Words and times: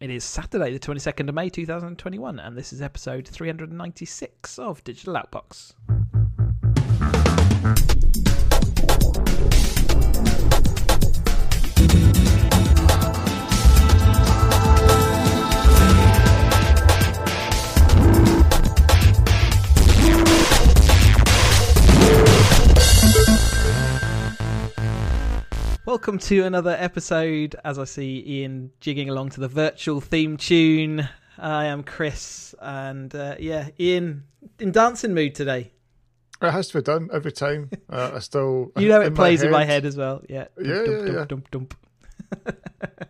It 0.00 0.10
is 0.10 0.22
Saturday, 0.22 0.72
the 0.72 0.78
22nd 0.78 1.28
of 1.28 1.34
May 1.34 1.48
2021, 1.48 2.38
and 2.38 2.56
this 2.56 2.72
is 2.72 2.80
episode 2.80 3.26
396 3.26 4.56
of 4.56 4.84
Digital 4.84 5.14
Outbox. 5.14 5.72
Welcome 25.88 26.18
to 26.18 26.44
another 26.44 26.76
episode. 26.78 27.56
As 27.64 27.78
I 27.78 27.84
see 27.84 28.22
Ian 28.26 28.72
jigging 28.78 29.08
along 29.08 29.30
to 29.30 29.40
the 29.40 29.48
virtual 29.48 30.02
theme 30.02 30.36
tune, 30.36 31.08
I 31.38 31.64
am 31.64 31.82
Chris, 31.82 32.54
and 32.60 33.14
uh, 33.14 33.36
yeah, 33.38 33.70
Ian 33.80 34.24
in 34.58 34.70
dancing 34.70 35.14
mood 35.14 35.34
today. 35.34 35.72
It 36.42 36.50
has 36.50 36.68
to 36.68 36.78
be 36.80 36.82
done 36.82 37.08
every 37.10 37.32
time. 37.32 37.70
Uh, 37.88 38.10
I 38.16 38.18
still, 38.18 38.70
You 38.76 38.88
know, 38.88 39.00
it 39.00 39.06
in 39.06 39.14
plays 39.14 39.40
my 39.40 39.46
in 39.46 39.50
my 39.50 39.64
head 39.64 39.86
as 39.86 39.96
well. 39.96 40.20
Yeah, 40.28 40.48
Yeah, 40.60 40.84
Dump, 40.84 41.06
yeah, 41.06 41.24
dump, 41.24 41.28
dump, 41.28 41.50
dump, 41.50 41.74
dump. 42.44 42.58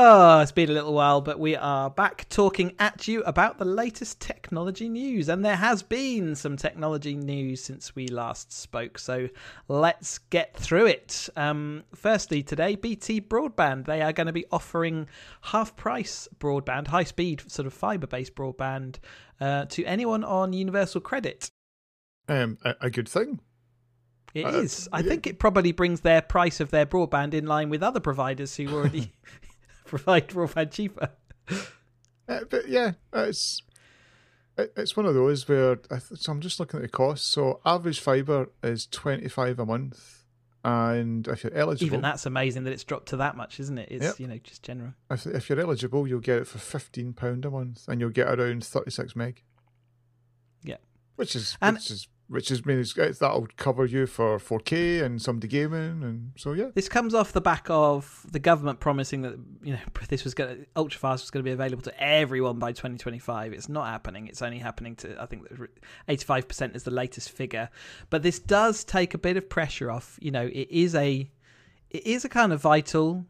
Oh, 0.00 0.38
it's 0.38 0.52
been 0.52 0.70
a 0.70 0.72
little 0.72 0.92
while, 0.94 1.20
but 1.20 1.40
we 1.40 1.56
are 1.56 1.90
back 1.90 2.28
talking 2.28 2.72
at 2.78 3.08
you 3.08 3.20
about 3.24 3.58
the 3.58 3.64
latest 3.64 4.20
technology 4.20 4.88
news. 4.88 5.28
And 5.28 5.44
there 5.44 5.56
has 5.56 5.82
been 5.82 6.36
some 6.36 6.56
technology 6.56 7.16
news 7.16 7.64
since 7.64 7.96
we 7.96 8.06
last 8.06 8.52
spoke. 8.52 9.00
So 9.00 9.28
let's 9.66 10.18
get 10.18 10.56
through 10.56 10.86
it. 10.86 11.28
Um, 11.34 11.82
firstly, 11.96 12.44
today, 12.44 12.76
BT 12.76 13.22
Broadband, 13.22 13.86
they 13.86 14.00
are 14.00 14.12
going 14.12 14.28
to 14.28 14.32
be 14.32 14.46
offering 14.52 15.08
half 15.42 15.74
price 15.74 16.28
broadband, 16.38 16.86
high 16.86 17.02
speed, 17.02 17.42
sort 17.50 17.66
of 17.66 17.74
fiber 17.74 18.06
based 18.06 18.36
broadband 18.36 18.98
uh, 19.40 19.64
to 19.64 19.82
anyone 19.82 20.22
on 20.22 20.52
Universal 20.52 21.00
Credit. 21.00 21.50
Um, 22.28 22.56
a, 22.62 22.76
a 22.82 22.90
good 22.90 23.08
thing. 23.08 23.40
It 24.32 24.46
Uh, 24.46 24.50
is. 24.60 24.88
I 24.92 25.00
yeah. 25.00 25.08
think 25.08 25.26
it 25.26 25.40
probably 25.40 25.72
brings 25.72 26.02
their 26.02 26.22
price 26.22 26.60
of 26.60 26.70
their 26.70 26.86
broadband 26.86 27.34
in 27.34 27.46
line 27.46 27.68
with 27.68 27.82
other 27.82 27.98
providers 27.98 28.54
who 28.54 28.68
already 28.68 29.10
provide 29.96 30.28
broadband 30.28 30.70
cheaper. 30.72 31.10
Uh, 32.28 32.40
but 32.50 32.68
yeah, 32.68 32.92
it's 33.12 33.62
it, 34.56 34.72
it's 34.76 34.96
one 34.96 35.06
of 35.06 35.14
those 35.14 35.48
where 35.48 35.78
I 35.90 35.98
th- 35.98 36.20
so 36.20 36.30
I'm 36.32 36.40
just 36.40 36.60
looking 36.60 36.78
at 36.78 36.82
the 36.82 36.88
cost. 36.88 37.30
So 37.30 37.60
average 37.64 38.00
fiber 38.00 38.50
is 38.62 38.86
twenty 38.86 39.28
five 39.28 39.58
a 39.58 39.64
month, 39.66 40.24
and 40.64 41.26
if 41.28 41.42
you're 41.44 41.54
eligible, 41.54 41.86
Even 41.86 42.02
that's 42.02 42.26
amazing 42.26 42.64
that 42.64 42.72
it's 42.72 42.84
dropped 42.84 43.08
to 43.08 43.16
that 43.16 43.36
much, 43.36 43.58
isn't 43.60 43.78
it? 43.78 43.88
It's 43.90 44.04
Yep. 44.04 44.20
you 44.20 44.26
know 44.26 44.38
just 44.38 44.62
general. 44.62 44.92
if, 45.10 45.26
if 45.26 45.48
you're 45.48 45.60
eligible, 45.60 46.06
you'll 46.06 46.20
get 46.20 46.38
it 46.38 46.46
for 46.46 46.58
fifteen 46.58 47.12
pound 47.14 47.44
a 47.46 47.50
month, 47.50 47.88
and 47.88 48.00
you'll 48.00 48.10
get 48.10 48.28
around 48.28 48.64
thirty 48.64 48.90
six 48.90 49.16
meg. 49.16 49.42
Yeah. 50.62 50.76
which 51.16 51.34
is 51.34 51.56
And- 51.62 51.76
which 51.76 51.90
is 51.90 52.08
which 52.28 52.50
is 52.50 52.64
means 52.66 52.96
it's- 52.96 53.18
that'll 53.18 53.48
cover 53.56 53.86
you 53.86 54.06
for 54.06 54.38
four 54.38 54.60
K 54.60 55.00
and 55.00 55.20
somebody 55.20 55.48
gaming, 55.48 56.02
and 56.02 56.32
so 56.36 56.52
yeah. 56.52 56.68
This 56.74 56.88
comes 56.88 57.14
off 57.14 57.32
the 57.32 57.40
back 57.40 57.66
of 57.70 58.26
the 58.30 58.38
government 58.38 58.80
promising 58.80 59.22
that 59.22 59.38
you 59.62 59.72
know 59.72 59.78
this 60.08 60.24
was 60.24 60.34
going 60.34 60.56
to 60.58 60.66
ultrafast 60.76 61.20
was 61.22 61.30
going 61.30 61.42
to 61.44 61.48
be 61.48 61.52
available 61.52 61.82
to 61.82 62.02
everyone 62.02 62.58
by 62.58 62.72
2025. 62.72 63.52
It's 63.52 63.68
not 63.68 63.86
happening. 63.86 64.26
It's 64.28 64.42
only 64.42 64.58
happening 64.58 64.94
to 64.96 65.20
I 65.20 65.26
think 65.26 65.46
85 66.08 66.48
percent 66.48 66.76
is 66.76 66.82
the 66.82 66.90
latest 66.90 67.30
figure. 67.30 67.70
But 68.10 68.22
this 68.22 68.38
does 68.38 68.84
take 68.84 69.14
a 69.14 69.18
bit 69.18 69.36
of 69.36 69.48
pressure 69.48 69.90
off. 69.90 70.18
You 70.20 70.30
know, 70.30 70.46
it 70.46 70.68
is 70.70 70.94
a 70.94 71.30
it 71.90 72.06
is 72.06 72.24
a 72.24 72.28
kind 72.28 72.52
of 72.52 72.60
vital. 72.60 73.24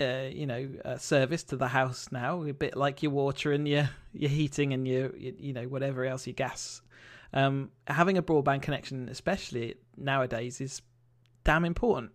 Uh, 0.00 0.28
you 0.28 0.44
know, 0.44 0.68
uh, 0.84 0.98
service 0.98 1.44
to 1.44 1.56
the 1.56 1.68
house 1.68 2.08
now, 2.10 2.42
a 2.42 2.52
bit 2.52 2.76
like 2.76 3.00
your 3.00 3.12
water 3.12 3.52
and 3.52 3.66
your 3.68 3.88
your 4.12 4.28
heating 4.28 4.72
and 4.72 4.88
your, 4.88 5.16
your 5.16 5.32
you 5.38 5.52
know 5.52 5.62
whatever 5.68 6.04
else 6.04 6.26
your 6.26 6.34
gas. 6.34 6.82
Um, 7.34 7.70
having 7.88 8.16
a 8.16 8.22
broadband 8.22 8.62
connection, 8.62 9.08
especially 9.08 9.74
nowadays, 9.96 10.60
is 10.60 10.80
damn 11.42 11.64
important. 11.64 12.12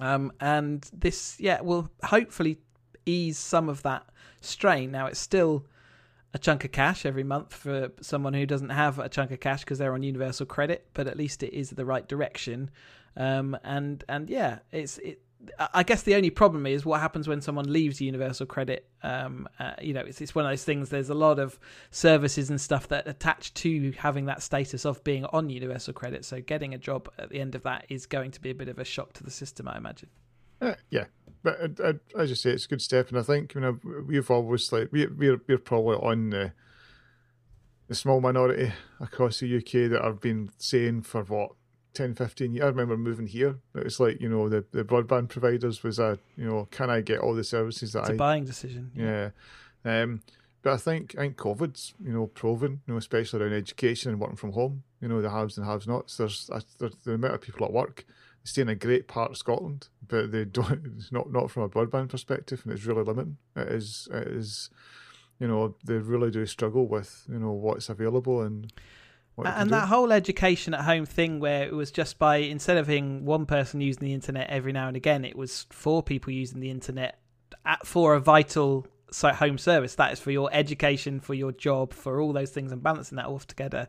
Um, 0.00 0.32
and 0.40 0.86
this, 0.92 1.36
yeah, 1.38 1.60
will 1.60 1.88
hopefully 2.02 2.58
ease 3.06 3.38
some 3.38 3.68
of 3.68 3.82
that 3.84 4.04
strain. 4.40 4.90
Now, 4.90 5.06
it's 5.06 5.20
still 5.20 5.64
a 6.34 6.38
chunk 6.38 6.64
of 6.64 6.72
cash 6.72 7.06
every 7.06 7.22
month 7.22 7.54
for 7.54 7.92
someone 8.00 8.34
who 8.34 8.44
doesn't 8.44 8.70
have 8.70 8.98
a 8.98 9.08
chunk 9.08 9.30
of 9.30 9.38
cash 9.38 9.60
because 9.60 9.78
they're 9.78 9.94
on 9.94 10.02
universal 10.02 10.44
credit, 10.44 10.88
but 10.92 11.06
at 11.06 11.16
least 11.16 11.44
it 11.44 11.54
is 11.54 11.70
the 11.70 11.84
right 11.84 12.06
direction. 12.08 12.70
Um, 13.16 13.56
and 13.62 14.02
and 14.08 14.28
yeah, 14.28 14.58
it's 14.72 14.98
it. 14.98 15.20
I 15.72 15.82
guess 15.82 16.02
the 16.02 16.14
only 16.14 16.30
problem 16.30 16.66
is 16.66 16.84
what 16.84 17.00
happens 17.00 17.28
when 17.28 17.40
someone 17.40 17.72
leaves 17.72 18.00
universal 18.00 18.46
credit. 18.46 18.88
Um, 19.02 19.48
uh, 19.58 19.74
you 19.80 19.92
know, 19.92 20.00
it's 20.00 20.20
it's 20.20 20.34
one 20.34 20.44
of 20.44 20.50
those 20.50 20.64
things. 20.64 20.88
There's 20.88 21.10
a 21.10 21.14
lot 21.14 21.38
of 21.38 21.58
services 21.90 22.50
and 22.50 22.60
stuff 22.60 22.88
that 22.88 23.06
attach 23.06 23.54
to 23.54 23.92
having 23.92 24.26
that 24.26 24.42
status 24.42 24.84
of 24.84 25.02
being 25.04 25.24
on 25.26 25.50
universal 25.50 25.92
credit. 25.92 26.24
So 26.24 26.40
getting 26.40 26.74
a 26.74 26.78
job 26.78 27.08
at 27.18 27.30
the 27.30 27.40
end 27.40 27.54
of 27.54 27.62
that 27.62 27.86
is 27.88 28.06
going 28.06 28.30
to 28.32 28.40
be 28.40 28.50
a 28.50 28.54
bit 28.54 28.68
of 28.68 28.78
a 28.78 28.84
shock 28.84 29.12
to 29.14 29.24
the 29.24 29.30
system, 29.30 29.68
I 29.68 29.76
imagine. 29.76 30.08
Uh, 30.60 30.74
yeah, 30.90 31.04
but 31.42 31.80
uh, 31.80 31.82
uh, 31.82 31.92
as 32.18 32.30
you 32.30 32.36
say, 32.36 32.50
it's 32.50 32.64
a 32.64 32.68
good 32.68 32.82
step, 32.82 33.08
and 33.10 33.18
I 33.18 33.22
think 33.22 33.54
you 33.54 33.60
know 33.60 33.78
we've 34.06 34.30
obviously 34.30 34.88
we 34.90 35.06
we're 35.06 35.40
we're 35.46 35.58
probably 35.58 35.96
on 35.96 36.30
the 36.30 36.52
the 37.88 37.94
small 37.94 38.20
minority 38.20 38.72
across 39.00 39.40
the 39.40 39.56
UK 39.56 39.90
that 39.90 40.00
have 40.02 40.20
been 40.20 40.50
saying 40.58 41.02
for 41.02 41.22
what 41.24 41.50
10, 41.94 42.14
15 42.14 42.52
years. 42.52 42.64
I 42.64 42.68
remember 42.68 42.96
moving 42.96 43.26
here. 43.26 43.56
It 43.74 43.84
was 43.84 44.00
like 44.00 44.20
you 44.20 44.28
know 44.28 44.48
the 44.48 44.64
the 44.72 44.84
broadband 44.84 45.28
providers 45.28 45.82
was 45.82 45.98
a 45.98 46.18
you 46.36 46.44
know 46.44 46.68
can 46.70 46.90
I 46.90 47.00
get 47.00 47.20
all 47.20 47.34
the 47.34 47.44
services 47.44 47.92
that 47.92 48.00
I 48.00 48.02
It's 48.02 48.10
a 48.10 48.14
buying 48.14 48.44
decision. 48.44 48.90
yeah. 48.94 49.30
Um, 49.84 50.22
but 50.62 50.72
I 50.72 50.76
think 50.78 51.14
I 51.16 51.22
think 51.22 51.36
COVID's 51.36 51.94
you 52.02 52.12
know 52.12 52.26
proven 52.26 52.80
you 52.86 52.94
know 52.94 52.98
especially 52.98 53.42
around 53.42 53.52
education 53.52 54.10
and 54.10 54.20
working 54.20 54.36
from 54.36 54.52
home. 54.52 54.82
You 55.00 55.08
know 55.08 55.20
the 55.22 55.30
haves 55.30 55.58
and 55.58 55.66
haves 55.66 55.86
nots. 55.86 56.16
There's, 56.16 56.50
there's 56.78 56.96
the 57.04 57.12
amount 57.12 57.34
of 57.34 57.40
people 57.40 57.66
at 57.66 57.72
work 57.72 58.04
they 58.44 58.48
stay 58.48 58.62
in 58.62 58.68
a 58.68 58.74
great 58.74 59.08
part 59.08 59.30
of 59.30 59.36
Scotland, 59.38 59.88
but 60.06 60.30
they 60.30 60.44
don't. 60.60 60.92
It's 60.98 61.12
not 61.12 61.32
not 61.32 61.50
from 61.50 61.62
a 61.62 61.68
broadband 61.68 62.10
perspective, 62.10 62.60
and 62.64 62.72
it's 62.72 62.84
really 62.84 63.02
limiting. 63.02 63.38
It 63.56 63.68
is 63.68 64.08
it 64.12 64.28
is. 64.28 64.70
You 65.40 65.48
know 65.48 65.74
they 65.84 65.94
really 65.94 66.30
do 66.30 66.46
struggle 66.46 66.86
with 66.86 67.24
you 67.28 67.38
know 67.38 67.50
what's 67.50 67.88
available 67.88 68.40
and 68.42 68.72
and 69.42 69.68
do. 69.68 69.74
that 69.74 69.88
whole 69.88 70.12
education 70.12 70.74
at 70.74 70.80
home 70.82 71.06
thing 71.06 71.40
where 71.40 71.64
it 71.64 71.72
was 71.72 71.90
just 71.90 72.18
by 72.18 72.36
instead 72.36 72.76
of 72.76 72.86
being 72.86 73.24
one 73.24 73.46
person 73.46 73.80
using 73.80 74.04
the 74.04 74.14
internet 74.14 74.48
every 74.48 74.72
now 74.72 74.88
and 74.88 74.96
again 74.96 75.24
it 75.24 75.36
was 75.36 75.66
four 75.70 76.02
people 76.02 76.32
using 76.32 76.60
the 76.60 76.70
internet 76.70 77.18
at, 77.64 77.84
for 77.86 78.14
a 78.14 78.20
vital 78.20 78.86
so 79.10 79.30
home 79.30 79.58
service 79.58 79.94
that 79.96 80.12
is 80.12 80.20
for 80.20 80.30
your 80.30 80.48
education 80.52 81.20
for 81.20 81.34
your 81.34 81.52
job 81.52 81.92
for 81.92 82.20
all 82.20 82.32
those 82.32 82.50
things 82.50 82.72
and 82.72 82.82
balancing 82.82 83.16
that 83.16 83.26
all 83.26 83.38
together 83.38 83.88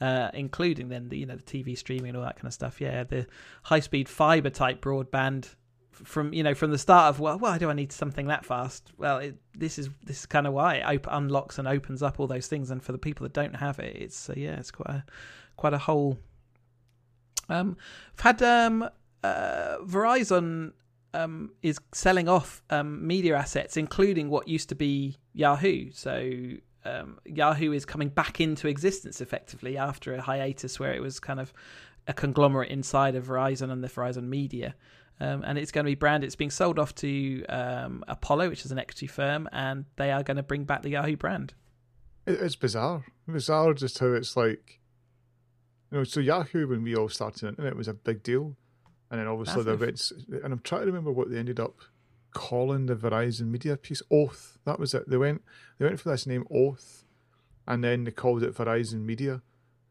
uh, 0.00 0.28
including 0.34 0.88
then 0.88 1.08
the 1.08 1.18
you 1.18 1.26
know 1.26 1.36
the 1.36 1.42
tv 1.42 1.76
streaming 1.76 2.08
and 2.08 2.18
all 2.18 2.24
that 2.24 2.36
kind 2.36 2.46
of 2.46 2.52
stuff 2.52 2.80
yeah 2.80 3.04
the 3.04 3.26
high 3.62 3.80
speed 3.80 4.08
fiber 4.08 4.50
type 4.50 4.80
broadband 4.80 5.54
from 6.02 6.32
you 6.32 6.42
know 6.42 6.54
from 6.54 6.70
the 6.70 6.78
start 6.78 7.08
of 7.10 7.20
well 7.20 7.38
why 7.38 7.58
do 7.58 7.70
i 7.70 7.72
need 7.72 7.92
something 7.92 8.26
that 8.26 8.44
fast 8.44 8.92
well 8.98 9.18
it, 9.18 9.36
this 9.54 9.78
is 9.78 9.88
this 10.02 10.20
is 10.20 10.26
kind 10.26 10.46
of 10.46 10.52
why 10.52 10.76
it 10.76 10.84
op- 10.84 11.06
unlocks 11.10 11.58
and 11.58 11.68
opens 11.68 12.02
up 12.02 12.18
all 12.18 12.26
those 12.26 12.46
things 12.46 12.70
and 12.70 12.82
for 12.82 12.92
the 12.92 12.98
people 12.98 13.24
that 13.24 13.32
don't 13.32 13.56
have 13.56 13.78
it 13.78 13.96
it's 13.96 14.28
uh, 14.28 14.34
yeah 14.36 14.58
it's 14.58 14.70
quite 14.70 14.90
a 14.90 15.04
quite 15.56 15.72
a 15.72 15.78
whole 15.78 16.18
um 17.48 17.76
i've 18.14 18.20
had 18.20 18.42
um 18.42 18.88
uh 19.22 19.76
verizon 19.84 20.72
um 21.12 21.52
is 21.62 21.78
selling 21.92 22.28
off 22.28 22.62
um 22.70 23.06
media 23.06 23.36
assets 23.36 23.76
including 23.76 24.28
what 24.28 24.48
used 24.48 24.68
to 24.68 24.74
be 24.74 25.16
yahoo 25.32 25.90
so 25.92 26.30
um, 26.86 27.18
Yahoo 27.24 27.72
is 27.72 27.84
coming 27.84 28.08
back 28.08 28.40
into 28.40 28.68
existence 28.68 29.20
effectively 29.20 29.78
after 29.78 30.14
a 30.14 30.20
hiatus 30.20 30.78
where 30.78 30.92
it 30.92 31.00
was 31.00 31.18
kind 31.18 31.40
of 31.40 31.52
a 32.06 32.12
conglomerate 32.12 32.70
inside 32.70 33.14
of 33.14 33.26
Verizon 33.26 33.70
and 33.70 33.82
the 33.82 33.88
Verizon 33.88 34.24
Media. 34.24 34.74
Um, 35.20 35.44
and 35.46 35.58
it's 35.58 35.70
going 35.70 35.84
to 35.84 35.90
be 35.90 35.94
branded. 35.94 36.26
It's 36.26 36.36
being 36.36 36.50
sold 36.50 36.78
off 36.78 36.94
to 36.96 37.44
um, 37.46 38.04
Apollo, 38.08 38.48
which 38.50 38.64
is 38.64 38.72
an 38.72 38.78
equity 38.78 39.06
firm, 39.06 39.48
and 39.52 39.84
they 39.96 40.10
are 40.10 40.22
going 40.22 40.36
to 40.36 40.42
bring 40.42 40.64
back 40.64 40.82
the 40.82 40.90
Yahoo 40.90 41.16
brand. 41.16 41.54
It's 42.26 42.56
bizarre. 42.56 43.04
Bizarre 43.28 43.74
just 43.74 43.98
how 43.98 44.12
it's 44.12 44.36
like, 44.36 44.80
you 45.90 45.98
know, 45.98 46.04
so 46.04 46.20
Yahoo 46.20 46.66
when 46.66 46.82
we 46.82 46.96
all 46.96 47.08
started 47.08 47.46
internet 47.46 47.72
it 47.72 47.76
was 47.76 47.88
a 47.88 47.94
big 47.94 48.22
deal, 48.22 48.56
and 49.10 49.20
then 49.20 49.28
obviously 49.28 49.62
the 49.62 49.72
events. 49.72 50.12
And 50.42 50.52
I'm 50.52 50.60
trying 50.60 50.82
to 50.82 50.86
remember 50.86 51.12
what 51.12 51.30
they 51.30 51.38
ended 51.38 51.60
up 51.60 51.76
calling 52.32 52.86
the 52.86 52.96
Verizon 52.96 53.46
media 53.46 53.76
piece. 53.76 54.02
Oath. 54.10 54.58
That 54.64 54.80
was 54.80 54.94
it. 54.94 55.08
They 55.08 55.16
went. 55.16 55.42
They 55.78 55.86
went 55.86 56.00
for 56.00 56.10
this 56.10 56.26
name 56.26 56.44
Oath, 56.50 57.04
and 57.66 57.84
then 57.84 58.04
they 58.04 58.10
called 58.10 58.42
it 58.42 58.54
Verizon 58.54 59.04
Media. 59.04 59.42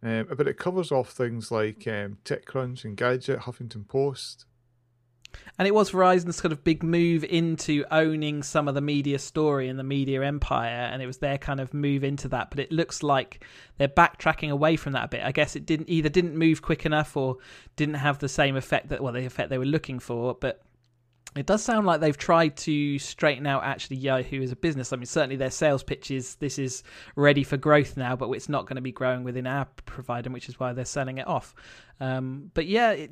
Um, 0.04 0.28
but 0.36 0.48
it 0.48 0.58
covers 0.58 0.92
off 0.92 1.12
things 1.12 1.50
like 1.50 1.88
um, 1.88 2.18
TechCrunch 2.25 2.84
Engadget, 2.84 3.44
Huffington 3.44 3.88
Post. 3.88 4.46
And 5.60 5.68
it 5.68 5.74
was 5.74 5.92
Verizon's 5.92 6.42
kind 6.42 6.52
of 6.52 6.64
big 6.64 6.84
move 6.84 7.24
into 7.24 7.86
owning 7.92 8.42
some 8.44 8.68
of 8.68 8.74
the 8.74 8.82
media 8.82 9.20
story 9.20 9.70
and 9.70 9.78
the 9.78 9.84
media 9.84 10.24
empire, 10.24 10.90
and 10.92 11.02
it 11.02 11.06
was 11.06 11.18
their 11.20 11.38
kind 11.38 11.60
of 11.60 11.74
move 11.74 12.04
into 12.04 12.28
that. 12.30 12.50
But 12.50 12.60
it 12.60 12.72
looks 12.72 13.04
like 13.04 13.44
they're 13.78 13.88
backtracking 13.88 14.50
away 14.50 14.76
from 14.76 14.94
that 14.94 15.06
a 15.06 15.08
bit. 15.08 15.24
I 15.24 15.32
guess 15.32 15.56
it 15.56 15.66
didn't 15.66 15.90
either 15.90 16.10
didn't 16.10 16.36
move 16.36 16.62
quick 16.62 16.86
enough 16.86 17.16
or 17.16 17.38
didn't 17.76 17.96
have 17.96 18.20
the 18.20 18.30
same 18.30 18.56
effect 18.56 18.90
that 18.90 19.02
well 19.02 19.14
the 19.14 19.26
effect 19.26 19.50
they 19.50 19.60
were 19.60 19.66
looking 19.66 20.00
for. 20.00 20.34
But 20.34 20.64
It 21.36 21.48
does 21.48 21.64
sound 21.64 21.88
like 21.88 22.00
they've 22.00 22.18
tried 22.18 22.58
to 22.58 23.00
straighten 23.00 23.48
out 23.48 23.64
actually 23.64 23.98
Yahoo 23.98 24.44
as 24.44 24.52
a 24.52 24.56
business. 24.56 24.94
I 24.94 24.98
mean, 24.98 25.08
certainly 25.08 25.36
their 25.36 25.50
sales 25.50 25.84
pitches, 25.84 26.36
this 26.36 26.60
is 26.60 26.84
ready 27.16 27.44
for 27.44 27.58
growth 27.58 27.98
now, 27.98 28.16
but 28.16 28.30
it's 28.32 28.50
not 28.50 28.68
going 28.68 28.76
to 28.76 28.82
be 28.82 28.92
growing 28.92 29.24
within 29.24 29.48
our 29.48 29.66
provider, 29.86 30.30
which 30.30 30.48
is 30.48 30.60
why 30.60 30.74
they're 30.74 30.86
selling 30.86 31.18
it 31.18 31.28
off. 31.28 31.56
Um, 32.00 32.52
but 32.54 32.68
yeah, 32.68 32.92
it, 32.92 33.12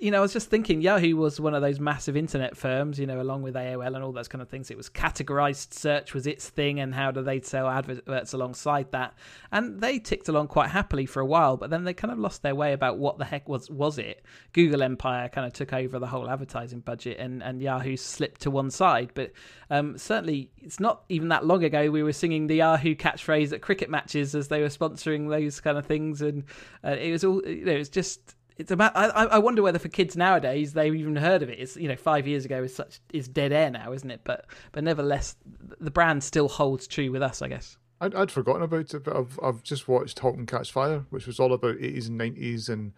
you 0.00 0.10
know, 0.10 0.18
I 0.18 0.20
was 0.20 0.32
just 0.32 0.48
thinking 0.48 0.80
Yahoo 0.80 1.14
was 1.14 1.38
one 1.38 1.54
of 1.54 1.60
those 1.60 1.78
massive 1.78 2.16
internet 2.16 2.56
firms, 2.56 2.98
you 2.98 3.06
know, 3.06 3.20
along 3.20 3.42
with 3.42 3.54
AOL 3.54 3.94
and 3.94 4.02
all 4.02 4.12
those 4.12 4.28
kind 4.28 4.40
of 4.40 4.48
things. 4.48 4.70
It 4.70 4.76
was 4.76 4.88
categorized 4.88 5.74
search 5.74 6.14
was 6.14 6.26
its 6.26 6.48
thing, 6.48 6.80
and 6.80 6.94
how 6.94 7.10
do 7.10 7.22
they 7.22 7.40
sell 7.40 7.68
adverts 7.68 8.32
alongside 8.32 8.90
that? 8.92 9.14
And 9.52 9.80
they 9.80 9.98
ticked 9.98 10.28
along 10.28 10.48
quite 10.48 10.70
happily 10.70 11.04
for 11.04 11.20
a 11.20 11.26
while, 11.26 11.56
but 11.56 11.68
then 11.68 11.84
they 11.84 11.92
kind 11.92 12.12
of 12.12 12.18
lost 12.18 12.42
their 12.42 12.54
way 12.54 12.72
about 12.72 12.98
what 12.98 13.18
the 13.18 13.24
heck 13.24 13.48
was 13.48 13.70
was 13.70 13.98
it. 13.98 14.24
Google 14.52 14.82
Empire 14.82 15.28
kind 15.28 15.46
of 15.46 15.52
took 15.52 15.72
over 15.72 15.98
the 15.98 16.06
whole 16.06 16.30
advertising 16.30 16.80
budget, 16.80 17.18
and 17.18 17.42
and 17.42 17.60
Yahoo 17.60 17.96
slipped 17.96 18.40
to 18.42 18.50
one 18.50 18.70
side. 18.70 19.10
But 19.14 19.32
um, 19.68 19.98
certainly, 19.98 20.50
it's 20.58 20.80
not 20.80 21.04
even 21.10 21.28
that 21.28 21.44
long 21.44 21.62
ago 21.62 21.90
we 21.90 22.02
were 22.02 22.14
singing 22.14 22.46
the 22.46 22.56
Yahoo 22.56 22.94
catchphrase 22.94 23.52
at 23.52 23.60
cricket 23.60 23.90
matches 23.90 24.34
as 24.34 24.48
they 24.48 24.62
were 24.62 24.68
sponsoring 24.68 25.28
those 25.28 25.60
kind 25.60 25.76
of 25.76 25.84
things, 25.84 26.22
and 26.22 26.44
uh, 26.82 26.90
it 26.90 27.12
was 27.12 27.22
all 27.22 27.42
you 27.46 27.66
know, 27.66 27.72
it 27.72 27.78
was 27.78 27.90
just 27.90 28.34
it's 28.60 28.70
about. 28.70 28.92
I, 28.94 29.06
I 29.06 29.38
wonder 29.38 29.62
whether 29.62 29.78
for 29.78 29.88
kids 29.88 30.16
nowadays 30.16 30.74
they've 30.74 30.94
even 30.94 31.16
heard 31.16 31.42
of 31.42 31.48
it. 31.48 31.58
It's 31.58 31.76
you 31.76 31.88
know 31.88 31.96
five 31.96 32.28
years 32.28 32.44
ago 32.44 32.62
is 32.62 32.74
such 32.74 33.00
is 33.12 33.26
dead 33.26 33.52
air 33.52 33.70
now, 33.70 33.92
isn't 33.92 34.10
it? 34.10 34.20
But 34.22 34.44
but 34.72 34.84
nevertheless, 34.84 35.36
the 35.80 35.90
brand 35.90 36.22
still 36.22 36.48
holds 36.48 36.86
true 36.86 37.10
with 37.10 37.22
us, 37.22 37.40
I 37.40 37.48
guess. 37.48 37.78
I'd, 38.02 38.14
I'd 38.14 38.30
forgotten 38.30 38.62
about 38.62 38.92
it, 38.92 39.04
but 39.04 39.16
I've 39.16 39.40
I've 39.42 39.62
just 39.62 39.88
watched 39.88 40.18
*Halt 40.18 40.36
and 40.36 40.46
Catch 40.46 40.72
Fire*, 40.72 41.04
which 41.10 41.26
was 41.26 41.40
all 41.40 41.52
about 41.52 41.76
eighties 41.80 42.08
and 42.08 42.18
nineties, 42.18 42.68
and 42.68 42.92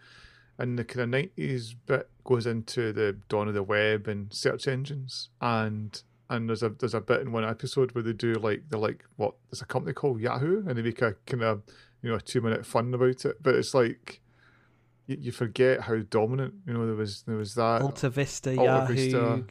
and 0.58 0.78
the 0.78 0.84
kind 0.84 1.02
of 1.02 1.08
nineties 1.10 1.74
bit 1.74 2.10
goes 2.24 2.46
into 2.46 2.92
the 2.92 3.16
dawn 3.28 3.48
of 3.48 3.54
the 3.54 3.62
web 3.62 4.08
and 4.08 4.32
search 4.32 4.66
engines, 4.66 5.28
and 5.40 6.02
and 6.28 6.48
there's 6.48 6.64
a 6.64 6.70
there's 6.70 6.94
a 6.94 7.00
bit 7.00 7.20
in 7.20 7.30
one 7.30 7.44
episode 7.44 7.92
where 7.92 8.02
they 8.02 8.12
do 8.12 8.34
like 8.34 8.64
they're 8.68 8.80
like 8.80 9.04
what 9.16 9.34
there's 9.50 9.62
a 9.62 9.66
company 9.66 9.92
called 9.92 10.20
Yahoo, 10.20 10.64
and 10.66 10.76
they 10.76 10.82
make 10.82 11.02
a 11.02 11.14
kind 11.26 11.44
of 11.44 11.62
you 12.02 12.10
know 12.10 12.16
a 12.16 12.20
two 12.20 12.40
minute 12.40 12.66
fun 12.66 12.92
about 12.92 13.24
it, 13.24 13.40
but 13.40 13.54
it's 13.54 13.74
like 13.74 14.21
you, 15.06 15.16
you 15.20 15.32
forget 15.32 15.80
how 15.80 15.96
dominant. 15.96 16.54
You 16.66 16.74
know, 16.74 16.86
there 16.86 16.94
was 16.94 17.22
there 17.22 17.36
was 17.36 17.54
that 17.54 17.82
Alta 17.82 18.10
Vista, 18.10 18.50
Alta 18.50 18.64
Yahoo, 18.64 18.94
Vista. 18.94 19.44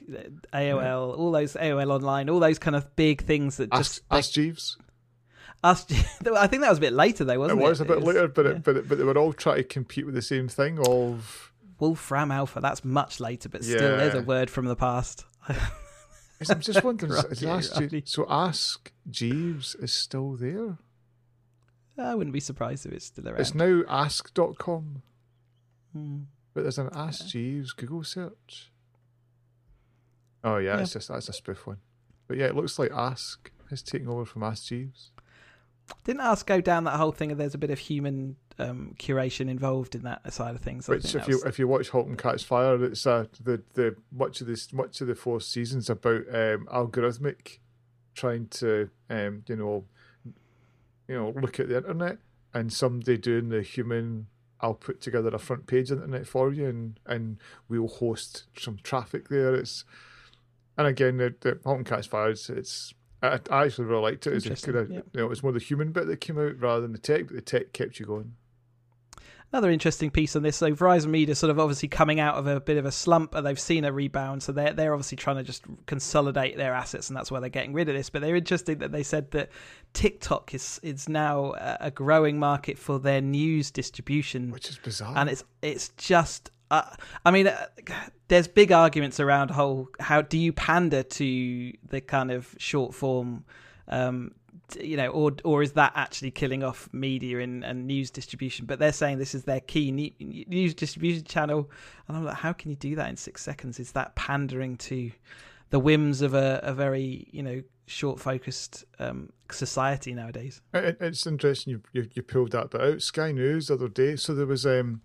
AOL, 0.54 0.82
yeah. 0.82 0.96
all 0.96 1.32
those 1.32 1.54
AOL 1.54 1.92
Online, 1.92 2.30
all 2.30 2.40
those 2.40 2.60
kind 2.60 2.76
of 2.76 2.96
big 2.96 3.24
things 3.24 3.58
that 3.58 3.72
just 3.72 4.02
Ask, 4.12 4.26
Ask 4.28 4.32
Jeeves. 4.34 4.78
Ask, 5.64 5.92
I 6.36 6.48
think 6.48 6.64
that 6.64 6.70
was 6.70 6.80
a 6.80 6.82
bit 6.82 6.94
later 6.94 7.24
though, 7.24 7.40
wasn't 7.40 7.62
it? 7.62 7.64
It 7.64 7.70
was 7.70 7.82
a 7.82 7.86
bit 7.86 8.02
later, 8.02 8.28
but 8.28 8.46
yeah. 8.46 8.52
it, 8.52 8.64
but 8.64 8.78
it, 8.78 8.88
but 8.88 8.98
they 8.98 9.04
were 9.04 9.18
all 9.18 9.34
trying 9.34 9.58
to 9.58 9.64
compete 9.64 10.06
with 10.06 10.16
the 10.16 10.22
same 10.22 10.48
thing 10.48 10.80
of 10.88 11.52
Wolfram 11.80 12.32
Alpha. 12.32 12.60
That's 12.62 12.84
much 12.84 13.20
later, 13.20 13.50
but 13.50 13.64
still, 13.64 13.92
yeah. 13.92 13.98
there's 13.98 14.16
a 14.16 14.24
word 14.24 14.50
from 14.50 14.66
the 14.66 14.76
past. 14.76 15.26
I'm 15.48 16.62
just 16.62 16.84
wondering. 16.84 17.12
ask 17.12 17.76
so 18.06 18.26
Ask 18.30 18.92
Jeeves 19.10 19.76
is 19.76 19.92
still 19.92 20.36
there. 20.36 20.78
I 21.98 22.16
wouldn't 22.16 22.34
be 22.34 22.40
surprised 22.40 22.86
if 22.86 22.94
it's 22.94 23.06
still 23.06 23.28
around. 23.28 23.42
It's 23.42 23.54
now 23.54 23.84
ask.com. 23.88 25.04
Hmm. 25.94 26.20
But 26.54 26.64
there's 26.64 26.78
an 26.78 26.90
Ask 26.94 27.28
Jeeves 27.28 27.74
Google 27.74 28.04
search. 28.04 28.72
Oh 30.44 30.58
yeah, 30.58 30.76
yeah, 30.76 30.82
it's 30.82 30.94
just 30.94 31.08
that's 31.08 31.30
a 31.30 31.34
spoof 31.34 31.68
one. 31.68 31.78
But 32.28 32.38
yeah, 32.38 32.46
it 32.46 32.56
looks 32.56 32.80
like 32.80 32.92
Ask 32.92 33.52
is 33.70 33.82
taking 33.82 34.08
over 34.08 34.26
from 34.26 34.44
Ask 34.44 34.66
Jeeves. 34.66 35.12
Didn't 36.04 36.22
Ask 36.22 36.46
go 36.46 36.62
down 36.62 36.86
that 36.86 36.98
whole 36.98 37.12
thing 37.12 37.32
of 37.32 37.38
there's 37.38 37.54
a 37.54 37.58
bit 37.58 37.70
of 37.70 37.80
human 37.80 38.38
um, 38.60 38.96
curation 38.98 39.50
involved 39.50 39.96
in 39.96 40.04
that 40.04 40.34
side 40.34 40.56
of 40.56 40.62
things? 40.62 40.88
Which, 40.88 41.16
if 41.16 41.28
you 41.28 41.36
was... 41.36 41.46
if 41.46 41.60
you 41.60 41.68
watch 41.68 41.90
*Halt 41.90 42.08
and 42.08 42.18
Catch 42.18 42.44
Fire*, 42.44 42.84
it's 42.84 43.06
uh, 43.06 43.26
the 43.42 43.62
the 43.74 43.96
much 44.12 44.42
of 44.42 44.48
this 44.48 44.72
much 44.74 45.02
of 45.02 45.08
the 45.08 45.16
fourth 45.16 45.44
season's 45.44 45.90
about 45.90 46.22
um, 46.30 46.68
algorithmic 46.72 47.60
trying 48.14 48.48
to 48.48 48.90
um, 49.10 49.44
you 49.48 49.56
know 49.56 49.86
you 51.08 51.16
know 51.16 51.34
look 51.40 51.60
at 51.60 51.70
the 51.70 51.78
internet 51.78 52.18
and 52.54 52.72
somebody 52.72 53.18
doing 53.18 53.50
the 53.50 53.62
human 53.62 54.28
I'll 54.62 54.74
put 54.74 55.02
together 55.02 55.30
a 55.30 55.40
front 55.40 55.68
page 55.68 55.92
internet 55.92 56.28
for 56.28 56.54
you, 56.54 56.68
and 56.68 57.00
and 57.06 57.38
we'll 57.68 57.88
host 57.88 58.46
some 58.58 58.80
traffic 58.84 59.30
there. 59.30 59.56
It's 59.56 59.86
and 60.78 60.88
again 60.88 61.18
the 61.18 61.34
the 61.40 61.60
Halt 61.64 61.78
and 61.78 61.86
Catch 61.86 62.08
Fire. 62.08 62.30
It's, 62.30 62.50
it's 62.50 62.94
I, 63.22 63.40
I, 63.50 63.66
actually 63.66 63.86
really 63.86 64.02
liked 64.02 64.28
it. 64.28 64.34
It's, 64.34 64.66
kind 64.66 64.78
of, 64.78 64.90
you 64.90 65.04
know, 65.14 65.26
it 65.26 65.30
was 65.30 65.44
more 65.44 65.52
the 65.52 65.60
human 65.60 65.92
bit 65.92 66.08
that 66.08 66.22
came 66.22 66.40
out 66.40 66.60
rather 66.60 66.82
than 66.82 66.92
the 66.92 66.98
tech, 66.98 67.28
but 67.28 67.36
the 67.36 67.42
tech 67.42 67.72
kept 67.72 68.00
you 68.00 68.06
going 68.06 68.34
another 69.52 69.70
interesting 69.70 70.10
piece 70.10 70.36
on 70.36 70.44
this. 70.44 70.58
So 70.58 70.72
Verizon 70.74 71.08
Media 71.08 71.36
sort 71.36 71.50
of 71.50 71.60
obviously 71.60 71.90
coming 71.90 72.20
out 72.20 72.36
of 72.36 72.48
a 72.48 72.60
bit 72.60 72.78
of 72.78 72.86
a 72.86 72.92
slump, 72.92 73.36
and 73.36 73.46
they've 73.46 73.60
seen 73.60 73.86
a 73.86 73.92
rebound. 73.92 74.44
So 74.44 74.52
they're 74.52 74.74
they're 74.74 74.94
obviously 74.94 75.18
trying 75.18 75.38
to 75.38 75.44
just 75.44 75.64
consolidate 75.86 76.58
their 76.58 76.74
assets, 76.74 77.10
and 77.10 77.18
that's 77.18 77.32
why 77.32 77.40
they're 77.40 77.50
getting 77.50 77.74
rid 77.74 77.90
of 77.90 77.96
this. 77.96 78.10
But 78.10 78.22
they're 78.22 78.36
interesting 78.36 78.80
that 78.80 78.92
they 78.92 79.04
said 79.04 79.32
that 79.32 79.50
TikTok 79.94 80.54
is 80.54 80.80
is 80.84 81.10
now 81.10 81.54
a 81.80 81.92
growing 81.92 82.40
market 82.40 82.78
for 82.78 83.00
their 83.00 83.22
news 83.22 83.72
distribution, 83.72 84.52
which 84.52 84.70
is 84.70 84.78
bizarre, 84.78 85.14
and 85.16 85.30
it's 85.30 85.44
it's 85.62 85.90
just. 85.98 86.50
Uh, 86.70 86.84
I 87.26 87.32
mean, 87.32 87.48
uh, 87.48 87.66
there's 88.30 88.48
big 88.48 88.72
arguments 88.72 89.20
around 89.20 89.52
whole 89.52 89.90
how 90.00 90.22
do 90.22 90.38
you 90.38 90.54
pander 90.54 91.04
to 91.04 91.74
the 91.90 92.00
kind 92.00 92.32
of 92.32 92.56
short 92.58 92.96
form 92.96 93.44
um, 93.90 94.32
you 94.80 94.98
know, 94.98 95.08
or 95.08 95.32
or 95.44 95.64
is 95.64 95.74
that 95.74 95.94
actually 95.96 96.32
killing 96.32 96.64
off 96.64 96.90
media 96.92 97.40
and, 97.40 97.64
and 97.64 97.88
news 97.88 98.12
distribution? 98.12 98.66
But 98.66 98.80
they're 98.80 98.92
saying 98.92 99.18
this 99.18 99.36
is 99.36 99.44
their 99.44 99.60
key 99.60 99.92
news 100.48 100.74
distribution 100.74 101.24
channel, 101.24 101.70
and 102.08 102.18
I'm 102.18 102.26
like, 102.26 102.38
how 102.38 102.54
can 102.54 102.70
you 102.70 102.78
do 102.78 102.96
that 102.96 103.10
in 103.10 103.18
six 103.18 103.42
seconds? 103.44 103.80
Is 103.80 103.92
that 103.94 104.16
pandering 104.16 104.78
to 104.78 105.12
the 105.70 105.80
whims 105.80 106.22
of 106.22 106.34
a, 106.34 106.60
a 106.64 106.74
very 106.74 107.28
you 107.32 107.44
know 107.44 107.64
short 107.86 108.20
focused 108.20 108.86
um, 109.00 109.32
society 109.52 110.14
nowadays? 110.14 110.62
It, 110.74 110.98
it's 111.00 111.28
interesting 111.28 111.72
you, 111.72 111.82
you, 111.94 112.10
you 112.14 112.22
pulled 112.22 112.52
that 112.52 112.72
bit 112.72 112.82
out. 112.82 113.02
Sky 113.02 113.32
News 113.32 113.68
the 113.68 113.76
other 113.76 113.90
day, 113.90 114.16
so 114.16 114.34
there 114.34 114.46
was 114.46 114.66
um. 114.66 115.02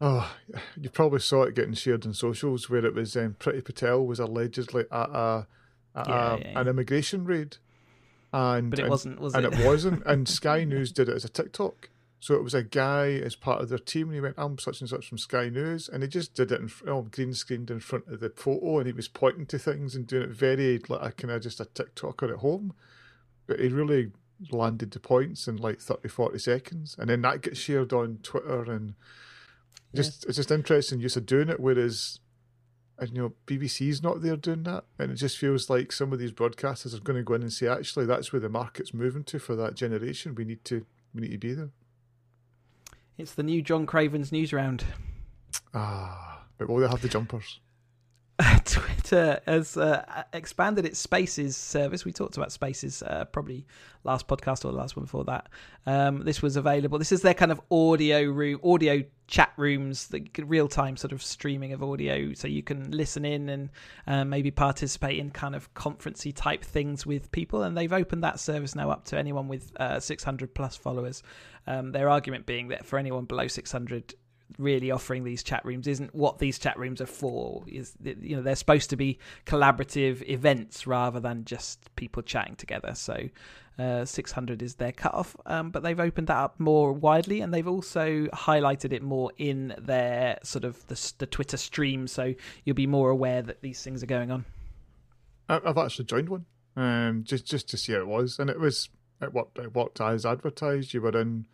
Oh, 0.00 0.34
you 0.78 0.90
probably 0.90 1.20
saw 1.20 1.44
it 1.44 1.54
getting 1.54 1.72
shared 1.72 2.04
on 2.04 2.12
socials 2.12 2.68
where 2.68 2.84
it 2.84 2.94
was 2.94 3.16
um, 3.16 3.36
Priti 3.38 3.64
Patel 3.64 4.04
was 4.04 4.18
allegedly 4.18 4.84
at 4.90 5.08
a, 5.08 5.46
at 5.94 6.08
yeah, 6.08 6.14
a 6.14 6.38
yeah, 6.38 6.44
yeah. 6.44 6.60
an 6.60 6.68
immigration 6.68 7.24
raid 7.24 7.56
and 8.34 8.70
but 8.70 8.80
it 8.80 8.82
and, 8.82 8.90
wasn't, 8.90 9.20
was 9.20 9.34
and 9.34 9.46
it? 9.46 9.52
it 9.52 9.64
wasn't. 9.64 10.02
And 10.04 10.28
Sky 10.40 10.64
News 10.64 10.92
did 10.92 11.08
it 11.08 11.14
as 11.14 11.24
a 11.24 11.28
TikTok. 11.28 11.90
So 12.18 12.34
it 12.34 12.42
was 12.42 12.54
a 12.54 12.62
guy 12.62 13.08
as 13.10 13.36
part 13.36 13.60
of 13.60 13.68
their 13.68 13.78
team, 13.78 14.06
and 14.08 14.14
he 14.14 14.20
went, 14.20 14.34
"I'm 14.38 14.58
such 14.58 14.80
and 14.80 14.88
such 14.88 15.08
from 15.08 15.18
Sky 15.18 15.48
News," 15.50 15.88
and 15.88 16.02
he 16.02 16.08
just 16.08 16.34
did 16.34 16.50
it 16.50 16.60
in 16.60 16.70
oh, 16.88 17.02
green 17.02 17.34
screened 17.34 17.70
in 17.70 17.80
front 17.80 18.08
of 18.08 18.20
the 18.20 18.30
photo, 18.30 18.78
and 18.78 18.86
he 18.86 18.92
was 18.92 19.08
pointing 19.08 19.46
to 19.46 19.58
things 19.58 19.94
and 19.94 20.06
doing 20.06 20.24
it 20.24 20.30
very 20.30 20.80
like 20.88 21.02
a 21.02 21.12
kind 21.12 21.32
of 21.32 21.42
just 21.42 21.60
a 21.60 21.66
TikToker 21.66 22.32
at 22.32 22.38
home. 22.38 22.74
But 23.46 23.60
he 23.60 23.68
really 23.68 24.10
landed 24.50 24.90
the 24.90 25.00
points 25.00 25.46
in 25.46 25.58
like 25.58 25.80
30, 25.80 26.08
40 26.08 26.38
seconds, 26.38 26.96
and 26.98 27.10
then 27.10 27.22
that 27.22 27.42
gets 27.42 27.58
shared 27.58 27.92
on 27.92 28.20
Twitter, 28.22 28.72
and 28.72 28.94
just 29.94 30.24
yeah. 30.24 30.28
it's 30.28 30.36
just 30.36 30.50
interesting 30.50 31.00
use 31.00 31.16
of 31.16 31.26
doing 31.26 31.50
it. 31.50 31.60
Whereas 31.60 32.20
and 32.98 33.10
you 33.10 33.22
know 33.22 33.32
BBC's 33.46 34.02
not 34.02 34.22
there 34.22 34.36
doing 34.36 34.62
that, 34.64 34.84
and 34.98 35.10
it 35.10 35.16
just 35.16 35.38
feels 35.38 35.68
like 35.68 35.92
some 35.92 36.12
of 36.12 36.18
these 36.18 36.32
broadcasters 36.32 36.94
are 36.94 37.00
going 37.00 37.18
to 37.18 37.22
go 37.22 37.34
in 37.34 37.42
and 37.42 37.52
say, 37.52 37.66
actually, 37.66 38.06
that's 38.06 38.32
where 38.32 38.40
the 38.40 38.48
market's 38.48 38.94
moving 38.94 39.24
to 39.24 39.38
for 39.38 39.56
that 39.56 39.74
generation. 39.74 40.34
We 40.34 40.44
need 40.44 40.64
to 40.66 40.86
we 41.14 41.22
need 41.22 41.32
to 41.32 41.38
be 41.38 41.54
there. 41.54 41.70
It's 43.16 43.34
the 43.34 43.42
new 43.42 43.62
John 43.62 43.86
Craven's 43.86 44.32
news 44.32 44.52
round. 44.52 44.84
Ah, 45.72 46.44
but 46.58 46.68
will 46.68 46.78
they 46.78 46.88
have 46.88 47.02
the 47.02 47.08
jumpers? 47.08 47.60
Twitter 48.64 49.40
has 49.46 49.76
uh, 49.76 50.24
expanded 50.32 50.84
its 50.84 50.98
Spaces 50.98 51.56
service. 51.56 52.04
We 52.04 52.12
talked 52.12 52.36
about 52.36 52.50
Spaces 52.50 53.00
uh, 53.02 53.26
probably 53.26 53.64
last 54.02 54.26
podcast 54.26 54.64
or 54.64 54.72
the 54.72 54.76
last 54.76 54.96
one 54.96 55.04
before 55.04 55.24
that. 55.24 55.48
Um, 55.86 56.24
this 56.24 56.42
was 56.42 56.56
available. 56.56 56.98
This 56.98 57.12
is 57.12 57.22
their 57.22 57.34
kind 57.34 57.52
of 57.52 57.60
audio 57.70 58.24
room, 58.24 58.58
audio 58.64 59.04
chat 59.28 59.52
rooms, 59.56 60.08
the 60.08 60.26
real 60.44 60.66
time 60.66 60.96
sort 60.96 61.12
of 61.12 61.22
streaming 61.22 61.72
of 61.72 61.82
audio, 61.82 62.34
so 62.34 62.48
you 62.48 62.62
can 62.62 62.90
listen 62.90 63.24
in 63.24 63.48
and 63.48 63.70
uh, 64.08 64.24
maybe 64.24 64.50
participate 64.50 65.20
in 65.20 65.30
kind 65.30 65.54
of 65.54 65.72
conferencey 65.74 66.34
type 66.34 66.64
things 66.64 67.06
with 67.06 67.30
people. 67.30 67.62
And 67.62 67.76
they've 67.76 67.92
opened 67.92 68.24
that 68.24 68.40
service 68.40 68.74
now 68.74 68.90
up 68.90 69.04
to 69.06 69.18
anyone 69.18 69.46
with 69.46 69.70
uh, 69.78 70.00
600 70.00 70.54
plus 70.54 70.76
followers. 70.76 71.22
Um, 71.68 71.92
their 71.92 72.08
argument 72.08 72.46
being 72.46 72.68
that 72.68 72.84
for 72.84 72.98
anyone 72.98 73.26
below 73.26 73.46
600 73.46 74.14
really 74.58 74.90
offering 74.90 75.24
these 75.24 75.42
chat 75.42 75.64
rooms 75.64 75.86
isn't 75.86 76.14
what 76.14 76.38
these 76.38 76.58
chat 76.58 76.78
rooms 76.78 77.00
are 77.00 77.06
for. 77.06 77.64
Is 77.66 77.94
you 78.02 78.36
know 78.36 78.42
they're 78.42 78.56
supposed 78.56 78.90
to 78.90 78.96
be 78.96 79.18
collaborative 79.46 80.28
events 80.28 80.86
rather 80.86 81.20
than 81.20 81.44
just 81.44 81.94
people 81.96 82.22
chatting 82.22 82.56
together. 82.56 82.94
So 82.94 83.28
uh, 83.78 84.04
600 84.04 84.62
is 84.62 84.76
their 84.76 84.92
cutoff 84.92 85.34
um, 85.46 85.70
but 85.70 85.82
they've 85.82 85.98
opened 85.98 86.28
that 86.28 86.36
up 86.36 86.60
more 86.60 86.92
widely 86.92 87.40
and 87.40 87.52
they've 87.52 87.66
also 87.66 88.26
highlighted 88.26 88.92
it 88.92 89.02
more 89.02 89.32
in 89.36 89.74
their 89.76 90.38
sort 90.44 90.64
of 90.64 90.86
the, 90.86 91.12
the 91.18 91.26
twitter 91.26 91.56
stream. 91.56 92.06
So 92.06 92.34
you'll 92.62 92.76
be 92.76 92.86
more 92.86 93.10
aware 93.10 93.42
that 93.42 93.62
these 93.62 93.82
things 93.82 94.00
are 94.04 94.06
going 94.06 94.30
on. 94.30 94.44
I've 95.48 95.76
actually 95.76 96.04
joined 96.04 96.28
one 96.28 96.46
um, 96.76 97.24
just 97.24 97.46
just 97.46 97.68
to 97.70 97.76
see 97.76 97.92
how 97.92 98.00
it 98.00 98.06
was. 98.06 98.38
And 98.38 98.50
it 98.50 98.58
was 98.58 98.88
it 99.20 99.32
worked, 99.32 99.58
it 99.58 99.74
worked 99.74 100.00
as 100.00 100.26
advertised. 100.26 100.94
You 100.94 101.00
were 101.00 101.18
in 101.18 101.46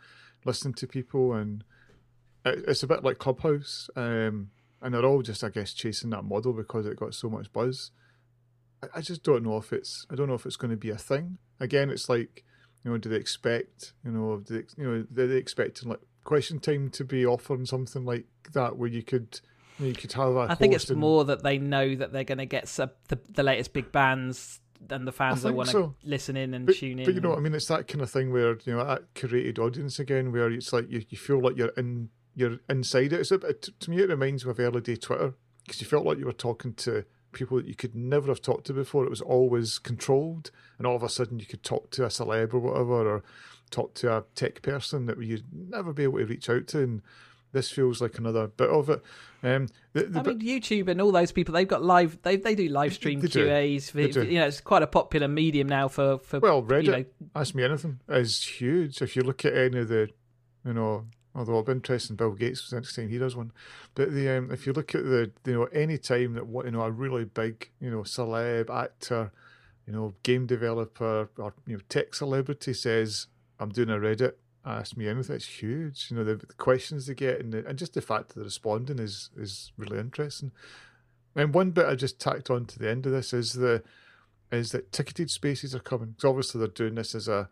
listening 0.44 0.74
to 0.74 0.86
people 0.86 1.32
and 1.32 1.64
it's 2.44 2.82
a 2.82 2.86
bit 2.86 3.04
like 3.04 3.18
Clubhouse. 3.18 3.88
Um, 3.96 4.50
and 4.82 4.94
they're 4.94 5.04
all 5.04 5.22
just, 5.22 5.44
I 5.44 5.50
guess, 5.50 5.72
chasing 5.72 6.10
that 6.10 6.24
model 6.24 6.52
because 6.52 6.86
it 6.86 6.96
got 6.96 7.14
so 7.14 7.28
much 7.28 7.52
buzz. 7.52 7.90
I, 8.82 8.86
I 8.96 9.00
just 9.00 9.22
don't 9.22 9.42
know 9.42 9.58
if 9.58 9.72
it's, 9.72 10.06
I 10.10 10.14
don't 10.14 10.28
know 10.28 10.34
if 10.34 10.46
it's 10.46 10.56
going 10.56 10.70
to 10.70 10.76
be 10.76 10.90
a 10.90 10.96
thing. 10.96 11.38
Again, 11.58 11.90
it's 11.90 12.08
like, 12.08 12.44
you 12.82 12.90
know, 12.90 12.98
do 12.98 13.10
they 13.10 13.16
expect, 13.16 13.92
you 14.04 14.10
know, 14.10 14.38
do 14.38 14.54
they, 14.54 14.82
you 14.82 14.88
know, 14.88 15.06
do 15.12 15.26
they 15.26 15.36
expecting 15.36 15.90
like 15.90 16.00
question 16.24 16.58
time 16.58 16.88
to 16.90 17.04
be 17.04 17.26
offering 17.26 17.66
something 17.66 18.04
like 18.04 18.26
that 18.54 18.76
where 18.76 18.88
you 18.88 19.02
could, 19.02 19.40
you, 19.78 19.84
know, 19.84 19.88
you 19.88 19.94
could 19.94 20.12
have 20.12 20.34
a 20.34 20.46
I 20.48 20.54
think 20.54 20.74
it's 20.74 20.88
and, 20.88 20.98
more 20.98 21.26
that 21.26 21.42
they 21.42 21.58
know 21.58 21.94
that 21.94 22.12
they're 22.12 22.24
going 22.24 22.38
to 22.38 22.46
get 22.46 22.68
sub, 22.68 22.92
the, 23.08 23.18
the 23.28 23.42
latest 23.42 23.74
big 23.74 23.92
bands 23.92 24.60
and 24.88 25.06
the 25.06 25.12
fans 25.12 25.42
that 25.42 25.52
want 25.52 25.68
to 25.68 25.72
so. 25.72 25.94
listen 26.04 26.38
in 26.38 26.54
and 26.54 26.64
but, 26.64 26.76
tune 26.76 27.00
in. 27.00 27.04
But 27.04 27.14
you 27.14 27.20
know, 27.20 27.36
I 27.36 27.40
mean, 27.40 27.54
it's 27.54 27.66
that 27.66 27.86
kind 27.86 28.00
of 28.00 28.10
thing 28.10 28.32
where 28.32 28.56
you 28.64 28.74
know, 28.74 28.84
that 28.84 29.12
curated 29.12 29.58
audience 29.58 29.98
again, 29.98 30.32
where 30.32 30.50
it's 30.50 30.72
like 30.72 30.90
you, 30.90 31.04
you 31.10 31.18
feel 31.18 31.40
like 31.40 31.58
you're 31.58 31.68
in 31.76 32.08
you're 32.34 32.58
inside 32.68 33.12
it. 33.12 33.20
It's 33.20 33.30
a, 33.30 33.38
bit, 33.38 33.68
to 33.80 33.90
me, 33.90 33.98
it 33.98 34.08
reminds 34.08 34.44
me 34.44 34.50
of 34.50 34.60
early 34.60 34.80
day 34.80 34.96
Twitter 34.96 35.34
because 35.64 35.80
you 35.80 35.86
felt 35.86 36.06
like 36.06 36.18
you 36.18 36.26
were 36.26 36.32
talking 36.32 36.74
to 36.74 37.04
people 37.32 37.56
that 37.58 37.66
you 37.66 37.74
could 37.74 37.94
never 37.94 38.28
have 38.28 38.42
talked 38.42 38.66
to 38.66 38.72
before. 38.72 39.04
It 39.04 39.10
was 39.10 39.20
always 39.20 39.78
controlled, 39.78 40.50
and 40.78 40.86
all 40.86 40.96
of 40.96 41.02
a 41.02 41.08
sudden 41.08 41.38
you 41.38 41.46
could 41.46 41.62
talk 41.62 41.90
to 41.92 42.04
a 42.04 42.08
celeb 42.08 42.54
or 42.54 42.60
whatever, 42.60 43.16
or 43.16 43.22
talk 43.70 43.94
to 43.94 44.16
a 44.16 44.24
tech 44.34 44.62
person 44.62 45.06
that 45.06 45.22
you'd 45.22 45.44
never 45.52 45.92
be 45.92 46.04
able 46.04 46.18
to 46.18 46.26
reach 46.26 46.50
out 46.50 46.66
to. 46.68 46.82
And 46.82 47.02
this 47.52 47.70
feels 47.70 48.00
like 48.00 48.18
another 48.18 48.46
bit 48.48 48.70
of 48.70 48.90
it. 48.90 49.02
Um, 49.42 49.68
the, 49.92 50.04
the, 50.04 50.20
I 50.20 50.22
mean, 50.22 50.40
YouTube 50.40 50.88
and 50.88 51.00
all 51.00 51.12
those 51.12 51.32
people, 51.32 51.54
they've 51.54 51.66
got 51.66 51.82
live, 51.82 52.20
they 52.22 52.36
they 52.36 52.54
do 52.54 52.68
live 52.68 52.94
stream 52.94 53.20
QAs. 53.22 53.90
For, 53.90 54.00
you 54.00 54.38
know, 54.38 54.46
it's 54.46 54.60
quite 54.60 54.82
a 54.82 54.86
popular 54.86 55.28
medium 55.28 55.68
now 55.68 55.88
for, 55.88 56.18
for 56.18 56.40
well, 56.40 56.62
Reddit. 56.62 56.84
You 56.84 56.90
know, 56.90 57.04
ask 57.34 57.54
me 57.54 57.64
anything 57.64 58.00
is 58.08 58.44
huge. 58.44 59.02
If 59.02 59.16
you 59.16 59.22
look 59.22 59.44
at 59.44 59.56
any 59.56 59.78
of 59.80 59.88
the, 59.88 60.10
you 60.64 60.74
know, 60.74 61.06
although 61.34 61.52
it'll 61.52 61.62
be 61.64 61.72
interesting, 61.72 62.16
Bill 62.16 62.32
Gates 62.32 62.64
was 62.64 62.72
next 62.72 62.96
time 62.96 63.08
he 63.08 63.18
does 63.18 63.36
one. 63.36 63.52
But 63.94 64.12
the 64.12 64.28
um, 64.28 64.50
if 64.50 64.66
you 64.66 64.72
look 64.72 64.94
at 64.94 65.04
the, 65.04 65.30
you 65.46 65.54
know, 65.54 65.64
any 65.66 65.98
time 65.98 66.34
that 66.34 66.46
what 66.46 66.66
you 66.66 66.72
know 66.72 66.82
a 66.82 66.90
really 66.90 67.24
big, 67.24 67.70
you 67.80 67.90
know, 67.90 68.02
celeb 68.02 68.70
actor, 68.70 69.32
you 69.86 69.92
know, 69.92 70.14
game 70.22 70.46
developer 70.46 71.28
or 71.38 71.54
you 71.66 71.76
know, 71.76 71.82
tech 71.88 72.14
celebrity 72.14 72.74
says, 72.74 73.26
"I'm 73.58 73.70
doing 73.70 73.90
a 73.90 73.96
Reddit." 73.96 74.34
ask 74.64 74.96
me 74.96 75.08
anything. 75.08 75.36
It's 75.36 75.46
huge. 75.46 76.08
You 76.10 76.18
know, 76.18 76.24
the, 76.24 76.36
the 76.36 76.54
questions 76.54 77.06
they 77.06 77.14
get 77.14 77.40
and, 77.40 77.52
the, 77.52 77.66
and 77.66 77.78
just 77.78 77.94
the 77.94 78.02
fact 78.02 78.28
that 78.28 78.34
they're 78.34 78.44
responding 78.44 78.98
is 78.98 79.30
is 79.36 79.72
really 79.76 79.98
interesting. 79.98 80.52
And 81.34 81.54
one 81.54 81.70
bit 81.70 81.86
I 81.86 81.94
just 81.94 82.20
tacked 82.20 82.50
on 82.50 82.66
to 82.66 82.78
the 82.78 82.90
end 82.90 83.06
of 83.06 83.12
this 83.12 83.32
is 83.32 83.54
the 83.54 83.82
is 84.50 84.72
that 84.72 84.92
ticketed 84.92 85.30
spaces 85.30 85.74
are 85.74 85.80
coming. 85.80 86.10
Because 86.10 86.24
obviously 86.24 86.58
they're 86.58 86.68
doing 86.68 86.96
this 86.96 87.14
as 87.14 87.28
a, 87.28 87.48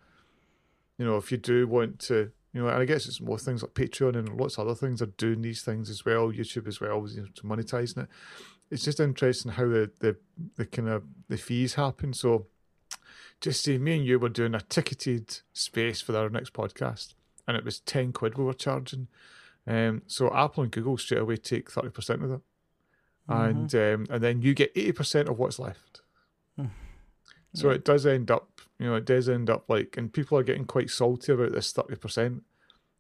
you 0.98 1.04
know, 1.04 1.16
if 1.16 1.30
you 1.30 1.38
do 1.38 1.66
want 1.66 2.00
to, 2.00 2.32
you 2.52 2.62
know, 2.62 2.68
and 2.68 2.80
I 2.80 2.84
guess 2.84 3.06
it's 3.06 3.20
more 3.20 3.38
things 3.38 3.62
like 3.62 3.74
Patreon 3.74 4.16
and 4.16 4.40
lots 4.40 4.58
of 4.58 4.66
other 4.66 4.74
things 4.74 5.02
are 5.02 5.06
doing 5.06 5.42
these 5.42 5.62
things 5.62 5.90
as 5.90 6.04
well, 6.04 6.32
YouTube 6.32 6.66
as 6.66 6.80
well, 6.80 7.06
you 7.08 7.22
know, 7.22 7.28
to 7.34 7.42
monetizing 7.42 8.04
it. 8.04 8.08
It's 8.70 8.84
just 8.84 9.00
interesting 9.00 9.52
how 9.52 9.64
the 9.64 9.90
the 10.00 10.16
the 10.56 10.66
kind 10.66 10.88
of 10.88 11.04
the 11.28 11.36
fees 11.36 11.74
happen. 11.74 12.12
So 12.12 12.46
just 13.40 13.62
say 13.62 13.78
me 13.78 13.96
and 13.96 14.06
you 14.06 14.18
were 14.18 14.28
doing 14.28 14.54
a 14.54 14.60
ticketed 14.60 15.40
space 15.52 16.00
for 16.00 16.16
our 16.16 16.28
next 16.28 16.52
podcast, 16.52 17.14
and 17.46 17.56
it 17.56 17.64
was 17.64 17.80
ten 17.80 18.12
quid 18.12 18.36
we 18.36 18.44
were 18.44 18.52
charging. 18.52 19.08
Um, 19.66 20.02
so 20.06 20.34
Apple 20.34 20.62
and 20.62 20.72
Google 20.72 20.98
straight 20.98 21.20
away 21.20 21.36
take 21.36 21.70
thirty 21.70 21.90
percent 21.90 22.24
of 22.24 22.32
it, 22.32 22.40
mm-hmm. 23.28 23.42
and 23.42 23.74
um, 23.74 24.06
and 24.10 24.22
then 24.22 24.42
you 24.42 24.54
get 24.54 24.72
eighty 24.74 24.92
percent 24.92 25.28
of 25.28 25.38
what's 25.38 25.58
left. 25.58 26.02
Mm. 26.58 26.70
So 27.54 27.68
yeah. 27.68 27.76
it 27.76 27.84
does 27.84 28.06
end 28.06 28.30
up, 28.30 28.57
you 28.78 28.86
know, 28.86 28.94
it 28.94 29.04
does 29.04 29.28
end 29.28 29.50
up 29.50 29.64
like, 29.68 29.96
and 29.96 30.12
people 30.12 30.38
are 30.38 30.42
getting 30.42 30.64
quite 30.64 30.90
salty 30.90 31.32
about 31.32 31.52
this 31.52 31.72
thirty 31.72 31.96
percent. 31.96 32.42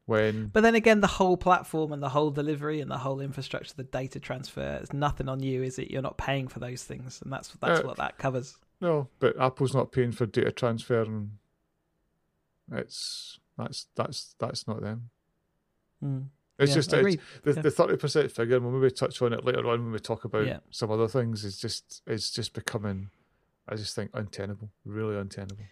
When, 0.06 0.46
but 0.46 0.62
then 0.62 0.74
again, 0.74 1.00
the 1.02 1.06
whole 1.06 1.36
platform 1.36 1.92
and 1.92 2.02
the 2.02 2.08
whole 2.08 2.30
delivery 2.30 2.80
and 2.80 2.90
the 2.90 2.96
whole 2.96 3.20
infrastructure, 3.20 3.74
the 3.76 3.84
data 3.84 4.18
transfer, 4.18 4.78
it's 4.80 4.94
nothing 4.94 5.28
on 5.28 5.42
you, 5.42 5.62
is 5.62 5.78
it? 5.78 5.90
You're 5.90 6.00
not 6.00 6.16
paying 6.16 6.48
for 6.48 6.60
those 6.60 6.82
things, 6.82 7.20
and 7.22 7.30
that's 7.30 7.48
that's 7.60 7.80
uh, 7.80 7.82
what 7.82 7.98
that 7.98 8.16
covers. 8.16 8.56
No, 8.80 9.08
but 9.18 9.38
Apple's 9.38 9.74
not 9.74 9.92
paying 9.92 10.12
for 10.12 10.24
data 10.24 10.50
transfer, 10.50 11.02
and 11.02 11.32
it's 12.72 13.38
that's 13.58 13.88
that's 13.96 14.34
that's 14.38 14.66
not 14.66 14.80
them. 14.80 15.10
Mm. 16.02 16.28
It's 16.58 16.70
yeah, 16.70 16.74
just 16.74 16.92
it's, 16.94 17.22
the 17.42 17.52
the 17.52 17.70
thirty 17.70 17.98
percent 17.98 18.32
figure. 18.32 18.58
We'll 18.60 18.72
maybe 18.72 18.90
touch 18.90 19.20
on 19.20 19.34
it 19.34 19.44
later 19.44 19.68
on 19.68 19.82
when 19.82 19.92
we 19.92 19.98
talk 19.98 20.24
about 20.24 20.46
yeah. 20.46 20.60
some 20.70 20.90
other 20.90 21.06
things. 21.06 21.44
Is 21.44 21.58
just 21.58 22.00
it's 22.06 22.30
just 22.30 22.54
becoming, 22.54 23.10
I 23.68 23.76
just 23.76 23.94
think 23.94 24.10
untenable, 24.14 24.70
really 24.84 25.16
untenable. 25.16 25.64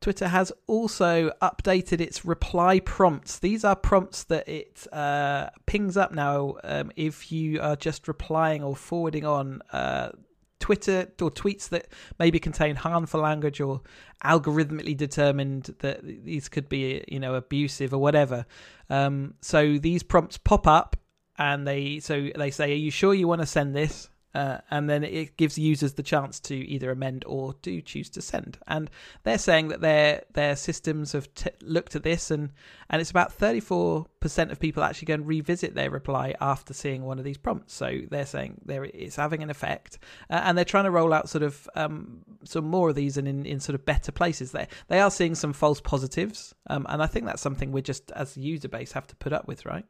Twitter 0.00 0.28
has 0.28 0.50
also 0.66 1.30
updated 1.42 2.00
its 2.00 2.24
reply 2.24 2.80
prompts. 2.80 3.38
These 3.38 3.64
are 3.64 3.76
prompts 3.76 4.24
that 4.24 4.48
it 4.48 4.86
uh, 4.92 5.50
pings 5.66 5.96
up 5.96 6.12
now 6.12 6.56
um, 6.64 6.90
if 6.96 7.30
you 7.30 7.60
are 7.60 7.76
just 7.76 8.08
replying 8.08 8.62
or 8.62 8.74
forwarding 8.74 9.26
on 9.26 9.60
uh, 9.72 10.10
Twitter 10.58 11.08
or 11.20 11.30
tweets 11.30 11.68
that 11.68 11.88
maybe 12.18 12.38
contain 12.38 12.76
harmful 12.76 13.20
language 13.20 13.60
or 13.60 13.82
algorithmically 14.24 14.96
determined 14.96 15.74
that 15.80 16.00
these 16.02 16.48
could 16.48 16.68
be, 16.68 17.04
you 17.08 17.20
know, 17.20 17.34
abusive 17.34 17.92
or 17.92 17.98
whatever. 17.98 18.46
Um, 18.88 19.34
so 19.42 19.76
these 19.76 20.02
prompts 20.02 20.38
pop 20.38 20.66
up 20.66 20.96
and 21.36 21.66
they 21.66 22.00
so 22.00 22.30
they 22.36 22.50
say, 22.50 22.72
"Are 22.72 22.76
you 22.76 22.90
sure 22.90 23.14
you 23.14 23.26
want 23.26 23.40
to 23.40 23.46
send 23.46 23.74
this?" 23.74 24.08
Uh, 24.34 24.58
and 24.70 24.88
then 24.88 25.02
it 25.02 25.36
gives 25.36 25.58
users 25.58 25.94
the 25.94 26.02
chance 26.02 26.38
to 26.38 26.54
either 26.54 26.90
amend 26.90 27.24
or 27.26 27.54
do 27.62 27.80
choose 27.80 28.08
to 28.10 28.22
send. 28.22 28.58
And 28.66 28.88
they're 29.24 29.38
saying 29.38 29.68
that 29.68 29.80
their 29.80 30.22
their 30.34 30.54
systems 30.54 31.12
have 31.12 31.32
t- 31.34 31.50
looked 31.62 31.96
at 31.96 32.04
this, 32.04 32.30
and 32.30 32.50
and 32.88 33.00
it's 33.00 33.10
about 33.10 33.32
thirty 33.32 33.60
four 33.60 34.06
percent 34.20 34.52
of 34.52 34.60
people 34.60 34.84
actually 34.84 35.06
go 35.06 35.14
and 35.14 35.26
revisit 35.26 35.74
their 35.74 35.90
reply 35.90 36.34
after 36.40 36.72
seeing 36.72 37.02
one 37.02 37.18
of 37.18 37.24
these 37.24 37.38
prompts. 37.38 37.74
So 37.74 38.00
they're 38.08 38.26
saying 38.26 38.60
there 38.64 38.84
it's 38.84 39.16
having 39.16 39.42
an 39.42 39.50
effect, 39.50 39.98
uh, 40.30 40.40
and 40.44 40.56
they're 40.56 40.64
trying 40.64 40.84
to 40.84 40.90
roll 40.90 41.12
out 41.12 41.28
sort 41.28 41.42
of 41.42 41.68
um, 41.74 42.20
some 42.44 42.66
more 42.66 42.90
of 42.90 42.94
these 42.94 43.16
and 43.16 43.26
in, 43.26 43.44
in 43.46 43.58
sort 43.58 43.74
of 43.74 43.84
better 43.84 44.12
places. 44.12 44.52
There 44.52 44.68
they 44.88 45.00
are 45.00 45.10
seeing 45.10 45.34
some 45.34 45.52
false 45.52 45.80
positives, 45.80 46.54
um, 46.68 46.86
and 46.88 47.02
I 47.02 47.06
think 47.06 47.26
that's 47.26 47.42
something 47.42 47.72
we 47.72 47.82
just 47.82 48.12
as 48.12 48.36
user 48.36 48.68
base 48.68 48.92
have 48.92 49.08
to 49.08 49.16
put 49.16 49.32
up 49.32 49.48
with, 49.48 49.66
right? 49.66 49.84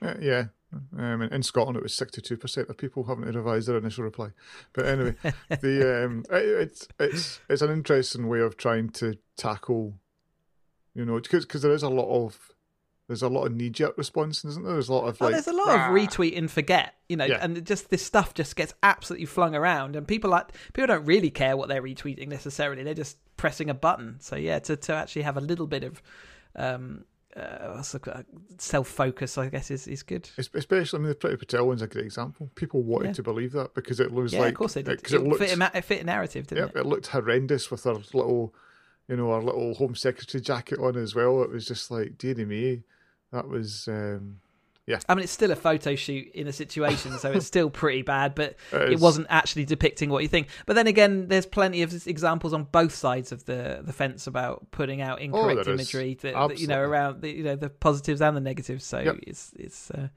Uh, 0.00 0.14
yeah, 0.20 0.46
um, 0.98 1.22
in, 1.22 1.42
Scotland, 1.42 1.76
it 1.76 1.82
was 1.82 1.94
sixty-two 1.94 2.36
percent 2.36 2.68
of 2.68 2.76
people 2.76 3.04
having 3.04 3.30
to 3.30 3.38
revise 3.38 3.66
their 3.66 3.76
initial 3.76 4.04
reply. 4.04 4.28
But 4.72 4.86
anyway, 4.86 5.16
the 5.48 6.04
um, 6.04 6.24
it, 6.30 6.44
it's 6.44 6.88
it's 6.98 7.40
it's 7.48 7.62
an 7.62 7.70
interesting 7.70 8.28
way 8.28 8.40
of 8.40 8.56
trying 8.56 8.90
to 8.90 9.18
tackle, 9.36 9.94
you 10.94 11.04
know, 11.04 11.20
because 11.20 11.44
because 11.44 11.62
there 11.62 11.72
is 11.72 11.82
a 11.82 11.88
lot 11.88 12.08
of 12.08 12.52
there's 13.08 13.22
a 13.22 13.28
lot 13.28 13.44
of 13.44 13.54
knee-jerk 13.54 13.98
response, 13.98 14.44
isn't 14.44 14.64
there? 14.64 14.72
There's 14.72 14.88
a 14.88 14.94
lot 14.94 15.06
of 15.06 15.20
like, 15.20 15.28
oh, 15.28 15.32
there's 15.32 15.46
a 15.46 15.52
lot 15.52 15.68
Rah! 15.68 15.88
of 15.88 15.92
retweet 15.94 16.36
and 16.38 16.50
forget, 16.50 16.94
you 17.08 17.16
know, 17.16 17.26
yeah. 17.26 17.38
and 17.42 17.64
just 17.66 17.90
this 17.90 18.04
stuff 18.04 18.32
just 18.32 18.56
gets 18.56 18.72
absolutely 18.82 19.26
flung 19.26 19.54
around, 19.54 19.96
and 19.96 20.08
people 20.08 20.30
like 20.30 20.52
people 20.72 20.86
don't 20.86 21.04
really 21.04 21.30
care 21.30 21.56
what 21.56 21.68
they're 21.68 21.82
retweeting 21.82 22.28
necessarily; 22.28 22.82
they're 22.82 22.94
just 22.94 23.18
pressing 23.36 23.68
a 23.68 23.74
button. 23.74 24.16
So 24.20 24.36
yeah, 24.36 24.58
to 24.60 24.76
to 24.76 24.94
actually 24.94 25.22
have 25.22 25.36
a 25.36 25.40
little 25.40 25.66
bit 25.66 25.84
of 25.84 26.02
um, 26.56 27.04
uh, 27.36 27.82
self 28.58 28.88
focus, 28.88 29.38
I 29.38 29.48
guess, 29.48 29.70
is, 29.70 29.86
is 29.86 30.02
good. 30.02 30.28
Especially, 30.36 30.98
I 30.98 31.00
mean, 31.00 31.08
the 31.08 31.14
Priti 31.14 31.38
Patel 31.38 31.66
one's 31.66 31.82
a 31.82 31.86
great 31.86 32.04
example. 32.04 32.50
People 32.54 32.82
wanted 32.82 33.08
yeah. 33.08 33.12
to 33.14 33.22
believe 33.22 33.52
that 33.52 33.74
because 33.74 34.00
it 34.00 34.12
was 34.12 34.32
yeah, 34.32 34.40
like, 34.40 34.48
of 34.50 34.58
course 34.58 34.74
they 34.74 34.82
did. 34.82 35.00
It, 35.00 35.12
it, 35.12 35.22
looked, 35.22 35.40
fit 35.40 35.58
a, 35.58 35.70
it 35.74 35.84
fit 35.84 36.02
a 36.02 36.04
narrative, 36.04 36.46
didn't 36.46 36.72
yeah, 36.74 36.80
it? 36.80 36.84
It 36.84 36.86
looked 36.86 37.08
horrendous 37.08 37.70
with 37.70 37.84
her 37.84 37.94
little, 37.94 38.54
you 39.08 39.16
know, 39.16 39.32
her 39.32 39.42
little 39.42 39.74
Home 39.74 39.94
Secretary 39.94 40.42
jacket 40.42 40.78
on 40.78 40.96
as 40.96 41.14
well. 41.14 41.42
It 41.42 41.50
was 41.50 41.66
just 41.66 41.90
like, 41.90 42.18
dearie 42.18 42.44
me, 42.44 42.82
that 43.32 43.48
was. 43.48 43.88
Um, 43.88 44.41
yeah. 44.86 44.98
I 45.08 45.14
mean, 45.14 45.22
it's 45.22 45.32
still 45.32 45.52
a 45.52 45.56
photo 45.56 45.94
shoot 45.94 46.32
in 46.34 46.48
a 46.48 46.52
situation, 46.52 47.16
so 47.18 47.30
it's 47.30 47.46
still 47.52 47.70
pretty 47.70 48.02
bad, 48.02 48.34
but 48.34 48.56
it, 48.72 48.92
it, 48.94 49.00
wasn't 49.00 49.28
actually 49.30 49.64
depicting 49.64 50.10
what 50.10 50.22
you 50.22 50.28
think. 50.28 50.48
But 50.66 50.74
then 50.74 50.88
again, 50.88 51.28
there's 51.28 51.46
plenty 51.46 51.82
of 51.82 52.06
examples 52.08 52.52
on 52.52 52.64
both 52.64 52.92
sides 52.92 53.30
of 53.30 53.44
the, 53.44 53.80
the 53.84 53.92
fence 53.92 54.26
about 54.26 54.72
putting 54.72 55.00
out 55.00 55.18
oh, 55.20 55.24
incorrect 55.24 55.68
oh, 55.68 55.72
imagery 55.72 56.18
that, 56.22 56.34
that, 56.34 56.58
you 56.58 56.66
know 56.66 56.80
around 56.80 57.22
the, 57.22 57.30
you 57.30 57.44
know 57.44 57.54
the 57.54 57.70
positives 57.70 58.20
and 58.20 58.36
the 58.36 58.40
negatives. 58.40 58.84
So 58.84 58.98
yep. 58.98 59.16
it's 59.22 59.52
it's. 59.56 59.90
Uh, 59.90 60.08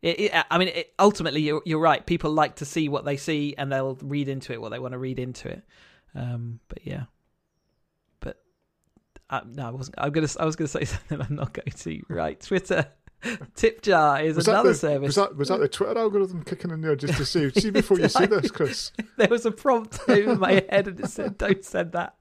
it, 0.00 0.20
it, 0.20 0.44
I 0.50 0.58
mean, 0.58 0.68
it, 0.68 0.92
ultimately, 0.98 1.40
you're, 1.40 1.62
you're 1.64 1.78
right. 1.78 2.04
People 2.04 2.30
like 2.30 2.56
to 2.56 2.66
see 2.66 2.90
what 2.90 3.06
they 3.06 3.16
see, 3.16 3.54
and 3.56 3.72
they'll 3.72 3.96
read 4.02 4.28
into 4.28 4.52
it 4.52 4.60
what 4.60 4.68
they 4.68 4.78
want 4.78 4.92
to 4.92 4.98
read 4.98 5.18
into 5.18 5.48
it. 5.48 5.62
Um, 6.14 6.60
but 6.68 6.86
yeah, 6.86 7.04
but 8.20 8.38
uh, 9.30 9.40
no, 9.46 9.66
I 9.66 9.70
wasn't. 9.70 9.96
I'm 9.98 10.12
gonna. 10.12 10.28
I 10.38 10.44
was 10.44 10.56
gonna 10.56 10.68
say 10.68 10.84
something. 10.84 11.20
I'm 11.22 11.36
not 11.36 11.54
going 11.54 11.70
to. 11.70 12.02
Right, 12.08 12.38
Twitter 12.38 12.86
TipJar 13.56 14.22
is 14.22 14.36
was 14.36 14.48
another 14.48 14.70
the, 14.70 14.74
service. 14.74 15.06
Was 15.08 15.14
that 15.16 15.36
was 15.36 15.48
that 15.48 15.60
the 15.60 15.68
Twitter 15.68 15.98
algorithm 15.98 16.44
kicking 16.44 16.70
in 16.70 16.82
there 16.82 16.94
just 16.94 17.16
to 17.16 17.24
see 17.24 17.50
see 17.58 17.70
before 17.70 17.98
you 17.98 18.08
see 18.10 18.26
this, 18.26 18.50
Chris? 18.50 18.92
there 19.16 19.28
was 19.28 19.46
a 19.46 19.50
prompt 19.50 19.98
over 20.08 20.36
my 20.36 20.64
head 20.68 20.88
and 20.88 21.00
it 21.00 21.08
said, 21.08 21.38
"Don't 21.38 21.64
send 21.64 21.92
that." 21.92 22.14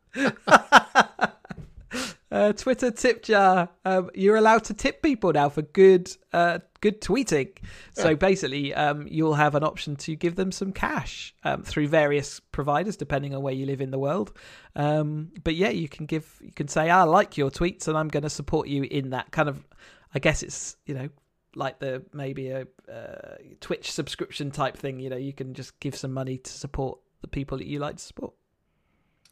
uh, 2.32 2.54
Twitter 2.54 2.90
TipJar. 2.90 3.68
Um, 3.84 4.12
you're 4.14 4.38
allowed 4.38 4.64
to 4.66 4.74
tip 4.74 5.02
people 5.02 5.34
now 5.34 5.50
for 5.50 5.62
good 5.62 6.16
uh, 6.32 6.60
good 6.80 7.02
tweeting. 7.02 7.58
So 7.92 8.16
basically, 8.16 8.74
um, 8.74 9.06
you'll 9.10 9.36
have 9.36 9.56
an 9.56 9.64
option 9.64 9.98
to 9.98 10.16
give 10.16 10.36
them 10.36 10.54
some 10.54 10.72
cash 10.72 11.36
um, 11.44 11.64
through 11.64 11.90
various 11.90 12.40
providers, 12.40 12.96
depending 12.96 13.36
on 13.36 13.42
where 13.42 13.54
you 13.54 13.66
live 13.66 13.82
in 13.82 13.92
the 13.92 14.00
world. 14.00 14.32
Um, 14.76 15.32
but 15.44 15.56
yeah, 15.56 15.70
you 15.70 15.90
can 15.90 16.06
give, 16.06 16.40
you 16.42 16.54
can 16.54 16.70
say, 16.70 16.90
"I 16.90 17.04
like 17.04 17.38
your 17.38 17.52
tweets, 17.52 17.90
and 17.90 17.98
I'm 17.98 18.08
going 18.08 18.24
to 18.24 18.30
support 18.30 18.70
you 18.70 18.84
in 18.84 19.10
that 19.10 19.32
kind 19.32 19.50
of 19.50 19.66
I 20.14 20.20
guess 20.20 20.44
it's 20.44 20.78
you 20.86 20.94
know 20.94 21.10
like 21.56 21.80
the 21.80 22.04
maybe 22.14 22.50
a 22.50 22.68
uh, 22.92 23.36
Twitch 23.60 23.92
subscription 23.92 24.52
type 24.52 24.78
thing. 24.78 25.00
You 25.00 25.10
know, 25.10 25.18
you 25.18 25.34
can 25.34 25.54
just 25.54 25.80
give 25.80 25.96
some 25.96 26.14
money 26.14 26.38
to 26.38 26.52
support 26.52 27.00
the 27.22 27.28
people 27.28 27.58
that 27.58 27.68
you 27.68 27.80
like 27.80 27.98
to 27.98 28.04
support. 28.04 28.34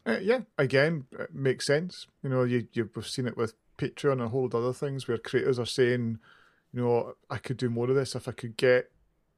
Uh, 0.04 0.18
yeah, 0.20 0.40
again, 0.58 1.06
it 1.12 1.34
makes 1.34 1.66
sense. 1.66 2.06
You 2.22 2.30
know, 2.30 2.42
you 2.42 2.66
you've 2.72 2.90
seen 3.06 3.26
it 3.26 3.36
with 3.36 3.54
Patreon 3.78 4.12
and 4.12 4.22
a 4.22 4.28
whole 4.28 4.42
lot 4.42 4.54
of 4.54 4.64
other 4.64 4.72
things 4.72 5.06
where 5.06 5.18
creators 5.18 5.58
are 5.58 5.66
saying, 5.66 6.18
you 6.72 6.82
know, 6.82 7.14
I 7.30 7.38
could 7.38 7.56
do 7.56 7.70
more 7.70 7.88
of 7.88 7.96
this 7.96 8.14
if 8.14 8.28
I 8.28 8.32
could 8.32 8.56
get, 8.56 8.90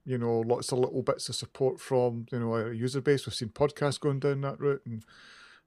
you 0.04 0.18
know, 0.18 0.40
lots 0.40 0.72
of 0.72 0.78
little 0.78 1.02
bits 1.02 1.28
of 1.28 1.34
support 1.34 1.80
from, 1.80 2.26
you 2.32 2.40
know, 2.40 2.54
a 2.56 2.72
user 2.72 3.00
base. 3.00 3.26
We've 3.26 3.34
seen 3.34 3.50
podcasts 3.50 4.00
going 4.00 4.20
down 4.20 4.40
that 4.42 4.60
route 4.60 4.82
and 4.86 5.04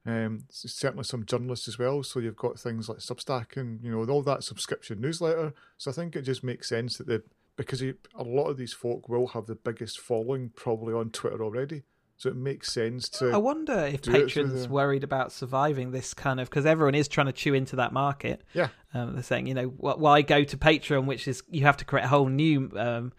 um, 0.06 0.44
certainly 0.50 1.04
some 1.04 1.24
journalists 1.26 1.68
as 1.68 1.78
well. 1.78 2.02
So 2.02 2.20
you've 2.20 2.36
got 2.36 2.58
things 2.58 2.88
like 2.88 2.98
Substack 2.98 3.56
and, 3.56 3.82
you 3.82 3.90
know, 3.90 4.04
all 4.10 4.22
that 4.22 4.44
subscription 4.44 5.00
newsletter. 5.00 5.52
So 5.76 5.90
I 5.90 5.94
think 5.94 6.16
it 6.16 6.22
just 6.22 6.42
makes 6.42 6.68
sense 6.68 6.96
that 6.98 7.06
the, 7.06 7.22
because 7.56 7.82
a 7.82 7.94
lot 8.18 8.48
of 8.48 8.56
these 8.56 8.72
folk 8.72 9.08
will 9.08 9.28
have 9.28 9.46
the 9.46 9.54
biggest 9.54 9.98
following 9.98 10.50
probably 10.54 10.94
on 10.94 11.10
Twitter 11.10 11.42
already. 11.42 11.82
So 12.16 12.28
it 12.30 12.36
makes 12.36 12.72
sense 12.72 13.08
to. 13.10 13.30
I 13.30 13.36
wonder 13.36 13.86
if 13.86 14.02
patrons 14.02 14.64
the... 14.64 14.68
worried 14.68 15.04
about 15.04 15.30
surviving 15.30 15.92
this 15.92 16.14
kind 16.14 16.40
of 16.40 16.50
because 16.50 16.66
everyone 16.66 16.96
is 16.96 17.06
trying 17.06 17.26
to 17.28 17.32
chew 17.32 17.54
into 17.54 17.76
that 17.76 17.92
market. 17.92 18.42
Yeah, 18.54 18.68
um, 18.92 19.14
they're 19.14 19.22
saying 19.22 19.46
you 19.46 19.54
know 19.54 19.66
why 19.66 20.22
go 20.22 20.42
to 20.42 20.56
Patreon, 20.56 21.06
which 21.06 21.28
is 21.28 21.44
you 21.48 21.62
have 21.62 21.76
to 21.76 21.84
create 21.84 22.06
a 22.06 22.08
whole 22.08 22.28
new 22.28 22.72
um, 22.74 23.12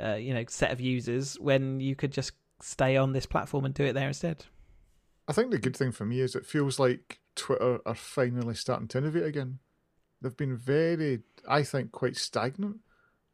uh, 0.00 0.14
you 0.14 0.34
know 0.34 0.44
set 0.46 0.70
of 0.70 0.80
users 0.80 1.34
when 1.40 1.80
you 1.80 1.96
could 1.96 2.12
just 2.12 2.30
stay 2.62 2.96
on 2.96 3.12
this 3.12 3.26
platform 3.26 3.64
and 3.64 3.74
do 3.74 3.84
it 3.86 3.94
there 3.94 4.06
instead. 4.06 4.44
I 5.26 5.32
think 5.32 5.50
the 5.50 5.58
good 5.58 5.76
thing 5.76 5.92
for 5.92 6.04
me 6.04 6.20
is 6.20 6.34
it 6.34 6.46
feels 6.46 6.78
like 6.78 7.20
Twitter 7.34 7.80
are 7.86 7.94
finally 7.94 8.54
starting 8.54 8.88
to 8.88 8.98
innovate 8.98 9.24
again. 9.24 9.58
They've 10.20 10.36
been 10.36 10.56
very, 10.56 11.20
I 11.48 11.62
think, 11.62 11.92
quite 11.92 12.16
stagnant, 12.16 12.78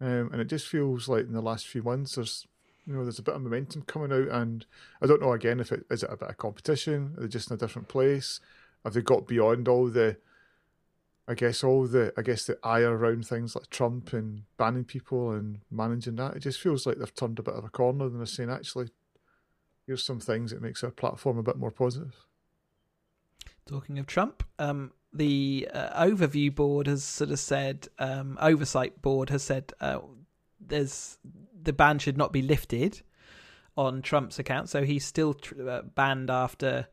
um, 0.01 0.31
and 0.33 0.41
it 0.41 0.47
just 0.47 0.69
feels 0.69 1.09
like 1.09 1.27
in 1.27 1.33
the 1.33 1.41
last 1.41 1.67
few 1.67 1.83
months 1.83 2.15
there's 2.15 2.47
you 2.87 2.95
know, 2.95 3.05
there's 3.05 3.19
a 3.19 3.23
bit 3.23 3.35
of 3.35 3.43
momentum 3.43 3.83
coming 3.83 4.13
out, 4.13 4.35
and 4.35 4.67
I 5.01 5.07
don't 5.07 5.21
know 5.21 5.33
again 5.33 5.61
if 5.61 5.71
it 5.71 5.85
is 5.91 6.03
it 6.03 6.11
a 6.13 6.17
bit 6.17 6.31
of 6.31 6.37
competition. 6.39 7.15
Are 7.17 7.23
they 7.23 7.29
just 7.29 7.51
in 7.51 7.55
a 7.55 7.59
different 7.59 7.89
place? 7.89 8.41
Have 8.85 8.95
they 8.95 9.03
got 9.03 9.29
beyond 9.29 9.69
all 9.69 9.89
the, 9.89 10.17
I 11.29 11.35
guess 11.35 11.63
all 11.63 11.87
the 11.87 12.13
I 12.17 12.23
guess 12.23 12.45
the 12.45 12.59
ire 12.65 12.97
around 12.97 13.27
things 13.27 13.55
like 13.55 13.71
Trump 13.71 14.13
and 14.13 14.43
banning 14.57 14.85
people 14.85 15.31
and 15.33 15.61
managing 15.71 16.17
that? 16.17 16.35
It 16.35 16.41
just 16.41 16.61
feels 16.61 16.87
like 16.87 16.99
they've 16.99 17.15
turned 17.15 17.39
a 17.39 17.43
bit 17.43 17.55
of 17.55 17.65
a 17.65 17.69
corner 17.69 18.07
and 18.07 18.19
they're 18.19 18.27
saying 18.27 18.51
actually, 18.51 18.89
here's 19.91 20.05
some 20.05 20.21
things 20.21 20.53
that 20.53 20.63
makes 20.63 20.85
our 20.85 20.91
platform 20.93 21.37
a 21.37 21.43
bit 21.43 21.57
more 21.57 21.73
positive. 21.73 22.15
Talking 23.67 23.99
of 23.99 24.07
Trump, 24.07 24.45
um, 24.61 24.93
the 25.13 25.69
uh, 25.75 26.05
overview 26.05 26.55
board 26.55 26.87
has 26.87 27.03
sort 27.03 27.33
of 27.33 27.41
said, 27.41 27.89
um, 27.99 28.39
oversight 28.41 29.03
board 29.03 29.31
has 29.31 29.43
said, 29.43 29.73
uh, 29.81 29.99
there's 30.61 31.19
the 31.61 31.73
ban 31.73 31.99
should 31.99 32.17
not 32.17 32.33
be 32.33 32.41
lifted 32.41 33.03
on 33.77 34.01
Trump's 34.01 34.39
account. 34.39 34.69
So 34.69 34.85
he's 34.85 35.05
still 35.05 35.35
tr- 35.35 35.69
uh, 35.69 35.83
banned 35.83 36.31
after 36.31 36.87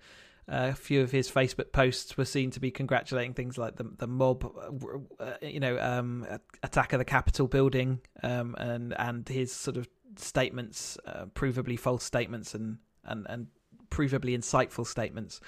uh, 0.52 0.72
a 0.72 0.74
few 0.74 1.02
of 1.02 1.12
his 1.12 1.30
Facebook 1.30 1.72
posts 1.72 2.18
were 2.18 2.26
seen 2.26 2.50
to 2.50 2.60
be 2.60 2.72
congratulating 2.72 3.36
things 3.36 3.60
like 3.60 3.76
the 3.76 3.84
the 4.00 4.08
mob, 4.08 4.44
uh, 4.44 5.24
uh 5.24 5.34
you 5.44 5.60
know, 5.60 5.78
um, 5.80 6.26
attack 6.64 6.94
of 6.94 7.00
the 7.00 7.06
Capitol 7.06 7.48
building, 7.48 8.00
um, 8.24 8.56
and 8.58 8.96
and 8.98 9.30
his 9.30 9.52
sort 9.52 9.78
of 9.78 9.88
statements, 10.16 10.98
uh, 11.06 11.26
provably 11.36 11.80
false 11.80 12.04
statements, 12.04 12.56
and 12.56 12.80
and 13.08 13.26
and 13.30 13.48
provably 13.90 14.36
inciteful 14.38 14.86
statements. 14.86 15.40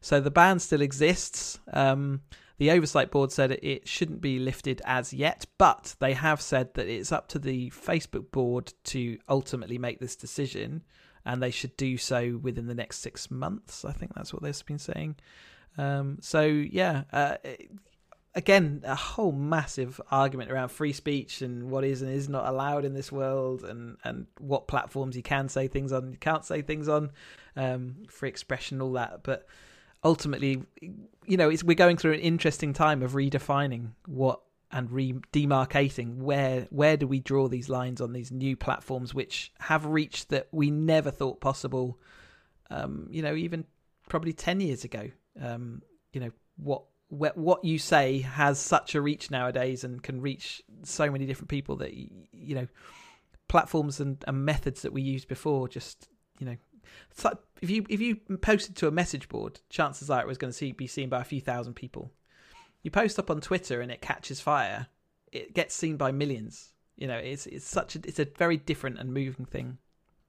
So 0.00 0.20
the 0.20 0.30
ban 0.30 0.58
still 0.58 0.82
exists. 0.82 1.58
Um, 1.72 2.22
the 2.58 2.70
oversight 2.70 3.10
board 3.10 3.32
said 3.32 3.50
it 3.50 3.88
shouldn't 3.88 4.20
be 4.20 4.38
lifted 4.38 4.80
as 4.84 5.12
yet, 5.12 5.46
but 5.58 5.96
they 5.98 6.12
have 6.12 6.40
said 6.40 6.74
that 6.74 6.88
it's 6.88 7.10
up 7.10 7.28
to 7.28 7.38
the 7.38 7.70
Facebook 7.70 8.30
board 8.30 8.72
to 8.84 9.18
ultimately 9.28 9.78
make 9.78 9.98
this 9.98 10.14
decision, 10.14 10.84
and 11.24 11.42
they 11.42 11.50
should 11.50 11.76
do 11.76 11.96
so 11.96 12.38
within 12.42 12.66
the 12.66 12.74
next 12.74 12.98
six 12.98 13.30
months. 13.30 13.84
I 13.84 13.92
think 13.92 14.14
that's 14.14 14.32
what 14.32 14.42
they've 14.42 14.66
been 14.66 14.78
saying. 14.78 15.16
Um, 15.76 16.18
so 16.20 16.42
yeah, 16.42 17.04
uh, 17.12 17.36
again, 18.34 18.82
a 18.84 18.94
whole 18.94 19.32
massive 19.32 20.00
argument 20.10 20.50
around 20.50 20.68
free 20.68 20.92
speech 20.92 21.42
and 21.42 21.70
what 21.70 21.84
is 21.84 22.02
and 22.02 22.10
is 22.10 22.28
not 22.28 22.46
allowed 22.46 22.84
in 22.84 22.94
this 22.94 23.12
world, 23.12 23.64
and 23.64 23.96
and 24.04 24.26
what 24.38 24.68
platforms 24.68 25.16
you 25.16 25.22
can 25.22 25.48
say 25.48 25.68
things 25.68 25.92
on, 25.92 26.12
you 26.12 26.18
can't 26.18 26.44
say 26.44 26.62
things 26.62 26.88
on, 26.88 27.10
um, 27.56 27.96
free 28.08 28.28
expression, 28.28 28.80
all 28.80 28.92
that, 28.92 29.22
but 29.22 29.46
ultimately, 30.02 30.62
you 30.80 31.36
know, 31.36 31.52
we're 31.64 31.74
going 31.74 31.96
through 31.96 32.12
an 32.12 32.20
interesting 32.20 32.72
time 32.72 33.02
of 33.02 33.12
redefining 33.12 33.90
what 34.06 34.40
and 34.70 34.90
re- 34.90 35.20
demarcating 35.32 36.16
where 36.16 36.66
where 36.70 36.96
do 36.96 37.06
we 37.06 37.20
draw 37.20 37.46
these 37.46 37.68
lines 37.68 38.00
on 38.00 38.12
these 38.12 38.32
new 38.32 38.56
platforms 38.56 39.14
which 39.14 39.52
have 39.60 39.86
reached 39.86 40.30
that 40.30 40.48
we 40.50 40.70
never 40.70 41.10
thought 41.10 41.40
possible. 41.40 41.98
Um, 42.70 43.06
you 43.10 43.22
know, 43.22 43.34
even 43.36 43.64
probably 44.08 44.32
ten 44.32 44.60
years 44.60 44.84
ago. 44.84 45.10
Um, 45.40 45.82
you 46.12 46.20
know 46.20 46.30
what 46.56 46.84
what 47.08 47.64
you 47.64 47.78
say 47.78 48.20
has 48.20 48.58
such 48.58 48.94
a 48.94 49.00
reach 49.00 49.30
nowadays 49.30 49.84
and 49.84 50.02
can 50.02 50.20
reach 50.20 50.62
so 50.82 51.10
many 51.10 51.26
different 51.26 51.48
people 51.48 51.76
that 51.76 51.94
you 51.94 52.54
know 52.54 52.66
platforms 53.46 54.00
and, 54.00 54.24
and 54.26 54.44
methods 54.44 54.82
that 54.82 54.92
we 54.92 55.02
used 55.02 55.28
before 55.28 55.68
just 55.68 56.08
you 56.40 56.46
know 56.46 56.56
like 57.22 57.38
if 57.60 57.70
you 57.70 57.86
if 57.88 58.00
you 58.00 58.16
posted 58.40 58.76
to 58.76 58.88
a 58.88 58.90
message 58.90 59.28
board, 59.28 59.60
chances 59.70 60.10
are 60.10 60.20
it 60.20 60.26
was 60.26 60.38
going 60.38 60.50
to 60.50 60.56
see, 60.56 60.72
be 60.72 60.86
seen 60.86 61.08
by 61.08 61.20
a 61.20 61.24
few 61.24 61.40
thousand 61.40 61.74
people. 61.74 62.12
You 62.82 62.90
post 62.90 63.18
up 63.18 63.30
on 63.30 63.40
Twitter 63.40 63.80
and 63.80 63.90
it 63.90 64.02
catches 64.02 64.40
fire, 64.40 64.88
it 65.32 65.54
gets 65.54 65.74
seen 65.74 65.96
by 65.96 66.12
millions. 66.12 66.72
You 66.96 67.08
know, 67.08 67.16
it's 67.16 67.46
it's 67.46 67.66
such 67.66 67.96
a 67.96 68.00
it's 68.04 68.18
a 68.18 68.26
very 68.36 68.56
different 68.56 68.98
and 68.98 69.12
moving 69.12 69.46
thing. 69.46 69.78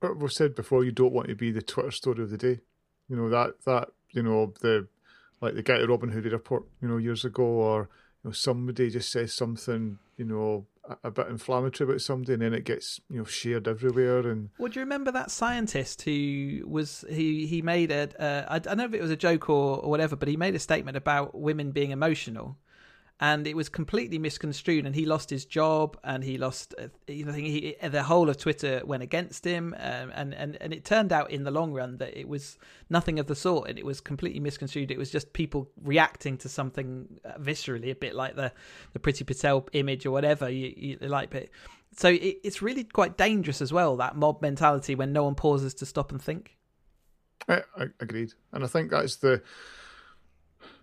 We've 0.01 0.31
said 0.31 0.55
before, 0.55 0.83
you 0.83 0.91
don't 0.91 1.13
want 1.13 1.29
to 1.29 1.35
be 1.35 1.51
the 1.51 1.61
Twitter 1.61 1.91
story 1.91 2.23
of 2.23 2.29
the 2.29 2.37
day. 2.37 2.59
You 3.09 3.15
know 3.15 3.29
that 3.29 3.63
that 3.65 3.89
you 4.11 4.23
know 4.23 4.53
the 4.61 4.87
like 5.41 5.55
the 5.55 5.63
guy 5.63 5.81
at 5.81 5.89
Robin 5.89 6.09
Hood 6.09 6.25
Airport, 6.25 6.63
you 6.81 6.87
know, 6.87 6.97
years 6.97 7.25
ago, 7.25 7.43
or 7.43 7.89
you 8.23 8.29
know 8.29 8.31
somebody 8.31 8.89
just 8.89 9.11
says 9.11 9.33
something, 9.33 9.99
you 10.17 10.25
know, 10.25 10.65
a 11.03 11.11
bit 11.11 11.27
inflammatory 11.27 11.89
about 11.89 12.01
somebody 12.01 12.33
and 12.33 12.41
then 12.41 12.53
it 12.53 12.63
gets 12.63 12.99
you 13.09 13.17
know 13.17 13.23
shared 13.23 13.67
everywhere 13.67 14.19
and 14.19 14.49
well 14.57 14.71
you 14.71 14.81
remember 14.81 15.11
that 15.11 15.31
scientist 15.31 16.03
who 16.03 16.61
was 16.67 17.03
he 17.09 17.47
he 17.47 17.61
made 17.61 17.91
a 17.91 18.09
uh, 18.21 18.45
I 18.47 18.59
don't 18.59 18.77
know 18.77 18.85
if 18.85 18.93
it 18.93 19.01
was 19.01 19.11
a 19.11 19.15
joke 19.15 19.49
or, 19.49 19.79
or 19.79 19.89
whatever 19.89 20.15
but 20.15 20.27
he 20.27 20.37
made 20.37 20.55
a 20.55 20.59
statement 20.59 20.97
about 20.97 21.37
women 21.39 21.71
being 21.71 21.91
emotional 21.91 22.57
and 23.19 23.47
it 23.47 23.55
was 23.55 23.69
completely 23.69 24.19
misconstrued 24.19 24.85
and 24.85 24.93
he 24.93 25.05
lost 25.05 25.29
his 25.29 25.45
job 25.45 25.97
and 26.03 26.23
he 26.23 26.37
lost 26.37 26.75
uh, 26.77 26.87
you 27.07 27.23
know 27.25 27.31
he, 27.31 27.75
the 27.81 28.03
whole 28.03 28.29
of 28.29 28.37
twitter 28.37 28.81
went 28.85 29.01
against 29.01 29.45
him 29.45 29.73
um, 29.79 30.11
and 30.13 30.33
and 30.33 30.57
and 30.59 30.73
it 30.73 30.83
turned 30.83 31.13
out 31.13 31.31
in 31.31 31.43
the 31.43 31.51
long 31.51 31.71
run 31.71 31.97
that 31.97 32.17
it 32.17 32.27
was 32.27 32.57
nothing 32.89 33.19
of 33.19 33.27
the 33.27 33.35
sort 33.35 33.69
and 33.69 33.79
it 33.79 33.85
was 33.85 34.01
completely 34.01 34.39
misconstrued. 34.39 34.91
It 34.91 34.97
was 34.97 35.09
just 35.09 35.33
people 35.33 35.69
reacting 35.81 36.37
to 36.39 36.49
something 36.49 37.19
uh, 37.25 37.33
viscerally 37.39 37.91
a 37.91 37.95
bit 37.95 38.15
like 38.15 38.35
the 38.35 38.51
the 38.93 38.99
Priti 38.99 39.25
Patel 39.25 39.67
image 39.73 40.05
or 40.05 40.11
whatever 40.11 40.49
you, 40.49 40.73
you 40.75 40.97
like 41.07 41.29
but 41.29 41.49
so 41.95 42.09
it, 42.09 42.37
it's 42.43 42.61
really 42.61 42.83
quite 42.83 43.17
dangerous 43.17 43.61
as 43.61 43.71
well 43.71 43.95
that 43.97 44.15
mob 44.15 44.41
mentality 44.41 44.95
when 44.95 45.13
no 45.13 45.23
one 45.23 45.35
pauses 45.35 45.73
to 45.75 45.85
stop 45.85 46.11
and 46.11 46.21
think. 46.21 46.57
I, 47.47 47.61
I 47.77 47.85
agreed 47.99 48.33
and 48.53 48.63
i 48.63 48.67
think 48.67 48.89
that's 48.89 49.17
the 49.17 49.41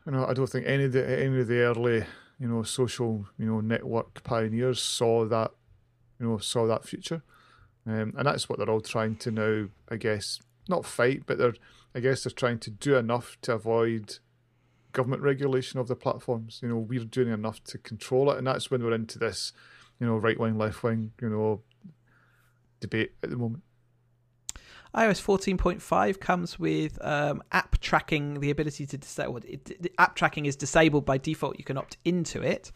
you 0.06 0.12
know 0.12 0.26
i 0.26 0.32
don't 0.32 0.46
think 0.46 0.64
any 0.66 0.84
of 0.84 0.92
the 0.92 1.20
any 1.20 1.40
of 1.40 1.48
the 1.48 1.60
early 1.60 2.04
you 2.42 2.48
know, 2.48 2.64
social, 2.64 3.24
you 3.38 3.46
know, 3.46 3.60
network 3.60 4.24
pioneers 4.24 4.82
saw 4.82 5.24
that, 5.26 5.52
you 6.18 6.26
know, 6.26 6.38
saw 6.38 6.66
that 6.66 6.84
future. 6.84 7.22
Um, 7.86 8.14
and 8.16 8.26
that's 8.26 8.48
what 8.48 8.58
they're 8.58 8.68
all 8.68 8.80
trying 8.80 9.14
to 9.16 9.30
now, 9.30 9.68
I 9.88 9.94
guess, 9.94 10.40
not 10.68 10.84
fight, 10.84 11.22
but 11.24 11.38
they're, 11.38 11.54
I 11.94 12.00
guess, 12.00 12.24
they're 12.24 12.32
trying 12.32 12.58
to 12.58 12.70
do 12.70 12.96
enough 12.96 13.36
to 13.42 13.52
avoid 13.52 14.18
government 14.90 15.22
regulation 15.22 15.78
of 15.78 15.86
the 15.86 15.94
platforms. 15.94 16.58
You 16.64 16.70
know, 16.70 16.78
we're 16.78 17.04
doing 17.04 17.32
enough 17.32 17.62
to 17.62 17.78
control 17.78 18.32
it, 18.32 18.38
and 18.38 18.46
that's 18.48 18.72
when 18.72 18.82
we're 18.82 18.92
into 18.92 19.20
this, 19.20 19.52
you 20.00 20.06
know, 20.08 20.16
right 20.16 20.38
wing, 20.38 20.58
left 20.58 20.82
wing, 20.82 21.12
you 21.20 21.28
know, 21.28 21.60
debate 22.80 23.12
at 23.22 23.30
the 23.30 23.36
moment 23.36 23.62
iOS 24.94 25.22
14.5 25.22 26.20
comes 26.20 26.58
with 26.58 26.98
um, 27.02 27.42
app 27.50 27.80
tracking, 27.80 28.40
the 28.40 28.50
ability 28.50 28.86
to 28.86 28.98
disable. 28.98 29.38
It, 29.44 29.90
app 29.98 30.14
tracking 30.14 30.44
is 30.44 30.54
disabled 30.54 31.06
by 31.06 31.16
default. 31.16 31.58
You 31.58 31.64
can 31.64 31.78
opt 31.78 31.96
into 32.04 32.42
it. 32.42 32.72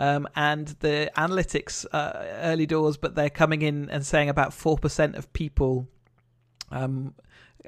Um, 0.00 0.26
and 0.34 0.68
the 0.80 1.10
analytics 1.16 1.86
uh, 1.92 2.12
early 2.42 2.66
doors, 2.66 2.96
but 2.96 3.14
they're 3.14 3.30
coming 3.30 3.62
in 3.62 3.88
and 3.90 4.04
saying 4.04 4.28
about 4.28 4.50
4% 4.50 5.16
of 5.16 5.32
people. 5.32 5.86
Um, 6.72 7.14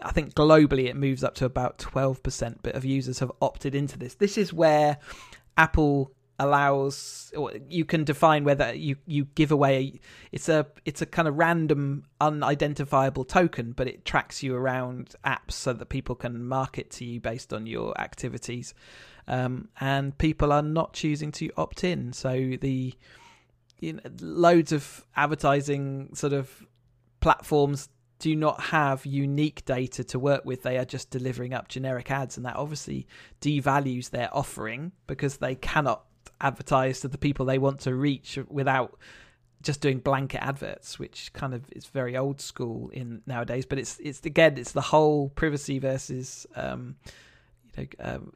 I 0.02 0.10
think 0.10 0.34
globally 0.34 0.86
it 0.86 0.96
moves 0.96 1.22
up 1.22 1.34
to 1.36 1.44
about 1.44 1.78
12%, 1.78 2.56
but 2.62 2.74
of 2.74 2.84
users 2.84 3.18
have 3.20 3.30
opted 3.40 3.74
into 3.74 3.98
this. 3.98 4.14
This 4.14 4.38
is 4.38 4.52
where 4.52 4.98
Apple 5.56 6.10
allows 6.42 7.33
you 7.68 7.85
can 7.85 8.05
define 8.05 8.44
whether 8.44 8.74
you 8.74 8.96
you 9.07 9.24
give 9.35 9.52
away 9.52 10.00
it's 10.33 10.48
a 10.48 10.66
it's 10.85 11.00
a 11.00 11.07
kind 11.07 11.28
of 11.28 11.38
random 11.38 12.02
unidentifiable 12.20 13.24
token 13.24 13.72
but 13.72 13.87
it 13.87 14.05
tracks 14.05 14.42
you 14.42 14.55
around 14.55 15.14
apps 15.24 15.52
so 15.52 15.72
that 15.72 15.87
people 15.87 16.14
can 16.14 16.44
market 16.44 16.90
to 16.90 17.05
you 17.05 17.20
based 17.20 17.52
on 17.52 17.66
your 17.66 17.98
activities 18.00 18.74
um, 19.28 19.68
and 19.81 20.18
people 20.18 20.52
are 20.52 20.62
not 20.62 20.92
choosing 20.92 21.31
to 21.31 21.48
opt 21.57 21.85
in 21.85 22.12
so 22.12 22.33
the 22.61 22.92
you 23.81 23.94
know, 23.94 24.00
loads 24.20 24.72
of 24.72 25.07
advertising 25.16 26.11
sort 26.14 26.33
of 26.33 26.66
platforms 27.20 27.88
do 28.22 28.37
not 28.37 28.61
have 28.61 29.05
unique 29.05 29.64
data 29.64 30.05
to 30.05 30.16
work 30.16 30.44
with. 30.44 30.62
They 30.62 30.78
are 30.78 30.85
just 30.85 31.11
delivering 31.11 31.52
up 31.52 31.66
generic 31.66 32.09
ads, 32.09 32.37
and 32.37 32.46
that 32.46 32.55
obviously 32.55 33.09
devalues 33.40 34.11
their 34.11 34.28
offering 34.33 34.92
because 35.09 35.38
they 35.38 35.57
cannot 35.57 36.05
advertise 36.42 37.00
to 37.00 37.09
the 37.09 37.18
people 37.18 37.46
they 37.46 37.59
want 37.59 37.81
to 37.81 37.94
reach 37.94 38.38
without 38.48 38.98
just 39.62 39.81
doing 39.81 39.98
blanket 39.98 40.42
adverts, 40.42 40.98
which 40.98 41.33
kind 41.33 41.55
of 41.55 41.64
is 41.72 41.87
very 41.87 42.16
old 42.16 42.40
school 42.40 42.90
in 42.90 43.22
nowadays. 43.26 43.64
But 43.64 43.78
it's 43.78 43.98
it's 44.00 44.24
again 44.26 44.59
it's 44.59 44.72
the 44.72 44.81
whole 44.81 45.28
privacy 45.31 45.78
versus 45.78 46.46
um, 46.57 46.96
you 47.76 47.87
know, 47.98 48.05
um, 48.05 48.33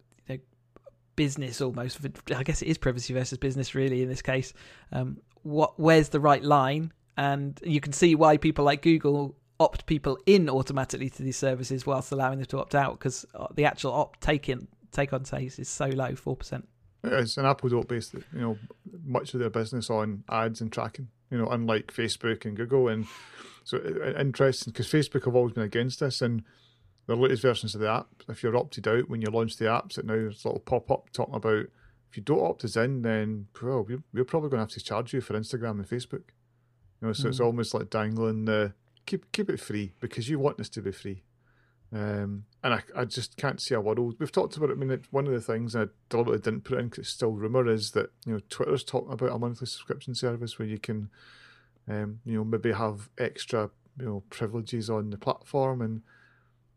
business 1.16 1.60
almost. 1.60 1.98
I 2.34 2.42
guess 2.42 2.62
it 2.62 2.68
is 2.68 2.78
privacy 2.78 3.14
versus 3.14 3.38
business 3.38 3.74
really 3.74 4.02
in 4.02 4.08
this 4.08 4.22
case. 4.22 4.52
Um, 4.92 5.18
what 5.42 5.80
where's 5.80 6.10
the 6.10 6.20
right 6.20 6.42
line? 6.42 6.92
And 7.16 7.58
you 7.64 7.80
can 7.80 7.92
see 7.92 8.14
why 8.14 8.36
people 8.36 8.64
like 8.64 8.82
Google 8.82 9.34
opt 9.58 9.86
people 9.86 10.18
in 10.26 10.50
automatically 10.50 11.08
to 11.08 11.22
these 11.22 11.38
services 11.38 11.86
whilst 11.86 12.12
allowing 12.12 12.38
them 12.38 12.46
to 12.46 12.58
opt 12.58 12.74
out 12.74 12.98
because 12.98 13.24
uh, 13.34 13.46
the 13.54 13.64
actual 13.64 13.92
opt 13.92 14.20
take 14.20 14.52
take 14.92 15.12
on 15.12 15.24
take 15.24 15.58
is 15.58 15.68
so 15.68 15.86
low, 15.86 16.14
four 16.14 16.36
percent. 16.36 16.68
It 17.06 17.12
is, 17.12 17.38
an 17.38 17.46
Apple 17.46 17.68
don't 17.68 17.88
base 17.88 18.12
you 18.12 18.40
know 18.40 18.58
much 19.04 19.34
of 19.34 19.40
their 19.40 19.50
business 19.50 19.90
on 19.90 20.24
ads 20.28 20.60
and 20.60 20.72
tracking. 20.72 21.08
You 21.30 21.38
know, 21.38 21.48
unlike 21.48 21.92
Facebook 21.92 22.44
and 22.44 22.56
Google, 22.56 22.88
and 22.88 23.06
so 23.64 23.78
interesting 24.18 24.72
because 24.72 24.86
Facebook 24.86 25.24
have 25.24 25.34
always 25.34 25.54
been 25.54 25.64
against 25.64 26.00
this, 26.00 26.22
and 26.22 26.42
the 27.06 27.16
latest 27.16 27.42
versions 27.42 27.74
of 27.74 27.80
the 27.80 27.90
app, 27.90 28.08
if 28.28 28.42
you're 28.42 28.56
opted 28.56 28.86
out 28.88 29.08
when 29.08 29.20
you 29.20 29.30
launch 29.30 29.56
the 29.56 29.66
apps, 29.66 29.98
it 29.98 30.04
now 30.04 30.14
there's 30.14 30.44
a 30.44 30.48
little 30.48 30.60
pop 30.60 30.90
up 30.90 31.10
talking 31.12 31.34
about 31.34 31.66
if 32.10 32.16
you 32.16 32.22
don't 32.22 32.44
opt 32.44 32.64
us 32.64 32.76
in, 32.76 33.02
then 33.02 33.48
well, 33.62 33.84
we're, 33.88 34.02
we're 34.12 34.24
probably 34.24 34.50
going 34.50 34.58
to 34.58 34.64
have 34.64 34.70
to 34.70 34.80
charge 34.80 35.12
you 35.12 35.20
for 35.20 35.34
Instagram 35.34 35.72
and 35.72 35.88
Facebook. 35.88 36.22
You 37.00 37.08
know, 37.08 37.12
so 37.12 37.26
mm. 37.26 37.28
it's 37.28 37.40
almost 37.40 37.74
like 37.74 37.90
dangling 37.90 38.44
the 38.46 38.72
keep 39.04 39.30
keep 39.32 39.50
it 39.50 39.60
free 39.60 39.92
because 40.00 40.28
you 40.28 40.38
want 40.38 40.58
this 40.58 40.68
to 40.70 40.82
be 40.82 40.92
free. 40.92 41.22
Um, 41.96 42.44
and 42.62 42.74
I, 42.74 42.82
I 42.94 43.04
just 43.06 43.36
can't 43.36 43.60
see 43.60 43.74
a 43.74 43.80
world. 43.80 44.16
We've 44.18 44.32
talked 44.32 44.56
about 44.56 44.70
it. 44.70 44.72
I 44.72 44.76
mean, 44.76 45.00
one 45.10 45.26
of 45.26 45.32
the 45.32 45.40
things 45.40 45.74
I 45.74 45.86
deliberately 46.10 46.42
didn't 46.42 46.64
put 46.64 46.78
in 46.78 46.88
because 46.88 47.04
it's 47.04 47.08
still 47.08 47.30
rumor 47.30 47.66
is 47.68 47.92
that 47.92 48.10
you 48.26 48.34
know 48.34 48.40
Twitter's 48.50 48.84
talking 48.84 49.12
about 49.12 49.32
a 49.32 49.38
monthly 49.38 49.66
subscription 49.66 50.14
service 50.14 50.58
where 50.58 50.68
you 50.68 50.78
can, 50.78 51.08
um, 51.88 52.20
you 52.26 52.36
know, 52.36 52.44
maybe 52.44 52.72
have 52.72 53.08
extra 53.18 53.70
you 53.98 54.04
know 54.04 54.22
privileges 54.28 54.90
on 54.90 55.08
the 55.08 55.16
platform 55.16 55.80
and 55.80 56.02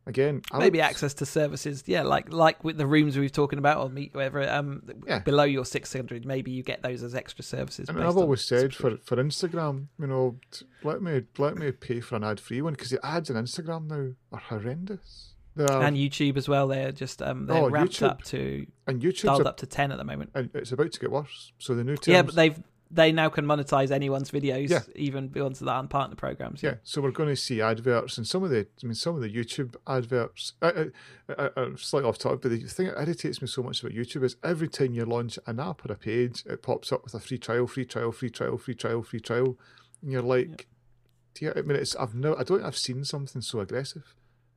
again 0.09 0.41
maybe 0.57 0.81
access 0.81 1.13
to 1.13 1.25
services 1.25 1.83
yeah 1.85 2.01
like 2.01 2.33
like 2.33 2.63
with 2.63 2.77
the 2.77 2.87
rooms 2.87 3.15
we 3.15 3.23
have 3.23 3.31
talking 3.31 3.59
about 3.59 3.77
or 3.77 3.89
meet 3.89 4.13
whatever 4.13 4.49
um 4.49 4.81
yeah. 5.07 5.19
below 5.19 5.43
your 5.43 5.63
600 5.63 6.25
maybe 6.25 6.51
you 6.51 6.63
get 6.63 6.81
those 6.81 7.03
as 7.03 7.13
extra 7.13 7.43
services 7.43 7.87
and 7.87 8.03
i've 8.03 8.17
always 8.17 8.43
said 8.43 8.73
for 8.73 8.97
for 8.97 9.17
instagram 9.17 9.85
you 9.99 10.07
know 10.07 10.35
let 10.83 11.01
me 11.01 11.21
let 11.37 11.55
me 11.55 11.71
pay 11.71 11.99
for 12.01 12.15
an 12.15 12.23
ad 12.23 12.39
free 12.39 12.61
one 12.61 12.73
because 12.73 12.89
the 12.89 13.05
ads 13.05 13.29
on 13.29 13.35
instagram 13.35 13.87
now 13.87 14.13
are 14.31 14.39
horrendous 14.39 15.29
are, 15.57 15.83
and 15.83 15.97
YouTube 15.97 16.37
as 16.37 16.47
well. 16.47 16.67
They're 16.67 16.91
just 16.91 17.21
um, 17.21 17.45
they're 17.45 17.57
oh, 17.57 17.69
ramped 17.69 17.95
YouTube, 17.95 18.09
up 18.09 18.23
to 18.25 18.65
and 18.87 19.01
YouTube 19.01 19.23
dialed 19.23 19.47
up 19.47 19.57
to 19.57 19.65
ten 19.65 19.91
at 19.91 19.97
the 19.97 20.03
moment. 20.05 20.31
And 20.33 20.49
it's 20.53 20.71
about 20.71 20.91
to 20.91 20.99
get 20.99 21.11
worse. 21.11 21.51
So 21.57 21.75
the 21.75 21.83
new 21.83 21.97
terms, 21.97 22.07
yeah, 22.07 22.21
but 22.21 22.35
they've 22.35 22.61
they 22.91 23.11
now 23.11 23.29
can 23.29 23.45
monetize 23.45 23.91
anyone's 23.91 24.31
videos, 24.31 24.69
yeah. 24.69 24.81
even 24.95 25.31
ones 25.35 25.59
that 25.59 25.69
aren't 25.69 25.89
partner 25.89 26.15
programs. 26.15 26.63
Yeah. 26.63 26.71
yeah. 26.71 26.75
so 26.83 27.01
we're 27.01 27.11
going 27.11 27.29
to 27.29 27.35
see 27.35 27.61
adverts, 27.61 28.17
and 28.17 28.27
some 28.27 28.43
of 28.43 28.49
the, 28.49 28.67
I 28.83 28.85
mean, 28.85 28.95
some 28.95 29.15
of 29.15 29.21
the 29.21 29.29
YouTube 29.29 29.75
adverts. 29.87 30.53
I, 30.61 30.87
I, 31.37 31.49
I, 31.55 31.67
slightly 31.77 32.09
off 32.09 32.17
topic, 32.17 32.41
but 32.41 32.51
the 32.51 32.59
thing 32.61 32.87
that 32.87 32.99
irritates 32.99 33.41
me 33.41 33.47
so 33.47 33.61
much 33.61 33.81
about 33.81 33.93
YouTube 33.93 34.23
is 34.23 34.37
every 34.43 34.67
time 34.67 34.93
you 34.93 35.05
launch 35.05 35.37
an 35.45 35.59
app 35.59 35.87
or 35.87 35.93
a 35.93 35.95
page, 35.95 36.43
it 36.47 36.63
pops 36.63 36.91
up 36.91 37.03
with 37.03 37.13
a 37.13 37.19
free 37.19 37.37
trial, 37.37 37.67
free 37.67 37.85
trial, 37.85 38.11
free 38.11 38.31
trial, 38.31 38.57
free 38.57 38.75
trial, 38.75 39.03
free 39.03 39.19
trial, 39.19 39.57
and 40.01 40.11
you're 40.11 40.21
like, 40.21 40.67
yeah. 41.39 41.53
I 41.55 41.61
mean, 41.61 41.77
it's 41.77 41.95
I've 41.95 42.15
no, 42.15 42.35
I 42.35 42.43
don't, 42.43 42.63
I've 42.63 42.77
seen 42.77 43.05
something 43.05 43.41
so 43.41 43.59
aggressive. 43.59 44.15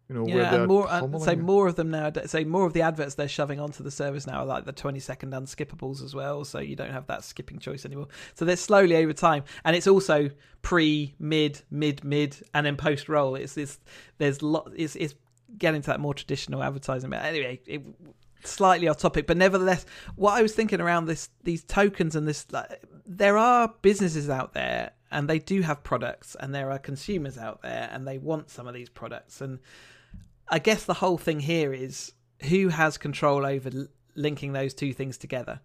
You 0.09 0.17
know, 0.17 0.27
yeah, 0.27 0.55
and 0.55 0.67
more. 0.67 0.89
Uh, 0.89 1.19
say 1.19 1.37
more 1.37 1.69
of 1.69 1.77
them 1.77 1.91
now. 1.91 2.13
Say 2.27 2.45
more 2.45 2.67
of 2.67 2.73
the 2.73 2.83
adverts 2.83 3.15
they're 3.15 3.29
shoving 3.29 3.61
onto 3.61 3.83
the 3.83 3.91
service 3.91 4.27
now 4.27 4.41
are 4.41 4.47
like 4.47 4.65
the 4.65 4.73
twenty 4.73 5.01
second 5.01 5.33
unskippables 5.33 6.03
as 6.03 6.15
well. 6.15 6.45
So 6.45 6.59
you 6.59 6.77
don't 6.77 6.91
have 6.91 7.07
that 7.07 7.25
skipping 7.25 7.59
choice 7.59 7.87
anymore. 7.87 8.09
So 8.35 8.45
they're 8.45 8.57
slowly 8.57 8.97
over 8.97 9.13
time, 9.13 9.45
and 9.65 9.75
it's 9.75 9.87
also 9.87 10.31
pre, 10.61 11.15
mid, 11.19 11.63
mid, 11.71 12.05
mid, 12.05 12.37
and 12.53 12.67
then 12.67 12.77
post 12.77 13.09
roll. 13.09 13.37
It's 13.37 13.55
this. 13.55 13.79
There's 14.19 14.43
lot. 14.43 14.71
It's 14.77 14.97
it's 14.97 15.15
getting 15.57 15.83
to 15.83 15.87
that 15.89 16.01
more 16.01 16.15
traditional 16.15 16.63
advertising. 16.63 17.11
But 17.11 17.25
anyway, 17.25 17.61
it, 17.67 17.83
slightly 18.45 18.89
off 18.89 18.99
topic, 18.99 19.27
but 19.27 19.37
nevertheless, 19.37 19.87
what 20.17 20.33
I 20.33 20.43
was 20.43 20.55
thinking 20.55 20.81
around 20.81 21.07
this, 21.07 21.29
these 21.43 21.65
tokens 21.65 22.17
and 22.17 22.27
this, 22.27 22.47
like, 22.51 22.83
there 23.07 23.37
are 23.37 23.75
businesses 23.83 24.31
out 24.31 24.55
there 24.55 24.93
and 25.11 25.29
they 25.29 25.39
do 25.39 25.61
have 25.61 25.83
products, 25.85 26.37
and 26.41 26.55
there 26.55 26.71
are 26.71 26.79
consumers 26.79 27.37
out 27.37 27.61
there 27.61 27.91
and 27.93 28.09
they 28.09 28.19
want 28.19 28.49
some 28.49 28.67
of 28.67 28.75
these 28.75 28.89
products, 28.89 29.41
and 29.41 29.59
I 30.49 30.59
guess 30.59 30.85
the 30.85 30.95
whole 30.95 31.19
thing 31.19 31.41
here 31.41 31.73
is 31.73 32.13
who 32.49 32.69
has 32.69 32.99
control 32.99 33.47
over 33.47 33.71
linking 34.15 34.53
those 34.53 34.75
two 34.75 34.93
things 34.93 35.19
together. 35.19 35.61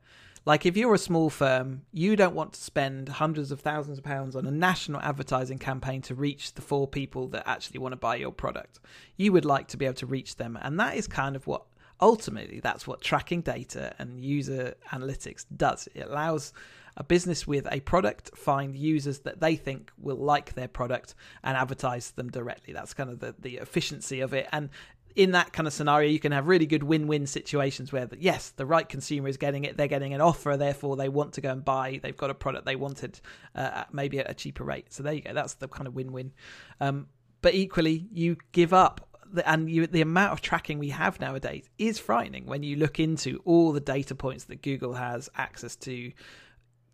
Like 0.46 0.66
if 0.66 0.78
you're 0.78 0.94
a 0.94 0.98
small 0.98 1.30
firm, 1.30 1.82
you 1.92 2.16
don't 2.16 2.36
want 2.36 2.54
to 2.54 2.62
spend 2.62 3.10
hundreds 3.10 3.52
of 3.52 3.60
thousands 3.60 3.98
of 3.98 4.06
pounds 4.06 4.34
on 4.34 4.46
a 4.46 4.52
national 4.52 5.02
advertising 5.02 5.58
campaign 5.58 6.02
to 6.04 6.16
reach 6.16 6.54
the 6.54 6.62
four 6.62 6.88
people 6.88 7.28
that 7.30 7.44
actually 7.46 7.80
want 7.80 7.92
to 7.92 7.98
buy 7.98 8.16
your 8.16 8.32
product. 8.32 8.80
You 9.18 9.34
would 9.34 9.44
like 9.44 9.68
to 9.70 9.78
be 9.78 9.86
able 9.86 9.96
to 9.96 10.06
reach 10.06 10.38
them, 10.38 10.58
and 10.62 10.80
that 10.80 10.96
is 10.96 11.06
kind 11.06 11.36
of 11.36 11.48
what 11.48 11.64
ultimately 12.00 12.60
that's 12.60 12.86
what 12.88 13.02
tracking 13.02 13.42
data 13.42 13.94
and 14.00 14.20
user 14.20 14.76
analytics 14.92 15.46
does. 15.56 15.88
It 15.96 16.08
allows 16.08 16.54
a 16.96 17.04
business 17.04 17.46
with 17.46 17.68
a 17.72 17.80
product 17.82 18.36
find 18.36 18.76
users 18.76 19.20
that 19.20 19.40
they 19.40 19.56
think 19.56 19.92
will 20.00 20.18
like 20.18 20.56
their 20.56 20.68
product 20.68 21.14
and 21.44 21.56
advertise 21.56 22.12
them 22.12 22.30
directly. 22.30 22.74
That's 22.74 22.94
kind 22.94 23.10
of 23.10 23.20
the, 23.20 23.36
the 23.40 23.58
efficiency 23.58 24.22
of 24.22 24.34
it. 24.34 24.48
And 24.52 24.70
in 25.16 25.32
that 25.32 25.52
kind 25.54 25.68
of 25.68 25.74
scenario, 25.74 26.10
you 26.10 26.20
can 26.20 26.32
have 26.32 26.48
really 26.48 26.66
good 26.66 26.84
win-win 26.84 27.26
situations 27.26 27.92
where, 27.92 28.08
yes, 28.20 28.52
the 28.52 28.66
right 28.66 28.88
consumer 28.88 29.28
is 29.28 29.38
getting 29.38 29.66
it, 29.66 29.78
they're 29.78 29.88
getting 29.88 30.14
an 30.14 30.22
offer, 30.22 30.58
therefore 30.58 30.96
they 30.96 31.10
want 31.10 31.34
to 31.34 31.42
go 31.42 31.52
and 31.52 31.66
buy. 31.66 32.00
They've 32.02 32.18
got 32.18 32.30
a 32.30 32.36
product 32.36 32.66
they 32.66 32.76
wanted, 32.76 33.20
uh, 33.56 33.86
maybe 33.92 34.20
at 34.20 34.30
a 34.30 34.34
cheaper 34.36 34.64
rate. 34.64 34.94
So 34.94 35.04
there 35.04 35.14
you 35.14 35.22
go. 35.22 35.34
That's 35.34 35.56
the 35.56 35.68
kind 35.68 35.88
of 35.88 35.96
win-win. 35.96 36.34
Um, 36.80 37.08
but 37.42 37.54
equally, 37.56 38.08
you 38.12 38.38
give 38.52 38.74
up. 38.74 39.17
And 39.46 39.70
you, 39.70 39.88
the 39.88 40.02
amount 40.02 40.34
of 40.34 40.42
tracking 40.42 40.80
we 40.80 40.90
have 40.90 41.20
nowadays 41.20 41.70
is 41.78 42.00
frightening 42.00 42.46
when 42.46 42.64
you 42.64 42.76
look 42.76 43.00
into 43.00 43.42
all 43.46 43.72
the 43.72 43.80
data 43.80 44.16
points 44.16 44.46
that 44.46 44.62
Google 44.62 44.94
has 44.94 45.30
access 45.36 45.76
to 45.78 46.12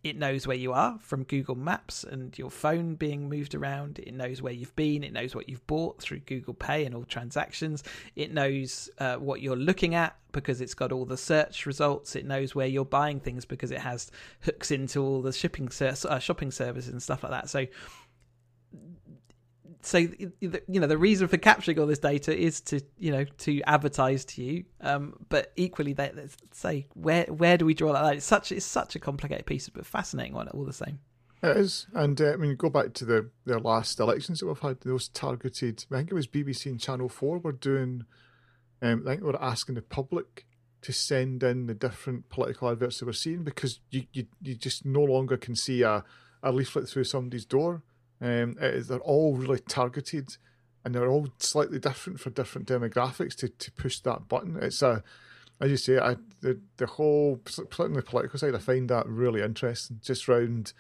it 0.04 0.18
knows 0.18 0.46
where 0.46 0.58
you 0.58 0.74
are 0.74 1.00
from 1.00 1.24
Google 1.24 1.56
Maps 1.56 2.04
and 2.04 2.38
your 2.38 2.52
phone 2.52 2.96
being 2.96 3.30
moved 3.30 3.56
around. 3.56 4.00
It 4.00 4.14
knows 4.14 4.42
where 4.42 4.52
you've 4.52 4.76
been. 4.76 5.02
It 5.02 5.14
knows 5.14 5.34
what 5.34 5.48
you've 5.48 5.66
bought 5.66 6.02
through 6.02 6.20
Google 6.20 6.54
Pay 6.54 6.86
and 6.86 6.94
all 6.94 7.06
transactions. 7.06 7.86
It 8.18 8.34
knows 8.34 8.90
uh, 9.00 9.16
what 9.16 9.42
you're 9.42 9.56
looking 9.56 9.96
at 9.96 10.18
because 10.34 10.60
it's 10.60 10.74
got 10.74 10.92
all 10.92 11.06
the 11.06 11.16
search 11.16 11.66
results. 11.66 12.18
It 12.18 12.26
knows 12.26 12.54
where 12.54 12.68
you're 12.68 12.84
buying 12.84 13.22
things 13.22 13.46
because 13.46 13.72
it 13.72 13.80
has 13.80 14.12
hooks 14.42 14.72
into 14.72 15.02
all 15.02 15.22
the 15.22 15.32
shipping 15.32 15.70
ser- 15.70 15.96
uh, 16.10 16.20
shopping 16.20 16.52
services 16.52 16.92
and 16.92 17.02
stuff 17.02 17.24
like 17.24 17.32
that. 17.32 17.50
So 17.50 17.66
so 19.86 19.98
you 19.98 20.54
know 20.68 20.88
the 20.88 20.98
reason 20.98 21.28
for 21.28 21.38
capturing 21.38 21.80
all 21.80 21.86
this 21.86 22.00
data 22.00 22.36
is 22.36 22.62
to 22.62 22.82
you 22.98 23.12
know 23.12 23.26
to 23.40 23.62
advertise 23.64 24.26
to 24.26 24.44
you. 24.44 24.66
Um, 24.82 25.16
but 25.30 25.52
equally 25.56 25.94
they, 25.94 26.12
say 26.52 26.88
where 26.94 27.26
where 27.26 27.58
do 27.58 27.66
we 27.66 27.74
draw 27.74 27.94
that 27.94 28.04
line? 28.04 28.18
It's 28.18 28.26
such 28.26 28.52
it's 28.52 28.66
such 28.66 28.96
a 28.96 29.00
complicated 29.00 29.46
piece 29.46 29.70
but 29.70 29.86
fascinating 29.86 30.34
one 30.34 30.48
all 30.50 30.66
the 30.66 30.74
same. 30.74 31.00
It 31.42 31.58
is. 31.58 31.88
And 31.94 32.20
uh, 32.22 32.34
i 32.34 32.36
mean 32.38 32.56
go 32.56 32.70
back 32.70 32.94
to 32.94 33.06
the 33.06 33.30
their 33.46 33.60
last 33.60 34.00
elections 34.00 34.40
that 34.40 34.48
we've 34.48 34.60
had 34.60 34.80
those 34.82 35.10
targeted 35.10 35.86
i 35.92 35.98
think 35.98 36.10
it 36.10 36.16
was 36.16 36.26
bbc 36.26 36.66
and 36.68 36.80
channel 36.80 37.10
4 37.10 37.40
were 37.40 37.52
doing 37.52 38.06
um, 38.82 39.04
i 39.06 39.12
think 39.12 39.22
they 39.22 39.28
were 39.28 39.44
asking 39.44 39.76
the 39.76 39.82
public 39.82 40.46
to 40.82 40.94
send 40.94 41.44
in 41.44 41.68
the 41.68 41.74
different 41.74 42.30
political 42.30 42.70
adverts 42.70 43.00
they 43.00 43.06
were 43.06 43.14
seeing 43.14 43.44
because 43.44 43.82
you, 43.90 44.04
you, 44.14 44.26
you 44.42 44.56
just 44.56 44.86
no 44.86 45.02
longer 45.02 45.36
can 45.36 45.56
see 45.56 45.82
a, 45.82 46.04
a 46.42 46.52
leaflet 46.52 46.88
through 46.88 47.04
somebody's 47.04 47.46
door 47.46 47.84
um, 48.24 48.56
they're 48.60 49.00
all 49.00 49.36
really 49.36 49.60
targeted, 49.60 50.38
and 50.86 50.96
they're 50.96 51.10
all 51.10 51.28
slightly 51.40 51.78
different 51.78 52.22
for 52.22 52.30
different 52.30 52.68
demographics 52.68 53.36
to, 53.36 53.50
to 53.50 53.72
push 53.74 54.00
that 54.00 54.30
button. 54.30 54.58
It's 54.62 54.82
a, 54.82 55.04
as 55.60 55.70
you 55.70 55.78
say, 55.78 56.00
I, 56.00 56.16
the 56.40 56.60
the 56.78 56.86
whole 56.86 57.38
particularly 57.38 57.96
the 57.96 58.02
political 58.02 58.40
side, 58.40 58.56
I 58.56 58.60
find 58.60 58.90
that 58.90 59.08
really 59.08 59.42
interesting. 59.42 60.00
Just 60.02 60.30
round, 60.30 60.72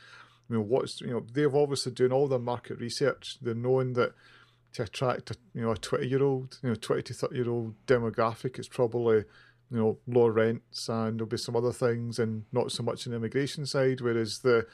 you 0.50 0.56
know, 0.56 0.62
what's 0.62 1.02
you 1.02 1.12
know 1.12 1.26
they've 1.34 1.54
obviously 1.54 1.92
doing 1.92 2.14
all 2.14 2.30
their 2.30 2.40
market 2.40 2.80
research. 2.80 3.38
They're 3.42 3.54
knowing 3.54 3.92
that 3.94 4.14
to 4.74 4.84
attract 4.84 5.32
a, 5.32 5.36
you 5.54 5.64
know 5.64 5.72
a 5.72 5.78
twenty 5.78 6.08
year 6.08 6.24
old, 6.24 6.60
you 6.64 6.70
know 6.70 6.76
twenty 6.76 7.04
to 7.04 7.14
thirty 7.14 7.36
year 7.36 7.50
old 7.50 7.76
demographic, 7.86 8.58
it's 8.58 8.70
probably 8.70 9.18
you 9.70 9.78
know 9.78 9.98
lower 10.08 10.32
rents 10.32 10.88
and 10.88 11.20
there'll 11.20 11.28
be 11.28 11.36
some 11.36 11.58
other 11.58 11.74
things 11.74 12.20
and 12.20 12.46
not 12.54 12.72
so 12.72 12.84
much 12.84 13.04
the 13.04 13.14
immigration 13.14 13.66
side. 13.66 14.00
Whereas 14.00 14.40
the 14.40 14.66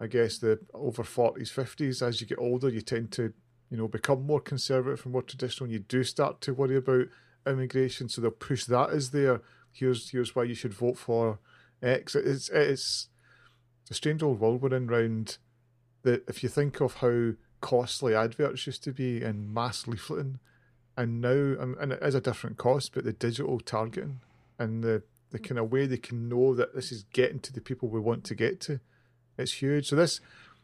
I 0.00 0.06
guess 0.06 0.38
the 0.38 0.58
over 0.74 1.02
forties, 1.02 1.50
fifties, 1.50 2.02
as 2.02 2.20
you 2.20 2.26
get 2.26 2.38
older, 2.38 2.68
you 2.68 2.82
tend 2.82 3.12
to, 3.12 3.32
you 3.70 3.76
know, 3.76 3.88
become 3.88 4.26
more 4.26 4.40
conservative 4.40 5.04
and 5.04 5.12
more 5.12 5.22
traditional. 5.22 5.64
And 5.64 5.72
you 5.72 5.78
do 5.78 6.04
start 6.04 6.40
to 6.42 6.54
worry 6.54 6.76
about 6.76 7.06
immigration, 7.46 8.08
so 8.08 8.20
they'll 8.20 8.30
push 8.30 8.64
that 8.64 8.90
as 8.90 9.10
their 9.10 9.40
here's 9.72 10.10
here's 10.10 10.34
why 10.34 10.44
you 10.44 10.54
should 10.54 10.74
vote 10.74 10.98
for 10.98 11.38
X. 11.82 12.14
It's 12.14 12.48
it's 12.50 13.08
a 13.90 13.94
strange 13.94 14.22
old 14.22 14.40
world 14.40 14.62
we're 14.62 14.74
in 14.74 14.86
round 14.86 15.38
that 16.02 16.24
if 16.28 16.42
you 16.42 16.48
think 16.48 16.80
of 16.80 16.94
how 16.96 17.32
costly 17.60 18.14
adverts 18.14 18.66
used 18.66 18.84
to 18.84 18.92
be 18.92 19.22
and 19.22 19.52
mass 19.52 19.84
leafleting, 19.84 20.38
and 20.96 21.20
now 21.20 21.56
um, 21.60 21.76
and 21.80 21.92
it 21.92 22.02
is 22.02 22.14
a 22.14 22.20
different 22.20 22.58
cost, 22.58 22.92
but 22.94 23.04
the 23.04 23.12
digital 23.12 23.60
targeting 23.60 24.20
and 24.58 24.84
the 24.84 25.02
the 25.30 25.38
kind 25.38 25.58
of 25.58 25.72
way 25.72 25.86
they 25.86 25.96
can 25.96 26.28
know 26.28 26.54
that 26.54 26.74
this 26.74 26.92
is 26.92 27.04
getting 27.12 27.40
to 27.40 27.52
the 27.52 27.60
people 27.60 27.88
we 27.88 28.00
want 28.00 28.24
to 28.24 28.34
get 28.34 28.60
to, 28.60 28.80
it's 29.38 29.52
huge. 29.52 29.88
So 29.88 29.96
this, 29.96 30.20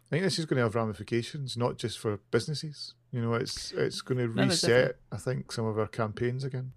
I 0.07 0.11
think 0.11 0.25
this 0.25 0.39
is 0.39 0.45
going 0.45 0.59
to 0.59 0.63
have 0.65 0.75
ramifications, 0.75 1.57
not 1.57 1.79
just 1.79 1.99
for 1.99 2.19
businesses. 2.31 2.95
You 3.11 3.21
know, 3.21 3.35
it's 3.35 3.73
it's 3.73 4.01
going 4.01 4.19
to 4.19 4.29
reset. 4.29 4.97
I 5.11 5.17
think 5.17 5.53
some 5.53 5.67
of 5.67 5.79
our 5.79 5.87
campaigns 5.87 6.45
again. 6.45 6.73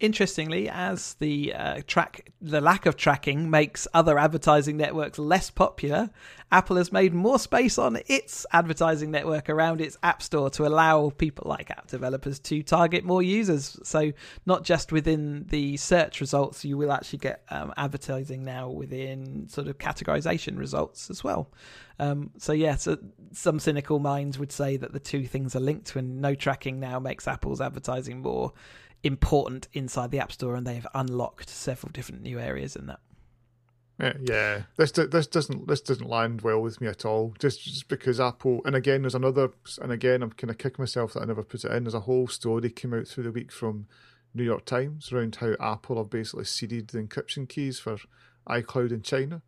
Interestingly, 0.00 0.68
as 0.68 1.14
the 1.14 1.54
uh, 1.54 1.80
track, 1.86 2.32
the 2.40 2.60
lack 2.60 2.86
of 2.86 2.96
tracking 2.96 3.48
makes 3.50 3.86
other 3.94 4.18
advertising 4.18 4.76
networks 4.76 5.18
less 5.18 5.48
popular, 5.48 6.10
Apple 6.52 6.76
has 6.76 6.92
made 6.92 7.14
more 7.14 7.38
space 7.38 7.78
on 7.78 7.98
its 8.08 8.44
advertising 8.52 9.10
network 9.10 9.48
around 9.48 9.80
its 9.80 9.96
App 10.02 10.22
Store 10.22 10.50
to 10.50 10.66
allow 10.66 11.08
people 11.08 11.48
like 11.48 11.70
app 11.70 11.86
developers 11.86 12.38
to 12.40 12.62
target 12.62 13.04
more 13.04 13.22
users. 13.22 13.78
So, 13.84 14.12
not 14.44 14.62
just 14.62 14.92
within 14.92 15.46
the 15.48 15.78
search 15.78 16.20
results, 16.20 16.62
you 16.62 16.76
will 16.76 16.92
actually 16.92 17.20
get 17.20 17.42
um, 17.48 17.72
advertising 17.78 18.44
now 18.44 18.68
within 18.68 19.48
sort 19.48 19.66
of 19.66 19.78
categorization 19.78 20.58
results 20.58 21.08
as 21.08 21.24
well. 21.24 21.50
Um, 21.98 22.32
so, 22.36 22.52
yeah, 22.52 22.76
so 22.76 22.98
some 23.32 23.58
cynical 23.58 23.98
minds 23.98 24.38
would 24.38 24.52
say 24.52 24.76
that 24.76 24.92
the 24.92 25.00
two 25.00 25.26
things 25.26 25.56
are 25.56 25.60
linked, 25.60 25.96
and 25.96 26.20
no 26.20 26.34
tracking 26.34 26.78
now 26.78 26.98
makes 26.98 27.26
Apple's 27.26 27.62
advertising 27.62 28.20
more 28.20 28.52
important 29.02 29.68
inside 29.72 30.10
the 30.10 30.20
App 30.20 30.32
Store, 30.32 30.54
and 30.54 30.66
they've 30.66 30.86
unlocked 30.94 31.48
several 31.48 31.90
different 31.92 32.22
new 32.22 32.38
areas 32.38 32.76
in 32.76 32.86
that. 32.86 33.00
Yeah, 33.98 34.12
yeah. 34.20 34.62
This 34.76 34.90
this 34.92 35.26
doesn't 35.26 35.68
this 35.68 35.80
doesn't 35.80 36.08
land 36.08 36.42
well 36.42 36.60
with 36.60 36.80
me 36.80 36.88
at 36.88 37.04
all. 37.04 37.34
Just, 37.38 37.62
just 37.62 37.88
because 37.88 38.18
Apple, 38.18 38.60
and 38.64 38.74
again, 38.74 39.02
there's 39.02 39.14
another, 39.14 39.50
and 39.80 39.92
again, 39.92 40.22
I'm 40.22 40.32
kind 40.32 40.50
of 40.50 40.58
kicking 40.58 40.82
myself 40.82 41.12
that 41.12 41.22
I 41.22 41.26
never 41.26 41.44
put 41.44 41.64
it 41.64 41.70
in. 41.70 41.84
There's 41.84 41.94
a 41.94 42.00
whole 42.00 42.26
story 42.26 42.68
came 42.70 42.94
out 42.94 43.06
through 43.06 43.24
the 43.24 43.32
week 43.32 43.52
from 43.52 43.86
New 44.34 44.44
York 44.44 44.64
Times 44.64 45.12
around 45.12 45.36
how 45.36 45.54
Apple 45.60 45.98
have 45.98 46.10
basically 46.10 46.44
ceded 46.44 46.88
the 46.88 46.98
encryption 46.98 47.48
keys 47.48 47.78
for 47.78 47.98
iCloud 48.48 48.92
in 48.92 49.02
China. 49.02 49.42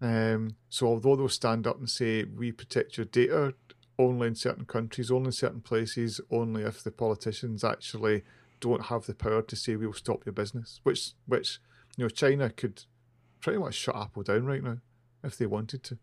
Um, 0.00 0.56
so 0.68 0.86
although 0.86 1.16
they'll 1.16 1.28
stand 1.28 1.66
up 1.66 1.78
and 1.78 1.88
say 1.88 2.24
we 2.24 2.52
protect 2.52 2.96
your 2.98 3.06
data 3.06 3.54
only 3.98 4.28
in 4.28 4.34
certain 4.34 4.64
countries, 4.64 5.10
only 5.10 5.26
in 5.26 5.32
certain 5.32 5.60
places, 5.60 6.20
only 6.30 6.62
if 6.62 6.82
the 6.82 6.90
politicians 6.90 7.64
actually 7.64 8.22
don't 8.60 8.86
have 8.86 9.06
the 9.06 9.14
power 9.14 9.42
to 9.42 9.56
say 9.56 9.76
we'll 9.76 9.92
stop 9.92 10.24
your 10.24 10.32
business, 10.32 10.80
which 10.82 11.12
which 11.26 11.58
you 11.96 12.04
know 12.04 12.08
China 12.08 12.50
could 12.50 12.84
pretty 13.40 13.58
much 13.58 13.74
shut 13.74 13.96
Apple 13.96 14.22
down 14.22 14.44
right 14.44 14.62
now 14.62 14.78
if 15.22 15.36
they 15.36 15.46
wanted 15.46 15.82
to. 15.84 15.98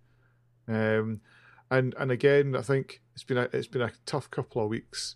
Um, 0.67 1.21
and 1.69 1.93
and 1.97 2.11
again, 2.11 2.55
I 2.55 2.61
think 2.61 3.01
it's 3.13 3.23
been 3.23 3.37
a 3.37 3.49
it's 3.53 3.67
been 3.67 3.81
a 3.81 3.91
tough 4.05 4.29
couple 4.29 4.63
of 4.63 4.69
weeks 4.69 5.15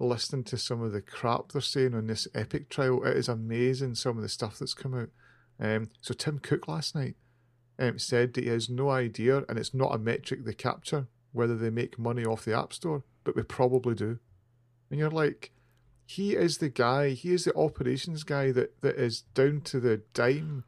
listening 0.00 0.42
to 0.44 0.58
some 0.58 0.82
of 0.82 0.92
the 0.92 1.00
crap 1.00 1.52
they're 1.52 1.62
saying 1.62 1.94
on 1.94 2.06
this 2.06 2.26
Epic 2.34 2.68
trial. 2.68 3.04
It 3.04 3.16
is 3.16 3.28
amazing 3.28 3.94
some 3.94 4.16
of 4.16 4.22
the 4.22 4.28
stuff 4.28 4.58
that's 4.58 4.74
come 4.74 4.94
out. 4.94 5.08
Um, 5.60 5.90
so 6.00 6.14
Tim 6.14 6.40
Cook 6.40 6.66
last 6.66 6.94
night 6.94 7.14
um, 7.78 7.98
said 7.98 8.34
that 8.34 8.44
he 8.44 8.50
has 8.50 8.68
no 8.68 8.90
idea, 8.90 9.44
and 9.48 9.58
it's 9.58 9.74
not 9.74 9.94
a 9.94 9.98
metric 9.98 10.44
they 10.44 10.54
capture 10.54 11.06
whether 11.34 11.56
they 11.56 11.68
make 11.68 11.98
money 11.98 12.24
off 12.24 12.44
the 12.44 12.56
App 12.56 12.72
Store, 12.72 13.02
but 13.24 13.34
we 13.34 13.42
probably 13.42 13.94
do. 13.94 14.20
And 14.88 15.00
you're 15.00 15.10
like, 15.10 15.50
he 16.06 16.34
is 16.34 16.58
the 16.58 16.68
guy. 16.68 17.10
He 17.10 17.32
is 17.32 17.44
the 17.44 17.56
operations 17.56 18.24
guy 18.24 18.52
that, 18.52 18.80
that 18.82 18.96
is 18.96 19.22
down 19.34 19.62
to 19.62 19.80
the 19.80 20.02
dime. 20.12 20.64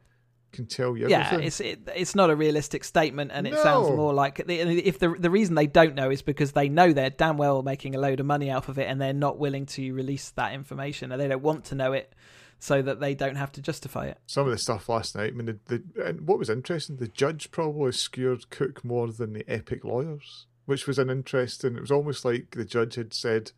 Can 0.53 0.65
tell 0.65 0.97
you. 0.97 1.09
Everything. 1.09 1.39
Yeah, 1.41 1.45
it's 1.45 1.59
it, 1.59 1.89
it's 1.93 2.15
not 2.15 2.29
a 2.29 2.35
realistic 2.35 2.85
statement, 2.85 3.31
and 3.33 3.45
it 3.45 3.51
no. 3.51 3.61
sounds 3.61 3.89
more 3.95 4.13
like 4.13 4.39
if 4.47 4.97
the 4.97 5.13
the 5.19 5.29
reason 5.29 5.55
they 5.55 5.67
don't 5.67 5.93
know 5.93 6.09
is 6.09 6.21
because 6.21 6.53
they 6.53 6.69
know 6.69 6.93
they're 6.93 7.09
damn 7.09 7.37
well 7.37 7.61
making 7.61 7.95
a 7.95 7.99
load 7.99 8.21
of 8.21 8.25
money 8.25 8.49
out 8.49 8.69
of 8.69 8.79
it, 8.79 8.89
and 8.89 8.99
they're 8.99 9.13
not 9.13 9.37
willing 9.37 9.65
to 9.67 9.91
release 9.91 10.31
that 10.31 10.53
information, 10.53 11.11
and 11.11 11.21
they 11.21 11.27
don't 11.27 11.43
want 11.43 11.65
to 11.65 11.75
know 11.75 11.91
it 11.91 12.15
so 12.59 12.81
that 12.81 13.01
they 13.01 13.13
don't 13.13 13.35
have 13.35 13.51
to 13.51 13.61
justify 13.61 14.07
it. 14.07 14.17
Some 14.25 14.45
of 14.45 14.51
the 14.51 14.57
stuff 14.57 14.89
last 14.89 15.15
night, 15.15 15.33
I 15.33 15.35
mean, 15.35 15.59
the, 15.67 15.81
the 15.93 16.05
and 16.07 16.21
what 16.27 16.39
was 16.39 16.49
interesting, 16.49 16.95
the 16.95 17.09
judge 17.09 17.51
probably 17.51 17.91
skewered 17.91 18.49
Cook 18.49 18.83
more 18.85 19.11
than 19.11 19.33
the 19.33 19.47
Epic 19.49 19.83
lawyers, 19.83 20.47
which 20.65 20.87
was 20.87 20.97
an 20.97 21.09
interesting. 21.09 21.75
It 21.75 21.81
was 21.81 21.91
almost 21.91 22.23
like 22.23 22.51
the 22.51 22.65
judge 22.65 22.95
had 22.95 23.13
said, 23.13 23.51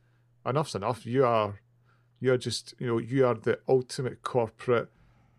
"Enough's 0.46 0.76
enough. 0.76 1.06
You 1.06 1.24
are 1.24 1.60
you're 2.20 2.38
just, 2.38 2.74
you 2.80 2.88
know, 2.88 2.98
you 2.98 3.26
are 3.26 3.36
the 3.36 3.60
ultimate 3.68 4.22
corporate, 4.24 4.90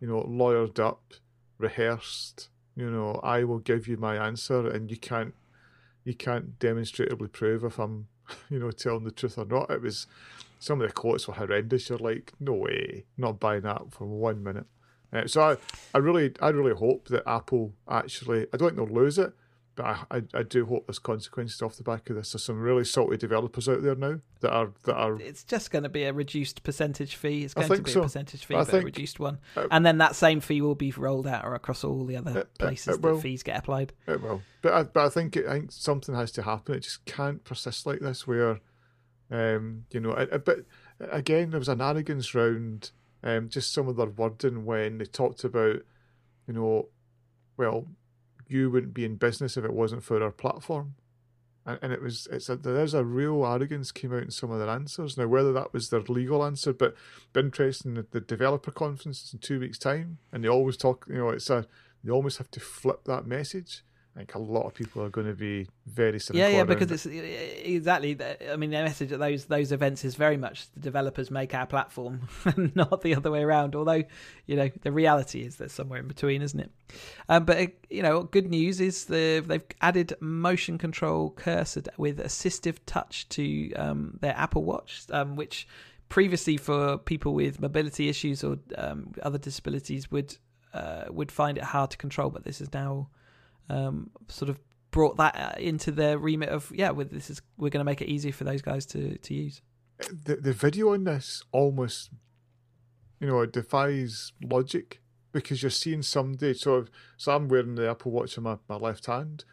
you 0.01 0.09
know, 0.09 0.23
lawyered 0.23 0.79
up, 0.79 1.15
rehearsed. 1.59 2.49
You 2.77 2.91
know, 2.91 3.21
I 3.23 3.45
will 3.45 3.59
give 3.59 3.87
you 3.87 3.97
my 3.97 4.17
answer, 4.17 4.69
and 4.69 4.91
you 4.91 4.97
can't, 4.97 5.35
you 6.05 6.15
can't 6.15 6.59
demonstrably 6.59 7.29
prove 7.29 7.65
if 7.65 7.79
I'm, 7.79 8.09
you 8.51 8.59
know, 8.59 8.71
telling 8.71 9.05
the 9.05 9.11
truth 9.11 9.37
or 9.37 9.45
not. 9.45 9.71
It 9.71 9.83
was 9.83 10.07
some 10.59 10.81
of 10.81 10.87
the 10.87 10.95
quotes 10.95 11.29
were 11.29 11.35
horrendous. 11.35 11.89
You're 11.89 11.99
like, 11.99 12.33
no 12.41 12.53
way, 12.53 13.05
not 13.17 13.41
buying 13.41 13.63
that 13.63 13.93
for 13.93 14.07
one 14.07 14.43
minute. 14.43 14.67
Uh, 15.13 15.27
so 15.27 15.43
I, 15.43 15.57
I 15.95 15.99
really, 15.99 16.33
I 16.41 16.51
really 16.51 16.75
hope 16.75 17.09
that 17.09 17.29
Apple 17.29 17.73
actually, 17.89 18.47
I 18.53 18.57
don't 18.57 18.77
think 18.77 18.77
they'll 18.77 19.03
lose 19.03 19.19
it, 19.19 19.33
I, 19.85 20.05
I, 20.11 20.23
I, 20.35 20.43
do 20.43 20.67
hope 20.67 20.87
there's 20.87 20.99
consequences 20.99 21.63
off 21.63 21.77
the 21.77 21.83
back 21.83 22.09
of 22.11 22.17
this. 22.17 22.33
There's 22.33 22.45
some 22.45 22.61
really 22.61 22.85
salty 22.85 23.17
developers 23.17 23.69
out 23.69 23.83
there 23.83 23.95
now 23.95 24.21
that 24.41 24.53
are 24.53 24.73
that 24.85 24.95
are. 24.95 25.21
It's 25.21 25.45
just 25.45 25.71
going 25.71 25.83
to 25.83 25.89
be 25.89 26.05
a 26.05 26.13
reduced 26.13 26.63
percentage 26.63 27.17
fee. 27.17 27.45
It's 27.45 27.55
going 27.55 27.69
to 27.69 27.83
be 27.83 27.91
so. 27.91 28.01
a 28.01 28.03
percentage 28.05 28.45
fee, 28.45 28.55
but 28.55 28.67
think, 28.67 28.83
a 28.83 28.87
reduced 28.87 29.21
one, 29.21 29.39
uh, 29.57 29.67
and 29.71 29.85
then 29.85 29.99
that 29.99 30.17
same 30.17 30.41
fee 30.41 30.63
will 30.63 30.75
be 30.75 30.91
rolled 30.93 31.27
out 31.27 31.45
or 31.45 31.55
across 31.55 31.85
all 31.85 32.05
the 32.05 32.17
other 32.17 32.41
it, 32.41 32.59
places 32.59 32.97
it, 32.97 33.03
that 33.03 33.21
fees 33.21 33.43
get 33.43 33.59
applied. 33.59 33.93
It 34.07 34.23
will, 34.23 34.43
but 34.63 34.73
I, 34.73 34.83
but 34.85 35.07
I 35.07 35.09
think 35.09 35.37
it, 35.37 35.47
I 35.47 35.53
think 35.53 35.73
something 35.73 36.15
has 36.15 36.33
to 36.33 36.43
happen. 36.43 36.77
It 36.77 36.81
just 36.81 37.05
can't 37.05 37.43
persist 37.45 37.87
like 37.87 38.01
this, 38.01 38.27
where, 38.27 38.61
um, 39.31 39.85
you 39.91 40.01
know, 40.01 40.15
but 40.45 40.61
again, 41.11 41.51
there 41.51 41.59
was 41.59 41.69
an 41.69 41.81
arrogance 41.81 42.35
round, 42.35 42.91
um, 43.23 43.49
just 43.49 43.73
some 43.73 43.89
of 43.89 43.97
their 43.97 44.07
wording 44.07 44.65
when 44.65 44.99
they 44.99 45.05
talked 45.05 45.45
about, 45.45 45.77
you 46.47 46.55
know, 46.55 46.89
well, 47.57 47.87
you 48.51 48.71
wouldn't 48.71 48.95
be 48.95 49.05
in 49.05 49.17
business 49.17 49.57
if 49.57 49.65
it 49.65 49.73
wasn't 49.73 50.03
for 50.03 50.23
our 50.23 50.31
platform. 50.31 50.95
And, 51.67 51.79
and 51.83 51.93
it 51.93 52.03
was 52.03 52.27
it's 52.33 52.49
a, 52.49 52.57
there's 52.57 52.95
a 52.95 53.05
real 53.05 53.45
arrogance 53.45 53.93
came 53.93 54.15
out 54.15 54.23
in 54.23 54.31
some 54.31 54.51
of 54.51 54.59
their 54.59 54.69
answers. 54.69 55.17
Now 55.17 55.27
whether 55.27 55.53
that 55.53 55.73
was 55.73 55.91
their 55.91 56.01
legal 56.01 56.45
answer, 56.45 56.73
but, 56.73 56.95
but 57.33 57.45
interesting 57.45 58.05
the 58.11 58.21
developer 58.21 58.71
conference 58.71 59.23
is 59.25 59.33
in 59.35 59.41
two 59.41 59.61
weeks' 59.61 59.79
time, 59.79 60.19
and 60.33 60.43
they 60.43 60.49
always 60.49 60.77
talk. 60.77 61.07
You 61.09 61.19
know, 61.19 61.29
it's 61.31 61.51
a 61.51 61.67
they 62.03 62.11
almost 62.11 62.39
have 62.39 62.51
to 62.53 62.61
flip 62.61 63.05
that 63.05 63.27
message. 63.27 63.83
I 64.15 64.19
think 64.21 64.35
a 64.35 64.39
lot 64.41 64.67
of 64.67 64.75
people 64.75 65.03
are 65.03 65.09
going 65.09 65.29
to 65.29 65.35
be 65.35 65.69
very 65.87 66.19
yeah, 66.33 66.49
yeah, 66.49 66.65
because 66.65 66.91
it's 66.91 67.07
exactly. 67.07 68.19
I 68.51 68.57
mean, 68.57 68.71
the 68.71 68.83
message 68.83 69.13
at 69.13 69.21
those 69.21 69.45
those 69.45 69.71
events 69.71 70.05
is 70.05 70.17
very 70.17 70.37
much 70.37 70.71
the 70.73 70.81
developers 70.81 71.31
make 71.31 71.55
our 71.55 71.67
platform, 71.67 72.29
and 72.45 72.75
not 72.75 73.03
the 73.03 73.15
other 73.15 73.31
way 73.31 73.43
around. 73.43 73.77
Although, 73.77 74.03
you 74.47 74.57
know, 74.57 74.69
the 74.83 74.91
reality 74.91 75.43
is 75.43 75.57
there's 75.57 75.73
somewhere 75.73 76.01
in 76.01 76.09
between, 76.09 76.43
isn't 76.43 76.59
it? 76.59 76.73
Um, 77.29 77.45
but 77.45 77.71
you 77.89 78.03
know, 78.03 78.25
good 78.25 78.49
news 78.49 78.81
is 78.81 79.05
the, 79.05 79.45
they've 79.47 79.63
added 79.81 80.15
motion 80.19 80.77
control 80.77 81.31
cursor 81.31 81.83
with 81.97 82.19
assistive 82.19 82.79
touch 82.87 83.29
to 83.31 83.73
um, 83.75 84.19
their 84.21 84.35
Apple 84.37 84.65
Watch, 84.65 85.05
um, 85.11 85.37
which 85.37 85.69
previously 86.09 86.57
for 86.57 86.99
people 86.99 87.33
with 87.33 87.61
mobility 87.61 88.09
issues 88.09 88.43
or 88.43 88.59
um, 88.77 89.13
other 89.23 89.39
disabilities 89.39 90.11
would 90.11 90.37
uh, 90.75 91.05
would 91.11 91.31
find 91.31 91.59
it 91.59 91.65
hard 91.65 91.91
to 91.93 91.97
control. 91.97 92.29
But 92.29 92.43
this 92.43 92.61
is 92.61 92.73
now 92.73 93.09
um, 93.71 94.11
sort 94.29 94.49
of 94.49 94.59
brought 94.91 95.17
that 95.19 95.37
uh, 95.37 95.59
into 95.59 95.93
the 95.93 96.19
remit 96.19 96.49
of 96.49 96.71
yeah, 96.75 96.91
with 96.91 97.11
this 97.11 97.31
is 97.31 97.41
we're 97.57 97.71
going 97.71 97.81
to 97.81 97.85
make 97.85 98.03
it 98.03 98.09
easy 98.09 98.31
for 98.31 98.45
those 98.45 98.63
guys 98.63 98.87
to 98.87 99.17
to 99.19 99.35
use. 99.35 99.63
The 100.25 100.37
the 100.37 100.53
video 100.53 100.93
on 100.95 101.05
this 101.05 101.45
almost, 101.53 102.11
you 103.21 103.29
know, 103.29 103.47
defies 103.47 104.33
logic 104.43 105.01
because 105.33 105.63
you're 105.63 105.71
seeing 105.71 106.03
somebody. 106.03 106.55
So 106.55 106.87
so 107.17 107.33
I'm 107.33 107.49
wearing 107.49 107.77
the 107.77 107.89
Apple 107.89 108.13
Watch 108.13 108.37
on 108.39 108.45
my, 108.45 108.57
my 108.69 108.77
left 108.77 109.07
hand. 109.07 109.45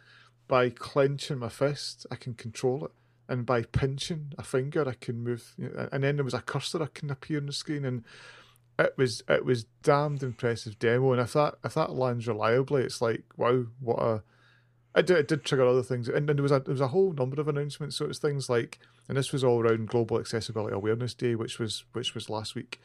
By 0.47 0.69
clenching 0.69 1.39
my 1.39 1.49
fist, 1.49 2.05
I 2.09 2.15
can 2.15 2.33
control 2.33 2.85
it, 2.85 2.91
and 3.27 3.45
by 3.45 3.63
pinching 3.63 4.31
a 4.37 4.43
finger, 4.43 4.87
I 4.87 4.93
can 4.93 5.21
move. 5.21 5.53
And 5.91 6.03
then 6.03 6.15
there 6.15 6.23
was 6.23 6.33
a 6.33 6.39
cursor 6.39 6.77
that 6.79 6.93
can 6.93 7.11
appear 7.11 7.39
on 7.39 7.47
the 7.47 7.51
screen, 7.51 7.83
and 7.83 8.05
it 8.79 8.93
was 8.97 9.23
it 9.27 9.45
was 9.45 9.65
damned 9.83 10.23
impressive 10.23 10.77
demo, 10.79 11.11
and 11.11 11.21
if 11.21 11.33
that 11.33 11.55
if 11.63 11.73
that 11.73 11.93
lands 11.93 12.27
reliably, 12.27 12.83
it's 12.83 13.01
like 13.01 13.23
wow, 13.35 13.65
what 13.79 13.99
a 13.99 14.23
it 14.97 15.05
did, 15.05 15.17
it 15.17 15.27
did 15.27 15.43
trigger 15.43 15.67
other 15.67 15.83
things, 15.83 16.07
and, 16.07 16.29
and 16.29 16.39
there 16.39 16.43
was 16.43 16.51
a 16.51 16.59
there 16.59 16.73
was 16.73 16.81
a 16.81 16.87
whole 16.87 17.13
number 17.13 17.39
of 17.39 17.47
announcements. 17.47 17.95
So 17.95 18.05
it's 18.05 18.19
things 18.19 18.49
like, 18.49 18.79
and 19.07 19.17
this 19.17 19.31
was 19.31 19.43
all 19.43 19.61
around 19.61 19.89
Global 19.89 20.19
Accessibility 20.19 20.75
Awareness 20.75 21.13
Day, 21.13 21.35
which 21.35 21.59
was 21.59 21.85
which 21.93 22.15
was 22.15 22.29
last 22.29 22.55
week, 22.55 22.81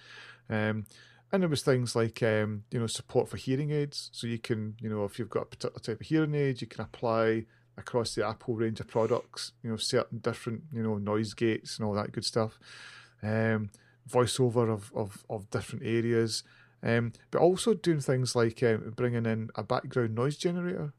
um, 0.51 0.87
and 1.33 1.43
there 1.43 1.49
was 1.49 1.63
things 1.63 1.97
like 1.97 2.23
um, 2.23 2.65
you 2.71 2.81
know 2.81 2.87
support 2.87 3.29
for 3.29 3.39
hearing 3.39 3.71
aids. 3.71 4.11
So 4.13 4.27
you 4.27 4.39
can 4.39 4.77
you 4.81 4.91
know 4.91 5.05
if 5.05 5.19
you've 5.19 5.31
got 5.31 5.43
a 5.43 5.47
particular 5.47 5.81
type 5.81 6.01
of 6.01 6.07
hearing 6.07 6.35
aid, 6.35 6.61
you 6.61 6.67
can 6.67 6.83
apply 6.83 7.47
across 7.79 8.15
the 8.15 8.27
Apple 8.27 8.57
range 8.57 8.81
of 8.81 8.89
products. 8.89 9.53
You 9.63 9.71
know 9.71 9.77
certain 9.77 10.19
different 10.19 10.65
you 10.73 10.83
know 10.83 10.99
noise 10.99 11.33
gates 11.33 11.79
and 11.79 11.87
all 11.87 11.95
that 11.95 12.13
good 12.13 12.25
stuff. 12.25 12.59
Um, 13.23 13.71
voiceover 14.09 14.71
of, 14.73 14.93
of, 14.95 15.25
of 15.29 15.51
different 15.51 15.85
areas, 15.85 16.43
um, 16.83 17.13
but 17.31 17.41
also 17.41 17.75
doing 17.75 18.01
things 18.01 18.35
like 18.35 18.63
um, 18.63 18.93
bringing 18.97 19.27
in 19.27 19.51
a 19.55 19.63
background 19.63 20.15
noise 20.15 20.37
generator. 20.37 20.93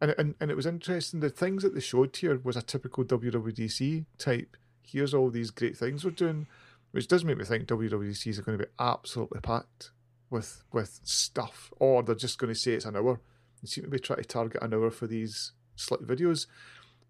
and, 0.00 0.14
and 0.18 0.34
and 0.40 0.50
it 0.50 0.56
was 0.56 0.66
interesting. 0.66 1.20
The 1.20 1.30
things 1.30 1.62
that 1.62 1.74
they 1.74 1.80
showed 1.80 2.16
here 2.16 2.40
was 2.42 2.56
a 2.56 2.62
typical 2.62 3.04
WWDC 3.04 4.04
type. 4.18 4.56
Here's 4.82 5.14
all 5.14 5.30
these 5.30 5.50
great 5.50 5.76
things 5.76 6.04
we're 6.04 6.10
doing, 6.10 6.46
which 6.90 7.08
does 7.08 7.24
make 7.24 7.38
me 7.38 7.44
think 7.44 7.66
WWDCs 7.66 8.38
are 8.38 8.42
going 8.42 8.58
to 8.58 8.64
be 8.64 8.70
absolutely 8.78 9.40
packed 9.40 9.90
with 10.30 10.64
with 10.72 11.00
stuff, 11.04 11.72
or 11.78 12.02
they're 12.02 12.14
just 12.14 12.38
going 12.38 12.52
to 12.52 12.58
say 12.58 12.72
it's 12.72 12.84
an 12.84 12.96
hour. 12.96 13.20
They 13.62 13.68
seem 13.68 13.84
to 13.84 13.90
be 13.90 13.98
trying 13.98 14.22
to 14.22 14.24
target 14.24 14.62
an 14.62 14.74
hour 14.74 14.90
for 14.90 15.06
these 15.06 15.52
slick 15.76 16.00
videos. 16.00 16.46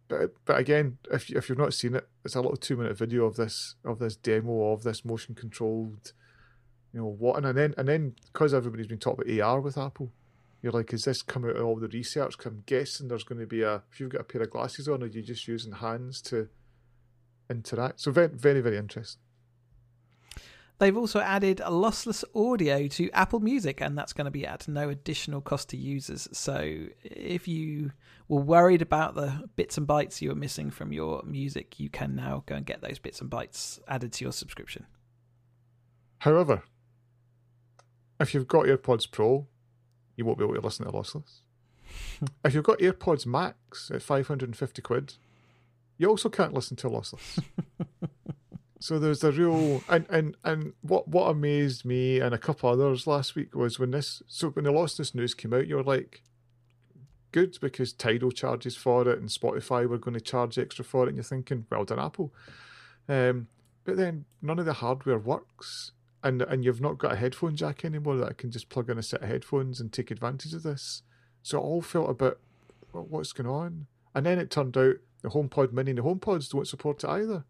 But 0.08 0.34
but 0.44 0.58
again, 0.58 0.98
if 1.10 1.30
if 1.30 1.48
you've 1.48 1.58
not 1.58 1.74
seen 1.74 1.94
it, 1.94 2.08
it's 2.24 2.34
a 2.34 2.40
little 2.40 2.56
two 2.56 2.76
minute 2.76 2.96
video 2.96 3.24
of 3.24 3.36
this 3.36 3.76
of 3.84 3.98
this 3.98 4.16
demo 4.16 4.72
of 4.72 4.82
this 4.82 5.04
motion 5.04 5.34
controlled, 5.34 6.12
you 6.92 7.00
know 7.00 7.06
what, 7.06 7.42
and 7.42 7.56
then 7.56 7.74
and 7.78 7.88
then 7.88 8.14
because 8.32 8.52
everybody's 8.52 8.86
been 8.86 8.98
talking 8.98 9.24
about 9.30 9.46
AR 9.46 9.60
with 9.60 9.78
Apple, 9.78 10.10
you're 10.60 10.72
like, 10.72 10.92
is 10.92 11.04
this 11.04 11.22
come 11.22 11.44
out 11.44 11.56
of 11.56 11.64
all 11.64 11.76
the 11.76 11.88
research? 11.88 12.34
I'm 12.44 12.62
guessing 12.66 13.08
there's 13.08 13.24
going 13.24 13.40
to 13.40 13.46
be 13.46 13.62
a 13.62 13.82
if 13.90 14.00
you've 14.00 14.10
got 14.10 14.20
a 14.20 14.24
pair 14.24 14.42
of 14.42 14.50
glasses 14.50 14.88
on, 14.88 15.02
are 15.02 15.06
you 15.06 15.22
just 15.22 15.48
using 15.48 15.72
hands 15.72 16.20
to 16.22 16.48
interact? 17.48 18.00
So 18.00 18.10
very 18.10 18.28
very 18.28 18.60
very 18.60 18.76
interesting. 18.76 19.22
They've 20.78 20.96
also 20.96 21.20
added 21.20 21.60
a 21.60 21.70
lossless 21.70 22.24
audio 22.34 22.88
to 22.88 23.10
Apple 23.10 23.38
Music, 23.40 23.80
and 23.80 23.96
that's 23.96 24.12
going 24.12 24.24
to 24.24 24.32
be 24.32 24.46
at 24.46 24.66
no 24.66 24.88
additional 24.88 25.40
cost 25.40 25.68
to 25.70 25.76
users. 25.76 26.28
So, 26.32 26.86
if 27.04 27.46
you 27.46 27.92
were 28.26 28.40
worried 28.40 28.82
about 28.82 29.14
the 29.14 29.48
bits 29.54 29.78
and 29.78 29.86
bytes 29.86 30.20
you 30.20 30.30
were 30.30 30.34
missing 30.34 30.70
from 30.70 30.92
your 30.92 31.22
music, 31.24 31.78
you 31.78 31.88
can 31.88 32.16
now 32.16 32.42
go 32.46 32.56
and 32.56 32.66
get 32.66 32.80
those 32.80 32.98
bits 32.98 33.20
and 33.20 33.30
bytes 33.30 33.78
added 33.86 34.12
to 34.14 34.24
your 34.24 34.32
subscription. 34.32 34.86
However, 36.18 36.62
if 38.18 38.34
you've 38.34 38.48
got 38.48 38.66
AirPods 38.66 39.10
Pro, 39.10 39.46
you 40.16 40.24
won't 40.24 40.38
be 40.38 40.44
able 40.44 40.54
to 40.54 40.60
listen 40.60 40.86
to 40.86 40.92
lossless. 40.92 41.40
if 42.44 42.54
you've 42.54 42.64
got 42.64 42.78
AirPods 42.78 43.26
Max 43.26 43.90
at 43.92 44.02
550 44.02 44.82
quid, 44.82 45.14
you 45.98 46.08
also 46.08 46.28
can't 46.28 46.54
listen 46.54 46.76
to 46.78 46.88
lossless. 46.88 47.42
So 48.82 48.98
there's 48.98 49.22
a 49.22 49.30
real 49.30 49.80
and, 49.88 50.06
and 50.10 50.36
and 50.42 50.72
what 50.80 51.06
what 51.06 51.30
amazed 51.30 51.84
me 51.84 52.18
and 52.18 52.34
a 52.34 52.38
couple 52.38 52.68
others 52.68 53.06
last 53.06 53.36
week 53.36 53.54
was 53.54 53.78
when 53.78 53.92
this 53.92 54.24
so 54.26 54.50
when 54.50 54.64
the 54.64 54.72
lossless 54.72 55.14
news 55.14 55.34
came 55.34 55.54
out, 55.54 55.68
you 55.68 55.76
were 55.76 55.84
like, 55.84 56.24
good 57.30 57.56
because 57.60 57.92
Tidal 57.92 58.32
charges 58.32 58.76
for 58.76 59.08
it 59.08 59.20
and 59.20 59.28
Spotify 59.28 59.88
were 59.88 59.98
going 59.98 60.14
to 60.14 60.20
charge 60.20 60.58
extra 60.58 60.84
for 60.84 61.04
it, 61.04 61.10
and 61.10 61.16
you're 61.16 61.22
thinking, 61.22 61.64
well 61.70 61.84
done, 61.84 62.00
Apple. 62.00 62.34
Um, 63.08 63.46
but 63.84 63.96
then 63.96 64.24
none 64.42 64.58
of 64.58 64.66
the 64.66 64.72
hardware 64.72 65.16
works, 65.16 65.92
and 66.24 66.42
and 66.42 66.64
you've 66.64 66.80
not 66.80 66.98
got 66.98 67.12
a 67.12 67.16
headphone 67.16 67.54
jack 67.54 67.84
anymore 67.84 68.16
that 68.16 68.30
I 68.30 68.32
can 68.32 68.50
just 68.50 68.68
plug 68.68 68.90
in 68.90 68.98
a 68.98 69.02
set 69.04 69.22
of 69.22 69.28
headphones 69.28 69.80
and 69.80 69.92
take 69.92 70.10
advantage 70.10 70.54
of 70.54 70.64
this. 70.64 71.02
So 71.44 71.58
it 71.58 71.62
all 71.62 71.82
felt 71.82 72.10
a 72.10 72.14
bit, 72.14 72.36
well, 72.92 73.06
what's 73.08 73.32
going 73.32 73.48
on? 73.48 73.86
And 74.12 74.26
then 74.26 74.40
it 74.40 74.50
turned 74.50 74.76
out 74.76 74.96
the 75.22 75.28
HomePod 75.28 75.72
Mini 75.72 75.92
and 75.92 75.98
the 75.98 76.02
HomePods 76.02 76.50
don't 76.50 76.66
support 76.66 77.04
it 77.04 77.10
either. 77.10 77.44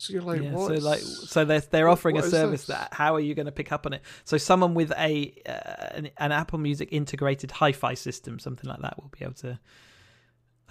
So 0.00 0.14
you're 0.14 0.22
like, 0.22 0.42
yeah, 0.42 0.52
so 0.52 0.72
like, 0.76 1.00
so 1.00 1.44
they're 1.44 1.60
they're 1.60 1.88
offering 1.90 2.16
a 2.16 2.22
service 2.22 2.64
that 2.68 2.94
how 2.94 3.14
are 3.14 3.20
you 3.20 3.34
going 3.34 3.44
to 3.44 3.52
pick 3.52 3.70
up 3.70 3.84
on 3.84 3.92
it? 3.92 4.00
So 4.24 4.38
someone 4.38 4.72
with 4.72 4.92
a 4.96 5.34
uh, 5.46 5.94
an, 5.94 6.10
an, 6.16 6.32
Apple 6.32 6.58
Music 6.58 6.88
integrated 6.90 7.50
hi-fi 7.50 7.92
system, 7.92 8.38
something 8.38 8.66
like 8.66 8.80
that, 8.80 8.96
will 8.96 9.10
be 9.10 9.22
able 9.22 9.34
to 9.34 9.60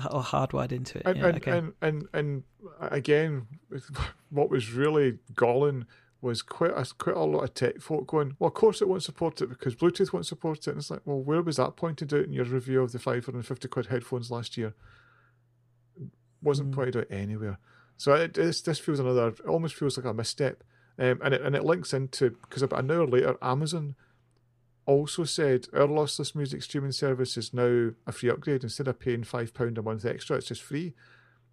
or 0.09 0.23
hardwired 0.23 0.71
into 0.71 0.97
it. 0.97 1.03
And 1.05 1.17
yeah, 1.17 1.27
and, 1.27 1.37
okay. 1.37 1.51
and, 1.51 1.73
and 1.83 2.07
and 2.11 2.43
again, 2.79 3.45
what 4.31 4.49
was 4.49 4.71
really 4.73 5.19
galling 5.35 5.85
was 6.21 6.41
quite 6.41 6.71
a 6.71 6.83
quite 6.97 7.15
a 7.15 7.19
lot 7.19 7.43
of 7.43 7.53
tech 7.53 7.81
folk 7.81 8.07
going, 8.07 8.35
well, 8.39 8.47
of 8.47 8.55
course 8.55 8.81
it 8.81 8.87
won't 8.87 9.03
support 9.03 9.43
it 9.43 9.49
because 9.49 9.75
Bluetooth 9.75 10.11
won't 10.11 10.25
support 10.25 10.57
it. 10.57 10.71
And 10.71 10.79
it's 10.79 10.89
like, 10.89 11.01
well, 11.05 11.21
where 11.21 11.43
was 11.43 11.57
that 11.57 11.75
pointed 11.75 12.11
out 12.15 12.25
in 12.25 12.33
your 12.33 12.45
review 12.45 12.81
of 12.81 12.93
the 12.93 12.97
550 12.97 13.67
quid 13.67 13.85
headphones 13.85 14.31
last 14.31 14.57
year? 14.57 14.73
Wasn't 16.41 16.71
mm. 16.71 16.73
pointed 16.73 16.97
out 16.97 17.07
anywhere. 17.11 17.59
So 17.99 18.13
it, 18.13 18.33
this 18.33 18.61
this 18.61 18.79
feels 18.79 18.99
another. 18.99 19.27
It 19.27 19.41
almost 19.41 19.75
feels 19.75 19.97
like 19.97 20.05
a 20.05 20.13
misstep, 20.13 20.63
um, 20.97 21.19
and 21.21 21.33
it 21.33 21.41
and 21.41 21.53
it 21.53 21.65
links 21.65 21.93
into 21.93 22.29
because 22.29 22.61
about 22.61 22.79
an 22.79 22.91
hour 22.91 23.05
later, 23.05 23.35
Amazon 23.41 23.95
also 24.85 25.25
said 25.25 25.67
our 25.73 25.85
lossless 25.85 26.33
music 26.33 26.63
streaming 26.63 26.93
service 26.93 27.35
is 27.35 27.53
now 27.53 27.91
a 28.07 28.13
free 28.13 28.29
upgrade 28.29 28.63
instead 28.63 28.87
of 28.87 29.01
paying 29.01 29.25
five 29.25 29.53
pound 29.53 29.77
a 29.77 29.81
month 29.81 30.05
extra. 30.05 30.37
It's 30.37 30.47
just 30.47 30.63
free. 30.63 30.93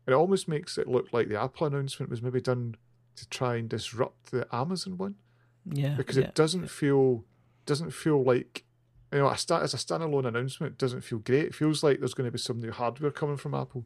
And 0.07 0.15
it 0.15 0.17
almost 0.17 0.47
makes 0.47 0.79
it 0.79 0.87
look 0.87 1.13
like 1.13 1.29
the 1.29 1.41
Apple 1.41 1.67
announcement 1.67 2.11
was 2.11 2.23
maybe 2.23 2.41
done 2.41 2.77
to 3.17 3.29
try 3.29 3.57
and 3.57 3.69
disrupt 3.69 4.31
the 4.31 4.47
Amazon 4.53 4.99
one. 4.99 5.17
Yeah, 5.69 5.97
because 5.97 6.17
yeah. 6.17 6.27
it 6.27 6.37
doesn't 6.37 6.71
feel 6.71 7.25
doesn't 7.67 7.91
feel 7.91 8.23
like 8.23 8.63
you 9.13 9.19
know 9.19 9.29
a 9.29 9.37
start 9.37 9.65
as 9.65 9.75
a 9.75 9.79
standalone 9.79 10.29
announcement. 10.29 10.75
It 10.75 10.79
doesn't 10.79 11.01
feel 11.01 11.19
great. 11.19 11.47
It 11.47 11.55
feels 11.57 11.83
like 11.83 11.99
there's 11.99 12.15
going 12.15 12.29
to 12.29 12.33
be 12.33 12.39
some 12.39 12.61
new 12.61 12.71
hardware 12.71 13.11
coming 13.11 13.37
from 13.37 13.53
Apple 13.53 13.85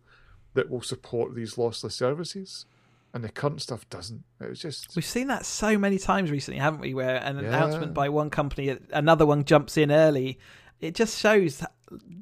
that 0.55 0.71
will 0.71 0.83
support 0.83 1.35
these 1.35 1.55
lossless 1.55 1.93
services. 1.93 2.67
And 3.13 3.25
the 3.25 3.29
current 3.29 3.61
stuff 3.61 3.89
doesn't. 3.91 4.23
It 4.41 4.49
was 4.49 4.61
just 4.61 4.95
we've 4.95 5.05
seen 5.05 5.27
that 5.27 5.45
so 5.45 5.77
many 5.77 5.99
times 5.99 6.31
recently, 6.31 6.61
haven't 6.61 6.81
we? 6.81 6.95
Where 6.95 7.17
an 7.17 7.39
yeah. 7.39 7.49
announcement 7.49 7.93
by 7.93 8.09
one 8.09 8.31
company, 8.31 8.79
another 8.93 9.27
one 9.27 9.45
jumps 9.45 9.77
in 9.77 9.91
early. 9.91 10.39
It 10.81 10.95
just 10.95 11.19
shows 11.19 11.63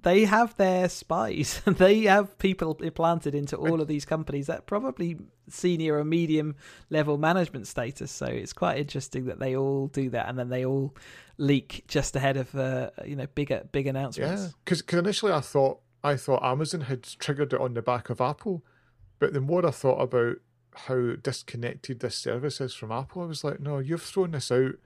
they 0.02 0.24
have 0.24 0.56
their 0.56 0.88
spies. 0.88 1.60
they 1.66 2.02
have 2.02 2.38
people 2.38 2.76
implanted 2.80 3.34
into 3.34 3.56
all 3.56 3.80
of 3.80 3.88
these 3.88 4.04
companies 4.04 4.46
that 4.46 4.66
probably 4.66 5.16
senior 5.48 5.98
or 5.98 6.04
medium 6.04 6.56
level 6.90 7.18
management 7.18 7.66
status. 7.66 8.10
So 8.10 8.26
it's 8.26 8.52
quite 8.52 8.78
interesting 8.78 9.26
that 9.26 9.38
they 9.38 9.56
all 9.56 9.88
do 9.88 10.10
that, 10.10 10.28
and 10.28 10.38
then 10.38 10.48
they 10.48 10.64
all 10.64 10.94
leak 11.36 11.84
just 11.86 12.16
ahead 12.16 12.36
of 12.36 12.54
uh, 12.54 12.90
you 13.04 13.16
know 13.16 13.26
bigger 13.34 13.68
big 13.72 13.86
announcements. 13.86 14.42
Yeah, 14.42 14.48
because 14.64 14.80
initially 14.80 15.32
I 15.32 15.40
thought 15.40 15.80
I 16.09 16.16
thought 16.16 16.42
Amazon 16.42 16.83
had 16.83 17.03
triggered 17.03 17.53
it 17.53 17.61
on 17.61 17.75
the 17.75 17.83
back 17.83 18.09
of 18.11 18.21
Apple, 18.21 18.64
but 19.18 19.33
the 19.33 19.40
more 19.40 19.66
I 19.66 19.71
thought 19.71 20.01
about 20.01 20.37
how 20.75 21.16
disconnected 21.23 22.01
this 22.01 22.16
service 22.16 22.61
is 22.61 22.75
from 22.75 22.92
Apple, 22.92 23.23
I 23.23 23.27
was 23.27 23.44
like, 23.44 23.61
no, 23.61 23.79
you've 23.79 24.03
thrown 24.03 24.31
this 24.31 24.51
out 24.51 24.77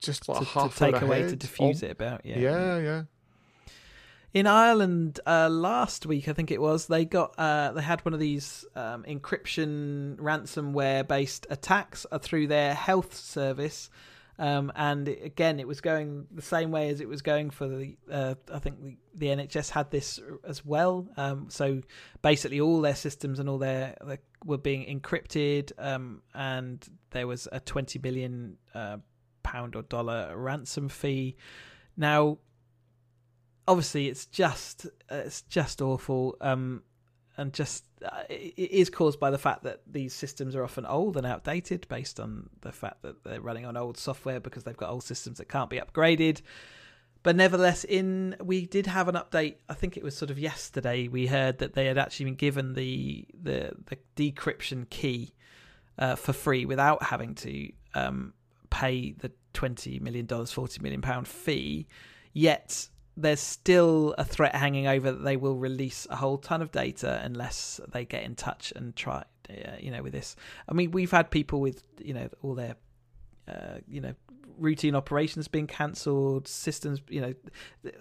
just 0.00 0.28
like 0.28 0.38
to, 0.38 0.44
half 0.44 0.74
to 0.74 0.78
take 0.78 1.02
away 1.02 1.22
to 1.22 1.36
diffuse 1.36 1.82
oh, 1.82 1.86
it 1.86 1.92
about. 1.92 2.24
Yeah, 2.24 2.38
yeah, 2.38 2.78
yeah. 2.78 3.02
In 4.32 4.46
Ireland 4.46 5.18
uh, 5.26 5.48
last 5.48 6.06
week, 6.06 6.28
I 6.28 6.32
think 6.32 6.52
it 6.52 6.60
was, 6.60 6.86
they 6.86 7.04
got 7.04 7.34
uh, 7.36 7.72
they 7.72 7.82
had 7.82 8.04
one 8.04 8.14
of 8.14 8.20
these 8.20 8.64
um, 8.76 9.02
encryption 9.02 10.16
ransomware 10.16 11.06
based 11.06 11.46
attacks 11.50 12.06
uh, 12.12 12.18
through 12.18 12.46
their 12.46 12.74
health 12.74 13.14
service 13.14 13.90
um, 14.40 14.72
and 14.74 15.06
again, 15.06 15.60
it 15.60 15.68
was 15.68 15.82
going 15.82 16.26
the 16.30 16.40
same 16.40 16.70
way 16.70 16.88
as 16.88 17.02
it 17.02 17.08
was 17.08 17.20
going 17.20 17.50
for 17.50 17.68
the. 17.68 17.96
Uh, 18.10 18.36
I 18.50 18.58
think 18.58 18.82
the, 18.82 18.96
the 19.14 19.26
NHS 19.26 19.68
had 19.68 19.90
this 19.90 20.18
as 20.48 20.64
well. 20.64 21.06
Um, 21.18 21.50
so 21.50 21.82
basically, 22.22 22.58
all 22.58 22.80
their 22.80 22.94
systems 22.94 23.38
and 23.38 23.50
all 23.50 23.58
their, 23.58 23.98
their 24.02 24.18
were 24.46 24.56
being 24.56 24.98
encrypted, 24.98 25.72
um, 25.78 26.22
and 26.34 26.82
there 27.10 27.26
was 27.26 27.48
a 27.52 27.60
twenty 27.60 27.98
billion 27.98 28.56
uh, 28.74 28.96
pound 29.42 29.76
or 29.76 29.82
dollar 29.82 30.34
ransom 30.34 30.88
fee. 30.88 31.36
Now, 31.98 32.38
obviously, 33.68 34.08
it's 34.08 34.24
just 34.24 34.86
it's 35.10 35.42
just 35.42 35.82
awful. 35.82 36.38
Um, 36.40 36.82
and 37.40 37.54
just 37.54 37.84
uh, 38.04 38.22
it 38.28 38.70
is 38.70 38.90
caused 38.90 39.18
by 39.18 39.30
the 39.30 39.38
fact 39.38 39.64
that 39.64 39.80
these 39.90 40.12
systems 40.12 40.54
are 40.54 40.62
often 40.62 40.84
old 40.84 41.16
and 41.16 41.26
outdated 41.26 41.88
based 41.88 42.20
on 42.20 42.50
the 42.60 42.70
fact 42.70 43.02
that 43.02 43.24
they're 43.24 43.40
running 43.40 43.64
on 43.64 43.76
old 43.76 43.96
software 43.96 44.38
because 44.38 44.64
they've 44.64 44.76
got 44.76 44.90
old 44.90 45.02
systems 45.02 45.38
that 45.38 45.48
can't 45.48 45.70
be 45.70 45.80
upgraded. 45.80 46.42
But 47.22 47.36
nevertheless 47.36 47.84
in 47.84 48.36
we 48.42 48.66
did 48.66 48.86
have 48.86 49.08
an 49.08 49.14
update 49.14 49.56
i 49.68 49.74
think 49.74 49.98
it 49.98 50.02
was 50.02 50.16
sort 50.16 50.30
of 50.30 50.38
yesterday 50.38 51.06
we 51.06 51.26
heard 51.26 51.58
that 51.58 51.74
they 51.74 51.84
had 51.84 51.98
actually 51.98 52.24
been 52.24 52.34
given 52.34 52.72
the 52.72 53.26
the, 53.42 53.72
the 53.86 53.98
decryption 54.16 54.88
key 54.88 55.34
uh, 55.98 56.16
for 56.16 56.32
free 56.32 56.64
without 56.64 57.02
having 57.02 57.34
to 57.34 57.70
um, 57.94 58.32
pay 58.70 59.12
the 59.12 59.30
20 59.52 59.98
million 60.00 60.26
dollars 60.26 60.52
40 60.52 60.80
million 60.82 61.02
pound 61.02 61.28
fee. 61.28 61.86
Yet 62.32 62.88
there's 63.16 63.40
still 63.40 64.14
a 64.18 64.24
threat 64.24 64.54
hanging 64.54 64.86
over 64.86 65.12
that 65.12 65.24
they 65.24 65.36
will 65.36 65.56
release 65.56 66.06
a 66.10 66.16
whole 66.16 66.38
ton 66.38 66.62
of 66.62 66.70
data 66.70 67.20
unless 67.22 67.80
they 67.92 68.04
get 68.04 68.22
in 68.22 68.34
touch 68.34 68.72
and 68.76 68.96
try, 68.96 69.24
uh, 69.50 69.76
you 69.78 69.90
know, 69.90 70.02
with 70.02 70.12
this. 70.12 70.36
I 70.68 70.72
mean, 70.72 70.90
we've 70.90 71.10
had 71.10 71.30
people 71.30 71.60
with, 71.60 71.82
you 71.98 72.14
know, 72.14 72.28
all 72.42 72.54
their, 72.54 72.76
uh, 73.48 73.78
you 73.88 74.00
know, 74.00 74.14
routine 74.58 74.94
operations 74.94 75.48
being 75.48 75.66
cancelled, 75.66 76.46
systems, 76.46 77.00
you 77.08 77.20
know, 77.20 77.34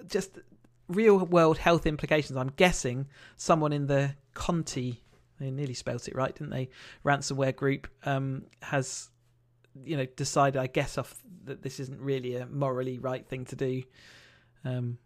just 0.08 0.40
real 0.88 1.18
world 1.26 1.58
health 1.58 1.86
implications. 1.86 2.38
I'm 2.38 2.52
guessing 2.56 3.08
someone 3.36 3.74
in 3.74 3.88
the 3.88 4.16
Conti, 4.34 5.04
they 5.40 5.52
nearly 5.52 5.74
spelt 5.74 6.08
it 6.08 6.16
right, 6.16 6.34
didn't 6.34 6.52
they? 6.52 6.70
Ransomware 7.06 7.56
group 7.56 7.88
um, 8.06 8.44
has, 8.62 9.10
you 9.84 9.98
know, 9.98 10.06
decided, 10.06 10.60
I 10.60 10.68
guess, 10.68 10.98
off 10.98 11.16
that 11.46 11.62
this 11.62 11.80
isn't 11.80 12.00
really 12.00 12.36
a 12.36 12.46
morally 12.46 13.00
right 13.00 13.26
thing 13.26 13.46
to 13.46 13.56
do. 13.56 13.84
Um, 14.66 14.98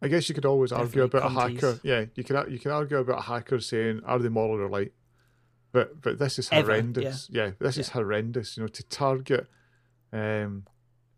I 0.00 0.08
guess 0.08 0.28
you 0.28 0.34
could 0.34 0.44
always 0.44 0.70
argue 0.70 1.02
about 1.02 1.26
a 1.26 1.28
hacker. 1.28 1.80
Yeah, 1.82 2.04
you 2.14 2.24
can 2.24 2.50
you 2.50 2.58
can 2.58 2.70
argue 2.70 2.98
about 2.98 3.18
a 3.18 3.22
hacker 3.22 3.58
saying 3.60 4.02
are 4.04 4.18
they 4.18 4.28
moral 4.28 4.60
or 4.60 4.68
right, 4.68 4.92
but 5.72 6.00
but 6.00 6.18
this 6.18 6.38
is 6.38 6.48
horrendous. 6.48 7.28
Ever, 7.30 7.38
yeah. 7.38 7.46
yeah. 7.46 7.52
this 7.58 7.76
yeah. 7.76 7.80
is 7.80 7.88
horrendous. 7.90 8.56
You 8.56 8.62
know, 8.62 8.68
to 8.68 8.82
target, 8.84 9.48
um, 10.12 10.66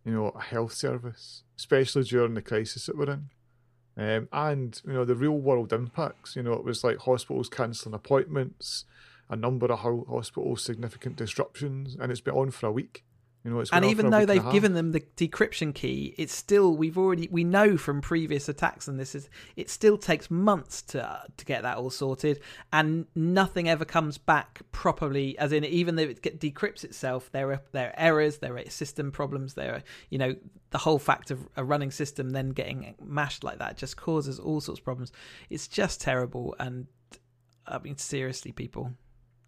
you 0.04 0.12
know, 0.12 0.28
a 0.28 0.40
health 0.40 0.72
service, 0.72 1.42
especially 1.58 2.04
during 2.04 2.34
the 2.34 2.42
crisis 2.42 2.86
that 2.86 2.96
we're 2.96 3.10
in. 3.10 3.28
Um, 3.96 4.28
and 4.32 4.80
you 4.86 4.94
know 4.94 5.04
the 5.04 5.14
real 5.14 5.36
world 5.36 5.72
impacts. 5.74 6.34
You 6.34 6.42
know 6.42 6.54
it 6.54 6.64
was 6.64 6.82
like 6.82 6.98
hospitals 6.98 7.50
cancelling 7.50 7.94
appointments, 7.94 8.86
a 9.28 9.36
number 9.36 9.66
of 9.66 9.80
hospitals 9.80 10.64
significant 10.64 11.16
disruptions, 11.16 11.96
and 12.00 12.10
it's 12.10 12.22
been 12.22 12.34
on 12.34 12.50
for 12.50 12.66
a 12.66 12.72
week. 12.72 13.04
You 13.42 13.50
know, 13.50 13.64
and 13.72 13.86
even 13.86 14.10
though 14.10 14.26
they've 14.26 14.52
given 14.52 14.74
them 14.74 14.92
the 14.92 15.00
decryption 15.00 15.74
key, 15.74 16.14
it's 16.18 16.34
still 16.34 16.76
we've 16.76 16.98
already 16.98 17.26
we 17.30 17.42
know 17.42 17.78
from 17.78 18.02
previous 18.02 18.50
attacks, 18.50 18.86
and 18.86 19.00
this 19.00 19.14
is 19.14 19.30
it 19.56 19.70
still 19.70 19.96
takes 19.96 20.30
months 20.30 20.82
to 20.82 21.08
uh, 21.08 21.22
to 21.38 21.44
get 21.46 21.62
that 21.62 21.78
all 21.78 21.88
sorted, 21.88 22.40
and 22.70 23.06
nothing 23.14 23.66
ever 23.66 23.86
comes 23.86 24.18
back 24.18 24.60
properly. 24.72 25.38
As 25.38 25.52
in, 25.52 25.64
even 25.64 25.96
though 25.96 26.02
it 26.02 26.20
decrypts 26.20 26.84
itself, 26.84 27.32
there 27.32 27.50
are 27.50 27.62
there 27.72 27.88
are 27.88 27.94
errors, 27.96 28.38
there 28.38 28.58
are 28.58 28.68
system 28.68 29.10
problems, 29.10 29.54
there 29.54 29.76
are 29.76 29.82
you 30.10 30.18
know 30.18 30.36
the 30.68 30.78
whole 30.78 30.98
fact 30.98 31.30
of 31.30 31.48
a 31.56 31.64
running 31.64 31.90
system 31.90 32.30
then 32.30 32.50
getting 32.50 32.94
mashed 33.02 33.42
like 33.42 33.58
that 33.58 33.78
just 33.78 33.96
causes 33.96 34.38
all 34.38 34.60
sorts 34.60 34.80
of 34.80 34.84
problems. 34.84 35.12
It's 35.48 35.66
just 35.66 36.02
terrible, 36.02 36.54
and 36.58 36.88
I 37.66 37.78
mean 37.78 37.96
seriously, 37.96 38.52
people. 38.52 38.92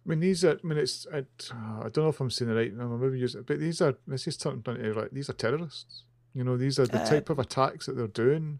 I 0.05 0.09
mean, 0.09 0.19
these 0.19 0.43
are. 0.43 0.59
I 0.63 0.67
mean, 0.67 0.77
it's. 0.77 1.07
I, 1.13 1.19
I 1.19 1.89
don't 1.89 1.97
know 1.97 2.09
if 2.09 2.19
I'm 2.19 2.29
saying 2.29 2.49
the 2.49 2.55
right. 2.55 2.71
I'm 2.77 2.99
maybe 2.99 3.19
use 3.19 3.35
it, 3.35 3.45
but 3.45 3.59
these 3.59 3.81
are. 3.81 3.95
This 4.05 4.27
is 4.27 4.37
turning 4.37 4.63
into 4.65 4.93
like 4.93 5.11
these 5.11 5.29
are 5.29 5.33
terrorists. 5.33 6.03
You 6.33 6.43
know, 6.43 6.57
these 6.57 6.79
are 6.79 6.87
the 6.87 7.01
uh, 7.01 7.05
type 7.05 7.29
of 7.29 7.39
attacks 7.39 7.85
that 7.85 7.95
they're 7.95 8.07
doing. 8.07 8.59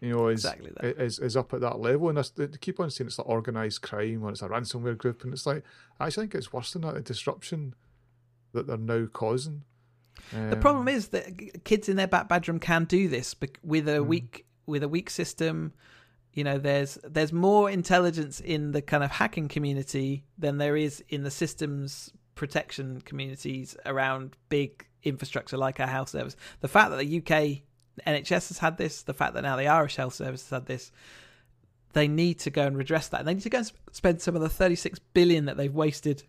You 0.00 0.14
know, 0.14 0.28
is 0.28 0.44
exactly 0.44 0.72
is 0.82 1.18
is 1.18 1.36
up 1.36 1.54
at 1.54 1.62
that 1.62 1.80
level, 1.80 2.10
and 2.10 2.18
they 2.36 2.48
keep 2.58 2.80
on 2.80 2.90
saying 2.90 3.06
it's 3.06 3.18
like 3.18 3.28
organized 3.28 3.80
crime 3.80 4.22
or 4.24 4.30
it's 4.30 4.42
a 4.42 4.48
ransomware 4.48 4.98
group, 4.98 5.24
and 5.24 5.32
it's 5.32 5.46
like 5.46 5.62
I 5.98 6.06
actually 6.06 6.24
think 6.24 6.34
it's 6.34 6.52
worse 6.52 6.72
than 6.72 6.82
that. 6.82 6.94
The 6.94 7.00
disruption 7.00 7.74
that 8.52 8.66
they're 8.66 8.76
now 8.76 9.06
causing. 9.06 9.62
Um, 10.34 10.50
the 10.50 10.56
problem 10.56 10.88
is 10.88 11.08
that 11.08 11.64
kids 11.64 11.88
in 11.88 11.96
their 11.96 12.06
back 12.06 12.28
bedroom 12.28 12.58
can 12.58 12.84
do 12.84 13.08
this 13.08 13.34
with 13.62 13.88
a 13.88 13.98
mm. 13.98 14.06
weak 14.06 14.46
with 14.66 14.82
a 14.82 14.88
weak 14.88 15.08
system 15.08 15.72
you 16.34 16.44
know 16.44 16.58
there's 16.58 16.98
there's 17.04 17.32
more 17.32 17.70
intelligence 17.70 18.40
in 18.40 18.72
the 18.72 18.82
kind 18.82 19.02
of 19.02 19.10
hacking 19.10 19.48
community 19.48 20.24
than 20.36 20.58
there 20.58 20.76
is 20.76 21.02
in 21.08 21.22
the 21.22 21.30
systems 21.30 22.10
protection 22.34 23.00
communities 23.00 23.76
around 23.86 24.36
big 24.48 24.86
infrastructure 25.04 25.56
like 25.56 25.80
our 25.80 25.86
health 25.86 26.08
service 26.08 26.36
the 26.60 26.68
fact 26.68 26.90
that 26.90 26.98
the 26.98 27.18
UK 27.18 27.62
NHS 28.06 28.48
has 28.48 28.58
had 28.58 28.76
this 28.76 29.02
the 29.02 29.14
fact 29.14 29.34
that 29.34 29.42
now 29.42 29.56
the 29.56 29.68
Irish 29.68 29.96
health 29.96 30.14
service 30.14 30.42
has 30.42 30.50
had 30.50 30.66
this 30.66 30.90
they 31.92 32.08
need 32.08 32.40
to 32.40 32.50
go 32.50 32.66
and 32.66 32.76
redress 32.76 33.08
that 33.08 33.20
and 33.20 33.28
they 33.28 33.34
need 33.34 33.42
to 33.42 33.50
go 33.50 33.58
and 33.58 33.72
spend 33.92 34.20
some 34.20 34.34
of 34.34 34.42
the 34.42 34.48
36 34.48 34.98
billion 35.14 35.44
that 35.44 35.56
they've 35.56 35.74
wasted 35.74 36.24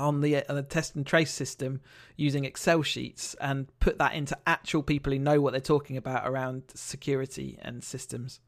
on 0.00 0.20
the, 0.20 0.36
uh, 0.36 0.42
on 0.48 0.56
the 0.56 0.62
test 0.62 0.96
and 0.96 1.06
trace 1.06 1.32
system 1.32 1.80
using 2.16 2.44
Excel 2.44 2.82
sheets 2.82 3.36
and 3.40 3.68
put 3.78 3.98
that 3.98 4.14
into 4.14 4.36
actual 4.46 4.82
people 4.82 5.12
who 5.12 5.18
know 5.18 5.40
what 5.40 5.52
they're 5.52 5.60
talking 5.60 5.96
about 5.96 6.26
around 6.26 6.62
security 6.74 7.58
and 7.62 7.84
systems. 7.84 8.40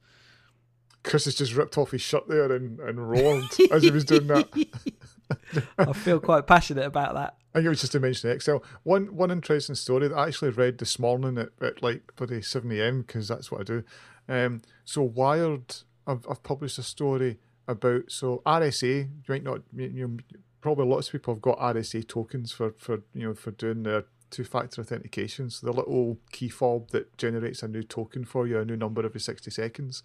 Chris 1.02 1.24
has 1.24 1.34
just 1.34 1.54
ripped 1.54 1.76
off 1.78 1.90
his 1.90 2.00
shirt 2.00 2.28
there 2.28 2.52
and, 2.52 2.78
and 2.80 3.10
roared 3.10 3.44
as 3.70 3.82
he 3.82 3.90
was 3.90 4.04
doing 4.04 4.26
that. 4.28 4.48
I 5.78 5.92
feel 5.92 6.20
quite 6.20 6.46
passionate 6.46 6.84
about 6.84 7.14
that. 7.14 7.36
I 7.54 7.58
think 7.58 7.66
it 7.66 7.70
was 7.70 7.80
just 7.80 7.92
to 7.92 8.00
mention 8.00 8.30
Excel. 8.30 8.62
One 8.82 9.14
one 9.14 9.30
interesting 9.30 9.74
story 9.74 10.08
that 10.08 10.16
I 10.16 10.28
actually 10.28 10.50
read 10.50 10.78
this 10.78 10.98
morning 10.98 11.38
at, 11.38 11.50
at 11.60 11.82
like 11.82 12.14
the 12.16 12.42
seven 12.42 12.72
a.m. 12.72 13.02
because 13.02 13.28
that's 13.28 13.50
what 13.50 13.62
I 13.62 13.64
do. 13.64 13.84
Um, 14.28 14.62
so 14.84 15.02
Wired, 15.02 15.74
I've, 16.06 16.26
I've 16.30 16.42
published 16.42 16.78
a 16.78 16.82
story 16.82 17.38
about 17.66 18.10
so 18.10 18.42
RSA. 18.46 19.04
You 19.04 19.22
might 19.28 19.42
not, 19.42 19.62
you 19.74 20.08
know, 20.08 20.16
probably 20.60 20.86
lots 20.86 21.08
of 21.08 21.12
people 21.12 21.34
have 21.34 21.42
got 21.42 21.58
RSA 21.58 22.08
tokens 22.08 22.52
for 22.52 22.74
for 22.78 23.02
you 23.14 23.28
know 23.28 23.34
for 23.34 23.50
doing 23.50 23.82
their 23.82 24.04
two-factor 24.30 24.80
authentication. 24.80 25.50
So 25.50 25.66
the 25.66 25.72
little 25.72 26.18
key 26.30 26.48
fob 26.48 26.90
that 26.90 27.16
generates 27.18 27.62
a 27.62 27.68
new 27.68 27.82
token 27.82 28.24
for 28.24 28.46
you, 28.46 28.58
a 28.60 28.64
new 28.64 28.76
number 28.76 29.04
every 29.04 29.20
sixty 29.20 29.50
seconds 29.50 30.02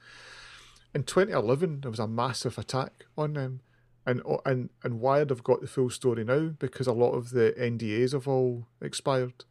in 0.94 1.04
2011 1.04 1.82
there 1.82 1.92
was 1.92 2.00
a 2.00 2.08
massive 2.08 2.58
attack 2.58 3.06
on 3.18 3.34
them 3.34 3.62
and 4.08 4.22
and 4.46 4.70
and 4.84 5.02
Wired 5.02 5.30
have 5.30 5.44
got 5.44 5.60
the 5.60 5.68
full 5.68 5.90
story 5.90 6.24
now 6.24 6.54
because 6.58 6.88
a 6.88 6.94
lot 6.94 7.12
of 7.12 7.32
the 7.32 7.54
NDAs 7.60 8.14
have 8.14 8.28
all 8.28 8.66
expired, 8.82 9.44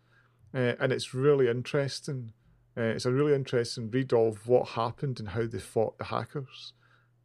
uh, 0.54 0.72
and 0.80 0.92
it's 0.92 1.14
really 1.14 1.48
interesting. 1.48 2.32
Uh, 2.76 2.82
it's 2.82 3.04
a 3.04 3.12
really 3.12 3.34
interesting 3.34 3.90
read 3.90 4.12
of 4.12 4.48
what 4.48 4.70
happened 4.70 5.20
and 5.20 5.30
how 5.30 5.46
they 5.46 5.58
fought 5.58 5.98
the 5.98 6.04
hackers, 6.04 6.72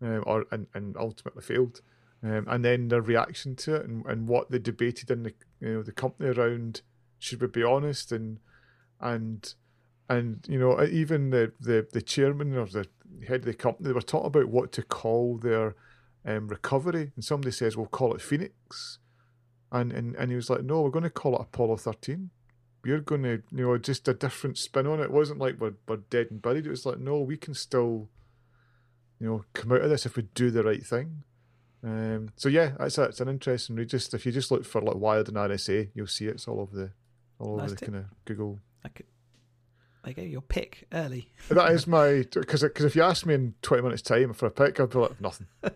um, 0.01 0.23
or 0.27 0.45
and, 0.51 0.67
and 0.73 0.97
ultimately 0.97 1.41
failed, 1.41 1.79
um, 2.21 2.45
and 2.49 2.65
then 2.65 2.89
their 2.89 3.01
reaction 3.01 3.55
to 3.55 3.75
it 3.75 3.85
and, 3.85 4.05
and 4.05 4.27
what 4.27 4.51
they 4.51 4.59
debated 4.59 5.09
in 5.09 5.23
the 5.23 5.33
you 5.61 5.75
know 5.75 5.83
the 5.83 5.93
company 5.93 6.29
around 6.29 6.81
should 7.17 7.39
we 7.39 7.47
be 7.47 7.63
honest 7.63 8.11
and 8.11 8.39
and 8.99 9.53
and 10.09 10.45
you 10.49 10.59
know 10.59 10.83
even 10.83 11.29
the 11.29 11.53
the 11.61 11.87
the 11.93 12.01
chairman 12.01 12.57
or 12.57 12.65
the 12.65 12.85
head 13.27 13.41
of 13.41 13.45
the 13.45 13.53
company, 13.53 13.87
they 13.87 13.93
were 13.93 14.01
talking 14.01 14.27
about 14.27 14.47
what 14.47 14.71
to 14.73 14.83
call 14.83 15.37
their 15.37 15.75
um, 16.25 16.47
recovery, 16.47 17.11
and 17.15 17.23
somebody 17.23 17.51
says, 17.51 17.75
"We'll 17.75 17.87
call 17.87 18.13
it 18.13 18.21
Phoenix," 18.21 18.99
and 19.71 19.91
and 19.91 20.15
and 20.15 20.31
he 20.31 20.35
was 20.35 20.49
like, 20.49 20.63
"No, 20.63 20.81
we're 20.81 20.89
going 20.89 21.03
to 21.03 21.09
call 21.09 21.35
it 21.35 21.41
Apollo 21.41 21.77
13. 21.77 22.29
We're 22.83 22.99
going 22.99 23.23
to, 23.23 23.43
you 23.51 23.67
know, 23.67 23.77
just 23.77 24.07
a 24.07 24.13
different 24.13 24.57
spin 24.57 24.87
on 24.87 24.99
it. 24.99 25.03
It 25.03 25.11
wasn't 25.11 25.39
like 25.39 25.59
we're 25.59 25.75
we're 25.87 25.97
dead 25.97 26.27
and 26.31 26.41
buried. 26.41 26.65
It 26.65 26.71
was 26.71 26.85
like, 26.85 26.99
no, 26.99 27.19
we 27.19 27.37
can 27.37 27.53
still, 27.53 28.09
you 29.19 29.27
know, 29.27 29.45
come 29.53 29.71
out 29.71 29.81
of 29.81 29.89
this 29.89 30.05
if 30.05 30.15
we 30.15 30.23
do 30.33 30.51
the 30.51 30.63
right 30.63 30.85
thing." 30.85 31.23
Um, 31.83 32.29
so 32.35 32.49
yeah, 32.49 32.73
it's 32.79 32.97
a, 32.97 33.03
it's 33.03 33.21
an 33.21 33.29
interesting 33.29 33.75
read. 33.75 33.89
Just 33.89 34.13
if 34.13 34.25
you 34.25 34.31
just 34.31 34.51
look 34.51 34.65
for 34.65 34.81
like 34.81 34.95
Wired 34.95 35.27
and 35.27 35.37
RSA, 35.37 35.89
you'll 35.93 36.07
see 36.07 36.27
it. 36.27 36.35
it's 36.35 36.47
all 36.47 36.59
over 36.59 36.75
the 36.75 36.91
all 37.39 37.57
nice 37.57 37.71
over 37.71 37.75
the 37.75 37.85
kind 37.85 37.97
of 37.97 38.05
Google. 38.25 38.59
I 38.85 38.89
could, 38.89 39.07
there 40.03 40.11
you 40.11 40.15
go, 40.15 40.21
your 40.23 40.41
pick 40.41 40.87
early. 40.93 41.29
that 41.49 41.71
is 41.71 41.87
my 41.87 42.25
because 42.33 42.61
because 42.61 42.85
if 42.85 42.95
you 42.95 43.03
ask 43.03 43.25
me 43.25 43.33
in 43.33 43.53
twenty 43.61 43.83
minutes' 43.83 44.01
time 44.01 44.33
for 44.33 44.47
a 44.47 44.51
pick, 44.51 44.79
I'd 44.79 44.89
be 44.89 44.99
like 44.99 45.21
nothing. 45.21 45.47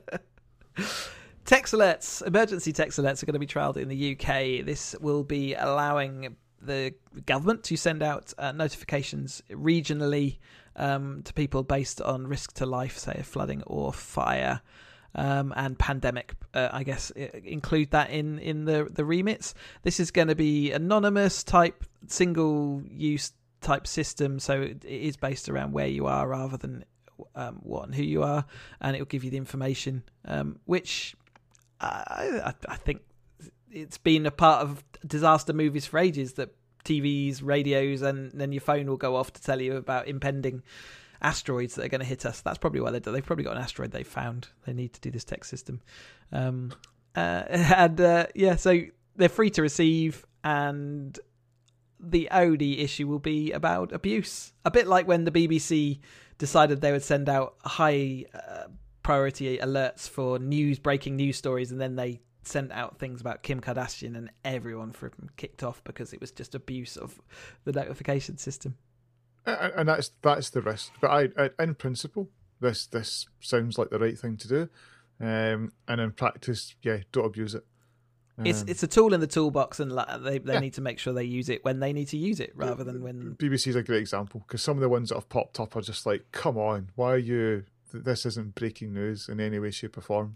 text 1.45 1.73
alerts, 1.73 2.26
emergency 2.26 2.73
text 2.73 2.99
alerts 2.99 3.21
are 3.21 3.26
going 3.26 3.34
to 3.34 3.39
be 3.39 3.47
trialled 3.47 3.78
in 3.78 3.88
the 3.88 4.13
UK. 4.13 4.65
This 4.65 4.95
will 4.99 5.23
be 5.23 5.53
allowing 5.53 6.36
the 6.61 6.93
government 7.26 7.63
to 7.63 7.78
send 7.78 8.01
out 8.01 8.34
uh, 8.38 8.51
notifications 8.51 9.43
regionally 9.51 10.38
um, 10.76 11.21
to 11.23 11.34
people 11.34 11.63
based 11.63 12.01
on 12.01 12.28
risk 12.28 12.53
to 12.53 12.65
life, 12.65 12.97
say 12.97 13.21
flooding 13.23 13.63
or 13.63 13.93
fire. 13.93 14.61
Um, 15.17 15.53
and 15.55 15.80
pandemic, 15.80 16.34
uh, 16.53 16.67
I 16.73 16.84
guess, 16.84 17.09
include 17.11 17.91
that 17.91 18.09
in 18.09 18.38
in 18.39 18.65
the 18.65 18.89
the 18.91 19.05
remits. 19.05 19.53
This 19.84 20.01
is 20.01 20.11
going 20.11 20.28
to 20.28 20.36
be 20.36 20.73
anonymous 20.73 21.41
type, 21.41 21.86
single 22.07 22.82
use 22.86 23.32
type 23.66 23.88
system, 23.88 24.39
so 24.39 24.61
it 24.61 24.86
is 24.86 25.18
based 25.18 25.49
around 25.49 25.74
where 25.74 25.88
you 25.88 26.05
are 26.05 26.28
rather 26.28 26.55
than 26.55 26.86
um, 27.36 27.59
what 27.63 27.86
and 27.86 27.95
who 27.95 28.03
you 28.03 28.24
are, 28.24 28.45
and 28.80 28.95
it 28.95 28.99
will 28.99 29.05
give 29.05 29.24
you 29.24 29.32
the 29.32 29.38
information, 29.38 30.03
um, 30.26 30.59
which 30.66 31.16
I, 31.82 32.53
I, 32.68 32.76
think 32.76 33.01
it's 33.72 33.97
been 33.97 34.26
a 34.26 34.32
part 34.32 34.61
of 34.61 34.84
disaster 35.05 35.51
movies 35.51 35.86
for 35.86 35.97
ages 35.97 36.34
that 36.34 36.55
TVs, 36.84 37.41
radios, 37.43 38.01
and 38.01 38.32
then 38.34 38.51
your 38.51 38.61
phone 38.61 38.88
will 38.88 38.97
go 38.97 39.16
off 39.16 39.34
to 39.34 39.41
tell 39.41 39.59
you 39.61 39.76
about 39.76 40.07
impending 40.07 40.61
asteroids 41.22 41.76
that 41.76 41.86
are 41.86 41.89
going 41.89 42.01
to 42.01 42.07
hit 42.07 42.26
us. 42.26 42.41
That's 42.41 42.57
probably 42.57 42.82
why 42.82 42.91
they 42.91 42.99
They've 42.99 43.26
probably 43.26 43.45
got 43.45 43.57
an 43.57 43.63
asteroid 43.63 43.91
they 43.91 44.03
found. 44.03 44.49
They 44.66 44.74
need 44.74 44.93
to 44.93 45.01
do 45.01 45.11
this 45.11 45.24
text 45.24 45.49
system, 45.49 45.82
um, 46.32 46.72
uh, 47.16 47.43
and 47.49 47.99
uh, 47.99 48.28
yeah, 48.36 48.55
so 48.55 48.80
they're 49.16 49.30
free 49.30 49.49
to 49.51 49.61
receive 49.61 50.26
and 50.43 51.18
the 51.99 52.29
Odie 52.31 52.79
issue 52.83 53.07
will 53.07 53.19
be 53.19 53.51
about 53.51 53.91
abuse. 53.91 54.53
A 54.63 54.71
bit 54.71 54.87
like 54.87 55.07
when 55.07 55.23
the 55.23 55.31
BBC 55.31 55.99
decided 56.37 56.81
they 56.81 56.91
would 56.91 57.03
send 57.03 57.29
out 57.29 57.55
high 57.63 58.25
uh, 58.33 58.65
priority 59.03 59.57
alerts 59.57 60.09
for 60.09 60.39
news, 60.39 60.79
breaking 60.79 61.15
news 61.15 61.37
stories, 61.37 61.71
and 61.71 61.79
then 61.79 61.95
they 61.95 62.21
sent 62.43 62.71
out 62.71 62.99
things 62.99 63.21
about 63.21 63.43
Kim 63.43 63.61
Kardashian, 63.61 64.15
and 64.15 64.31
everyone 64.43 64.91
from 64.91 65.11
kicked 65.37 65.63
off 65.63 65.83
because 65.83 66.13
it 66.13 66.21
was 66.21 66.31
just 66.31 66.55
abuse 66.55 66.97
of 66.97 67.19
the 67.63 67.71
notification 67.71 68.37
system. 68.37 68.77
And 69.45 69.87
that's 69.87 70.11
that's 70.21 70.49
the 70.49 70.61
risk. 70.61 70.91
But 70.99 71.11
I, 71.11 71.29
I 71.37 71.63
in 71.63 71.75
principle, 71.75 72.29
this 72.59 72.87
this 72.87 73.27
sounds 73.39 73.77
like 73.77 73.89
the 73.89 73.99
right 73.99 74.17
thing 74.17 74.37
to 74.37 74.47
do, 74.47 74.69
um, 75.19 75.71
and 75.87 76.01
in 76.01 76.11
practice, 76.11 76.75
yeah, 76.81 76.99
don't 77.11 77.25
abuse 77.25 77.55
it. 77.55 77.65
It's 78.43 78.61
um, 78.61 78.69
it's 78.69 78.83
a 78.83 78.88
tool 78.88 79.13
in 79.13 79.21
the 79.21 79.27
toolbox, 79.27 79.79
and 79.79 79.91
they 79.91 80.39
they 80.39 80.53
yeah. 80.53 80.59
need 80.59 80.73
to 80.73 80.81
make 80.81 80.99
sure 80.99 81.13
they 81.13 81.23
use 81.23 81.47
it 81.47 81.63
when 81.63 81.79
they 81.79 81.93
need 81.93 82.09
to 82.09 82.17
use 82.17 82.41
it, 82.41 82.51
rather 82.55 82.83
than 82.83 83.01
when. 83.01 83.36
BBC 83.36 83.67
is 83.67 83.75
a 83.77 83.83
great 83.83 84.01
example 84.01 84.43
because 84.45 84.61
some 84.61 84.75
of 84.75 84.81
the 84.81 84.89
ones 84.89 85.09
that 85.09 85.15
have 85.15 85.29
popped 85.29 85.59
up 85.59 85.75
are 85.75 85.81
just 85.81 86.05
like, 86.05 86.25
come 86.31 86.57
on, 86.57 86.89
why 86.95 87.13
are 87.13 87.17
you? 87.17 87.63
This 87.93 88.25
isn't 88.25 88.55
breaking 88.55 88.93
news 88.93 89.29
in 89.29 89.39
any 89.39 89.57
way, 89.57 89.71
shape, 89.71 89.97
or 89.97 90.01
form. 90.01 90.36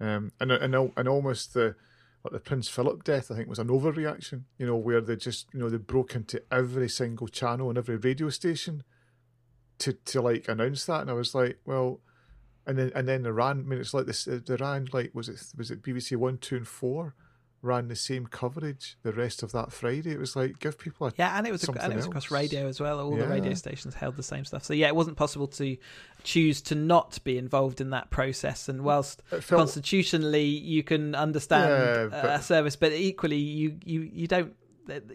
Um, 0.00 0.32
and 0.40 0.52
and 0.52 0.74
and 0.96 1.08
almost 1.08 1.52
the 1.52 1.76
like 2.24 2.32
the 2.32 2.40
Prince 2.40 2.68
Philip 2.68 3.04
death, 3.04 3.30
I 3.30 3.34
think, 3.34 3.48
was 3.48 3.58
an 3.58 3.68
overreaction. 3.68 4.44
You 4.56 4.66
know, 4.66 4.76
where 4.76 5.02
they 5.02 5.16
just 5.16 5.46
you 5.52 5.60
know 5.60 5.68
they 5.68 5.76
broke 5.76 6.14
into 6.14 6.42
every 6.50 6.88
single 6.88 7.28
channel 7.28 7.68
and 7.68 7.76
every 7.76 7.96
radio 7.96 8.30
station 8.30 8.84
to 9.78 9.92
to 9.92 10.22
like 10.22 10.48
announce 10.48 10.86
that, 10.86 11.02
and 11.02 11.10
I 11.10 11.14
was 11.14 11.34
like, 11.34 11.58
well, 11.66 12.00
and 12.66 12.78
then 12.78 12.90
and 12.94 13.06
then 13.06 13.26
Iran. 13.26 13.60
I 13.60 13.62
mean, 13.68 13.80
it's 13.80 13.92
like 13.92 14.06
this. 14.06 14.26
Iran, 14.26 14.88
like 14.94 15.10
was 15.12 15.28
it 15.28 15.42
was 15.56 15.70
it 15.70 15.82
BBC 15.82 16.16
one, 16.16 16.38
two, 16.38 16.56
and 16.56 16.66
four? 16.66 17.14
Ran 17.64 17.88
the 17.88 17.96
same 17.96 18.26
coverage 18.26 18.96
the 19.02 19.12
rest 19.12 19.42
of 19.42 19.52
that 19.52 19.72
Friday. 19.72 20.10
It 20.12 20.18
was 20.18 20.36
like 20.36 20.58
give 20.60 20.78
people 20.78 21.06
a 21.06 21.12
yeah, 21.16 21.36
and 21.38 21.46
it 21.46 21.50
was 21.50 21.64
and 21.64 21.92
it 21.92 21.96
was 21.96 22.06
across 22.06 22.24
else. 22.26 22.30
radio 22.30 22.66
as 22.68 22.78
well. 22.78 23.00
All 23.00 23.16
the 23.16 23.26
radio 23.26 23.54
stations 23.54 23.94
held 23.94 24.16
the 24.16 24.22
same 24.22 24.44
stuff. 24.44 24.64
So 24.64 24.74
yeah, 24.74 24.88
it 24.88 24.94
wasn't 24.94 25.16
possible 25.16 25.46
to 25.48 25.76
choose 26.22 26.60
to 26.62 26.74
not 26.74 27.18
be 27.24 27.38
involved 27.38 27.80
in 27.80 27.90
that 27.90 28.10
process. 28.10 28.68
And 28.68 28.82
whilst 28.82 29.22
felt 29.28 29.46
constitutionally 29.48 30.44
you 30.44 30.82
can 30.82 31.14
understand 31.14 31.70
Yeah, 32.12 32.20
but- 32.22 32.40
a 32.40 32.42
service, 32.42 32.76
but 32.76 32.92
equally 32.92 33.38
you 33.38 33.78
you 33.84 34.00
you 34.12 34.26
don't. 34.26 34.54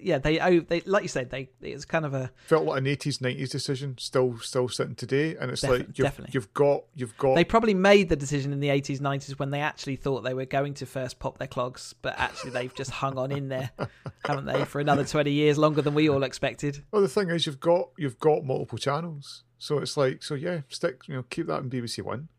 Yeah, 0.02 0.18
they 0.18 0.60
they 0.60 0.82
like 0.82 1.04
you 1.04 1.10
said 1.10 1.30
they 1.30 1.50
it's 1.62 1.86
kind 1.86 2.06
of 2.06 2.14
a 2.14 2.32
felt 2.48 2.66
like 2.66 2.80
an 2.80 2.88
eighties 2.88 3.22
nineties 3.22 3.50
decision. 3.50 3.98
Still 3.98 4.38
still 4.40 4.68
sitting 4.68 4.96
today, 4.96 5.36
and 5.36 5.52
it's 5.52 5.64
like 5.64 5.88
you've, 5.88 6.08
definitely. 6.08 6.32
you've 6.34 6.54
got 6.54 6.84
you've 6.96 7.18
got 7.18 7.36
they 7.36 7.44
probably 7.44 7.74
made 7.74 8.10
the 8.10 8.16
decision 8.16 8.54
in 8.54 8.60
the 8.60 8.70
80s 8.70 9.00
90s 9.00 9.38
when 9.40 9.52
they 9.52 9.62
actually 9.62 9.96
thought 9.96 10.22
they 10.22 10.34
were 10.34 10.46
going 10.46 10.74
to 10.76 10.86
first 10.86 11.20
pop 11.20 11.38
their 11.38 11.48
clogs 11.48 11.94
but 12.02 12.18
actually 12.18 12.52
they've 12.52 12.74
just 12.74 12.92
hung 12.92 13.18
on 13.18 13.32
in 13.32 13.50
there 13.50 13.72
haven't 14.26 14.46
they 14.46 14.66
for 14.66 14.80
another 14.80 15.04
20 15.04 15.32
years 15.32 15.58
longer 15.58 15.82
than 15.82 15.94
we 15.94 16.10
all 16.10 16.24
expected 16.24 16.84
Well, 16.92 17.02
the 17.02 17.08
thing 17.08 17.30
is, 17.30 17.46
you've 17.46 17.60
got 17.60 17.90
you've 17.98 18.20
got 18.20 18.44
multiple 18.44 18.78
channels, 18.78 19.44
so 19.58 19.80
it's 19.80 19.98
like 19.98 20.24
so 20.24 20.36
yeah, 20.36 20.62
stick 20.70 21.08
you 21.08 21.16
know 21.16 21.24
keep 21.30 21.48
that 21.48 21.62
in 21.62 21.70
BBC 21.70 22.02
One, 22.04 22.30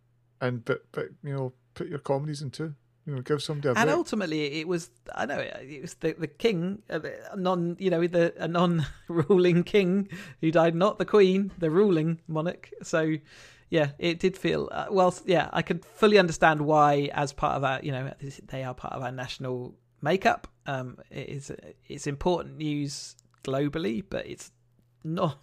and 0.40 0.64
but 0.64 0.82
but 0.92 1.06
you 1.22 1.34
know 1.34 1.52
put 1.74 1.88
your 1.88 1.98
comedies 1.98 2.42
in 2.42 2.50
two. 2.50 2.74
You 3.10 3.16
know, 3.16 3.22
give 3.22 3.42
somebody 3.42 3.74
and 3.76 3.90
ultimately 3.90 4.60
it 4.60 4.68
was 4.68 4.88
i 5.16 5.26
know 5.26 5.38
it 5.38 5.52
it 5.68 5.82
was 5.82 5.94
the, 5.94 6.12
the 6.12 6.28
king 6.28 6.80
uh, 6.88 7.00
a 7.32 7.36
non 7.36 7.76
you 7.80 7.90
know 7.90 8.06
the 8.06 8.32
a 8.38 8.46
non-ruling 8.46 9.64
king 9.64 10.08
who 10.40 10.52
died 10.52 10.76
not 10.76 10.98
the 10.98 11.04
queen 11.04 11.50
the 11.58 11.70
ruling 11.70 12.20
monarch. 12.28 12.70
So 12.84 13.16
yeah 13.68 13.88
it 13.98 14.20
did 14.20 14.38
feel 14.38 14.68
uh, 14.70 14.86
well 14.90 15.12
yeah 15.26 15.48
i 15.52 15.60
could 15.60 15.84
fully 15.84 16.18
understand 16.18 16.60
why 16.60 17.10
as 17.12 17.32
part 17.32 17.56
of 17.56 17.64
our 17.64 17.80
you 17.82 17.90
know 17.90 18.12
they 18.46 18.62
are 18.62 18.74
part 18.74 18.92
of 18.92 19.02
our 19.02 19.10
national 19.10 19.74
makeup. 20.00 20.46
Um 20.66 20.98
it 21.10 21.28
is 21.28 21.52
it's 21.88 22.06
important 22.06 22.58
news 22.58 23.16
globally 23.42 24.04
but 24.08 24.24
it's 24.24 24.52
not 25.02 25.38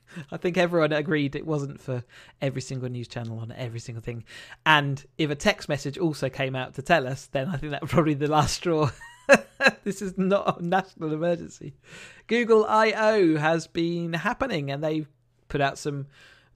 I 0.32 0.36
think 0.36 0.56
everyone 0.56 0.92
agreed 0.92 1.34
it 1.34 1.46
wasn't 1.46 1.80
for 1.80 2.04
every 2.40 2.60
single 2.60 2.88
news 2.88 3.08
channel 3.08 3.38
on 3.38 3.52
every 3.52 3.80
single 3.80 4.02
thing. 4.02 4.24
And 4.66 5.04
if 5.18 5.30
a 5.30 5.34
text 5.34 5.68
message 5.68 5.98
also 5.98 6.28
came 6.28 6.54
out 6.56 6.74
to 6.74 6.82
tell 6.82 7.06
us, 7.06 7.26
then 7.26 7.48
I 7.48 7.56
think 7.56 7.72
that 7.72 7.82
was 7.82 7.90
probably 7.92 8.14
the 8.14 8.28
last 8.28 8.54
straw. 8.54 8.90
this 9.84 10.02
is 10.02 10.18
not 10.18 10.60
a 10.60 10.64
national 10.64 11.12
emergency. 11.12 11.74
Google 12.26 12.64
I/O 12.66 13.36
has 13.36 13.66
been 13.66 14.12
happening, 14.12 14.70
and 14.70 14.82
they've 14.82 15.08
put 15.48 15.60
out 15.60 15.78
some 15.78 16.06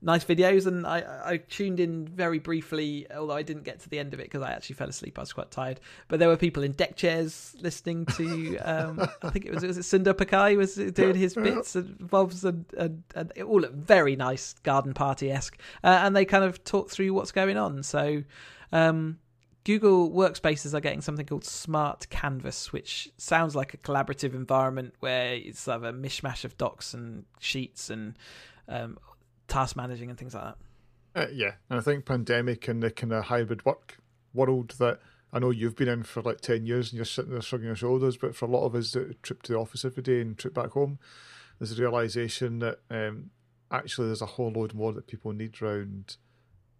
nice 0.01 0.23
videos. 0.23 0.67
And 0.67 0.85
I, 0.85 1.03
I 1.25 1.37
tuned 1.37 1.79
in 1.79 2.07
very 2.07 2.39
briefly, 2.39 3.07
although 3.15 3.35
I 3.35 3.43
didn't 3.43 3.63
get 3.63 3.79
to 3.81 3.89
the 3.89 3.99
end 3.99 4.13
of 4.13 4.19
it 4.19 4.23
because 4.23 4.41
I 4.41 4.51
actually 4.51 4.75
fell 4.75 4.89
asleep. 4.89 5.17
I 5.17 5.21
was 5.21 5.33
quite 5.33 5.51
tired. 5.51 5.79
But 6.07 6.19
there 6.19 6.27
were 6.27 6.37
people 6.37 6.63
in 6.63 6.73
deck 6.73 6.95
chairs 6.95 7.55
listening 7.59 8.05
to. 8.17 8.57
Um, 8.67 8.99
I 9.23 9.29
think 9.29 9.45
it 9.45 9.53
was 9.53 9.63
was 9.63 9.77
it 9.77 9.81
Sundar 9.81 10.13
Pichai 10.13 10.57
was 10.57 10.75
doing 10.75 11.15
his 11.15 11.35
bits 11.35 11.75
and 11.75 12.09
bobs, 12.09 12.43
and, 12.43 12.65
and, 12.77 13.03
and 13.15 13.31
it 13.35 13.43
all 13.43 13.61
looked 13.61 13.75
very 13.75 14.15
nice, 14.15 14.53
garden 14.63 14.93
party 14.93 15.31
esque. 15.31 15.57
Uh, 15.83 15.99
and 16.01 16.15
they 16.15 16.25
kind 16.25 16.43
of 16.43 16.63
talk 16.63 16.89
through 16.89 17.13
what's 17.13 17.31
going 17.31 17.57
on. 17.57 17.83
So. 17.83 18.23
Um, 18.71 19.19
Google 19.63 20.09
workspaces 20.09 20.73
are 20.73 20.79
getting 20.79 21.01
something 21.01 21.25
called 21.25 21.43
Smart 21.43 22.07
Canvas, 22.09 22.71
which 22.71 23.11
sounds 23.17 23.53
like 23.53 23.73
a 23.73 23.77
collaborative 23.77 24.33
environment 24.33 24.93
where 25.01 25.33
it's 25.33 25.59
sort 25.59 25.75
of 25.75 25.83
a 25.83 25.91
mishmash 25.91 26.45
of 26.45 26.57
docs 26.57 26.93
and 26.93 27.25
sheets 27.39 27.89
and 27.89 28.17
um, 28.69 28.97
task 29.47 29.75
managing 29.75 30.09
and 30.09 30.17
things 30.17 30.33
like 30.33 30.43
that. 30.43 30.57
Uh, 31.15 31.27
yeah, 31.33 31.53
and 31.69 31.79
I 31.79 31.81
think 31.81 32.05
pandemic 32.05 32.67
and 32.67 32.83
the 32.83 32.91
kind 32.91 33.13
of 33.13 33.25
hybrid 33.25 33.65
work 33.65 33.97
world 34.33 34.75
that 34.79 34.99
I 35.33 35.39
know 35.39 35.49
you've 35.49 35.75
been 35.75 35.87
in 35.87 36.03
for 36.03 36.21
like 36.21 36.41
ten 36.41 36.65
years 36.65 36.89
and 36.89 36.97
you're 36.97 37.05
sitting 37.05 37.31
there 37.31 37.41
shrugging 37.41 37.67
your 37.67 37.75
shoulders, 37.75 38.17
but 38.17 38.35
for 38.35 38.45
a 38.45 38.49
lot 38.49 38.65
of 38.65 38.75
us 38.75 38.91
that 38.91 39.21
trip 39.23 39.41
to 39.43 39.53
the 39.53 39.57
office 39.57 39.83
every 39.83 40.03
day 40.03 40.21
and 40.21 40.37
trip 40.37 40.53
back 40.53 40.71
home, 40.71 40.99
there's 41.59 41.77
a 41.77 41.81
realization 41.81 42.59
that 42.59 42.79
um, 42.89 43.31
actually 43.71 44.07
there's 44.07 44.21
a 44.21 44.27
whole 44.27 44.51
load 44.51 44.73
more 44.73 44.93
that 44.93 45.07
people 45.07 45.33
need 45.33 45.61
around 45.61 46.17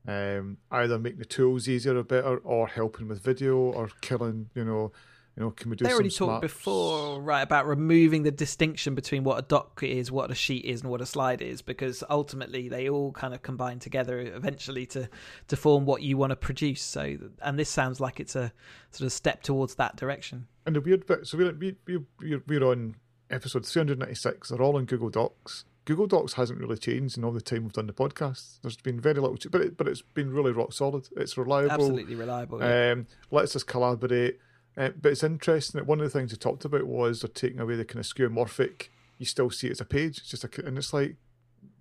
um, 0.07 0.57
either 0.71 0.97
making 0.97 1.19
the 1.19 1.25
tools 1.25 1.67
easier 1.67 1.97
or 1.97 2.03
better, 2.03 2.37
or 2.37 2.67
helping 2.67 3.07
with 3.07 3.21
video, 3.21 3.57
or 3.57 3.89
killing. 4.01 4.49
You 4.55 4.63
know, 4.63 4.91
you 5.37 5.43
know, 5.43 5.51
can 5.51 5.69
we 5.69 5.75
do? 5.75 5.85
They 5.85 5.93
already 5.93 6.09
talked 6.09 6.41
before, 6.41 7.21
right, 7.21 7.43
about 7.43 7.67
removing 7.67 8.23
the 8.23 8.31
distinction 8.31 8.95
between 8.95 9.23
what 9.23 9.37
a 9.37 9.43
doc 9.43 9.81
is, 9.83 10.11
what 10.11 10.31
a 10.31 10.35
sheet 10.35 10.65
is, 10.65 10.81
and 10.81 10.89
what 10.89 10.99
a 10.99 11.05
slide 11.05 11.43
is, 11.43 11.61
because 11.61 12.03
ultimately 12.09 12.69
they 12.69 12.89
all 12.89 13.11
kind 13.11 13.35
of 13.35 13.43
combine 13.43 13.77
together 13.77 14.19
eventually 14.19 14.87
to 14.87 15.07
to 15.47 15.55
form 15.55 15.85
what 15.85 16.01
you 16.01 16.17
want 16.17 16.31
to 16.31 16.35
produce. 16.35 16.81
So, 16.81 17.17
and 17.43 17.59
this 17.59 17.69
sounds 17.69 17.99
like 17.99 18.19
it's 18.19 18.35
a 18.35 18.51
sort 18.89 19.05
of 19.05 19.13
step 19.13 19.43
towards 19.43 19.75
that 19.75 19.95
direction. 19.95 20.47
And 20.65 20.75
the 20.75 20.81
weird 20.81 21.05
bit, 21.05 21.27
so 21.27 21.37
we're 21.37 21.53
we, 21.53 21.75
we, 21.85 21.99
we're, 22.19 22.43
we're 22.47 22.63
on 22.63 22.95
episode 23.29 23.63
396. 23.63 24.49
They're 24.49 24.61
all 24.61 24.79
in 24.79 24.85
Google 24.85 25.11
Docs. 25.11 25.65
Google 25.85 26.07
Docs 26.07 26.33
hasn't 26.33 26.59
really 26.59 26.77
changed 26.77 27.15
in 27.15 27.23
all 27.23 27.31
the 27.31 27.41
time 27.41 27.63
we've 27.63 27.73
done 27.73 27.87
the 27.87 27.93
podcast. 27.93 28.59
There's 28.63 28.75
been 28.75 28.99
very 28.99 29.21
little, 29.21 29.37
but 29.51 29.61
it, 29.61 29.77
but 29.77 29.87
it's 29.87 30.01
been 30.01 30.33
really 30.33 30.51
rock 30.51 30.73
solid. 30.73 31.07
It's 31.15 31.37
reliable. 31.37 31.71
Absolutely 31.71 32.15
reliable. 32.15 32.59
yeah. 32.59 32.91
Um, 32.93 33.07
lets 33.29 33.51
us 33.51 33.53
just 33.53 33.67
collaborate. 33.67 34.39
Uh, 34.77 34.89
but 35.01 35.11
it's 35.11 35.23
interesting 35.23 35.79
that 35.79 35.87
one 35.87 35.99
of 35.99 36.05
the 36.05 36.17
things 36.17 36.31
we 36.31 36.37
talked 36.37 36.63
about 36.63 36.85
was 36.85 37.21
they're 37.21 37.29
taking 37.29 37.59
away 37.59 37.75
the 37.75 37.85
kind 37.85 37.99
of 37.99 38.05
skeuomorphic. 38.05 38.89
You 39.17 39.25
still 39.25 39.49
see 39.49 39.67
it 39.67 39.71
as 39.71 39.81
a 39.81 39.85
page. 39.85 40.19
It's 40.19 40.29
just 40.29 40.43
a, 40.43 40.65
and 40.65 40.77
it's 40.77 40.93
like, 40.93 41.15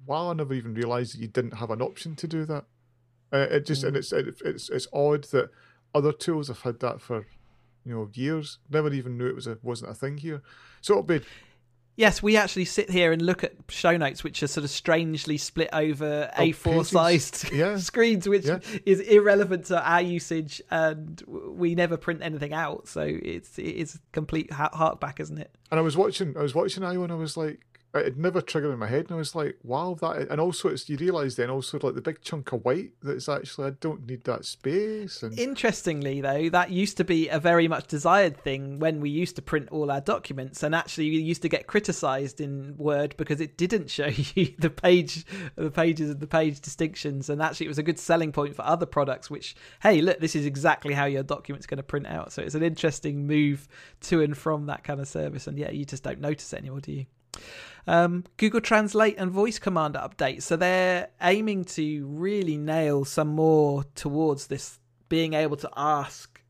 wow, 0.06 0.30
I 0.30 0.32
never 0.32 0.54
even 0.54 0.72
realised 0.72 1.14
that 1.14 1.20
you 1.20 1.28
didn't 1.28 1.58
have 1.58 1.70
an 1.70 1.82
option 1.82 2.16
to 2.16 2.26
do 2.26 2.46
that. 2.46 2.64
Uh, 3.32 3.46
it 3.50 3.66
just 3.66 3.84
and 3.84 3.96
it's 3.96 4.12
it, 4.12 4.40
it's 4.44 4.70
it's 4.70 4.86
odd 4.92 5.24
that 5.24 5.50
other 5.94 6.12
tools 6.12 6.48
have 6.48 6.60
had 6.60 6.80
that 6.80 7.00
for 7.00 7.26
you 7.84 7.94
know 7.94 8.08
years. 8.14 8.58
Never 8.70 8.92
even 8.92 9.18
knew 9.18 9.26
it 9.26 9.34
was 9.34 9.46
a 9.46 9.58
wasn't 9.62 9.90
a 9.90 9.94
thing 9.94 10.18
here. 10.18 10.42
So 10.80 10.94
it'll 10.94 11.02
be 11.02 11.20
Yes, 11.98 12.22
we 12.22 12.36
actually 12.36 12.66
sit 12.66 12.90
here 12.90 13.10
and 13.10 13.22
look 13.22 13.42
at 13.42 13.54
show 13.70 13.96
notes, 13.96 14.22
which 14.22 14.42
are 14.42 14.46
sort 14.46 14.64
of 14.64 14.70
strangely 14.70 15.38
split 15.38 15.70
over 15.72 16.30
Oh, 16.36 16.40
A4 16.42 16.62
pages. 16.72 16.88
sized 16.88 17.52
Yeah. 17.52 17.78
screens, 17.78 18.28
which 18.28 18.44
Yeah. 18.44 18.58
is 18.84 19.00
irrelevant 19.00 19.64
to 19.66 19.82
our 19.82 20.02
usage, 20.02 20.60
and 20.70 21.22
we 21.26 21.74
never 21.74 21.96
print 21.96 22.20
anything 22.22 22.52
out. 22.52 22.86
So 22.86 23.00
it's 23.00 23.58
it 23.58 23.62
is 23.76 23.98
complete 24.12 24.52
hark 24.52 25.00
back, 25.00 25.20
isn't 25.20 25.38
it? 25.38 25.50
And 25.70 25.80
I 25.80 25.82
was 25.82 25.96
watching, 25.96 26.36
I 26.36 26.42
was 26.42 26.54
watching 26.54 26.84
I/O, 26.84 27.02
and 27.02 27.10
I 27.12 27.16
was 27.16 27.36
like, 27.36 27.60
it 28.04 28.16
never 28.16 28.40
triggered 28.40 28.72
in 28.72 28.78
my 28.78 28.86
head, 28.86 29.06
and 29.06 29.12
I 29.12 29.16
was 29.16 29.34
like, 29.34 29.56
wow, 29.62 29.96
that. 30.00 30.28
And 30.30 30.40
also, 30.40 30.68
it's 30.68 30.88
you 30.88 30.96
realise 30.96 31.36
then 31.36 31.50
also 31.50 31.78
like 31.80 31.94
the 31.94 32.00
big 32.00 32.20
chunk 32.22 32.52
of 32.52 32.64
white 32.64 32.92
that's 33.02 33.28
actually 33.28 33.68
I 33.68 33.70
don't 33.70 34.06
need 34.06 34.24
that 34.24 34.44
space, 34.44 35.22
and 35.22 35.38
Interestingly, 35.38 36.20
though, 36.20 36.48
that 36.50 36.70
used 36.70 36.96
to 36.96 37.04
be 37.04 37.28
a 37.28 37.38
very 37.38 37.68
much 37.68 37.86
desired 37.86 38.36
thing 38.42 38.78
when 38.78 39.00
we 39.00 39.10
used 39.10 39.36
to 39.36 39.42
print 39.42 39.68
all 39.70 39.90
our 39.90 40.00
documents, 40.00 40.62
and 40.62 40.74
actually 40.74 41.10
we 41.10 41.18
used 41.18 41.42
to 41.42 41.48
get 41.48 41.66
criticised 41.66 42.40
in 42.40 42.76
Word 42.76 43.16
because 43.16 43.40
it 43.40 43.56
didn't 43.56 43.90
show 43.90 44.06
you 44.34 44.54
the 44.58 44.70
page, 44.70 45.24
the 45.56 45.70
pages 45.70 46.10
of 46.10 46.20
the 46.20 46.26
page 46.26 46.60
distinctions, 46.60 47.30
and 47.30 47.42
actually 47.42 47.66
it 47.66 47.70
was 47.70 47.78
a 47.78 47.82
good 47.82 47.98
selling 47.98 48.32
point 48.32 48.56
for 48.56 48.62
other 48.62 48.86
products. 48.86 49.30
Which, 49.30 49.56
hey, 49.82 50.00
look, 50.00 50.20
this 50.20 50.34
is 50.34 50.46
exactly 50.46 50.94
how 50.94 51.06
your 51.06 51.22
document's 51.22 51.66
going 51.66 51.78
to 51.78 51.82
print 51.82 52.06
out. 52.06 52.32
So 52.32 52.42
it's 52.42 52.54
an 52.54 52.62
interesting 52.62 53.26
move 53.26 53.68
to 54.02 54.22
and 54.22 54.36
from 54.36 54.66
that 54.66 54.84
kind 54.84 55.00
of 55.00 55.08
service, 55.08 55.46
and 55.46 55.58
yeah, 55.58 55.70
you 55.70 55.84
just 55.84 56.02
don't 56.02 56.20
notice 56.20 56.52
it 56.52 56.58
anymore, 56.58 56.80
do 56.80 56.92
you? 56.92 57.06
Um, 57.86 58.24
Google 58.36 58.60
Translate 58.60 59.16
and 59.16 59.30
voice 59.30 59.58
command 59.58 59.94
update. 59.94 60.42
So 60.42 60.56
they're 60.56 61.08
aiming 61.20 61.64
to 61.66 62.06
really 62.06 62.56
nail 62.56 63.04
some 63.04 63.28
more 63.28 63.84
towards 63.94 64.48
this 64.48 64.78
being 65.08 65.34
able 65.34 65.56
to 65.58 65.70
ask, 65.76 66.40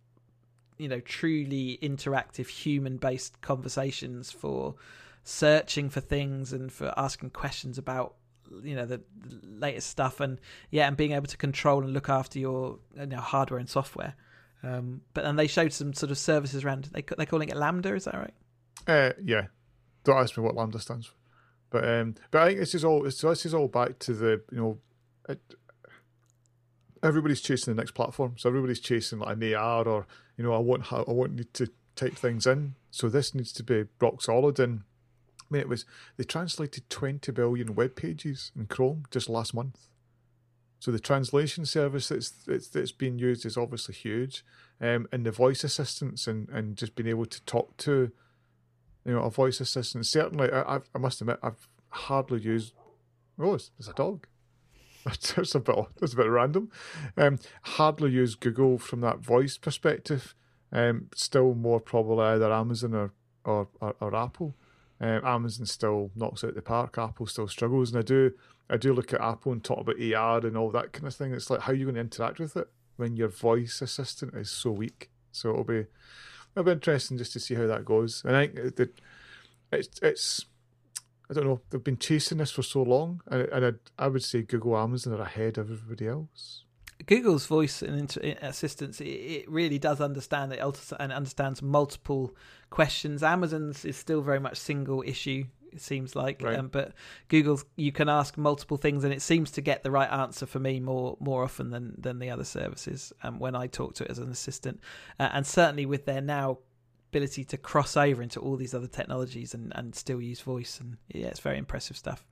you 0.79 0.89
know, 0.89 1.01
truly 1.01 1.79
interactive 1.83 2.49
human 2.49 2.97
based 2.97 3.41
conversations 3.43 4.33
for 4.33 4.77
searching 5.25 5.91
for 5.91 6.01
things 6.01 6.53
and 6.53 6.73
for 6.73 6.95
asking 6.97 7.31
questions 7.31 7.79
about 7.79 8.15
you 8.63 8.77
know 8.77 8.87
the 8.87 9.01
latest 9.43 9.91
stuff 9.91 10.21
and 10.21 10.41
yeah 10.71 10.87
and 10.87 10.97
being 10.97 11.11
able 11.11 11.27
to 11.27 11.37
control 11.37 11.83
and 11.83 11.93
look 11.93 12.09
after 12.09 12.39
your 12.39 12.79
you 12.97 13.07
know, 13.07 13.19
hardware 13.19 13.59
and 13.59 13.69
software. 13.69 14.15
Um, 14.63 15.03
but 15.15 15.25
then 15.25 15.37
they 15.37 15.47
showed 15.47 15.73
some 15.73 15.93
sort 15.93 16.11
of 16.11 16.19
services 16.19 16.65
around 16.65 16.85
they 16.93 17.03
they're 17.17 17.27
calling 17.27 17.49
it 17.49 17.57
LaMDA 17.57 17.97
is 17.97 18.05
that 18.05 18.15
right? 18.15 18.35
Uh, 18.87 19.13
yeah, 19.23 19.47
don't 20.07 20.19
ask 20.19 20.37
me 20.39 20.45
what 20.45 20.55
LaMDA 20.55 20.81
stands 20.81 21.07
for, 21.07 21.17
but 21.71 21.87
um, 21.87 22.15
but 22.31 22.43
I 22.43 22.47
think 22.49 22.61
this 22.61 22.75
is 22.75 22.85
all 22.85 23.03
this 23.03 23.23
is 23.23 23.53
all 23.55 23.69
back 23.69 23.99
to 24.01 24.15
the 24.15 24.43
you 24.51 24.59
know, 24.59 24.79
it, 25.29 25.41
everybody's 27.03 27.41
chasing 27.41 27.75
the 27.75 27.81
next 27.81 27.93
platform, 27.93 28.35
so 28.39 28.49
everybody's 28.49 28.81
chasing 28.81 29.19
like 29.19 29.37
an 29.37 29.55
AR 29.55 29.87
or 29.87 30.07
you 30.39 30.45
know 30.45 30.55
I 30.55 30.59
won't 30.59 30.85
ha- 30.85 31.05
I 31.07 31.13
won't 31.13 31.35
need 31.35 31.53
to 31.55 31.69
type 31.97 32.15
things 32.15 32.47
in, 32.47 32.77
so 32.91 33.09
this 33.09 33.35
needs 33.35 33.53
to 33.53 33.63
be 33.63 33.85
rock 34.01 34.23
solid 34.23 34.59
and. 34.59 34.83
I 35.39 35.55
mean, 35.55 35.61
it 35.61 35.69
was 35.69 35.85
they 36.17 36.25
translated 36.25 36.91
20 36.91 37.31
billion 37.31 37.77
web 37.77 37.95
pages 37.95 38.51
in 38.57 38.67
Chrome 38.67 39.05
just 39.13 39.29
last 39.29 39.55
month. 39.55 39.79
So 40.81 40.91
the 40.91 40.99
translation 40.99 41.65
service 41.65 42.09
that's 42.09 42.31
that's, 42.31 42.67
that's 42.67 42.91
being 42.91 43.21
used 43.21 43.47
is 43.47 43.57
obviously 43.57 43.95
huge, 43.95 44.45
um, 44.81 45.07
and 45.13 45.25
the 45.25 45.31
voice 45.31 45.63
assistants 45.63 46.27
and, 46.27 46.49
and 46.49 46.77
just 46.77 46.97
being 46.97 47.09
able 47.09 47.27
to 47.27 47.41
talk 47.45 47.77
to, 47.79 48.11
you 49.07 49.15
know, 49.15 49.23
a 49.23 49.31
voice 49.31 49.61
assistant. 49.61 50.07
Certainly, 50.07 50.53
I, 50.53 50.81
I 50.95 50.99
must 50.99 51.21
admit, 51.21 51.39
I've 51.43 51.69
hardly 51.91 52.41
used. 52.41 52.75
Oh, 53.39 53.55
it's, 53.55 53.71
it's 53.79 53.89
a 53.89 53.93
dog. 53.93 54.27
That's 55.05 55.55
a 55.55 55.61
bit 55.61 55.77
that's 56.01 56.15
a 56.15 56.17
bit 56.17 56.27
random. 56.27 56.69
Um, 57.17 57.39
hardly 57.63 58.11
used 58.11 58.41
Google 58.41 58.77
from 58.77 59.03
that 59.03 59.21
voice 59.21 59.57
perspective. 59.57 60.35
Um, 60.73 61.11
still 61.15 61.55
more 61.55 61.79
probably 61.79 62.25
either 62.25 62.53
Amazon 62.53 62.93
or 62.93 63.13
or, 63.45 63.69
or, 63.81 63.95
or 64.01 64.17
Apple. 64.17 64.57
Um, 65.01 65.21
Amazon 65.25 65.67
still 65.67 66.11
knocks 66.17 66.43
out 66.43 66.57
the 66.57 66.63
park. 66.63 66.99
Apple 66.99 67.29
still 67.29 67.47
struggles, 67.47 67.91
and 67.91 68.01
I 68.01 68.03
do 68.03 68.33
I 68.69 68.77
do 68.77 68.93
look 68.93 69.13
at 69.15 69.21
Apple 69.21 69.53
and 69.53 69.63
talk 69.63 69.79
about 69.79 70.03
AR 70.03 70.45
and 70.45 70.57
all 70.57 70.73
that 70.73 70.93
kind 70.93 71.07
of 71.07 71.15
thing. 71.15 71.33
It's 71.33 71.51
like 71.51 71.61
how 71.61 71.73
are 71.73 71.77
you 71.77 71.85
going 71.85 71.95
to 71.95 72.01
interact 72.01 72.41
with 72.41 72.57
it 72.57 72.69
when 72.97 73.15
your 73.15 73.29
voice 73.29 73.81
assistant 73.81 74.35
is 74.35 74.51
so 74.51 74.73
weak. 74.73 75.11
So 75.31 75.51
it'll 75.51 75.63
be 75.63 75.85
it'll 76.57 76.65
be 76.65 76.73
interesting 76.73 77.19
just 77.19 77.35
to 77.35 77.41
see 77.41 77.55
how 77.55 77.67
that 77.67 77.85
goes. 77.85 78.23
And 78.25 78.35
I 78.35 78.47
think 78.47 78.77
that 78.77 79.01
it's 79.71 80.01
it's 80.01 80.47
I 81.31 81.35
don't 81.35 81.45
know 81.45 81.61
they've 81.71 81.85
been 81.85 81.99
chasing 81.99 82.39
this 82.39 82.51
for 82.51 82.63
so 82.63 82.83
long, 82.83 83.21
and, 83.27 83.43
and 83.49 83.67
I, 83.99 84.05
I 84.05 84.09
would 84.09 84.23
say 84.23 84.43
Google, 84.43 84.77
Amazon 84.77 85.13
are 85.15 85.23
ahead 85.23 85.59
of 85.59 85.71
everybody 85.71 86.09
else. 86.09 86.63
Google's 87.05 87.47
voice 87.47 87.83
and 87.83 87.99
inter- 87.99 88.21
eh, 88.25 88.35
assistance, 88.41 89.01
it, 89.03 89.45
really 89.51 89.79
does 89.79 90.01
understand 90.01 90.53
it 90.53 90.61
and 90.99 91.13
understands 91.13 91.61
multiple 91.61 92.35
questions. 92.71 93.23
Amazon's 93.23 93.85
is 93.85 93.97
still 93.97 94.23
very 94.23 94.41
much 94.41 94.57
single 94.57 95.03
issue. 95.07 95.45
It 95.73 95.81
seems 95.81 96.17
like, 96.17 96.43
right. 96.43 96.59
um, 96.59 96.69
but 96.69 96.93
Google's 97.29 97.65
you 97.77 97.93
can 97.93 98.09
ask 98.09 98.37
multiple 98.37 98.77
things, 98.77 99.05
and 99.05 99.13
it 99.13 99.23
seems 99.23 99.51
to 99.53 99.61
get 99.61 99.83
the 99.83 99.91
right 99.91 100.11
answer 100.11 100.47
for 100.47 100.59
me 100.59 100.81
more 100.81 101.17
more 101.21 101.45
often 101.45 101.71
than 101.71 101.95
than 101.99 102.19
the 102.19 102.31
other 102.31 102.45
services. 102.45 103.13
Um, 103.23 103.39
when 103.39 103.55
I 103.55 103.67
talk 103.67 103.95
to 103.97 104.05
it 104.05 104.11
as 104.11 104.19
an 104.19 104.31
assistant, 104.31 104.81
uh, 105.19 105.29
and 105.33 105.47
certainly 105.47 105.87
with 105.87 106.07
their 106.07 106.21
now 106.21 106.59
ability 107.11 107.45
to 107.45 107.57
cross 107.57 107.97
over 107.97 108.23
into 108.23 108.41
all 108.41 108.57
these 108.57 108.75
other 108.75 108.89
technologies 108.89 109.55
and 109.55 109.73
and 109.75 109.95
still 109.95 110.21
use 110.21 110.41
voice, 110.41 110.81
and 110.81 110.97
yeah, 111.09 111.27
it's 111.27 111.41
very 111.41 111.59
impressive 111.59 111.97
stuff 111.97 112.25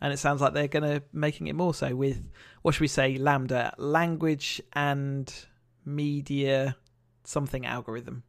and 0.00 0.12
it 0.12 0.18
sounds 0.18 0.40
like 0.40 0.54
they're 0.54 0.68
going 0.68 0.82
to 0.82 1.02
making 1.12 1.46
it 1.46 1.54
more 1.54 1.74
so 1.74 1.94
with 1.94 2.22
what 2.62 2.74
should 2.74 2.80
we 2.80 2.88
say 2.88 3.18
LaMDA 3.18 3.74
language 3.76 4.60
and 4.72 5.32
media 5.84 6.76
something 7.24 7.66
algorithm. 7.66 8.22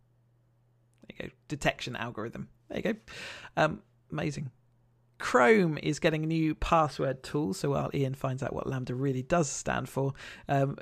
There 1.08 1.26
you 1.26 1.30
go, 1.30 1.36
detection 1.48 1.96
algorithm. 1.96 2.50
There 2.70 2.78
you 2.78 2.84
go. 2.84 3.00
Um, 3.58 3.82
amazing. 4.12 4.52
Chrome 5.20 5.78
is 5.82 6.00
getting 6.00 6.24
a 6.24 6.28
new 6.28 6.56
password 6.56 7.24
tool. 7.24 7.54
So 7.54 7.72
while 7.72 7.92
Ian 7.94 8.16
finds 8.16 8.42
out 8.44 8.54
what 8.54 8.66
LaMDA 8.66 9.00
really 9.00 9.22
does 9.22 9.50
stand 9.50 9.88
for, 9.88 10.14
um, 10.50 10.78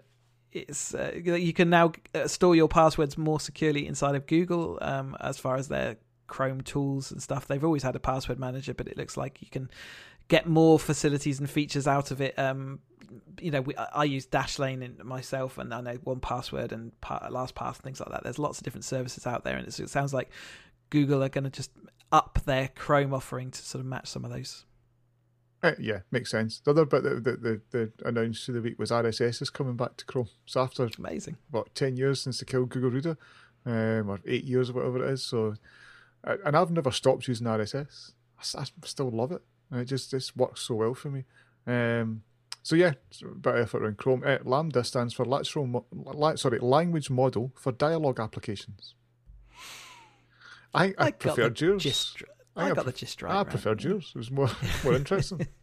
it's 0.52 0.96
uh, 0.96 1.12
you 1.16 1.54
can 1.54 1.70
now 1.70 1.92
uh, 2.16 2.28
store 2.28 2.56
your 2.56 2.68
passwords 2.68 3.18
more 3.18 3.40
securely 3.40 3.86
inside 3.86 4.16
of 4.16 4.26
Google 4.26 4.80
um, 4.82 5.16
as 5.20 5.38
far 5.38 5.58
as 5.58 5.68
their 5.68 5.98
Chrome 6.28 6.62
tools 6.62 7.12
and 7.12 7.22
stuff. 7.22 7.48
They've 7.48 7.64
always 7.64 7.84
had 7.84 7.96
a 7.96 8.00
password 8.00 8.40
manager, 8.40 8.74
but 8.74 8.88
it 8.88 8.98
looks 8.98 9.18
like 9.18 9.42
you 9.42 9.48
can 9.50 9.70
get 10.28 10.48
more 10.48 10.80
facilities 10.80 11.40
and 11.40 11.50
features 11.50 11.88
out 11.88 12.12
of 12.12 12.22
it. 12.22 12.38
Um, 12.40 12.80
you 13.42 13.52
know, 13.52 13.62
we, 13.62 13.76
I 13.76 14.04
use 14.04 14.28
Dashlane 14.28 14.84
in 14.84 15.06
myself, 15.06 15.58
and 15.58 15.74
I 15.74 15.82
know 15.82 15.98
1Password 15.98 16.72
and 16.72 16.92
LastPass 17.02 17.76
and 17.76 17.84
things 17.84 18.00
like 18.00 18.10
that. 18.12 18.24
There's 18.24 18.38
lots 18.38 18.60
of 18.60 18.64
different 18.64 18.86
services 18.86 19.26
out 19.26 19.44
there, 19.44 19.58
and 19.58 19.68
it 19.68 19.90
sounds 19.90 20.14
like 20.14 20.30
Google 20.90 21.24
are 21.24 21.30
going 21.30 21.46
to 21.46 21.50
just 21.50 21.72
up 22.12 22.40
their 22.46 22.70
Chrome 22.70 23.14
offering 23.14 23.52
to 23.52 23.62
sort 23.62 23.82
of 23.82 23.86
match 23.86 24.08
some 24.08 24.26
of 24.26 24.32
those. 24.32 24.66
Uh, 25.62 25.74
yeah, 25.78 26.00
makes 26.12 26.32
sense. 26.32 26.60
The 26.60 26.72
other 26.72 26.86
bit 26.86 27.04
that 27.04 27.24
the, 27.24 27.32
the, 27.32 27.62
the 27.72 28.08
announced 28.08 28.46
through 28.46 28.56
the 28.56 28.62
week 28.62 28.80
was 28.80 28.92
RSS 28.92 29.42
is 29.42 29.50
coming 29.50 29.76
back 29.76 29.98
to 29.98 30.06
Chrome. 30.06 30.30
So 30.46 30.62
after 30.62 30.90
amazing, 30.98 31.38
what 31.52 31.76
ten 31.76 31.98
years 31.98 32.22
since 32.22 32.40
they 32.40 32.46
killed 32.46 32.70
Google 32.70 32.92
Reader, 32.92 33.18
um, 33.66 34.10
or 34.10 34.20
eight 34.26 34.46
years 34.46 34.70
or 34.70 34.74
whatever 34.74 35.06
it 35.06 35.12
is. 35.12 35.24
So, 35.24 35.56
and 36.24 36.56
I've 36.56 36.72
never 36.72 36.92
stopped 36.92 37.28
using 37.28 37.48
RSS. 37.48 38.14
I, 38.56 38.62
I 38.62 38.66
still 38.86 39.10
love 39.10 39.34
it. 39.34 39.42
It 39.72 39.86
just 39.86 40.12
just 40.12 40.36
works 40.38 40.62
so 40.62 40.76
well 40.76 40.94
for 40.94 41.10
me. 41.10 41.26
Um, 41.68 42.24
so 42.64 42.76
yeah, 42.76 42.94
a 43.22 43.36
bit 43.36 43.56
of 43.56 43.62
effort 43.62 43.84
around 43.84 43.98
Chrome. 43.98 44.24
Uh, 44.26 44.38
LaMDA 44.40 44.86
stands 44.86 45.14
for 45.14 45.26
Lateral, 45.26 45.86
sorry, 46.38 46.60
Language 46.60 47.10
Model 47.10 47.52
for 47.56 47.72
Dialogue 47.72 48.20
Applications. 48.20 48.96
I, 50.74 50.86
I, 50.86 50.94
I 50.98 51.12
preferred 51.12 51.60
yours. 51.60 51.84
Gist, 51.84 52.24
I, 52.56 52.70
I 52.70 52.74
got 52.74 52.86
the 52.86 52.92
gist 52.92 53.22
right. 53.22 53.36
I 53.36 53.44
preferred 53.44 53.84
yours. 53.84 54.12
It 54.16 54.18
was 54.18 54.32
more 54.32 54.50
more 54.84 54.94
interesting. 54.94 55.48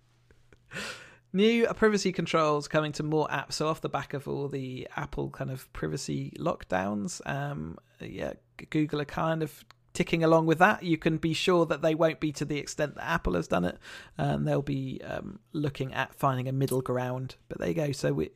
New 1.33 1.67
privacy 1.75 2.13
controls 2.13 2.67
coming 2.67 2.93
to 2.93 3.03
more 3.03 3.29
apps. 3.29 3.55
So 3.55 3.69
off 3.69 3.81
the 3.81 3.89
back 3.89 4.15
of 4.15 4.27
all 4.27 4.49
the 4.49 4.89
Apple 4.97 5.29
kind 5.31 5.51
of 5.51 5.71
privacy 5.73 6.33
lockdowns, 6.39 7.21
um, 7.27 7.77
yeah, 8.01 8.35
Google 8.71 9.03
are 9.03 9.07
kind 9.07 9.43
of 9.43 9.65
ticking 9.93 10.25
along 10.25 10.47
with 10.47 10.59
that. 10.59 10.83
You 10.83 10.97
can 10.97 11.17
be 11.19 11.35
sure 11.35 11.67
that 11.67 11.83
they 11.83 11.95
won't 11.95 12.21
be 12.21 12.33
to 12.33 12.45
the 12.45 12.59
extent 12.59 12.95
that 12.95 13.05
Apple 13.07 13.35
has 13.35 13.49
done 13.49 13.65
it, 13.65 13.79
and 14.17 14.47
they'll 14.47 14.63
be 14.63 15.01
um, 15.05 15.41
looking 15.53 15.93
at 15.93 16.15
finding 16.15 16.49
a 16.49 16.53
middle 16.53 16.81
ground. 16.81 17.37
But 17.49 17.59
there 17.59 17.69
you 17.69 17.75
go. 17.75 17.93
So 17.93 18.13
we, 18.13 18.31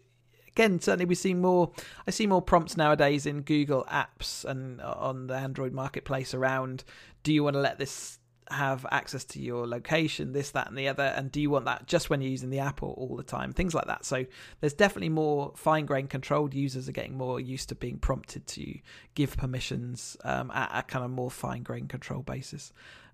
again, 0.53 0.81
certainly 0.81 1.05
we 1.05 1.15
see 1.15 1.35
more. 1.35 1.71
I 2.07 2.11
see 2.11 2.27
more 2.27 2.43
prompts 2.43 2.77
nowadays 2.77 3.27
in 3.27 3.43
Google 3.43 3.85
Apps 3.91 4.45
and 4.45 4.81
on 4.81 5.27
the 5.27 5.35
Android 5.35 5.73
marketplace 5.73 6.35
around. 6.35 6.85
Do 7.23 7.33
you 7.33 7.45
want 7.45 7.55
to 7.55 7.61
let 7.61 7.79
this 7.79 8.19
have 8.51 8.85
access 8.91 9.25
to 9.25 9.41
your 9.41 9.67
location, 9.67 10.33
this, 10.33 10.51
that, 10.51 10.67
and 10.67 10.77
the 10.77 10.89
other, 10.89 11.05
and 11.05 11.31
do 11.31 11.41
you 11.41 11.51
want 11.51 11.67
that 11.67 11.87
just 11.87 12.11
when 12.11 12.21
you're 12.21 12.31
using 12.31 12.51
the 12.51 12.59
app 12.59 12.83
or 12.83 12.93
all 12.95 13.17
the 13.17 13.23
time? 13.23 13.53
Things 13.53 13.75
like 13.75 13.87
that. 13.87 14.05
So 14.05 14.27
there's 14.61 14.75
definitely 14.75 15.11
more 15.11 15.53
fine 15.57 15.87
grained 15.87 16.11
controlled. 16.11 16.55
Users 16.55 16.89
are 16.89 16.93
getting 16.93 17.17
more 17.17 17.39
used 17.39 17.69
to 17.69 17.75
being 17.75 17.99
prompted 17.99 18.47
to 18.49 18.79
give 19.15 19.37
permissions 19.37 20.17
um, 20.25 20.51
at 20.53 20.71
a 20.75 20.83
kind 20.83 21.05
of 21.05 21.11
more 21.11 21.31
fine 21.31 21.63
grained 21.63 21.91
control 21.91 22.23
basis. 22.23 22.73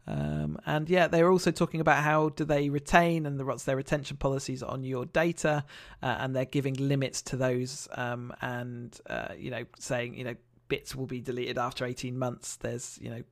Um, 0.09 0.59
and 0.67 0.89
yeah, 0.89 1.09
they're 1.09 1.31
also 1.31 1.51
talking 1.51 1.81
about 1.81 2.03
how 2.03 2.29
do 2.29 2.45
they 2.45 2.69
retain 2.69 3.27
and 3.27 3.41
the, 3.41 3.45
what's 3.45 3.65
their 3.65 3.77
retention 3.77 4.17
policies 4.17 4.63
on 4.63 4.85
your 4.85 5.05
data, 5.05 5.65
uh, 6.03 6.17
and 6.21 6.35
they're 6.35 6.45
giving 6.45 6.75
limits 6.75 7.23
to 7.23 7.37
those, 7.37 7.89
um, 7.95 8.33
and 8.41 8.99
uh, 9.09 9.29
you 9.37 9.51
know, 9.51 9.65
saying 9.79 10.15
you 10.15 10.25
know 10.25 10.35
bits 10.69 10.95
will 10.95 11.07
be 11.07 11.21
deleted 11.21 11.59
after 11.59 11.85
18 11.85 12.17
months. 12.19 12.57
There's 12.57 12.99
you 13.03 13.11
know 13.11 13.23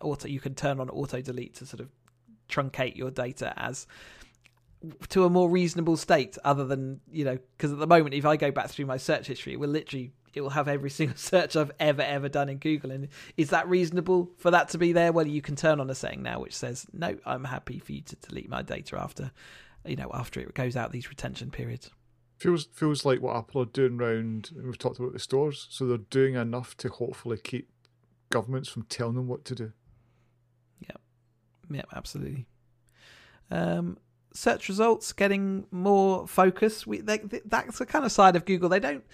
auto 0.00 0.28
you 0.28 0.40
can 0.40 0.54
turn 0.54 0.80
on 0.80 0.90
auto 0.90 1.20
delete 1.20 1.54
to 1.54 1.66
sort 1.66 1.80
of 1.80 1.88
truncate 2.48 2.96
your 2.96 3.10
data 3.10 3.54
as 3.56 3.86
to 5.08 5.24
a 5.24 5.30
more 5.30 5.48
reasonable 5.48 5.96
state 5.96 6.36
other 6.44 6.64
than 6.64 7.00
you 7.10 7.24
know 7.24 7.38
because 7.56 7.72
at 7.72 7.78
the 7.78 7.86
moment 7.86 8.14
if 8.14 8.26
i 8.26 8.36
go 8.36 8.50
back 8.50 8.68
through 8.68 8.84
my 8.84 8.96
search 8.96 9.28
history 9.28 9.52
it 9.52 9.60
will 9.60 9.68
literally 9.68 10.12
it 10.34 10.40
will 10.40 10.50
have 10.50 10.68
every 10.68 10.90
single 10.98 11.16
search 11.16 11.56
i've 11.56 11.72
ever 11.80 12.02
ever 12.02 12.28
done 12.28 12.48
in 12.48 12.58
google 12.58 12.90
and 12.90 13.08
is 13.36 13.50
that 13.50 13.68
reasonable 13.68 14.30
for 14.38 14.50
that 14.50 14.68
to 14.68 14.78
be 14.78 14.92
there 14.92 15.12
well 15.12 15.26
you 15.26 15.42
can 15.42 15.56
turn 15.56 15.80
on 15.80 15.90
a 15.90 15.94
setting 15.94 16.22
now 16.22 16.40
which 16.40 16.54
says 16.54 16.86
no 16.92 17.16
i'm 17.24 17.44
happy 17.44 17.78
for 17.78 17.92
you 17.92 18.00
to 18.00 18.16
delete 18.16 18.48
my 18.48 18.62
data 18.62 18.98
after 18.98 19.30
you 19.84 19.96
know 19.96 20.10
after 20.14 20.40
it 20.40 20.54
goes 20.54 20.76
out 20.76 20.92
these 20.92 21.08
retention 21.08 21.50
periods 21.50 21.90
feels 22.38 22.66
feels 22.72 23.04
like 23.04 23.20
what 23.20 23.36
apple 23.36 23.62
are 23.62 23.66
doing 23.66 24.00
around 24.00 24.50
we've 24.64 24.78
talked 24.78 24.98
about 24.98 25.12
the 25.12 25.18
stores 25.18 25.66
so 25.70 25.86
they're 25.86 25.98
doing 25.98 26.34
enough 26.34 26.76
to 26.76 26.88
hopefully 26.88 27.38
keep 27.42 27.68
governments 28.30 28.68
from 28.68 28.82
telling 28.84 29.14
them 29.14 29.28
what 29.28 29.44
to 29.44 29.54
do 29.54 29.72
Yep, 30.88 31.00
yep, 31.70 31.86
absolutely. 31.94 32.46
Um, 33.50 33.98
search 34.32 34.68
results 34.68 35.12
getting 35.12 35.66
more 35.70 36.26
focus. 36.26 36.86
We 36.86 37.00
they, 37.00 37.18
that's 37.44 37.78
the 37.78 37.86
kind 37.86 38.04
of 38.04 38.12
side 38.12 38.36
of 38.36 38.44
Google. 38.44 38.68
They 38.68 38.80
don't. 38.80 39.04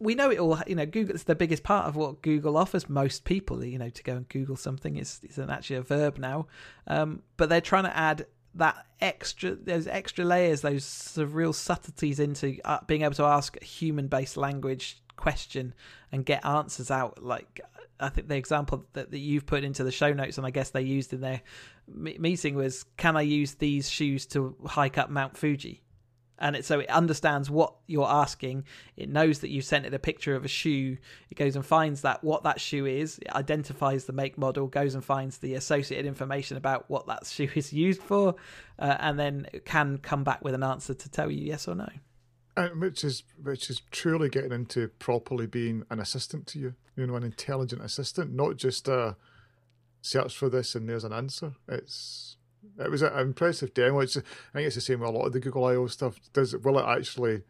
We 0.00 0.14
know 0.14 0.30
it 0.30 0.38
all. 0.38 0.58
You 0.66 0.76
know, 0.76 0.86
Google 0.86 1.14
is 1.14 1.24
the 1.24 1.34
biggest 1.34 1.62
part 1.62 1.86
of 1.86 1.96
what 1.96 2.22
Google 2.22 2.56
offers 2.56 2.88
most 2.88 3.24
people. 3.24 3.64
You 3.64 3.78
know, 3.78 3.90
to 3.90 4.02
go 4.02 4.16
and 4.16 4.28
Google 4.28 4.56
something 4.56 4.96
is 4.96 5.20
is 5.22 5.38
an 5.38 5.50
actually 5.50 5.76
a 5.76 5.82
verb 5.82 6.18
now. 6.18 6.46
Um, 6.86 7.22
but 7.36 7.48
they're 7.48 7.60
trying 7.60 7.84
to 7.84 7.96
add 7.96 8.26
that 8.54 8.86
extra 9.00 9.54
those 9.54 9.86
extra 9.86 10.24
layers, 10.24 10.60
those 10.60 11.16
of 11.18 11.34
real 11.34 11.52
subtleties 11.52 12.20
into 12.20 12.58
uh, 12.64 12.78
being 12.86 13.02
able 13.02 13.14
to 13.14 13.24
ask 13.24 13.56
a 13.60 13.64
human 13.64 14.08
based 14.08 14.36
language 14.36 15.02
question 15.16 15.74
and 16.12 16.24
get 16.24 16.44
answers 16.46 16.90
out 16.92 17.22
like 17.22 17.60
I 18.00 18.08
think 18.08 18.28
the 18.28 18.36
example 18.36 18.84
that, 18.92 19.10
that 19.10 19.18
you've 19.18 19.46
put 19.46 19.64
into 19.64 19.82
the 19.84 19.90
show 19.90 20.12
notes, 20.12 20.38
and 20.38 20.46
I 20.46 20.50
guess 20.50 20.70
they 20.70 20.82
used 20.82 21.12
in 21.12 21.20
their 21.20 21.42
meeting 21.88 22.54
was, 22.54 22.84
"Can 22.96 23.16
I 23.16 23.22
use 23.22 23.54
these 23.54 23.90
shoes 23.90 24.26
to 24.26 24.54
hike 24.66 24.98
up 24.98 25.10
Mount 25.10 25.36
Fuji?" 25.36 25.82
And 26.38 26.56
it, 26.56 26.64
so 26.64 26.80
it 26.80 26.88
understands 26.88 27.50
what 27.50 27.74
you're 27.86 28.08
asking. 28.08 28.64
It 28.96 29.08
knows 29.08 29.40
that 29.40 29.50
you 29.50 29.60
sent 29.60 29.86
it 29.86 29.94
a 29.94 29.98
picture 29.98 30.36
of 30.36 30.44
a 30.44 30.48
shoe. 30.48 30.96
It 31.30 31.36
goes 31.36 31.56
and 31.56 31.66
finds 31.66 32.02
that 32.02 32.22
what 32.22 32.44
that 32.44 32.60
shoe 32.60 32.86
is. 32.86 33.18
It 33.18 33.34
identifies 33.34 34.04
the 34.04 34.12
make 34.12 34.38
model, 34.38 34.66
goes 34.66 34.94
and 34.94 35.04
finds 35.04 35.38
the 35.38 35.54
associated 35.54 36.06
information 36.06 36.56
about 36.56 36.84
what 36.88 37.06
that 37.06 37.26
shoe 37.30 37.48
is 37.54 37.72
used 37.72 38.02
for, 38.02 38.36
uh, 38.78 38.96
and 39.00 39.18
then 39.18 39.46
can 39.64 39.98
come 39.98 40.24
back 40.24 40.44
with 40.44 40.54
an 40.54 40.62
answer 40.62 40.94
to 40.94 41.10
tell 41.10 41.30
you 41.30 41.44
yes 41.44 41.66
or 41.66 41.74
no. 41.74 41.88
And 42.56 42.80
which 42.80 43.04
is 43.04 43.22
which 43.40 43.70
is 43.70 43.82
truly 43.92 44.28
getting 44.28 44.50
into 44.50 44.88
properly 44.98 45.46
being 45.46 45.84
an 45.90 46.00
assistant 46.00 46.46
to 46.48 46.58
you. 46.58 46.74
You 46.96 47.06
know, 47.06 47.14
an 47.14 47.22
intelligent 47.22 47.82
assistant, 47.82 48.34
not 48.34 48.56
just 48.56 48.88
a 48.88 49.16
search 50.00 50.36
for 50.36 50.48
this 50.48 50.74
and 50.74 50.88
there's 50.88 51.04
an 51.04 51.12
answer. 51.12 51.52
It's 51.68 52.36
it 52.78 52.90
was 52.90 53.02
an 53.02 53.16
impressive 53.18 53.74
demo. 53.74 54.00
It's 54.00 54.16
I 54.16 54.22
think 54.52 54.66
it's 54.66 54.74
the 54.74 54.80
same 54.80 55.00
with 55.00 55.08
a 55.08 55.12
lot 55.12 55.26
of 55.26 55.32
the 55.32 55.40
Google 55.40 55.64
I/O 55.64 55.86
stuff. 55.88 56.18
Does 56.32 56.56
will 56.56 56.78
it 56.78 56.86
actually 56.86 57.42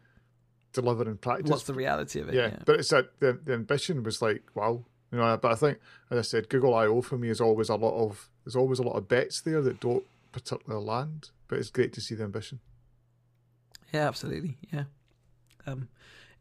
deliver 0.73 1.09
in 1.09 1.17
practice? 1.17 1.49
What's 1.49 1.63
the 1.63 1.73
reality 1.73 2.19
of 2.19 2.29
it? 2.29 2.35
Yeah, 2.35 2.47
yeah. 2.47 2.59
but 2.65 2.79
it's 2.79 2.89
that 2.89 3.19
the, 3.19 3.39
the 3.43 3.53
ambition 3.53 4.03
was 4.03 4.21
like 4.21 4.43
wow, 4.55 4.83
you 5.11 5.17
know. 5.17 5.37
But 5.37 5.51
I 5.51 5.55
think, 5.55 5.79
as 6.09 6.17
I 6.17 6.21
said, 6.21 6.49
Google 6.49 6.73
I/O 6.73 7.01
for 7.01 7.17
me 7.17 7.29
is 7.29 7.41
always 7.41 7.69
a 7.69 7.75
lot 7.75 7.97
of 7.97 8.29
there's 8.43 8.55
always 8.55 8.79
a 8.79 8.83
lot 8.83 8.95
of 8.95 9.07
bets 9.07 9.41
there 9.41 9.61
that 9.61 9.79
don't 9.79 10.03
particularly 10.31 10.85
land. 10.85 11.29
But 11.47 11.59
it's 11.59 11.69
great 11.69 11.93
to 11.93 12.01
see 12.01 12.15
the 12.15 12.23
ambition. 12.23 12.59
Yeah, 13.93 14.07
absolutely. 14.07 14.57
Yeah. 14.71 14.83
Um, 15.65 15.89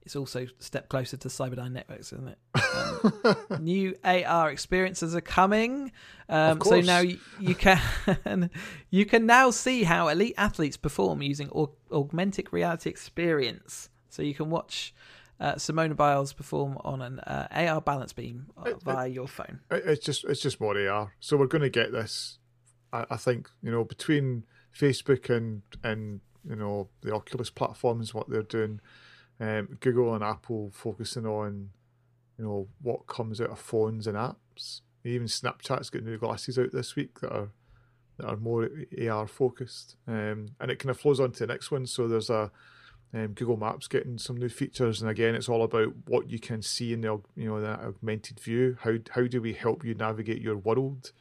it's 0.09 0.17
also 0.17 0.47
a 0.47 0.63
step 0.63 0.89
closer 0.89 1.19
to 1.19 1.29
Cyberdyne 1.29 1.73
Networks, 1.73 2.15
isn't 2.15 2.29
it? 2.29 2.39
Um, 2.55 3.61
new 3.63 3.95
AR 4.03 4.51
experiences 4.51 5.15
are 5.15 5.21
coming, 5.21 5.93
um, 6.31 6.63
so 6.63 6.81
now 6.81 7.01
you, 7.01 7.19
you, 7.39 7.55
can 7.55 7.79
you 8.91 9.05
can 9.05 9.27
now 9.27 9.51
see 9.51 9.83
how 9.83 10.09
elite 10.09 10.33
athletes 10.39 10.79
perform 10.79 11.21
using 11.21 11.49
aug- 11.49 11.75
augmented 11.93 12.51
reality 12.55 12.89
experience. 12.89 13.91
So 14.09 14.23
you 14.23 14.33
can 14.33 14.49
watch 14.49 14.95
uh, 15.41 15.59
Simone 15.59 15.93
Biles 15.93 16.33
perform 16.33 16.79
on 16.87 17.03
an 17.03 17.21
uh, 17.21 17.49
AR 17.51 17.83
balance 17.83 18.15
beam 18.15 18.47
uh, 18.57 18.71
it, 18.71 18.83
via 18.83 19.09
it, 19.09 19.13
your 19.13 19.29
phone. 19.29 19.61
It's 19.71 20.03
just 20.03 20.25
it's 20.25 20.41
just 20.41 20.59
more 20.59 20.75
AR. 20.89 21.13
So 21.21 21.37
we're 21.37 21.49
going 21.49 21.61
to 21.61 21.69
get 21.69 21.93
this. 21.93 22.39
I, 22.95 23.05
I 23.11 23.17
think 23.19 23.51
you 23.63 23.71
know 23.71 23.85
between 23.85 24.45
Facebook 24.75 25.29
and 25.29 25.61
and 25.85 26.23
you 26.49 26.57
know 26.57 26.89
the 27.03 27.13
Oculus 27.13 27.51
platforms, 27.51 28.15
what 28.15 28.31
they're 28.31 28.43
doing 28.43 28.81
um, 29.41 29.79
Google 29.81 30.15
and 30.15 30.25
Apple 30.25 30.71
focusing 30.73 31.27
on, 31.27 31.71
you 32.39 32.45
know, 32.45 32.69
what 32.83 33.07
comes 33.07 33.41
out 33.41 33.51
of 33.51 33.59
phones 33.59 34.07
and 34.07 34.17
apps. 34.17 34.81
Even 35.05 35.27
Snapchat's 35.27 35.91
got 35.91 36.03
new 36.03 36.19
glasses 36.19 36.59
out 36.59 36.73
this 36.73 36.97
week 36.97 37.21
that 37.21 37.33
are 37.33 37.51
that 38.19 38.27
are 38.27 38.37
more 38.37 38.69
AR 39.09 39.29
focused, 39.29 39.97
um, 40.09 40.49
and 40.61 40.71
it 40.71 40.81
kind 40.81 40.91
of 40.91 40.99
flows 40.99 41.21
on 41.21 41.31
to 41.33 41.39
the 41.39 41.53
next 41.53 41.71
one. 41.71 41.87
So 41.87 42.09
there's 42.09 42.31
a 42.31 42.51
um, 43.15 43.29
Google 43.29 43.57
Maps 43.57 43.87
getting 43.87 44.19
some 44.19 44.37
new 44.37 44.49
features, 44.49 45.01
and 45.01 45.11
again, 45.11 45.37
it's 45.37 45.49
all 45.49 45.63
about 45.63 45.95
what 46.07 46.29
you 46.29 46.41
can 46.41 46.61
see 46.61 46.93
in 46.93 47.01
the 47.01 47.21
you 47.37 47.49
know 47.49 47.61
that 47.61 47.81
augmented 47.81 48.41
view. 48.41 48.77
How 48.81 48.95
how 49.11 49.27
do 49.29 49.41
we 49.41 49.53
help 49.53 49.85
you 49.85 49.95
navigate 49.95 50.43
your 50.43 50.57
world? 50.57 51.13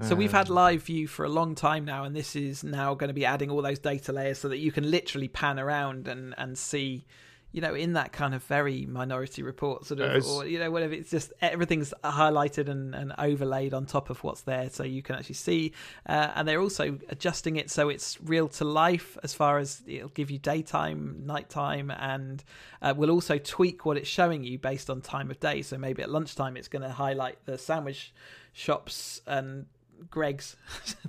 So 0.00 0.14
we've 0.14 0.30
had 0.30 0.48
um, 0.48 0.54
live 0.54 0.84
view 0.84 1.08
for 1.08 1.24
a 1.24 1.28
long 1.28 1.56
time 1.56 1.84
now, 1.84 2.04
and 2.04 2.14
this 2.14 2.36
is 2.36 2.62
now 2.62 2.94
going 2.94 3.08
to 3.08 3.14
be 3.14 3.24
adding 3.24 3.50
all 3.50 3.60
those 3.60 3.80
data 3.80 4.12
layers 4.12 4.38
so 4.38 4.48
that 4.48 4.58
you 4.58 4.70
can 4.70 4.88
literally 4.88 5.26
pan 5.26 5.58
around 5.58 6.06
and 6.06 6.36
and 6.38 6.56
see 6.56 7.04
you 7.50 7.62
know, 7.62 7.74
in 7.74 7.94
that 7.94 8.12
kind 8.12 8.34
of 8.34 8.44
very 8.44 8.84
minority 8.84 9.42
report 9.42 9.86
sort 9.86 10.00
of, 10.00 10.26
or, 10.26 10.46
you 10.46 10.58
know, 10.58 10.70
whatever, 10.70 10.92
it's 10.92 11.10
just 11.10 11.32
everything's 11.40 11.94
highlighted 12.04 12.68
and, 12.68 12.94
and 12.94 13.14
overlaid 13.18 13.72
on 13.72 13.86
top 13.86 14.10
of 14.10 14.22
what's 14.22 14.42
there 14.42 14.68
so 14.68 14.84
you 14.84 15.02
can 15.02 15.16
actually 15.16 15.34
see. 15.34 15.72
Uh, 16.06 16.30
and 16.34 16.46
they're 16.46 16.60
also 16.60 16.98
adjusting 17.08 17.56
it 17.56 17.70
so 17.70 17.88
it's 17.88 18.18
real 18.22 18.48
to 18.48 18.64
life 18.64 19.16
as 19.22 19.32
far 19.32 19.58
as 19.58 19.82
it'll 19.86 20.10
give 20.10 20.30
you 20.30 20.38
daytime, 20.38 21.22
nighttime, 21.24 21.90
and 21.90 22.44
uh, 22.82 22.92
will 22.94 23.10
also 23.10 23.38
tweak 23.38 23.86
what 23.86 23.96
it's 23.96 24.08
showing 24.08 24.44
you 24.44 24.58
based 24.58 24.90
on 24.90 25.00
time 25.00 25.30
of 25.30 25.40
day. 25.40 25.62
So 25.62 25.78
maybe 25.78 26.02
at 26.02 26.10
lunchtime 26.10 26.56
it's 26.56 26.68
going 26.68 26.82
to 26.82 26.90
highlight 26.90 27.38
the 27.46 27.56
sandwich 27.56 28.12
shops 28.52 29.22
and 29.26 29.66
Greggs. 30.10 30.56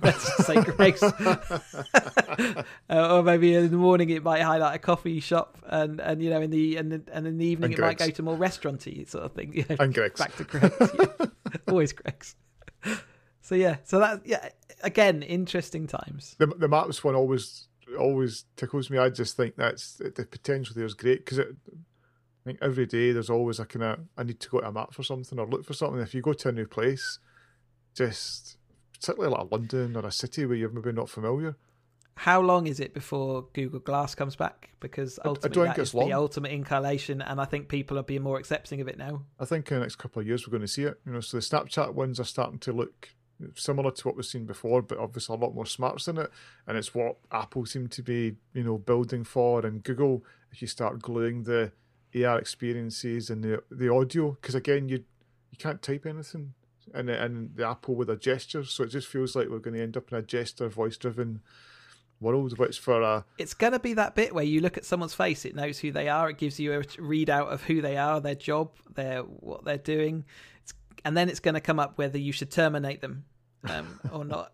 Let's 0.02 0.46
say 0.46 0.62
Greggs. 0.62 1.02
uh, 1.02 2.62
or 2.88 3.22
maybe 3.22 3.54
in 3.54 3.70
the 3.70 3.76
morning 3.76 4.10
it 4.10 4.22
might 4.22 4.42
highlight 4.42 4.74
a 4.74 4.78
coffee 4.78 5.20
shop, 5.20 5.58
and 5.66 6.00
and 6.00 6.22
you 6.22 6.30
know 6.30 6.40
in 6.40 6.50
the 6.50 6.76
and 6.76 7.08
and 7.12 7.26
in 7.26 7.38
the 7.38 7.46
evening 7.46 7.66
and 7.66 7.74
it 7.74 7.76
Greggs. 7.76 8.00
might 8.00 8.06
go 8.08 8.12
to 8.14 8.22
more 8.22 8.36
restauranty 8.36 9.04
sort 9.06 9.24
of 9.24 9.32
thing. 9.32 9.52
You 9.54 9.64
know, 9.68 9.76
and 9.80 9.94
Greggs. 9.94 10.20
Back 10.20 10.36
to 10.36 10.44
Greggs. 10.44 10.76
Yeah. 10.98 11.26
Always 11.68 11.92
Greggs. 11.92 12.34
So 13.40 13.54
yeah, 13.54 13.76
so 13.84 13.98
that 13.98 14.22
yeah, 14.24 14.48
again, 14.82 15.22
interesting 15.22 15.86
times. 15.86 16.36
The 16.38 16.46
the 16.46 16.68
maps 16.68 17.02
one 17.02 17.14
always 17.14 17.68
always 17.98 18.44
tickles 18.56 18.90
me. 18.90 18.98
I 18.98 19.10
just 19.10 19.36
think 19.36 19.56
that's 19.56 19.94
the 19.94 20.10
potential 20.30 20.74
there 20.74 20.84
is 20.84 20.94
great 20.94 21.24
because 21.24 21.38
it. 21.38 21.48
I 22.42 22.48
think 22.48 22.58
every 22.62 22.86
day 22.86 23.12
there's 23.12 23.28
always 23.28 23.60
a 23.60 23.66
kind 23.66 23.82
of 23.82 24.00
I 24.16 24.22
need 24.22 24.40
to 24.40 24.48
go 24.48 24.60
to 24.60 24.68
a 24.68 24.72
map 24.72 24.94
for 24.94 25.02
something 25.02 25.38
or 25.38 25.46
look 25.46 25.64
for 25.64 25.74
something. 25.74 26.00
If 26.00 26.14
you 26.14 26.22
go 26.22 26.32
to 26.32 26.48
a 26.48 26.52
new 26.52 26.66
place, 26.66 27.18
just 27.94 28.56
particularly 29.00 29.34
like 29.34 29.50
London 29.50 29.96
or 29.96 30.06
a 30.06 30.12
city 30.12 30.44
where 30.46 30.56
you're 30.56 30.70
maybe 30.70 30.92
not 30.92 31.08
familiar. 31.08 31.56
How 32.16 32.40
long 32.42 32.66
is 32.66 32.80
it 32.80 32.92
before 32.92 33.46
Google 33.54 33.80
Glass 33.80 34.14
comes 34.14 34.36
back? 34.36 34.70
Because 34.80 35.18
ultimately 35.24 35.64
that 35.64 35.78
is 35.78 35.94
long. 35.94 36.08
the 36.08 36.14
ultimate 36.14 36.52
incarnation, 36.52 37.22
and 37.22 37.40
I 37.40 37.46
think 37.46 37.68
people 37.68 37.98
are 37.98 38.02
being 38.02 38.22
more 38.22 38.38
accepting 38.38 38.80
of 38.82 38.88
it 38.88 38.98
now. 38.98 39.22
I 39.38 39.46
think 39.46 39.70
in 39.70 39.78
the 39.78 39.80
next 39.80 39.96
couple 39.96 40.20
of 40.20 40.26
years 40.26 40.46
we're 40.46 40.50
going 40.50 40.60
to 40.60 40.68
see 40.68 40.82
it. 40.84 41.00
You 41.06 41.12
know, 41.12 41.20
so 41.20 41.38
the 41.38 41.42
Snapchat 41.42 41.94
ones 41.94 42.20
are 42.20 42.24
starting 42.24 42.58
to 42.58 42.72
look 42.72 43.08
similar 43.54 43.90
to 43.90 44.06
what 44.06 44.16
we've 44.16 44.26
seen 44.26 44.44
before, 44.44 44.82
but 44.82 44.98
obviously 44.98 45.34
a 45.34 45.38
lot 45.38 45.54
more 45.54 45.64
smarts 45.64 46.08
in 46.08 46.18
it, 46.18 46.30
and 46.66 46.76
it's 46.76 46.94
what 46.94 47.16
Apple 47.32 47.64
seem 47.64 47.88
to 47.88 48.02
be, 48.02 48.34
you 48.52 48.64
know, 48.64 48.76
building 48.76 49.24
for, 49.24 49.64
and 49.64 49.82
Google. 49.82 50.22
If 50.52 50.60
you 50.60 50.68
start 50.68 51.00
gluing 51.00 51.44
the 51.44 51.72
AR 52.22 52.38
experiences 52.38 53.30
and 53.30 53.42
the 53.42 53.62
the 53.70 53.90
audio, 53.90 54.32
because 54.32 54.54
again, 54.54 54.90
you 54.90 55.04
you 55.50 55.56
can't 55.58 55.80
type 55.80 56.04
anything 56.04 56.52
and 56.94 57.08
and 57.10 57.56
the 57.56 57.66
Apple 57.66 57.94
with 57.94 58.10
a 58.10 58.16
gesture. 58.16 58.64
So 58.64 58.84
it 58.84 58.88
just 58.88 59.08
feels 59.08 59.34
like 59.36 59.48
we're 59.48 59.58
going 59.58 59.76
to 59.76 59.82
end 59.82 59.96
up 59.96 60.10
in 60.12 60.18
a 60.18 60.22
gesture 60.22 60.68
voice 60.68 60.96
driven 60.96 61.40
world, 62.20 62.58
which 62.58 62.78
for 62.78 63.00
a 63.00 63.24
it's 63.38 63.54
going 63.54 63.72
to 63.72 63.78
be 63.78 63.94
that 63.94 64.14
bit 64.14 64.34
where 64.34 64.44
you 64.44 64.60
look 64.60 64.76
at 64.76 64.84
someone's 64.84 65.14
face, 65.14 65.44
it 65.44 65.54
knows 65.54 65.78
who 65.78 65.90
they 65.90 66.08
are, 66.08 66.30
it 66.30 66.38
gives 66.38 66.60
you 66.60 66.72
a 66.72 66.82
readout 66.82 67.48
of 67.48 67.62
who 67.62 67.80
they 67.80 67.96
are, 67.96 68.20
their 68.20 68.34
job, 68.34 68.70
their 68.94 69.22
what 69.22 69.64
they're 69.64 69.78
doing, 69.78 70.24
it's, 70.62 70.74
and 71.04 71.16
then 71.16 71.28
it's 71.28 71.40
going 71.40 71.54
to 71.54 71.60
come 71.60 71.80
up 71.80 71.98
whether 71.98 72.18
you 72.18 72.32
should 72.32 72.50
terminate 72.50 73.00
them 73.00 73.24
um, 73.68 74.00
or 74.12 74.24
not. 74.24 74.52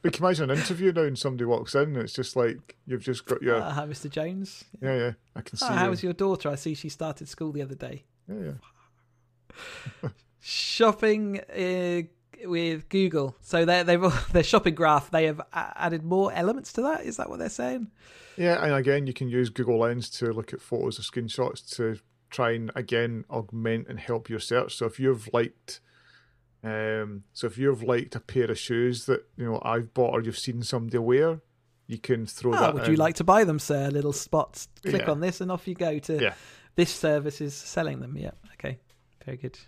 But 0.00 0.12
can 0.12 0.22
you 0.22 0.28
imagine 0.28 0.50
an 0.50 0.58
interview 0.58 0.92
now 0.92 1.02
and 1.02 1.18
somebody 1.18 1.44
walks 1.44 1.74
in 1.74 1.82
and 1.82 1.96
it's 1.98 2.12
just 2.12 2.36
like 2.36 2.76
you've 2.86 3.02
just 3.02 3.26
got 3.26 3.42
your. 3.42 3.56
Uh, 3.56 3.70
hi, 3.70 3.84
Mr. 3.84 4.08
Jones. 4.08 4.64
Yeah, 4.80 4.96
yeah, 4.96 5.12
I 5.34 5.40
can 5.40 5.58
see. 5.58 5.66
Oh, 5.68 5.74
how 5.74 5.90
was 5.90 6.02
your 6.02 6.12
daughter? 6.12 6.48
I 6.48 6.54
see 6.54 6.74
she 6.74 6.88
started 6.88 7.28
school 7.28 7.52
the 7.52 7.62
other 7.62 7.74
day. 7.74 8.04
Yeah, 8.28 8.52
yeah. 10.02 10.08
shopping 10.48 11.40
uh, 11.40 12.02
with 12.48 12.88
Google. 12.88 13.36
So 13.42 13.64
they 13.64 13.82
they've 13.82 14.02
their 14.32 14.42
shopping 14.42 14.74
graph 14.74 15.10
they 15.10 15.26
have 15.26 15.40
added 15.52 16.02
more 16.04 16.32
elements 16.32 16.72
to 16.74 16.82
that. 16.82 17.04
Is 17.04 17.16
that 17.18 17.28
what 17.28 17.38
they're 17.38 17.48
saying? 17.48 17.90
Yeah, 18.36 18.62
and 18.64 18.72
again, 18.72 19.06
you 19.06 19.12
can 19.12 19.28
use 19.28 19.50
Google 19.50 19.78
Lens 19.78 20.08
to 20.10 20.32
look 20.32 20.52
at 20.52 20.60
photos 20.60 20.98
or 20.98 21.02
screenshots 21.02 21.76
to 21.76 21.98
try 22.30 22.52
and 22.52 22.70
again 22.74 23.24
augment 23.30 23.88
and 23.88 23.98
help 23.98 24.28
your 24.28 24.38
search. 24.38 24.76
So 24.76 24.86
if 24.86 25.00
you've 25.00 25.28
liked, 25.32 25.80
um, 26.62 27.24
so 27.32 27.46
if 27.46 27.58
you've 27.58 27.82
liked 27.82 28.14
a 28.14 28.20
pair 28.20 28.50
of 28.50 28.58
shoes 28.58 29.06
that 29.06 29.26
you 29.36 29.44
know 29.44 29.60
I've 29.62 29.92
bought 29.92 30.12
or 30.12 30.22
you've 30.22 30.38
seen 30.38 30.62
somebody 30.62 30.98
wear, 30.98 31.40
you 31.86 31.98
can 31.98 32.26
throw 32.26 32.54
oh, 32.54 32.60
that. 32.60 32.74
Would 32.74 32.84
in. 32.84 32.92
you 32.92 32.96
like 32.96 33.16
to 33.16 33.24
buy 33.24 33.44
them, 33.44 33.58
sir? 33.58 33.88
Little 33.90 34.12
spots. 34.12 34.68
Click 34.82 35.02
yeah. 35.02 35.10
on 35.10 35.20
this, 35.20 35.40
and 35.40 35.52
off 35.52 35.68
you 35.68 35.74
go 35.74 35.98
to. 35.98 36.22
Yeah. 36.22 36.34
This 36.76 36.94
service 36.94 37.40
is 37.40 37.54
selling 37.54 37.98
them. 37.98 38.16
Yeah. 38.16 38.30
Okay. 38.54 38.78
Very 39.24 39.36
good. 39.36 39.58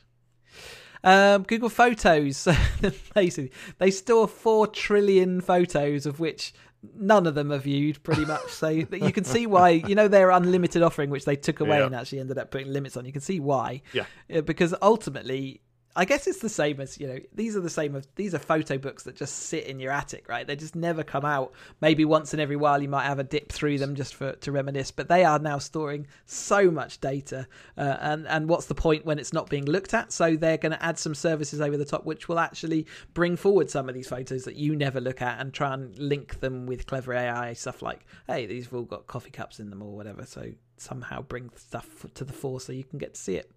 Um, 1.03 1.45
Google 1.45 1.71
Photos, 1.71 2.47
basically, 3.15 3.53
they 3.79 3.91
store 3.91 4.29
four 4.29 4.67
trillion 4.67 5.41
photos, 5.41 6.07
of 6.07 6.21
which 6.21 6.53
none 6.95 7.27
of 7.27 7.35
them 7.35 7.53
are 7.53 7.59
viewed 7.59 8.03
pretty 8.03 8.25
much. 8.25 8.49
So 8.51 8.69
you 8.69 9.13
can 9.13 9.25
see 9.25 9.47
why, 9.47 9.71
you 9.71 9.95
know, 9.95 10.09
their 10.09 10.31
unlimited 10.31 10.83
offering, 10.83 11.11
which 11.11 11.25
they 11.25 11.37
took 11.37 11.61
away 11.61 11.79
yeah. 11.79 11.87
and 11.87 11.95
actually 11.95 12.21
ended 12.21 12.39
up 12.39 12.51
putting 12.51 12.73
limits 12.73 12.97
on. 12.97 13.05
You 13.05 13.13
can 13.13 13.21
see 13.21 13.41
why. 13.41 13.83
Yeah. 13.93 14.05
Because 14.43 14.75
ultimately, 14.83 15.61
I 15.97 16.05
guess 16.05 16.29
it's 16.29 16.39
the 16.39 16.49
same 16.49 16.81
as 16.81 17.01
you 17.01 17.09
know. 17.09 17.19
These 17.35 17.57
are 17.57 17.61
the 17.61 17.71
same 17.71 17.97
of 17.97 18.07
these 18.15 18.33
are 18.33 18.39
photo 18.39 18.79
books 18.79 19.03
that 19.05 19.17
just 19.17 19.35
sit 19.35 19.65
in 19.65 19.81
your 19.81 19.91
attic, 19.91 20.29
right? 20.29 20.47
They 20.47 20.55
just 20.55 20.77
never 20.77 21.03
come 21.03 21.25
out. 21.25 21.53
Maybe 21.81 22.05
once 22.05 22.33
in 22.33 22.39
every 22.39 22.55
while 22.55 22.81
you 22.81 22.89
might 22.89 23.07
have 23.07 23.19
a 23.19 23.25
dip 23.25 23.51
through 23.51 23.79
them 23.79 23.97
just 23.97 24.15
for 24.15 24.33
to 24.33 24.53
reminisce. 24.53 24.93
But 24.93 25.09
they 25.09 25.25
are 25.25 25.41
now 25.41 25.59
storing 25.59 26.07
so 26.27 26.71
much 26.71 27.01
data, 27.01 27.49
uh, 27.77 27.97
and 28.01 28.29
and 28.29 28.49
what's 28.49 28.67
the 28.67 28.75
point 28.75 29.05
when 29.05 29.19
it's 29.19 29.33
not 29.33 29.51
being 29.51 29.65
looked 29.65 29.93
at? 29.93 30.13
So 30.13 30.37
they're 30.37 30.59
going 30.59 30.73
to 30.73 30.83
add 30.83 30.99
some 30.99 31.15
services 31.15 31.61
over 31.61 31.77
the 31.77 31.85
top, 31.85 32.05
which 32.05 32.29
will 32.29 32.39
actually 32.39 32.87
bring 33.13 33.35
forward 33.37 33.69
some 33.69 33.89
of 33.89 33.95
these 33.95 34.09
photos 34.09 34.45
that 34.45 34.55
you 34.55 34.77
never 34.77 35.01
look 35.01 35.21
at, 35.21 35.41
and 35.41 35.53
try 35.53 35.75
and 35.75 35.99
link 35.99 36.39
them 36.39 36.67
with 36.67 36.87
clever 36.87 37.15
AI 37.15 37.53
stuff 37.55 37.83
like, 37.83 38.07
hey, 38.29 38.47
these 38.47 38.65
have 38.65 38.75
all 38.75 38.83
got 38.83 39.09
coffee 39.09 39.31
cups 39.31 39.59
in 39.59 39.71
them 39.71 39.83
or 39.83 39.97
whatever. 39.97 40.25
So 40.25 40.53
somehow 40.77 41.23
bring 41.23 41.51
stuff 41.57 42.07
to 42.15 42.25
the 42.25 42.33
fore 42.33 42.61
so 42.61 42.73
you 42.73 42.85
can 42.85 42.99
get 42.99 43.15
to 43.15 43.21
see 43.21 43.35
it. 43.35 43.51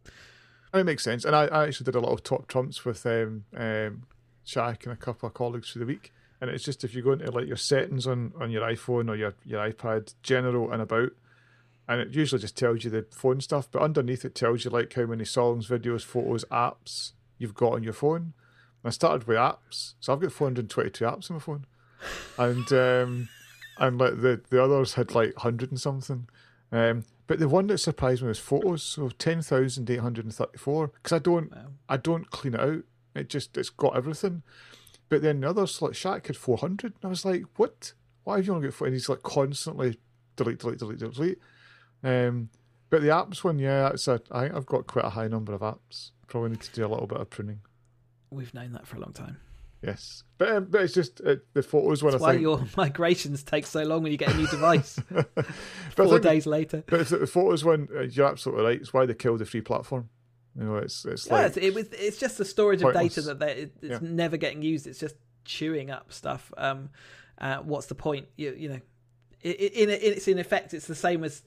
It 0.74 0.86
makes 0.86 1.03
sense. 1.03 1.24
And 1.24 1.36
I, 1.36 1.45
I 1.45 1.67
actually 1.67 1.86
did 1.86 1.95
a 1.95 1.99
lot 1.99 2.13
of 2.13 2.24
top 2.24 2.47
trumps 2.47 2.84
with 2.84 3.05
um, 3.05 3.45
um, 3.55 4.03
Shaq 4.45 4.84
and 4.84 4.93
a 4.93 4.97
couple 4.97 5.28
of 5.28 5.34
colleagues 5.34 5.71
through 5.71 5.82
the 5.82 5.86
week. 5.86 6.11
And 6.41 6.49
it's 6.49 6.63
just 6.63 6.84
if 6.84 6.93
you 6.95 7.01
go 7.01 7.13
into 7.13 7.32
like 7.32 7.47
your 7.47 7.57
settings 7.57 8.07
on, 8.07 8.34
on 8.39 8.51
your 8.51 8.63
iPhone 8.63 9.09
or 9.09 9.15
your, 9.15 9.34
your 9.45 9.61
iPad, 9.69 10.13
general 10.24 10.71
and 10.71 10.82
about, 10.82 11.11
and 11.88 11.99
it 11.99 12.15
usually 12.15 12.41
just 12.41 12.57
tells 12.57 12.84
you 12.84 12.89
the 12.89 13.05
phone 13.11 13.41
stuff, 13.41 13.69
but 13.71 13.82
underneath 13.82 14.26
it 14.26 14.36
tells 14.36 14.63
you 14.63 14.71
like 14.71 14.93
how 14.93 15.05
many 15.05 15.26
songs, 15.26 15.67
videos, 15.67 16.03
photos, 16.03 16.45
apps 16.45 17.11
you've 17.38 17.53
got 17.53 17.74
on 17.74 17.84
your 17.84 17.93
phone. 17.93 18.34
And 18.84 18.86
I 18.86 18.89
started 18.89 19.28
with 19.28 19.38
apps, 19.38 19.93
so 19.99 20.13
I've 20.13 20.21
got 20.21 20.32
422 20.32 21.05
apps 21.05 21.30
on 21.30 21.38
my 21.38 21.41
phone, 21.41 21.65
and 22.38 22.71
um, 22.74 23.30
and 23.78 23.97
like 23.97 24.21
the 24.21 24.41
the 24.49 24.63
others 24.63 24.93
had 24.93 25.13
like 25.13 25.36
hundred 25.38 25.71
and 25.71 25.80
something. 25.80 26.28
Um, 26.74 27.05
but 27.28 27.39
the 27.39 27.47
one 27.47 27.67
that 27.67 27.78
surprised 27.78 28.21
me 28.21 28.28
was 28.28 28.39
photos. 28.39 28.84
So 28.84 29.07
ten 29.07 29.41
thousand 29.41 29.89
eight 29.89 30.01
hundred 30.01 30.26
and 30.26 30.34
thirty-four. 30.34 30.88
Because 30.88 31.13
I 31.13 31.19
don't, 31.19 31.55
wow. 31.55 31.67
I 31.88 31.95
don't 31.95 32.30
clean 32.32 32.55
it 32.55 32.59
out. 32.59 32.84
It 33.15 33.30
just, 33.30 33.55
it's 33.57 33.69
got 33.69 33.95
everything. 33.95 34.43
But 35.07 35.21
then 35.21 35.41
the 35.41 35.49
others, 35.49 35.82
like 35.82 35.93
Shaq, 35.93 36.28
had 36.28 36.36
four 36.36 36.57
hundred, 36.57 36.93
and 36.95 37.05
I 37.05 37.07
was 37.07 37.24
like, 37.24 37.43
what? 37.55 37.93
Why 38.24 38.38
have 38.38 38.47
you 38.47 38.53
only 38.53 38.67
got 38.67 38.74
four? 38.74 38.88
And 38.88 38.95
he's 38.95 39.07
like 39.07 39.21
constantly 39.21 39.99
delete, 40.36 40.59
delete, 40.59 40.80
delete, 40.80 40.99
delete. 40.99 41.39
Um, 42.03 42.49
but 42.89 43.01
the 43.01 43.09
apps 43.09 43.43
one, 43.43 43.59
yeah, 43.59 43.89
it's 43.89 44.07
a, 44.07 44.21
I 44.32 44.43
think 44.43 44.55
I've 44.55 44.65
got 44.65 44.88
quite 44.88 45.05
a 45.05 45.09
high 45.09 45.28
number 45.28 45.53
of 45.53 45.61
apps. 45.61 46.11
Probably 46.28 46.51
need 46.51 46.61
to 46.61 46.71
do 46.71 46.86
a 46.86 46.88
little 46.88 47.07
bit 47.07 47.19
of 47.19 47.30
pruning. 47.30 47.61
We've 48.32 48.53
known 48.53 48.71
that 48.71 48.88
for 48.88 48.97
a 48.97 48.99
long 48.99 49.13
time. 49.13 49.38
Yes, 49.84 50.24
but 50.38 50.50
um, 50.50 50.66
but 50.70 50.82
it's 50.82 50.94
just 50.94 51.20
uh, 51.26 51.36
the 51.54 51.62
photos 51.62 52.02
when 52.02 52.12
That's 52.12 52.24
I 52.24 52.28
why 52.28 52.32
think. 52.34 52.42
your 52.44 52.66
migrations 52.78 53.44
take 53.44 53.66
so 53.66 53.84
long 53.84 54.02
when 54.04 54.12
you 54.14 54.18
get 54.18 54.34
a 54.34 54.38
new 54.38 54.48
device. 54.48 54.98
Four 55.96 56.08
think- 56.08 56.22
days 56.24 56.46
later. 56.46 56.84
But 56.88 57.02
it's 57.02 57.10
the 57.10 57.28
photos 57.28 57.66
when 57.66 57.90
uh, 57.96 58.02
you're 58.04 58.28
absolutely 58.28 58.64
right. 58.64 58.80
It's 58.80 58.94
why 58.94 59.06
they 59.06 59.14
killed 59.14 59.40
the 59.40 59.46
free 59.46 59.62
platform. 59.62 60.10
You 60.58 60.66
know, 60.66 60.76
it's 60.78 61.04
it's 61.06 61.28
Yeah, 61.28 61.34
like 61.34 61.46
it's, 61.48 61.58
it 61.58 61.74
was. 61.74 61.88
It's 61.92 62.18
just 62.18 62.38
the 62.38 62.46
storage 62.46 62.82
of 62.82 62.94
data 62.94 63.22
that 63.24 63.40
they, 63.40 63.52
it, 63.54 63.74
it's 63.82 63.92
Yeah. 64.02 64.08
never 64.10 64.38
getting 64.38 64.62
used. 64.62 64.88
It's 64.88 65.00
just 65.00 65.16
chewing 65.44 65.92
up 65.92 66.14
stuff. 66.14 66.52
Um, 66.58 66.90
uh, 67.40 67.58
what's 67.58 67.88
the 67.88 67.96
point? 67.96 68.28
You, 68.38 68.56
you 68.58 68.70
know, 68.70 68.80
it, 69.42 69.60
it, 69.60 69.74
in 69.74 69.90
it's 69.90 70.28
in 70.30 70.40
effect, 70.40 70.74
it's 70.74 70.88
the 70.88 70.96
same 70.96 71.24
as 71.26 71.42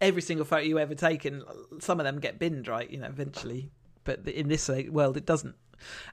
every 0.00 0.22
single 0.22 0.44
photo 0.44 0.62
you 0.62 0.78
ever 0.78 0.94
taken. 0.94 1.42
Some 1.80 1.98
of 1.98 2.04
them 2.04 2.20
get 2.20 2.38
binned, 2.38 2.68
right? 2.68 2.88
You 2.88 2.98
know, 2.98 3.06
eventually. 3.08 3.72
But 4.04 4.26
in 4.28 4.48
this 4.48 4.68
uh, 4.68 4.82
world, 4.90 5.16
it 5.16 5.26
doesn't. 5.26 5.54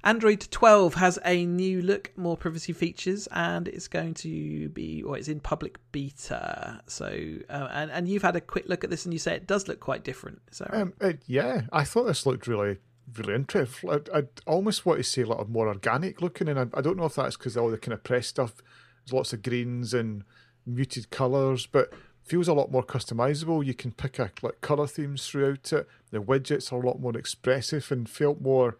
Android 0.04 0.48
12 0.52 0.96
has 0.96 1.20
a 1.26 1.46
new 1.46 1.82
look, 1.82 2.12
more 2.18 2.38
privacy 2.38 2.74
features, 2.74 3.28
and 3.32 3.68
it's 3.68 3.88
going 3.88 4.14
to 4.16 4.70
be, 4.70 5.04
or 5.04 5.18
it's 5.18 5.28
in 5.28 5.40
public 5.40 5.80
beta. 5.92 6.82
So, 6.88 7.08
uh, 7.50 7.68
and 7.72 7.92
and 7.92 8.08
you've 8.08 8.24
had 8.24 8.36
a 8.36 8.42
quick 8.42 8.68
look 8.68 8.84
at 8.84 8.90
this, 8.90 9.06
and 9.06 9.14
you 9.14 9.20
say 9.20 9.36
it 9.36 9.48
does 9.48 9.68
look 9.68 9.80
quite 9.80 10.04
different. 10.04 10.42
Is 10.52 10.60
that 10.60 10.72
right? 10.72 10.82
Um, 10.82 10.94
it, 11.02 11.22
yeah, 11.26 11.62
I 11.72 11.84
thought 11.84 12.06
this 12.06 12.26
looked 12.26 12.48
really, 12.48 12.78
really 13.18 13.36
interesting. 13.36 13.90
I, 13.90 14.00
I 14.14 14.24
almost 14.46 14.86
want 14.86 15.00
to 15.00 15.04
say 15.04 15.24
a 15.24 15.28
little 15.28 15.50
more 15.50 15.68
organic 15.68 16.22
looking, 16.22 16.48
and 16.48 16.60
I, 16.60 16.68
I 16.74 16.82
don't 16.82 16.98
know 16.98 17.06
if 17.06 17.16
that's 17.16 17.38
because 17.38 17.58
all 17.58 17.70
the 17.70 17.78
kind 17.78 17.94
of 17.94 18.04
press 18.04 18.28
stuff, 18.28 18.56
there's 19.06 19.14
lots 19.14 19.34
of 19.34 19.42
greens 19.42 19.94
and 19.94 20.24
muted 20.66 21.10
colours, 21.10 21.66
but 21.66 21.94
feels 22.30 22.48
a 22.48 22.54
lot 22.54 22.72
more 22.72 22.84
customizable. 22.84 23.66
You 23.66 23.74
can 23.74 23.92
pick 23.92 24.20
a 24.20 24.32
like 24.42 24.62
colour 24.62 24.88
themes 24.88 25.28
throughout 25.28 25.74
it. 25.74 25.88
The 26.12 26.20
widgets 26.20 26.72
are 26.72 26.82
a 26.82 26.86
lot 26.86 27.02
more 27.02 27.18
expressive 27.18 27.92
and 27.92 28.08
felt 28.08 28.40
more, 28.40 28.78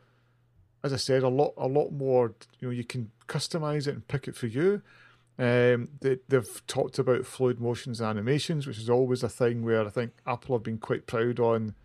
as 0.84 0.94
I 0.94 0.98
said, 0.98 1.24
a 1.24 1.30
lot, 1.30 1.54
a 1.58 1.68
lot 1.68 1.92
more. 1.92 2.34
You 2.60 2.68
know, 2.68 2.72
you 2.72 2.84
can 2.84 3.12
customize 3.28 3.88
it 3.88 3.94
and 3.96 4.08
pick 4.08 4.28
it 4.28 4.36
for 4.36 4.48
you. 4.48 4.82
Um, 5.38 5.90
they, 6.02 6.18
they've 6.28 6.68
talked 6.68 7.00
about 7.00 7.26
fluid 7.26 7.62
motions 7.62 8.02
and 8.02 8.10
animations, 8.10 8.68
which 8.68 8.78
is 8.78 8.90
always 8.90 9.24
a 9.24 9.30
thing 9.30 9.64
where 9.64 9.86
I 9.86 9.90
think 9.90 10.12
Apple 10.28 10.56
have 10.56 10.64
been 10.64 10.78
quite 10.78 11.08
proud 11.08 11.40
on 11.40 11.76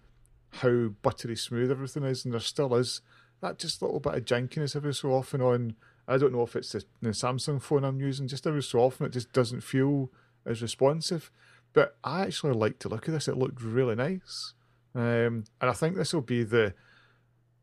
how 0.50 0.88
buttery 1.02 1.36
smooth 1.36 1.70
everything 1.70 2.04
is, 2.04 2.24
and 2.24 2.34
there 2.34 2.40
still 2.40 2.74
is 2.74 3.00
that 3.40 3.58
just 3.58 3.82
little 3.82 4.00
bit 4.00 4.14
of 4.14 4.24
jankiness 4.24 4.74
every 4.74 4.94
so 4.94 5.12
often 5.12 5.40
on. 5.40 5.76
I 6.08 6.18
don't 6.18 6.32
know 6.32 6.42
if 6.42 6.56
it's 6.56 6.72
the, 6.72 6.84
the 7.00 7.10
Samsung 7.10 7.62
phone 7.62 7.84
I'm 7.84 8.00
using, 8.00 8.28
just 8.28 8.46
every 8.46 8.62
so 8.62 8.80
often 8.80 9.06
it 9.06 9.12
just 9.12 9.32
doesn't 9.32 9.62
feel 9.62 10.10
as 10.44 10.62
responsive. 10.62 11.30
But 11.72 11.96
I 12.04 12.22
actually 12.22 12.52
like 12.52 12.78
to 12.80 12.88
look 12.88 13.08
at 13.08 13.14
this; 13.14 13.28
it 13.28 13.36
looked 13.36 13.62
really 13.62 13.94
nice, 13.94 14.54
um, 14.94 15.44
and 15.60 15.70
I 15.70 15.72
think 15.72 15.96
this 15.96 16.12
will 16.12 16.22
be 16.22 16.42
the. 16.42 16.74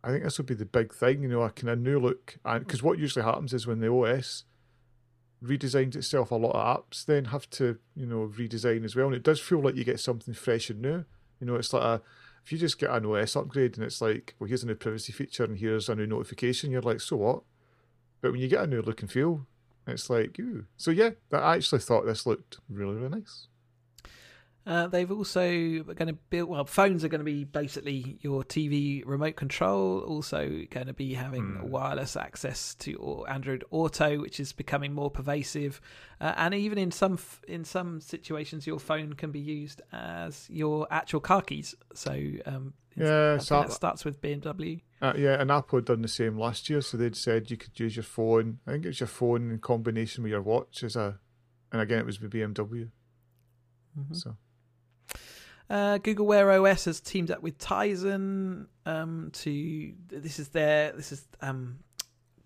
I 0.04 0.10
think 0.10 0.24
this 0.24 0.38
will 0.38 0.46
be 0.46 0.56
the 0.56 0.66
big 0.66 0.94
thing, 0.94 1.22
you 1.22 1.30
know, 1.30 1.42
a 1.42 1.52
kind 1.52 1.70
of 1.70 1.80
new 1.80 2.00
look, 2.00 2.38
and 2.44 2.66
because 2.66 2.82
what 2.82 2.98
usually 3.00 3.24
happens 3.24 3.54
is 3.54 3.68
when 3.68 3.80
the 3.80 3.92
OS 3.92 4.46
redesigns 5.44 5.96
itself, 5.96 6.32
a 6.32 6.36
lot 6.36 6.56
of 6.56 6.78
apps 6.78 7.06
then 7.06 7.26
have 7.26 7.50
to, 7.52 7.78
you 7.96 8.06
know, 8.06 8.32
redesign 8.36 8.84
as 8.86 8.96
well. 8.96 9.08
And 9.08 9.16
it 9.16 9.24
does 9.24 9.40
feel 9.40 9.62
like 9.62 9.76
you 9.76 9.84
get 9.84 10.00
something 10.00 10.34
fresh 10.34 10.70
and 10.70 10.82
new. 10.82 11.06
You 11.40 11.48
know, 11.48 11.56
it's 11.56 11.74
like 11.74 11.84
a 11.84 12.02
if 12.44 12.52
you 12.52 12.58
just 12.58 12.80
get 12.80 12.90
an 12.90 13.06
OS 13.06 13.36
upgrade 13.36 13.78
and 13.78 13.86
it's 13.86 14.02
like, 14.02 14.36
well, 14.40 14.48
here's 14.48 14.64
a 14.64 14.68
new 14.68 14.76
privacy 14.76 15.14
feature 15.14 15.44
and 15.44 15.58
here's 15.58 15.90
a 15.90 15.96
new 15.96 16.08
notification, 16.08 16.72
you're 16.72 16.82
like, 16.82 17.02
so 17.02 17.18
what? 17.18 17.44
But 18.22 18.32
when 18.32 18.42
you 18.42 18.48
get 18.48 18.64
a 18.64 18.68
new 18.68 18.82
look 18.82 19.02
and 19.02 19.12
feel, 19.12 19.46
it's 19.88 20.10
like, 20.10 20.40
ooh. 20.40 20.66
So 20.78 20.92
yeah, 20.92 21.12
I 21.32 21.56
actually 21.56 21.82
thought 21.82 22.06
this 22.06 22.26
looked 22.26 22.60
really, 22.70 22.96
really 22.96 23.20
nice. 23.20 23.48
Uh, 24.64 24.86
they've 24.86 25.12
also 25.12 25.50
going 25.82 26.08
to 26.08 26.14
build. 26.30 26.48
Well, 26.48 26.66
phones 26.66 27.04
are 27.04 27.08
going 27.08 27.20
to 27.20 27.26
be 27.26 27.46
basically 27.46 28.20
your 28.22 28.44
TV 28.44 29.02
remote 29.06 29.36
control. 29.36 30.00
Also, 30.02 30.66
going 30.70 30.86
to 30.86 30.94
be 30.94 31.16
having 31.16 31.56
Hmm. 31.56 31.70
wireless 31.70 32.16
access 32.16 32.76
to 32.76 33.26
Android 33.28 33.64
Auto, 33.72 34.20
which 34.22 34.40
is 34.40 34.54
becoming 34.54 34.94
more 34.94 35.10
pervasive. 35.10 35.82
Uh, 36.20 36.34
and 36.38 36.54
even 36.54 36.78
in 36.78 36.92
some 36.92 37.14
f- 37.14 37.42
in 37.48 37.64
some 37.64 38.00
situations, 38.02 38.68
your 38.68 38.80
phone 38.80 39.14
can 39.14 39.32
be 39.32 39.40
used 39.40 39.82
as 39.92 40.48
your 40.50 40.88
actual 40.92 41.22
car 41.22 41.42
keys. 41.42 41.74
So, 41.96 42.12
um, 42.46 42.74
Yeah, 42.96 43.40
so 43.40 43.62
that 43.62 43.72
starts 43.72 44.06
with 44.06 44.22
BMW. 44.22 44.82
Uh, 45.02 45.14
yeah, 45.18 45.42
and 45.42 45.50
Apple 45.50 45.78
had 45.80 45.86
done 45.86 46.04
the 46.04 46.08
same 46.08 46.38
last 46.38 46.70
year, 46.70 46.82
so 46.82 46.98
they'd 46.98 47.16
said 47.16 47.50
you 47.50 47.58
could 47.58 47.80
use 47.80 47.96
your 47.96 48.04
phone. 48.04 48.60
I 48.68 48.74
think 48.74 48.86
it's 48.86 49.00
your 49.00 49.08
phone 49.08 49.50
in 49.50 49.58
combination 49.58 50.22
with 50.24 50.32
your 50.32 50.42
watch 50.44 50.84
as 50.84 50.96
a, 50.96 51.20
and 51.72 51.82
again 51.82 51.98
it 52.00 52.06
was 52.06 52.22
with 52.22 52.32
BMW. 52.32 52.92
Mhm. 53.98 54.16
So 54.16 54.38
Uh, 55.72 56.00
Google 56.00 56.26
Wear 56.26 56.52
OS 56.52 56.84
has 56.84 57.00
teamed 57.00 57.32
up 57.32 57.42
with 57.42 57.58
Tizen 57.58 58.66
um, 58.86 59.30
to 59.32 59.94
this 60.10 60.38
is 60.38 60.50
their 60.50 60.92
this 60.92 61.14
is 61.14 61.26
um, 61.40 61.80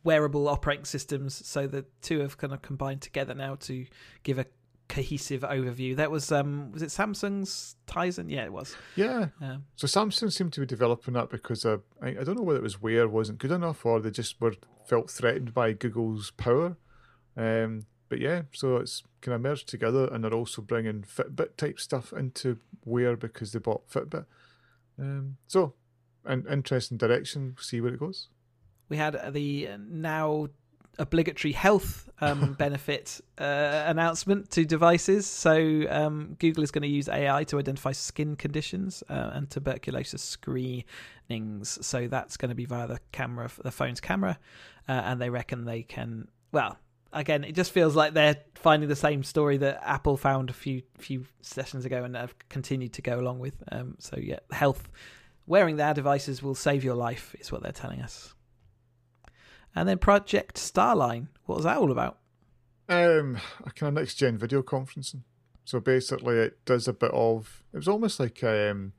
wearable 0.04 0.48
operating 0.48 0.86
systems. 0.86 1.42
So 1.44 1.66
the 1.66 1.86
two 2.04 2.20
have 2.20 2.38
kind 2.38 2.54
of 2.54 2.62
combined 2.62 3.02
together 3.02 3.34
now 3.34 3.56
to 3.62 3.88
give 4.22 4.38
a 4.38 4.46
cohesive 4.90 5.42
overview. 5.42 5.96
That 5.96 6.12
was 6.12 6.32
um, 6.32 6.72
was 6.72 6.84
it 6.84 6.90
Samsung's 6.90 7.76
Tizen? 7.88 8.30
Yeah, 8.30 8.44
it 8.44 8.54
was. 8.54 8.76
yeah, 8.96 9.30
Um, 9.42 9.66
so 9.76 9.88
Samsung 9.88 10.32
seemed 10.32 10.54
to 10.54 10.60
be 10.60 10.68
developing 10.68 11.16
that 11.16 11.32
because 11.32 11.66
uh, 11.66 11.78
I, 12.04 12.10
I 12.10 12.24
don't 12.24 12.36
know 12.36 12.44
whether 12.44 12.60
it 12.60 12.64
was 12.64 12.80
Wear 12.80 13.08
wasn't 13.08 13.40
good 13.40 13.52
enough 13.52 13.88
or 13.88 14.00
they 14.00 14.12
just 14.12 14.40
were 14.40 14.54
felt 14.88 15.10
threatened 15.10 15.52
by 15.52 15.74
Google's 15.74 16.30
power. 16.30 16.78
Um, 17.36 17.88
but 18.10 18.20
yeah, 18.20 18.44
so 18.52 18.78
it's 18.78 19.04
kind 19.22 19.36
of 19.36 19.42
merged 19.42 19.68
together, 19.68 20.08
and 20.12 20.24
they're 20.24 20.34
also 20.34 20.62
bringing 20.62 21.04
Fitbit 21.04 21.58
type 21.58 21.80
stuff 21.80 22.14
into 22.14 22.58
Wear 22.84 23.16
because 23.16 23.52
they 23.52 23.60
bought 23.60 23.90
Fitbit. 23.90 24.26
Um, 25.00 25.38
so, 25.48 25.74
an 26.26 26.46
interesting 26.50 26.98
direction. 26.98 27.56
See 27.60 27.82
where 27.82 27.94
it 27.94 28.00
goes. 28.00 28.30
we 28.90 28.98
had 28.98 29.34
the 29.34 29.70
now 29.78 30.50
obligatory 30.98 31.52
health 31.52 32.10
um, 32.22 32.54
benefit 32.58 33.22
uh, 33.38 33.84
announcement 33.86 34.50
to 34.52 34.66
devices. 34.66 35.26
So 35.26 35.86
um, 35.90 36.36
Google 36.40 36.64
is 36.64 36.72
going 36.72 36.84
to 36.84 36.88
use 36.88 37.10
AI 37.10 37.44
to 37.46 37.60
identify 37.60 37.92
skin 37.92 38.36
conditions 38.36 39.04
uh, 39.10 39.32
and 39.34 39.50
tuberculosis 39.50 40.22
screenings. 40.22 41.86
So 41.86 42.08
that's 42.08 42.38
going 42.38 42.50
to 42.50 42.56
be 42.56 42.66
via 42.66 42.88
the 42.88 43.00
camera, 43.12 43.50
the 43.62 43.72
phone's 43.72 44.00
camera, 44.00 44.40
uh, 44.88 44.92
and 44.92 45.22
they 45.22 45.30
reckon 45.30 45.66
they 45.66 45.84
can. 45.84 46.28
Well, 46.52 46.78
again, 47.16 47.44
it 47.44 47.56
just 47.56 47.72
feels 47.72 47.96
like 47.96 48.14
they're 48.14 48.38
finding 48.56 48.90
the 48.90 48.96
same 48.96 49.24
story 49.24 49.58
that 49.58 49.82
Apple 49.84 50.18
found 50.18 50.50
a 50.50 50.54
few 50.54 50.84
few 50.98 51.26
sessions 51.42 51.86
ago 51.86 52.04
and 52.04 52.16
have 52.16 52.36
continued 52.50 52.94
to 52.94 53.02
go 53.02 53.20
along 53.20 53.40
with. 53.40 53.56
Um, 53.72 53.96
so 54.00 54.18
yeah, 54.22 54.40
health. 54.52 54.88
Wearing 55.48 55.78
their 55.78 55.94
devices 55.94 56.42
will 56.42 56.56
save 56.56 56.84
your 56.84 56.96
life, 56.96 57.36
is 57.40 57.52
what 57.52 57.62
they're 57.62 57.72
telling 57.72 58.02
us. 58.02 58.34
And 59.76 59.88
then 59.88 60.00
Project 60.00 60.56
Starline. 60.56 61.28
What 61.46 61.56
was 61.56 61.66
that 61.66 61.78
all 61.78 61.92
about? 61.92 62.18
Um, 62.90 63.38
a 63.64 63.72
kind 63.72 63.90
of 63.90 64.02
next 64.02 64.16
gen 64.16 64.38
video 64.38 64.64
conferencing. 64.64 65.22
So 65.64 65.80
basically, 65.80 66.38
it 66.38 66.66
does 66.66 66.88
a 66.88 66.94
bit 66.94 67.12
of. 67.12 67.64
It 67.74 67.78
was 67.78 67.88
almost 67.88 68.20
like 68.20 68.44
um, 68.44 68.94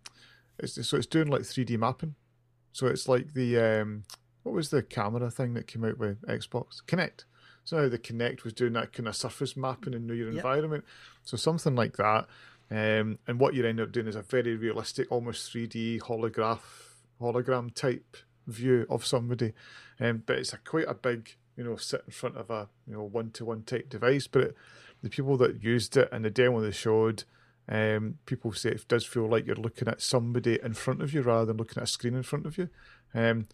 it's 0.59 0.87
so 0.87 0.97
it's 0.97 1.07
doing 1.07 1.29
like 1.29 1.45
three 1.45 1.65
D 1.65 1.77
mapping. 1.77 2.15
So 2.73 2.87
it's 2.87 3.09
like 3.09 3.35
the 3.35 3.59
um, 3.59 4.05
what 4.43 4.55
was 4.55 4.71
the 4.71 4.83
camera 4.83 5.31
thing 5.31 5.55
that 5.55 5.67
came 5.67 5.85
out 5.85 5.99
with 5.99 6.23
Xbox 6.23 6.83
Kinect. 6.87 7.25
So 7.67 7.83
now 7.83 7.89
the 7.89 7.99
Kinect 7.99 8.45
was 8.45 8.53
doing 8.53 8.75
that 8.75 8.93
kind 8.93 9.09
of 9.09 9.17
surface 9.17 9.57
mapping 9.57 9.93
and 9.93 10.07
know 10.07 10.15
your 10.15 10.29
Yep. 10.29 10.37
environment. 10.37 10.85
So 11.25 11.37
something 11.37 11.75
like 11.75 11.97
that. 11.97 12.27
Um, 12.71 13.19
and 13.27 13.41
what 13.41 13.55
you 13.55 13.67
end 13.67 13.81
up 13.81 13.91
doing 13.93 14.07
is 14.07 14.15
a 14.17 14.23
very 14.23 14.57
realistic, 14.57 15.11
almost 15.11 15.51
three 15.51 15.67
D 15.67 16.01
holograph 16.01 16.61
hologram 17.21 17.75
type 17.75 18.17
view 18.47 18.87
of 18.89 19.05
somebody. 19.05 19.53
Um, 19.99 20.23
but 20.25 20.39
it's 20.39 20.53
a 20.53 20.59
quite 20.59 20.87
a 20.89 20.95
big, 20.95 21.37
you 21.57 21.65
know, 21.65 21.75
sit 21.77 22.03
in 22.07 22.13
front 22.13 22.37
of 22.37 22.51
a 22.51 22.69
you 22.87 22.95
know 22.95 23.03
one 23.03 23.31
to 23.33 23.45
one 23.45 23.63
type 23.65 23.89
device. 23.89 24.29
But 24.29 24.43
it, 24.45 24.57
the 25.03 25.11
people 25.11 25.37
that 25.39 25.63
used 25.63 25.97
it 25.97 26.09
and 26.13 26.25
the 26.25 26.31
demo 26.31 26.61
they 26.61 26.71
showed, 26.71 27.25
um, 27.69 28.19
people 28.27 28.53
say 28.53 28.71
it 28.71 28.87
does 28.87 29.05
feel 29.05 29.29
like 29.29 29.45
you're 29.45 29.57
looking 29.57 29.89
at 29.89 30.01
somebody 30.01 30.61
in 30.63 30.75
front 30.75 31.03
of 31.03 31.13
you 31.13 31.23
rather 31.23 31.47
than 31.47 31.57
looking 31.57 31.79
at 31.79 31.85
a 31.85 31.89
screen 31.89 32.15
in 32.15 32.23
front 32.23 32.47
of 32.47 32.57
you. 32.59 32.69
Um, 33.13 33.49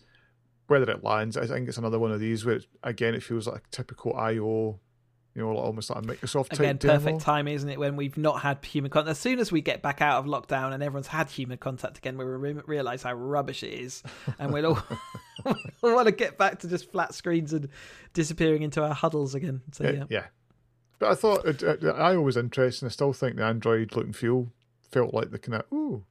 whether 0.73 0.91
it 0.91 1.05
lands, 1.05 1.37
I 1.37 1.47
think 1.47 1.69
it's 1.69 1.79
another 1.79 1.99
one 1.99 2.11
of 2.11 2.19
these 2.21 2.45
where 2.45 2.61
again 2.83 3.15
it 3.15 3.23
feels 3.23 3.47
like 3.47 3.63
a 3.67 3.71
typical 3.71 4.17
I/O, 4.17 4.81
you 5.35 5.43
know, 5.43 5.57
almost 5.57 5.91
like 5.91 6.05
a 6.05 6.07
Microsoft 6.07 6.49
type 6.51 6.61
Again, 6.61 6.77
demo. 6.77 6.95
perfect 6.95 7.21
time, 7.21 7.49
isn't 7.49 7.69
it? 7.69 7.79
When 7.79 7.97
we've 7.97 8.17
not 8.17 8.41
had 8.43 8.65
human 8.65 8.91
contact. 8.91 9.13
As 9.13 9.19
soon 9.19 9.39
as 9.39 9.53
we 9.53 9.61
get 9.61 9.81
back 9.83 10.03
out 10.03 10.19
of 10.19 10.27
lockdown 10.27 10.73
and 10.73 10.83
everyone's 10.83 11.07
had 11.07 11.31
human 11.31 11.59
contact 11.59 11.99
again, 11.99 12.19
we 12.19 12.25
re- 12.25 12.55
realize 12.67 13.03
how 13.03 13.15
rubbish 13.15 13.63
it 13.63 13.73
is, 13.73 14.03
and 14.39 14.53
we'll 14.53 14.67
all 14.67 15.57
we 15.83 15.93
want 15.93 16.07
to 16.07 16.13
get 16.13 16.37
back 16.39 16.59
to 16.61 16.69
just 16.69 16.91
flat 16.91 17.15
screens 17.15 17.53
and 17.53 17.69
disappearing 18.13 18.63
into 18.63 18.83
our 18.83 18.95
huddles 18.95 19.35
again. 19.35 19.63
So 19.73 19.85
yeah, 19.85 20.05
yeah. 20.11 20.27
But 20.99 21.11
I 21.11 21.15
thought 21.15 21.45
it, 21.47 21.63
it, 21.63 21.85
I 21.85 22.17
was 22.17 22.37
interesting. 22.37 22.87
I 22.87 22.91
still 22.91 23.13
think 23.13 23.37
the 23.37 23.45
Android 23.45 23.95
look 23.97 24.05
and 24.05 24.17
feel 24.17 24.49
felt 24.91 25.13
like 25.15 25.31
the 25.31 25.39
kind 25.39 25.63
of 25.63 25.73
ooh, 25.73 26.05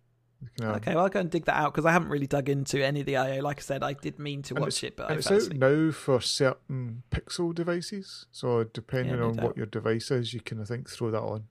of 0.62 0.76
Okay, 0.78 0.96
well, 0.96 1.04
I'll 1.04 1.10
go 1.10 1.20
and 1.20 1.30
dig 1.30 1.46
that 1.46 1.56
out 1.56 1.74
because 1.74 1.86
I 1.86 1.92
haven't 1.92 2.10
really 2.10 2.28
dug 2.28 2.50
into 2.50 2.84
any 2.86 3.02
of 3.02 3.06
the 3.06 3.18
I/O. 3.18 3.42
Like 3.42 3.60
I 3.60 3.62
said, 3.62 3.84
I 3.84 3.94
did 3.94 4.20
mean 4.20 4.42
to 4.44 4.56
And 4.56 4.64
watch 4.64 4.84
it, 4.84 4.96
but 4.96 5.04
and 5.10 5.14
I 5.14 5.18
it's 5.18 5.32
out 5.32 5.38
asleep. 5.38 5.60
now 5.60 5.92
for 5.92 6.20
certain 6.22 7.04
Pixel 7.12 7.54
devices. 7.54 8.26
So 8.32 8.64
depending 8.64 9.14
Yeah, 9.16 9.22
no 9.22 9.28
on 9.30 9.36
doubt. 9.36 9.46
what 9.46 9.58
your 9.58 9.66
device 9.68 10.12
is, 10.12 10.34
you 10.34 10.42
can 10.42 10.62
I 10.62 10.66
think 10.66 10.90
throw 10.90 11.12
that 11.12 11.22
on. 11.22 11.46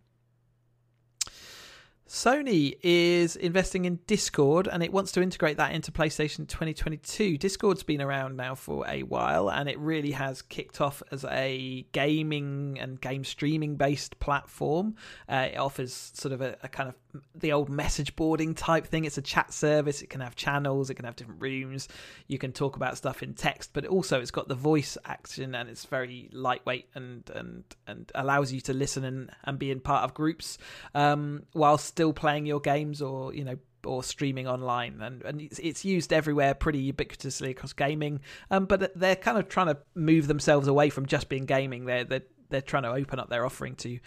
Sony 2.09 2.75
is 2.83 3.37
investing 3.37 3.85
in 3.85 4.01
Discord 4.09 4.67
and 4.67 4.83
it 4.83 4.93
wants 4.93 5.13
to 5.13 5.23
integrate 5.23 5.59
that 5.59 5.73
into 5.73 5.93
PlayStation 5.93 6.39
2022. 6.49 7.39
Discord's 7.39 7.85
been 7.85 8.03
around 8.03 8.37
now 8.37 8.57
for 8.57 8.85
a 8.89 9.05
while 9.05 9.49
and 9.49 9.69
it 9.69 9.79
really 9.79 10.11
has 10.11 10.43
kicked 10.43 10.81
off 10.81 11.05
as 11.13 11.25
a 11.27 11.87
gaming 11.93 12.79
and 12.81 13.01
game 13.01 13.23
streaming 13.23 13.77
based 13.77 14.19
platform. 14.19 14.97
Uh, 15.29 15.51
it 15.53 15.57
offers 15.57 16.11
sort 16.13 16.33
of 16.33 16.41
a, 16.41 16.57
a, 16.65 16.69
kind 16.69 16.89
of 16.89 16.97
the 17.35 17.53
old 17.53 17.69
message 17.69 18.17
boarding 18.17 18.55
type 18.55 18.87
thing. 18.87 19.05
It's 19.05 19.19
a 19.19 19.23
chat 19.23 19.53
service, 19.53 20.03
it 20.03 20.11
can 20.11 20.21
have 20.21 20.37
channels, 20.37 20.91
it 20.91 20.95
can 20.95 21.05
have 21.05 21.17
different 21.17 21.41
rooms. 21.41 21.89
You 22.27 22.39
can 22.39 22.53
talk 22.53 22.77
about 22.77 22.97
stuff 22.97 23.23
in 23.23 23.35
text, 23.35 23.71
but 23.73 23.87
also 23.87 24.21
it's 24.21 24.31
got 24.31 24.49
the 24.49 24.55
voice 24.55 24.97
action 25.05 25.55
and 25.55 25.69
it's 25.69 25.85
very 25.85 26.29
lightweight 26.33 26.89
and 26.95 27.29
and 27.35 27.65
and 27.87 28.11
allows 28.15 28.53
you 28.53 28.61
to 28.63 28.73
listen 28.73 29.05
and, 29.05 29.31
and 29.45 29.59
be 29.59 29.71
in 29.71 29.81
part 29.81 30.05
of 30.05 30.15
groups 30.15 30.59
um, 30.95 31.45
whilst 31.55 31.87
still 31.87 32.13
playing 32.13 32.47
your 32.47 32.61
games 32.61 33.03
or 33.03 33.35
you 33.35 33.45
know 33.45 33.57
or 33.85 34.03
streaming 34.03 34.47
online. 34.47 35.01
And, 35.01 35.23
and 35.23 35.41
it's, 35.41 35.59
it's 35.59 35.85
used 35.85 36.13
everywhere 36.13 36.55
pretty 36.55 36.93
ubiquitously 36.93 37.51
across 37.51 37.73
gaming. 37.73 38.21
Um, 38.51 38.67
but 38.67 38.99
they're 38.99 39.17
kind 39.17 39.39
of 39.39 39.49
trying 39.49 39.69
to 39.69 39.79
move 39.95 40.27
themselves 40.27 40.69
away 40.69 40.91
from 40.91 41.07
just 41.07 41.29
being 41.29 41.47
gaming. 41.47 41.87
They're, 41.87 42.05
they're 42.05 42.23
they're 42.51 42.61
trying 42.61 42.83
to 42.83 42.91
open 42.91 43.19
up 43.19 43.31
their 43.31 43.47
offering 43.47 43.77
to 43.77 43.99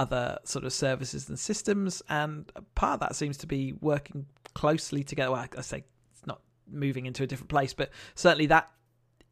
other 0.00 0.38
sort 0.44 0.64
of 0.64 0.72
services 0.72 1.28
and 1.28 1.38
systems 1.38 2.02
and 2.08 2.50
part 2.74 2.94
of 2.94 3.00
that 3.00 3.16
seems 3.16 3.36
to 3.36 3.46
be 3.46 3.72
working 3.80 4.26
closely 4.54 5.02
together 5.04 5.32
well, 5.32 5.46
I 5.56 5.60
say 5.60 5.84
it's 6.12 6.26
not 6.26 6.40
moving 6.70 7.06
into 7.06 7.22
a 7.22 7.26
different 7.26 7.50
place 7.50 7.74
but 7.74 7.90
certainly 8.14 8.46
that 8.46 8.70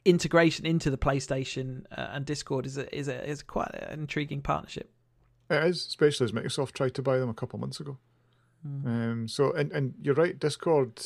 integration 0.05 0.66
into 0.66 0.91
the 0.91 0.99
PlayStation 0.99 1.85
uh, 1.91 2.09
and 2.12 2.25
Discord 2.25 2.66
is 2.66 2.79
a, 2.79 2.95
is 2.97 3.09
a 3.09 3.29
is 3.29 3.43
quite 3.43 3.75
an 3.75 4.01
intriguing 4.01 4.43
partnership 4.43 4.91
it 5.51 5.64
is 5.64 5.87
especially 5.87 6.25
as 6.25 6.33
Microsoft 6.33 6.73
tried 6.73 6.95
to 6.95 7.03
buy 7.03 7.19
them 7.19 7.29
a 7.29 7.35
couple 7.35 7.57
of 7.57 7.61
months 7.61 7.81
ago 7.81 7.99
Mm. 8.66 8.87
Um, 8.87 9.29
so, 9.29 9.53
and, 9.53 9.73
and 9.73 9.95
you're 10.03 10.14
right, 10.14 10.39
Discord 10.39 11.01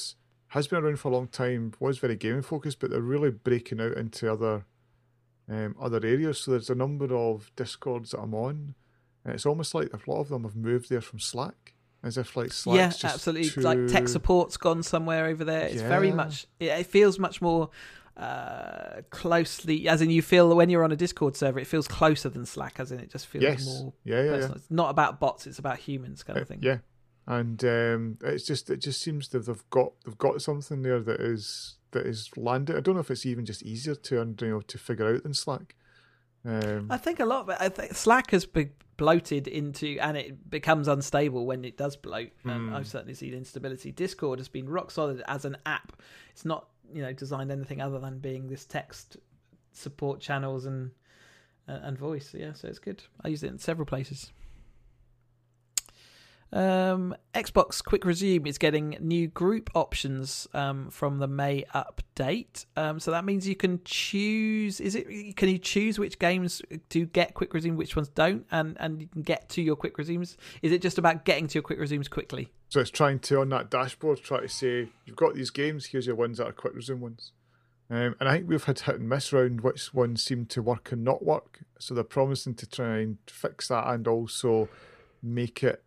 has 0.49 0.67
been 0.67 0.83
around 0.83 0.99
for 0.99 1.09
a 1.09 1.13
long 1.13 1.29
time, 1.29 1.73
was 1.81 1.99
very 1.99 2.17
gaming 2.17 2.43
focused, 2.43 2.81
but 2.81 2.91
they're 2.91 3.01
really 3.01 3.31
breaking 3.31 3.81
out 3.81 3.97
into 3.97 4.31
other 4.31 4.65
um, 5.49 5.75
other 5.81 6.01
areas. 6.03 6.41
So 6.41 6.53
there's 6.53 6.71
a 6.71 6.75
number 6.75 7.15
of 7.15 7.51
Discords 7.57 8.13
that 8.13 8.21
I'm 8.21 8.35
on. 8.35 8.75
And 9.25 9.35
it's 9.35 9.47
almost 9.47 9.75
like 9.75 9.93
a 9.93 10.11
lot 10.11 10.21
of 10.21 10.29
them 10.29 10.45
have 10.45 10.57
moved 10.57 10.91
there 10.91 11.01
from 11.01 11.21
Slack, 11.21 11.75
as 12.03 12.19
if 12.19 12.37
like 12.37 12.53
Slack. 12.53 12.77
Yeah, 12.77 13.11
absolutely. 13.11 13.51
Too... 13.51 13.61
Like 13.61 13.87
tech 13.87 14.09
support's 14.09 14.57
gone 14.57 14.83
somewhere 14.83 15.27
over 15.27 15.45
there. 15.45 15.67
It's 15.67 15.83
yeah. 15.83 15.89
very 15.89 16.11
much. 16.11 16.47
It, 16.59 16.87
feels 16.87 17.19
much 17.19 17.41
more 17.41 17.71
uh, 18.17 19.03
closely, 19.11 19.89
as 19.89 20.03
in 20.03 20.11
you 20.11 20.23
feel 20.23 20.55
when 20.55 20.71
you're 20.71 20.85
on 20.85 20.93
a 20.93 20.97
Discord 20.97 21.37
server, 21.37 21.61
it 21.61 21.67
feels 21.67 21.87
closer 21.87 22.29
than 22.29 22.45
Slack, 22.47 22.81
as 22.81 22.91
in 22.91 22.99
it 23.01 23.11
just 23.11 23.27
feels 23.27 23.43
yes. 23.43 23.67
more. 23.67 23.93
Yeah, 24.05 24.23
yeah, 24.23 24.37
yeah, 24.37 24.53
It's 24.55 24.71
not 24.71 24.91
about 24.91 25.21
bots; 25.21 25.47
it's 25.47 25.59
about 25.59 25.79
humans, 25.79 26.23
kind 26.23 26.39
uh, 26.39 26.43
of 26.43 26.49
thing. 26.49 26.61
Yeah, 26.63 26.79
and 27.27 27.63
um, 27.65 28.19
it's 28.23 28.45
just 28.45 28.71
it 28.71 28.79
just 28.79 29.01
seems 29.01 29.29
that 29.29 29.47
they've 29.47 29.71
got 29.71 29.93
they've 30.05 30.19
got 30.19 30.43
something 30.43 30.83
there 30.83 31.01
that 31.01 31.21
is 31.21 31.77
that 31.93 32.07
is 32.07 32.31
landed. 32.37 32.77
I 32.77 32.81
don't 32.81 32.95
know 32.95 33.01
if 33.01 33.11
it's 33.11 33.27
even 33.27 33.47
just 33.47 33.63
easier 33.63 33.95
to 33.95 34.15
you 34.17 34.49
know 34.49 34.61
to 34.61 34.79
figure 34.79 35.15
out 35.15 35.23
than 35.23 35.35
Slack. 35.35 35.77
Um, 36.45 36.89
I 36.91 36.97
think 36.97 37.21
a 37.21 37.25
lot 37.25 37.43
of 37.43 37.49
it. 37.51 37.57
I 37.61 37.69
think 37.69 37.95
Slack 37.95 38.31
has 38.33 38.47
been 38.47 38.71
bloated 38.97 39.47
into, 39.49 39.99
and 40.01 40.17
it 40.17 40.51
becomes 40.51 40.89
unstable 40.89 41.47
when 41.47 41.65
it 41.65 41.77
does 41.77 41.97
bloat. 41.97 42.31
And 42.45 42.71
mm. 42.71 42.75
I've 42.75 42.87
certainly 42.87 43.15
seen 43.15 43.35
instability. 43.35 43.93
Discord 43.93 44.39
has 44.39 44.49
been 44.49 44.69
rock 44.69 44.91
solid 44.91 45.23
as 45.29 45.45
an 45.45 45.57
app. 45.67 45.93
It's 46.31 46.45
not 46.45 46.69
you 46.93 47.03
know 47.03 47.13
designed 47.13 47.51
anything 47.51 47.81
other 47.81 47.99
than 47.99 48.19
being 48.19 48.49
this 48.49 48.65
text 48.65 49.17
support 49.73 50.21
channels 50.21 50.67
and 50.67 50.91
and 51.67 51.97
voice. 51.97 52.35
Yeah, 52.37 52.53
so 52.53 52.69
it's 52.69 52.79
good. 52.79 53.03
I 53.23 53.29
use 53.29 53.43
it 53.43 53.51
in 53.51 53.59
several 53.59 53.87
places. 53.87 54.33
Um, 56.53 57.15
Xbox 57.33 57.83
Quick 57.83 58.05
Resume 58.05 58.47
is 58.47 58.59
getting 58.59 58.97
new 59.01 59.29
group 59.29 59.71
options 59.75 60.47
um, 60.53 60.91
from 60.91 61.19
the 61.19 61.27
May 61.27 61.65
update. 61.75 62.67
Um, 62.77 63.01
so 63.01 63.11
that 63.11 63.25
means 63.25 63.49
you 63.49 63.57
can 63.57 63.81
choose. 63.85 64.81
Is 64.81 64.95
it? 64.95 65.37
Can 65.37 65.49
you 65.49 65.59
choose 65.59 65.99
which 65.99 66.19
games 66.19 66.61
do 66.91 67.07
get 67.07 67.35
Quick 67.35 67.55
Resume, 67.55 67.77
which 67.77 67.97
ones 67.97 68.09
don't, 68.09 68.45
and 68.51 68.77
and 68.81 69.01
you 69.01 69.09
can 69.09 69.23
get 69.23 69.49
to 69.51 69.63
your 69.63 69.77
Quick 69.77 69.97
Resumes? 69.97 70.37
Is 70.61 70.73
it 70.73 70.83
just 70.83 70.99
about 70.99 71.25
getting 71.25 71.47
to 71.47 71.55
your 71.55 71.63
Quick 71.63 71.79
Resumes 71.79 72.09
quickly? 72.09 72.53
So 72.69 72.81
it's 72.81 72.91
trying 72.91 73.21
to 73.21 73.41
on 73.41 73.49
that 73.51 73.71
dashboard 73.71 74.23
try 74.23 74.41
to 74.41 74.49
say 74.49 74.89
you've 75.07 75.17
got 75.17 75.35
these 75.35 75.51
games. 75.51 75.87
Here's 75.87 76.07
your 76.07 76.17
ones 76.17 76.39
that 76.39 76.49
are 76.49 76.53
Quick 76.53 76.75
Resume 76.75 77.01
ones. 77.01 77.33
Um, 77.91 78.15
and 78.21 78.29
I 78.29 78.37
think 78.37 78.49
we've 78.49 78.65
had 78.65 78.81
hit 78.81 79.01
and 79.01 79.09
miss 79.09 79.33
around 79.35 79.61
which 79.61 79.93
ones 79.93 80.25
seem 80.25 80.47
to 80.47 80.63
work 80.63 80.93
and 80.93 81.05
not 81.05 81.25
work. 81.25 81.61
So 81.79 81.93
they're 81.93 82.05
promising 82.05 82.55
to 82.55 82.67
try 82.67 82.99
and 83.01 83.19
fix 83.27 83.69
that 83.69 83.87
and 83.87 84.09
also 84.09 84.71
make 85.23 85.63
it 85.63 85.83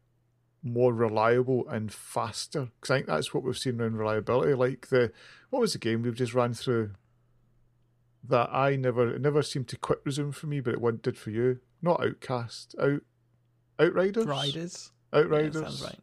more 0.65 0.93
reliable 0.93 1.67
and 1.69 1.93
faster. 1.93 2.69
Because 2.81 2.91
I 2.91 2.97
think 2.97 3.07
that's 3.07 3.33
what 3.33 3.43
we've 3.43 3.57
seen 3.57 3.79
around 3.79 3.97
reliability. 3.97 4.53
Like 4.55 4.87
the 4.89 5.11
what 5.49 5.61
was 5.61 5.73
the 5.73 5.79
game 5.79 6.01
we've 6.01 6.15
just 6.15 6.33
ran 6.33 6.53
through 6.53 6.91
that 8.27 8.49
I 8.51 8.75
never 8.75 9.15
it 9.15 9.21
never 9.21 9.43
seemed 9.43 9.67
to 9.69 9.77
Quick 9.77 9.99
Resume 10.03 10.31
for 10.31 10.47
me, 10.47 10.59
but 10.59 10.73
it 10.73 10.81
one 10.81 10.99
did 11.01 11.17
for 11.17 11.29
you. 11.29 11.59
Not 11.81 12.03
Outcast, 12.03 12.75
out 12.81 13.01
Outriders, 13.79 14.25
Riders, 14.25 14.91
Outriders. 15.13 15.55
Yeah, 15.55 15.61
sounds 15.61 15.83
right. 15.83 15.99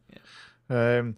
Yeah. 0.70 0.98
Um, 0.98 1.16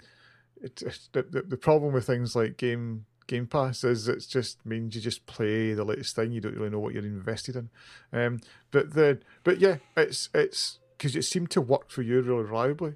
it, 0.63 0.77
the, 1.13 1.23
the 1.23 1.43
the 1.43 1.57
problem 1.57 1.93
with 1.93 2.07
things 2.07 2.35
like 2.35 2.57
game 2.57 3.05
Game 3.27 3.47
Pass 3.47 3.85
is 3.85 4.09
it 4.09 4.25
just 4.29 4.65
means 4.65 4.95
you 4.95 5.01
just 5.01 5.27
play 5.27 5.75
the 5.75 5.85
latest 5.85 6.17
thing. 6.17 6.33
You 6.33 6.41
don't 6.41 6.55
really 6.55 6.71
know 6.71 6.81
what 6.81 6.95
you're 6.95 7.05
invested 7.05 7.57
in. 7.57 7.71
Um, 8.13 8.41
but 8.71 8.95
the 8.95 9.21
but 9.43 9.61
yeah, 9.61 9.77
it's 9.97 10.31
it's 10.35 10.79
because 10.97 11.15
it 11.15 11.25
seemed 11.25 11.51
to 11.51 11.61
work 11.61 11.91
for 11.91 12.03
you 12.03 12.21
really 12.23 12.45
reliably 12.45 12.95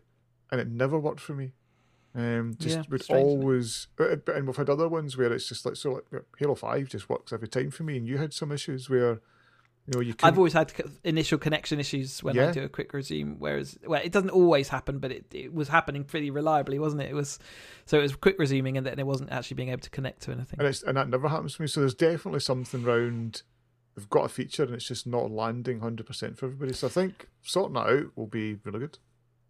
and 0.51 0.61
it 0.61 0.69
never 0.69 0.99
worked 0.99 1.21
for 1.21 1.35
me. 1.35 1.53
Um, 2.15 2.57
just 2.59 2.77
yeah, 2.77 2.83
would 2.89 3.11
always, 3.11 3.87
and 3.99 4.47
we've 4.47 4.57
had 4.57 4.71
other 4.71 4.89
ones 4.89 5.17
where 5.17 5.33
it's 5.33 5.49
just 5.49 5.65
like 5.65 5.77
so. 5.77 6.03
Like 6.13 6.25
Halo 6.39 6.55
Five 6.55 6.89
just 6.89 7.09
works 7.09 7.33
every 7.33 7.49
time 7.49 7.71
for 7.71 7.85
me, 7.85 7.97
and 7.97 8.09
you 8.09 8.19
had 8.19 8.33
some 8.33 8.51
issues 8.51 8.89
where 8.89 9.21
you 9.87 9.93
know 9.95 10.01
you. 10.01 10.15
Can 10.15 10.27
I've 10.27 10.39
always 10.39 10.55
had 10.55 10.73
initial 11.05 11.39
connection 11.39 11.79
issues 11.79 12.23
when 12.23 12.35
yeah. 12.35 12.49
I 12.49 12.53
do 12.53 12.65
a 12.65 12.69
quick 12.69 12.93
resume, 12.95 13.37
whereas 13.39 13.79
well, 13.87 14.01
it 14.03 14.11
doesn't 14.11 14.31
always 14.31 14.69
happen, 14.69 14.99
but 14.99 15.13
it, 15.13 15.27
it 15.33 15.53
was 15.53 15.69
happening 15.69 16.03
pretty 16.03 16.31
reliably, 16.31 16.79
wasn't 16.79 17.03
it? 17.03 17.11
It 17.11 17.15
was 17.15 17.39
so 17.85 17.99
it 17.99 18.03
was 18.03 18.17
quick 18.17 18.39
resuming, 18.39 18.79
and 18.79 18.87
then 18.87 18.99
it 18.99 19.07
wasn't 19.07 19.31
actually 19.31 19.57
being 19.57 19.69
able 19.69 19.83
to 19.83 19.91
connect 19.91 20.23
to 20.23 20.33
anything. 20.33 20.59
And 20.59 20.67
it's 20.67 20.83
and 20.83 20.97
that 20.97 21.11
never 21.11 21.29
happens 21.29 21.57
to 21.57 21.63
me. 21.63 21.69
So 21.69 21.81
there's 21.81 21.95
definitely 21.95 22.41
something 22.41 22.85
around. 22.85 23.43
They've 23.95 24.11
got 24.11 24.25
a 24.25 24.29
feature, 24.29 24.65
and 24.65 24.75
it's 24.75 24.89
just 24.89 25.07
not 25.07 25.31
landing 25.31 25.81
hundred 25.81 26.07
percent 26.07 26.39
for 26.39 26.47
everybody. 26.47 26.73
So 26.73 26.87
I 26.87 26.91
think 26.91 27.29
sorting 27.43 27.75
that 27.75 27.87
out 27.87 28.17
will 28.17 28.27
be 28.27 28.55
really 28.65 28.81
good 28.81 28.99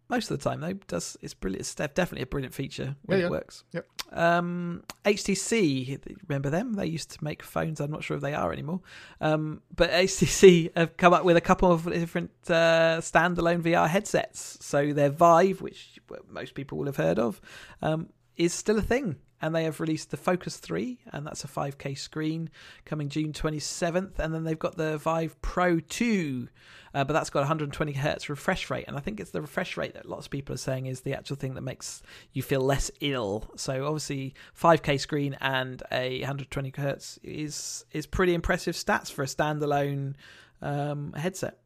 most 0.09 0.29
of 0.31 0.37
the 0.39 0.49
time 0.49 0.59
though 0.61 0.73
does 0.73 1.17
it's 1.21 1.33
brilliant 1.33 1.61
it's 1.61 1.75
definitely 1.75 2.21
a 2.21 2.25
brilliant 2.25 2.53
feature 2.53 2.95
when 3.05 3.19
yeah, 3.19 3.23
yeah. 3.23 3.27
it 3.27 3.31
works. 3.31 3.63
Yep 3.73 3.85
um, 4.11 4.83
htc 5.05 5.99
remember 6.27 6.49
them? 6.49 6.73
They 6.73 6.87
used 6.87 7.11
to 7.11 7.23
make 7.23 7.43
phones. 7.43 7.79
I'm 7.79 7.91
not 7.91 8.03
sure 8.03 8.17
if 8.17 8.21
they 8.21 8.33
are 8.33 8.51
anymore. 8.51 8.81
Um, 9.21 9.61
but 9.75 9.91
htc 9.91 10.75
have 10.75 10.97
come 10.97 11.13
up 11.13 11.23
with 11.23 11.37
a 11.37 11.41
couple 11.41 11.71
of 11.71 11.85
different 11.85 12.31
uh, 12.47 12.99
standalone 13.01 13.61
vr 13.61 13.87
headsets. 13.87 14.57
So 14.61 14.93
their 14.93 15.09
vive 15.09 15.61
which 15.61 15.99
most 16.29 16.53
people 16.55 16.77
will 16.77 16.87
have 16.87 16.97
heard 16.97 17.19
of 17.19 17.39
um, 17.81 18.09
is 18.35 18.53
still 18.53 18.77
a 18.77 18.81
thing 18.81 19.17
and 19.41 19.55
they 19.55 19.63
have 19.63 19.79
released 19.79 20.11
the 20.11 20.17
Focus 20.17 20.57
3, 20.57 20.99
and 21.11 21.25
that's 21.25 21.43
a 21.43 21.47
5K 21.47 21.97
screen 21.97 22.49
coming 22.85 23.09
June 23.09 23.31
27th. 23.31 24.19
And 24.19 24.33
then 24.33 24.43
they've 24.43 24.59
got 24.59 24.75
the 24.75 24.97
Vive 24.97 25.41
Pro 25.41 25.79
2, 25.79 26.47
uh, 26.93 27.03
but 27.03 27.13
that's 27.13 27.29
got 27.29 27.39
120 27.39 27.93
hertz 27.93 28.29
refresh 28.29 28.69
rate. 28.69 28.85
And 28.87 28.97
I 28.97 28.99
think 28.99 29.19
it's 29.19 29.31
the 29.31 29.41
refresh 29.41 29.77
rate 29.77 29.93
that 29.93 30.07
lots 30.07 30.27
of 30.27 30.31
people 30.31 30.53
are 30.55 30.57
saying 30.57 30.87
is 30.87 31.01
the 31.01 31.13
actual 31.13 31.35
thing 31.35 31.53
that 31.53 31.61
makes 31.61 32.01
you 32.33 32.43
feel 32.43 32.61
less 32.61 32.91
ill. 32.99 33.49
So 33.55 33.85
obviously, 33.85 34.33
5K 34.59 34.99
screen 34.99 35.37
and 35.39 35.81
a 35.91 36.19
120 36.19 36.73
hertz 36.75 37.19
is 37.23 37.85
is 37.91 38.05
pretty 38.05 38.33
impressive 38.33 38.75
stats 38.75 39.11
for 39.11 39.23
a 39.23 39.27
standalone 39.27 40.15
um, 40.61 41.13
headset. 41.13 41.59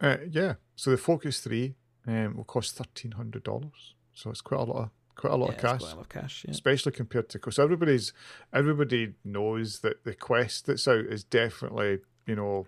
Uh, 0.00 0.18
yeah. 0.28 0.54
So 0.76 0.90
the 0.90 0.96
Focus 0.96 1.40
3 1.40 1.74
um, 2.06 2.36
will 2.36 2.44
cost 2.44 2.78
$1,300. 2.78 3.70
So 4.14 4.30
it's 4.30 4.40
quite 4.40 4.60
a 4.60 4.64
lot 4.64 4.82
of 4.82 4.90
quite 5.18 5.32
a 5.32 5.36
lot 5.36 5.48
yeah, 5.48 5.54
of 5.56 5.60
cash. 5.60 5.80
Quite 5.80 5.92
a 5.92 5.96
lot 5.96 6.00
of 6.02 6.08
cash, 6.08 6.44
yeah. 6.46 6.52
especially 6.52 6.92
compared 6.92 7.28
to 7.30 7.38
because 7.38 7.58
everybody's 7.58 8.14
everybody 8.54 9.14
knows 9.24 9.80
that 9.80 10.04
the 10.04 10.14
Quest 10.14 10.66
that's 10.66 10.88
out 10.88 11.04
is 11.04 11.24
definitely 11.24 11.98
you 12.26 12.36
know 12.36 12.66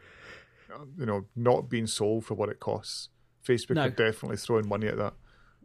you 0.98 1.06
know 1.06 1.24
not 1.34 1.70
being 1.70 1.86
sold 1.86 2.26
for 2.26 2.34
what 2.34 2.50
it 2.50 2.60
costs. 2.60 3.08
Facebook 3.46 3.76
no. 3.76 3.84
are 3.84 3.90
definitely 3.90 4.36
throwing 4.36 4.68
money 4.68 4.88
at 4.88 4.98
that. 4.98 5.14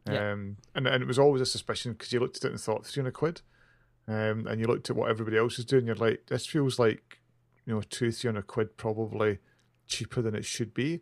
Yeah. 0.09 0.31
Um, 0.31 0.57
and 0.75 0.87
and 0.87 1.03
it 1.03 1.07
was 1.07 1.19
always 1.19 1.41
a 1.41 1.45
suspicion 1.45 1.93
because 1.93 2.13
you 2.13 2.19
looked 2.19 2.37
at 2.37 2.45
it 2.45 2.51
and 2.51 2.61
thought 2.61 2.85
three 2.85 3.01
hundred 3.01 3.15
quid, 3.15 3.41
um, 4.07 4.47
and 4.47 4.61
you 4.61 4.67
looked 4.67 4.89
at 4.89 4.95
what 4.95 5.09
everybody 5.09 5.37
else 5.37 5.59
is 5.59 5.65
doing. 5.65 5.87
You're 5.87 5.95
like, 5.95 6.27
this 6.27 6.45
feels 6.45 6.79
like 6.79 7.19
you 7.65 7.73
know 7.73 7.81
two 7.81 8.11
three 8.11 8.29
hundred 8.29 8.47
quid 8.47 8.77
probably 8.77 9.39
cheaper 9.87 10.21
than 10.21 10.35
it 10.35 10.45
should 10.45 10.73
be. 10.73 11.01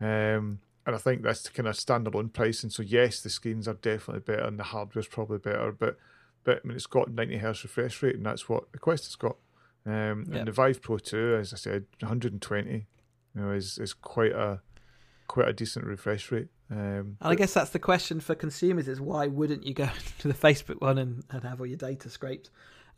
Um, 0.00 0.60
and 0.88 0.94
I 0.94 0.98
think 0.98 1.22
that's 1.22 1.46
kind 1.50 1.68
of 1.68 1.74
standalone 1.74 2.32
pricing. 2.32 2.70
So 2.70 2.82
yes, 2.82 3.20
the 3.20 3.28
screens 3.28 3.68
are 3.68 3.74
definitely 3.74 4.20
better 4.20 4.46
and 4.46 4.58
the 4.58 4.64
hardware's 4.64 5.06
probably 5.06 5.36
better, 5.36 5.70
but 5.70 5.98
but 6.44 6.62
I 6.64 6.66
mean 6.66 6.76
it's 6.76 6.86
got 6.86 7.12
90 7.12 7.36
hertz 7.36 7.62
refresh 7.62 8.02
rate 8.02 8.16
and 8.16 8.24
that's 8.24 8.48
what 8.48 8.72
the 8.72 8.78
Quest 8.78 9.04
has 9.04 9.14
got. 9.14 9.36
Um, 9.84 10.24
yeah. 10.30 10.38
And 10.38 10.48
the 10.48 10.52
Vive 10.52 10.80
Pro 10.80 10.96
2, 10.96 11.36
as 11.38 11.52
I 11.52 11.56
said, 11.56 11.84
120, 12.00 12.70
you 12.72 12.86
know, 13.34 13.50
is 13.50 13.76
is 13.76 13.92
quite 13.92 14.32
a 14.32 14.62
quite 15.26 15.48
a 15.48 15.52
decent 15.52 15.84
refresh 15.84 16.32
rate. 16.32 16.48
Um, 16.70 17.18
And 17.20 17.32
I 17.32 17.34
guess 17.34 17.52
that's 17.52 17.70
the 17.70 17.78
question 17.78 18.18
for 18.18 18.34
consumers: 18.34 18.88
is 18.88 18.98
why 18.98 19.26
wouldn't 19.26 19.66
you 19.66 19.74
go 19.74 19.90
to 20.20 20.28
the 20.28 20.32
Facebook 20.32 20.80
one 20.80 20.96
and, 20.96 21.22
and 21.28 21.42
have 21.44 21.60
all 21.60 21.66
your 21.66 21.76
data 21.76 22.08
scraped, 22.08 22.48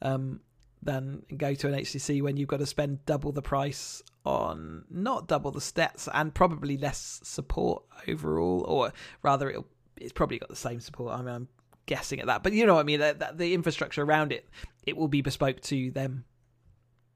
um, 0.00 0.38
than 0.80 1.24
go 1.36 1.54
to 1.54 1.66
an 1.66 1.74
HTC 1.74 2.22
when 2.22 2.36
you've 2.36 2.48
got 2.48 2.60
to 2.60 2.66
spend 2.66 3.04
double 3.04 3.32
the 3.32 3.42
price 3.42 4.00
on 4.24 4.84
not 4.90 5.26
double 5.26 5.50
the 5.50 5.60
stats 5.60 6.08
and 6.12 6.34
probably 6.34 6.76
less 6.76 7.20
support 7.22 7.82
overall, 8.06 8.64
or 8.68 8.92
rather, 9.22 9.50
it'll, 9.50 9.66
it's 9.96 10.12
probably 10.12 10.38
got 10.38 10.48
the 10.48 10.56
same 10.56 10.80
support. 10.80 11.14
I 11.14 11.22
mean, 11.22 11.34
I'm 11.34 11.48
guessing 11.86 12.20
at 12.20 12.26
that, 12.26 12.42
but 12.42 12.52
you 12.52 12.66
know 12.66 12.74
what 12.74 12.80
I 12.80 12.84
mean. 12.84 13.00
That 13.00 13.38
the 13.38 13.54
infrastructure 13.54 14.02
around 14.02 14.32
it, 14.32 14.48
it 14.86 14.96
will 14.96 15.08
be 15.08 15.22
bespoke 15.22 15.60
to 15.62 15.90
them. 15.90 16.24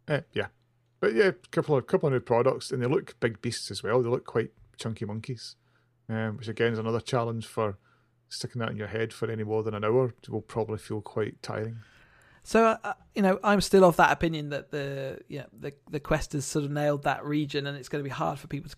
eh, 0.09 0.21
yeah, 0.33 0.47
but 1.01 1.15
yeah, 1.15 1.33
couple 1.51 1.77
of 1.77 1.87
couple 1.87 2.07
of 2.07 2.13
new 2.13 2.21
products, 2.21 2.71
and 2.71 2.83
they 2.83 2.87
look 2.87 3.19
big 3.21 3.41
beasts 3.43 3.71
as 3.71 3.83
well. 3.83 4.03
They 4.03 4.09
look 4.09 4.25
quite 4.25 4.51
chunky 4.77 5.05
monkeys, 5.05 5.57
um, 6.09 6.39
which 6.39 6.49
again 6.49 6.73
is 6.73 6.79
another 6.79 7.01
challenge 7.01 7.47
for 7.47 7.79
sticking 8.29 8.61
that 8.61 8.71
in 8.71 8.77
your 8.77 8.89
head 8.89 9.13
for 9.13 9.31
any 9.31 9.45
more 9.45 9.63
than 9.63 9.75
an 9.75 9.85
hour. 9.85 10.15
Will 10.29 10.41
probably 10.41 10.79
feel 10.79 11.01
quite 11.01 11.43
tiring. 11.43 11.79
So 12.47 12.67
uh, 12.85 12.93
you 13.15 13.23
know, 13.23 13.41
I'm 13.43 13.61
still 13.63 13.85
of 13.85 13.97
that 13.97 14.13
opinion 14.13 14.51
that 14.51 14.71
the 14.71 15.19
yeah 15.29 15.47
the 15.59 15.73
the 15.91 15.99
Quest 15.99 16.33
has 16.35 16.45
sort 16.45 16.65
of 16.65 16.71
nailed 16.71 17.05
that 17.05 17.25
region, 17.25 17.67
and 17.67 17.77
it's 17.77 17.89
going 17.89 18.05
to 18.05 18.09
be 18.09 18.13
hard 18.15 18.39
for 18.39 18.47
people 18.49 18.71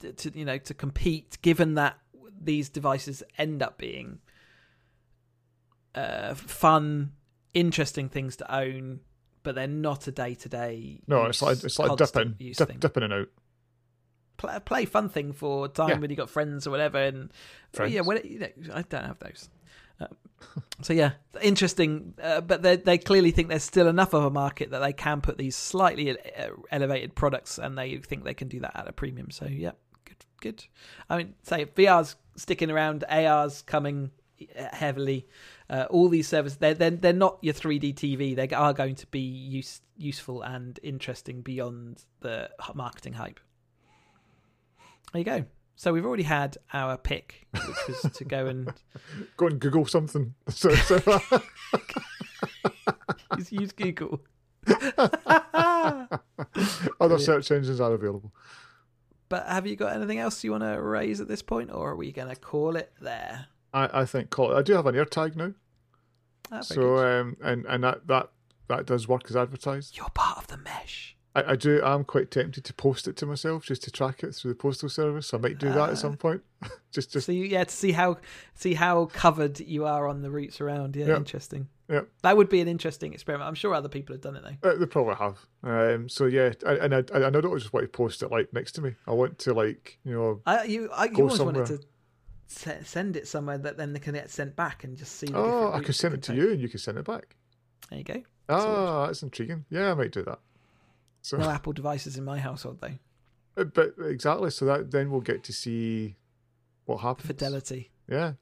to, 0.00 0.12
to 0.12 0.38
you 0.38 0.46
know 0.46 0.56
to 0.58 0.72
compete, 0.74 1.38
given 1.42 1.74
that 1.74 1.98
these 2.42 2.70
devices 2.70 3.22
end 3.36 3.62
up 3.62 3.76
being 3.76 4.20
uh, 5.94 6.34
fun, 6.34 7.12
interesting 7.52 8.08
things 8.08 8.36
to 8.36 8.54
own, 8.54 9.00
but 9.42 9.54
they're 9.54 9.66
not 9.66 10.06
a 10.06 10.12
day 10.12 10.34
to 10.36 10.48
day. 10.48 11.00
No, 11.06 11.26
it's 11.26 11.42
like 11.42 11.62
it's 11.62 11.78
like 11.78 11.96
dipping, 11.98 12.36
dip, 12.38 12.80
dipping 12.80 13.02
and 13.02 13.12
out. 13.12 13.28
Play, 14.38 14.58
play 14.64 14.84
fun 14.86 15.10
thing 15.10 15.34
for 15.34 15.68
time 15.68 15.88
Yeah. 15.90 15.98
when 15.98 16.08
you 16.08 16.16
got 16.16 16.30
friends 16.30 16.66
or 16.66 16.70
whatever, 16.70 16.96
and 16.98 17.30
Friends. 17.74 17.92
yeah, 17.92 18.00
when 18.00 18.16
it, 18.16 18.24
you 18.24 18.38
know, 18.38 18.48
I 18.72 18.80
don't 18.82 19.04
have 19.04 19.18
those. 19.18 19.50
Um, 20.00 20.16
so 20.82 20.92
yeah, 20.92 21.12
interesting. 21.42 22.14
Uh, 22.22 22.40
but 22.40 22.62
they 22.62 22.76
they 22.76 22.98
clearly 22.98 23.30
think 23.30 23.48
there's 23.48 23.62
still 23.62 23.88
enough 23.88 24.14
of 24.14 24.24
a 24.24 24.30
market 24.30 24.70
that 24.70 24.80
they 24.80 24.92
can 24.92 25.20
put 25.20 25.38
these 25.38 25.56
slightly 25.56 26.10
uh, 26.10 26.48
elevated 26.70 27.14
products, 27.14 27.58
and 27.58 27.76
they 27.76 27.98
think 27.98 28.24
they 28.24 28.34
can 28.34 28.48
do 28.48 28.60
that 28.60 28.76
at 28.76 28.88
a 28.88 28.92
premium. 28.92 29.30
So 29.30 29.46
yeah, 29.46 29.72
good, 30.04 30.24
good. 30.40 30.64
I 31.08 31.18
mean, 31.18 31.34
say 31.42 31.64
VR's 31.64 32.16
sticking 32.36 32.70
around, 32.70 33.04
AR's 33.08 33.62
coming 33.62 34.10
uh, 34.58 34.74
heavily. 34.74 35.26
Uh, 35.68 35.86
all 35.88 36.08
these 36.08 36.26
services, 36.26 36.58
they're, 36.58 36.74
they're 36.74 36.90
they're 36.90 37.12
not 37.12 37.38
your 37.42 37.54
3D 37.54 37.94
TV. 37.94 38.34
They 38.34 38.48
are 38.54 38.72
going 38.72 38.96
to 38.96 39.06
be 39.08 39.20
use, 39.20 39.80
useful 39.96 40.42
and 40.42 40.80
interesting 40.82 41.42
beyond 41.42 42.02
the 42.20 42.50
marketing 42.74 43.12
hype. 43.12 43.38
There 45.12 45.20
you 45.20 45.24
go. 45.24 45.44
So 45.80 45.94
we've 45.94 46.04
already 46.04 46.24
had 46.24 46.58
our 46.74 46.98
pick, 46.98 47.46
which 47.52 47.62
was 47.88 48.12
to 48.12 48.24
go 48.26 48.44
and 48.44 48.70
Go 49.38 49.46
and 49.46 49.58
Google 49.58 49.86
something. 49.86 50.34
So, 50.50 50.74
so 50.74 50.96
use, 53.38 53.50
use 53.50 53.72
Google. 53.72 54.20
other 57.00 57.18
search 57.18 57.50
engines 57.50 57.80
are 57.80 57.94
available. 57.94 58.30
But 59.30 59.46
have 59.46 59.66
you 59.66 59.74
got 59.74 59.96
anything 59.96 60.18
else 60.18 60.44
you 60.44 60.50
want 60.50 60.64
to 60.64 60.82
raise 60.82 61.18
at 61.18 61.28
this 61.28 61.40
point, 61.40 61.70
or 61.72 61.92
are 61.92 61.96
we 61.96 62.12
going 62.12 62.28
to 62.28 62.36
call 62.36 62.76
it 62.76 62.92
there? 63.00 63.46
I, 63.72 64.02
I 64.02 64.04
think 64.04 64.28
call 64.28 64.54
I 64.54 64.60
do 64.60 64.74
have 64.74 64.84
an 64.84 64.96
AirTag 64.96 65.34
now, 65.34 65.54
Ah, 66.52 66.60
so 66.60 66.98
um, 66.98 67.38
and 67.42 67.64
and 67.64 67.84
that 67.84 68.06
that 68.06 68.28
that 68.68 68.84
does 68.84 69.08
work 69.08 69.22
as 69.30 69.36
advertised. 69.36 69.96
You're 69.96 70.10
part 70.10 70.36
of 70.36 70.48
the 70.48 70.58
mesh. 70.58 71.16
I, 71.34 71.52
I 71.52 71.56
do. 71.56 71.80
I'm 71.84 72.02
quite 72.04 72.30
tempted 72.30 72.64
to 72.64 72.74
post 72.74 73.06
it 73.06 73.16
to 73.18 73.26
myself 73.26 73.64
just 73.64 73.82
to 73.84 73.90
track 73.92 74.24
it 74.24 74.34
through 74.34 74.50
the 74.50 74.56
postal 74.56 74.88
service. 74.88 75.28
So 75.28 75.38
I 75.38 75.40
might 75.40 75.58
do 75.58 75.68
that 75.68 75.78
Ah. 75.78 75.90
at 75.90 75.98
some 75.98 76.16
point. 76.16 76.42
just 76.90 77.12
just 77.12 77.26
So 77.26 77.32
you, 77.32 77.44
yeah, 77.44 77.62
to 77.64 77.70
see 77.74 77.92
how 77.92 78.16
see 78.54 78.74
how 78.74 79.06
covered 79.06 79.60
you 79.60 79.86
are 79.86 80.08
on 80.08 80.22
the 80.22 80.30
routes 80.30 80.60
around. 80.60 80.96
Yeah, 80.96 81.06
Yeah. 81.06 81.16
interesting. 81.16 81.68
yeah. 81.88 82.00
That 82.22 82.36
would 82.36 82.48
be 82.48 82.60
an 82.60 82.66
interesting 82.68 83.12
experiment. 83.14 83.46
I'm 83.46 83.54
sure 83.54 83.72
other 83.74 83.88
people 83.88 84.14
have 84.14 84.22
done 84.22 84.34
it 84.36 84.42
though. 84.42 84.70
Uh, 84.70 84.74
they 84.76 84.86
probably 84.86 85.14
have. 85.14 85.38
Um, 85.62 86.08
so 86.08 86.24
yeah, 86.26 86.52
I, 86.66 86.72
and 86.74 86.94
I, 86.94 86.98
I 86.98 87.30
don't 87.30 87.58
just 87.58 87.72
want 87.72 87.84
to 87.84 87.88
post 87.88 88.22
it 88.24 88.30
like 88.32 88.52
next 88.52 88.72
to 88.72 88.80
me. 88.82 88.94
I 89.06 89.12
want 89.12 89.38
to 89.40 89.54
like 89.54 89.98
you 90.04 90.14
know. 90.14 90.40
I 90.46 90.64
you 90.64 90.90
I 90.92 91.04
you 91.04 91.14
always 91.22 91.38
wanted 91.40 91.66
to 91.66 91.80
send 92.48 93.16
it 93.16 93.28
somewhere 93.28 93.58
that 93.58 93.76
then 93.76 93.92
they 93.92 94.00
can 94.00 94.14
get 94.14 94.30
sent 94.30 94.56
back 94.56 94.82
and 94.82 94.96
just 94.96 95.12
see. 95.14 95.26
The 95.26 95.36
Oh, 95.38 95.70
I 95.72 95.80
could 95.80 95.94
send 95.94 96.14
it 96.14 96.22
to 96.22 96.32
take. 96.32 96.40
you, 96.40 96.50
and 96.50 96.60
you 96.60 96.68
could 96.68 96.80
send 96.80 96.98
it 96.98 97.04
back. 97.04 97.36
There 97.88 97.98
you 97.98 98.04
go. 98.04 98.22
Ah, 98.48 99.06
that's 99.06 99.22
intriguing. 99.22 99.64
Yeah, 99.70 99.92
I 99.92 99.94
might 99.94 100.10
do 100.10 100.24
that. 100.24 100.40
So, 101.22 101.36
No 101.36 101.48
Apple 101.50 101.72
devices 101.72 102.16
in 102.16 102.24
my 102.24 102.38
household 102.38 102.78
though. 102.80 102.98
Uh, 103.56 103.64
but 103.64 103.94
exactly. 104.04 104.50
So 104.50 104.64
that 104.66 104.90
then 104.90 105.10
we'll 105.10 105.20
get 105.20 105.42
to 105.44 105.52
see 105.52 106.16
what 106.86 106.98
happens. 106.98 107.26
Fidelity. 107.26 107.90
Yeah. 108.08 108.32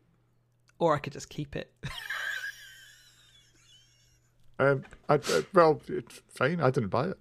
Or 0.79 0.95
I 0.95 0.99
could 0.99 1.13
just 1.13 1.29
keep 1.29 1.57
it. 1.57 1.73
Um. 4.61 4.85
I, 5.09 5.15
uh, 5.15 5.43
well, 5.55 5.81
it's 5.87 6.21
fine. 6.35 6.61
I 6.61 6.71
didn't 6.71 6.89
buy 6.89 7.09
it, 7.11 7.19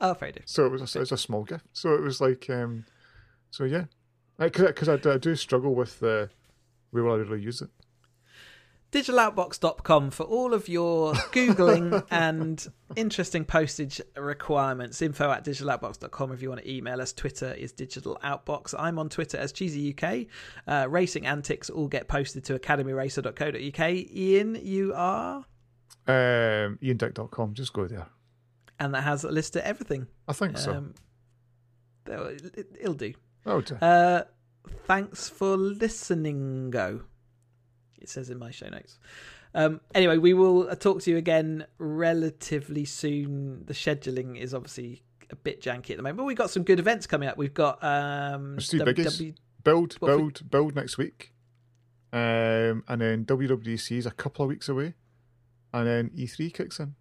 Oh, 0.00 0.14
fair 0.14 0.28
enough. 0.28 0.42
so 0.46 0.64
it 0.66 0.70
was 0.70 0.94
a, 0.94 0.98
it 0.98 1.00
was 1.00 1.10
a 1.12 1.16
small 1.18 1.42
gift. 1.42 1.64
So 1.72 1.92
it 1.94 2.00
was 2.00 2.20
like 2.20 2.48
um. 2.50 2.84
So 3.50 3.64
yeah, 3.64 3.86
because 4.38 4.88
I, 4.88 4.96
do- 4.96 5.10
I 5.12 5.18
do 5.18 5.34
struggle 5.34 5.74
with 5.74 5.98
the 5.98 6.30
where 6.92 7.02
will 7.02 7.14
I 7.14 7.16
really 7.16 7.42
use 7.42 7.60
it. 7.62 7.70
digitaloutbox.com 8.92 10.10
for 10.10 10.22
all 10.24 10.54
of 10.54 10.68
your 10.68 11.12
googling 11.32 12.04
and 12.10 12.66
interesting 12.96 13.44
postage 13.44 14.00
requirements 14.16 15.02
info 15.02 15.30
at 15.30 15.44
digitaloutbox.com 15.44 16.32
if 16.32 16.40
you 16.40 16.48
want 16.48 16.62
to 16.62 16.70
email 16.72 17.00
us 17.02 17.12
twitter 17.12 17.52
is 17.52 17.72
digitaloutbox 17.72 18.74
i'm 18.78 18.98
on 18.98 19.08
twitter 19.10 19.36
as 19.36 19.52
cheesy 19.52 19.94
uk 19.94 20.26
uh, 20.66 20.88
racing 20.88 21.26
antics 21.26 21.68
all 21.68 21.86
get 21.86 22.08
posted 22.08 22.44
to 22.44 22.58
academyracer.co.uk 22.58 23.90
ian 23.90 24.54
you 24.62 24.92
are 24.94 25.44
Um, 26.06 26.78
IanDick.com. 26.82 27.52
Just 27.52 27.74
go 27.74 27.86
there. 27.86 28.06
and 28.80 28.94
that 28.94 29.02
has 29.02 29.24
a 29.24 29.30
list 29.30 29.54
of 29.56 29.62
everything 29.62 30.06
I 30.26 30.32
think 30.32 30.56
so. 30.56 30.72
um, 30.72 30.94
that'll- 32.06 32.28
it, 32.28 32.66
it'll 32.80 32.94
do 32.94 33.12
Oh, 33.44 33.60
dear. 33.60 33.78
uh, 33.82 34.22
thanks 34.86 35.28
for 35.28 35.56
listening. 35.58 36.70
Go. 36.70 37.02
It 38.00 38.08
says 38.08 38.30
in 38.30 38.38
my 38.38 38.50
show 38.50 38.68
notes. 38.68 38.98
Um, 39.54 39.80
anyway, 39.94 40.18
we 40.18 40.34
will 40.34 40.68
uh, 40.68 40.74
talk 40.74 41.02
to 41.02 41.10
you 41.10 41.16
again 41.16 41.66
relatively 41.78 42.84
soon. 42.84 43.64
The 43.66 43.72
scheduling 43.74 44.38
is 44.38 44.52
obviously 44.54 45.02
a 45.30 45.36
bit 45.36 45.62
janky 45.62 45.90
at 45.90 45.96
the 45.96 46.02
moment, 46.02 46.18
but 46.18 46.24
we've 46.24 46.36
got 46.36 46.50
some 46.50 46.62
good 46.62 46.78
events 46.78 47.06
coming 47.06 47.28
up. 47.28 47.36
We've 47.36 47.54
got 47.54 47.82
um, 47.82 48.52
There's 48.52 48.68
two 48.68 48.80
biggies. 48.80 49.06
WW 49.20 49.34
build, 49.64 49.92
if 49.94 50.00
we- 50.00 50.06
build, 50.08 50.50
build 50.50 50.74
next 50.76 50.98
week. 50.98 51.32
Um, 52.12 52.84
and 52.88 53.00
then 53.00 53.24
WWDC 53.26 53.98
is 53.98 54.06
a 54.06 54.10
couple 54.10 54.44
of 54.44 54.48
weeks 54.48 54.68
away, 54.68 54.94
and 55.74 55.86
then 55.86 56.10
E3 56.16 56.52
kicks 56.54 56.80
in. 56.80 56.94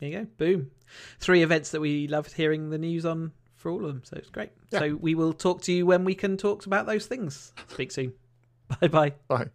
There 0.00 0.08
you 0.08 0.18
go. 0.18 0.26
Boom. 0.36 0.70
Three 1.20 1.42
events 1.42 1.70
that 1.70 1.80
we 1.80 2.08
loved 2.08 2.32
hearing 2.32 2.70
the 2.70 2.78
news 2.78 3.06
on 3.06 3.30
for 3.54 3.70
all 3.70 3.84
of 3.84 3.86
them. 3.86 4.02
So 4.04 4.16
it's 4.16 4.30
great. 4.30 4.50
Yeah. 4.70 4.80
So 4.80 4.96
we 4.96 5.14
will 5.14 5.32
talk 5.32 5.62
to 5.62 5.72
you 5.72 5.86
when 5.86 6.04
we 6.04 6.16
can 6.16 6.36
talk 6.36 6.66
about 6.66 6.86
those 6.86 7.06
things. 7.06 7.52
Speak 7.68 7.92
soon. 7.92 8.14
Bye 8.80 8.88
bye. 8.88 9.12
Bye. 9.28 9.46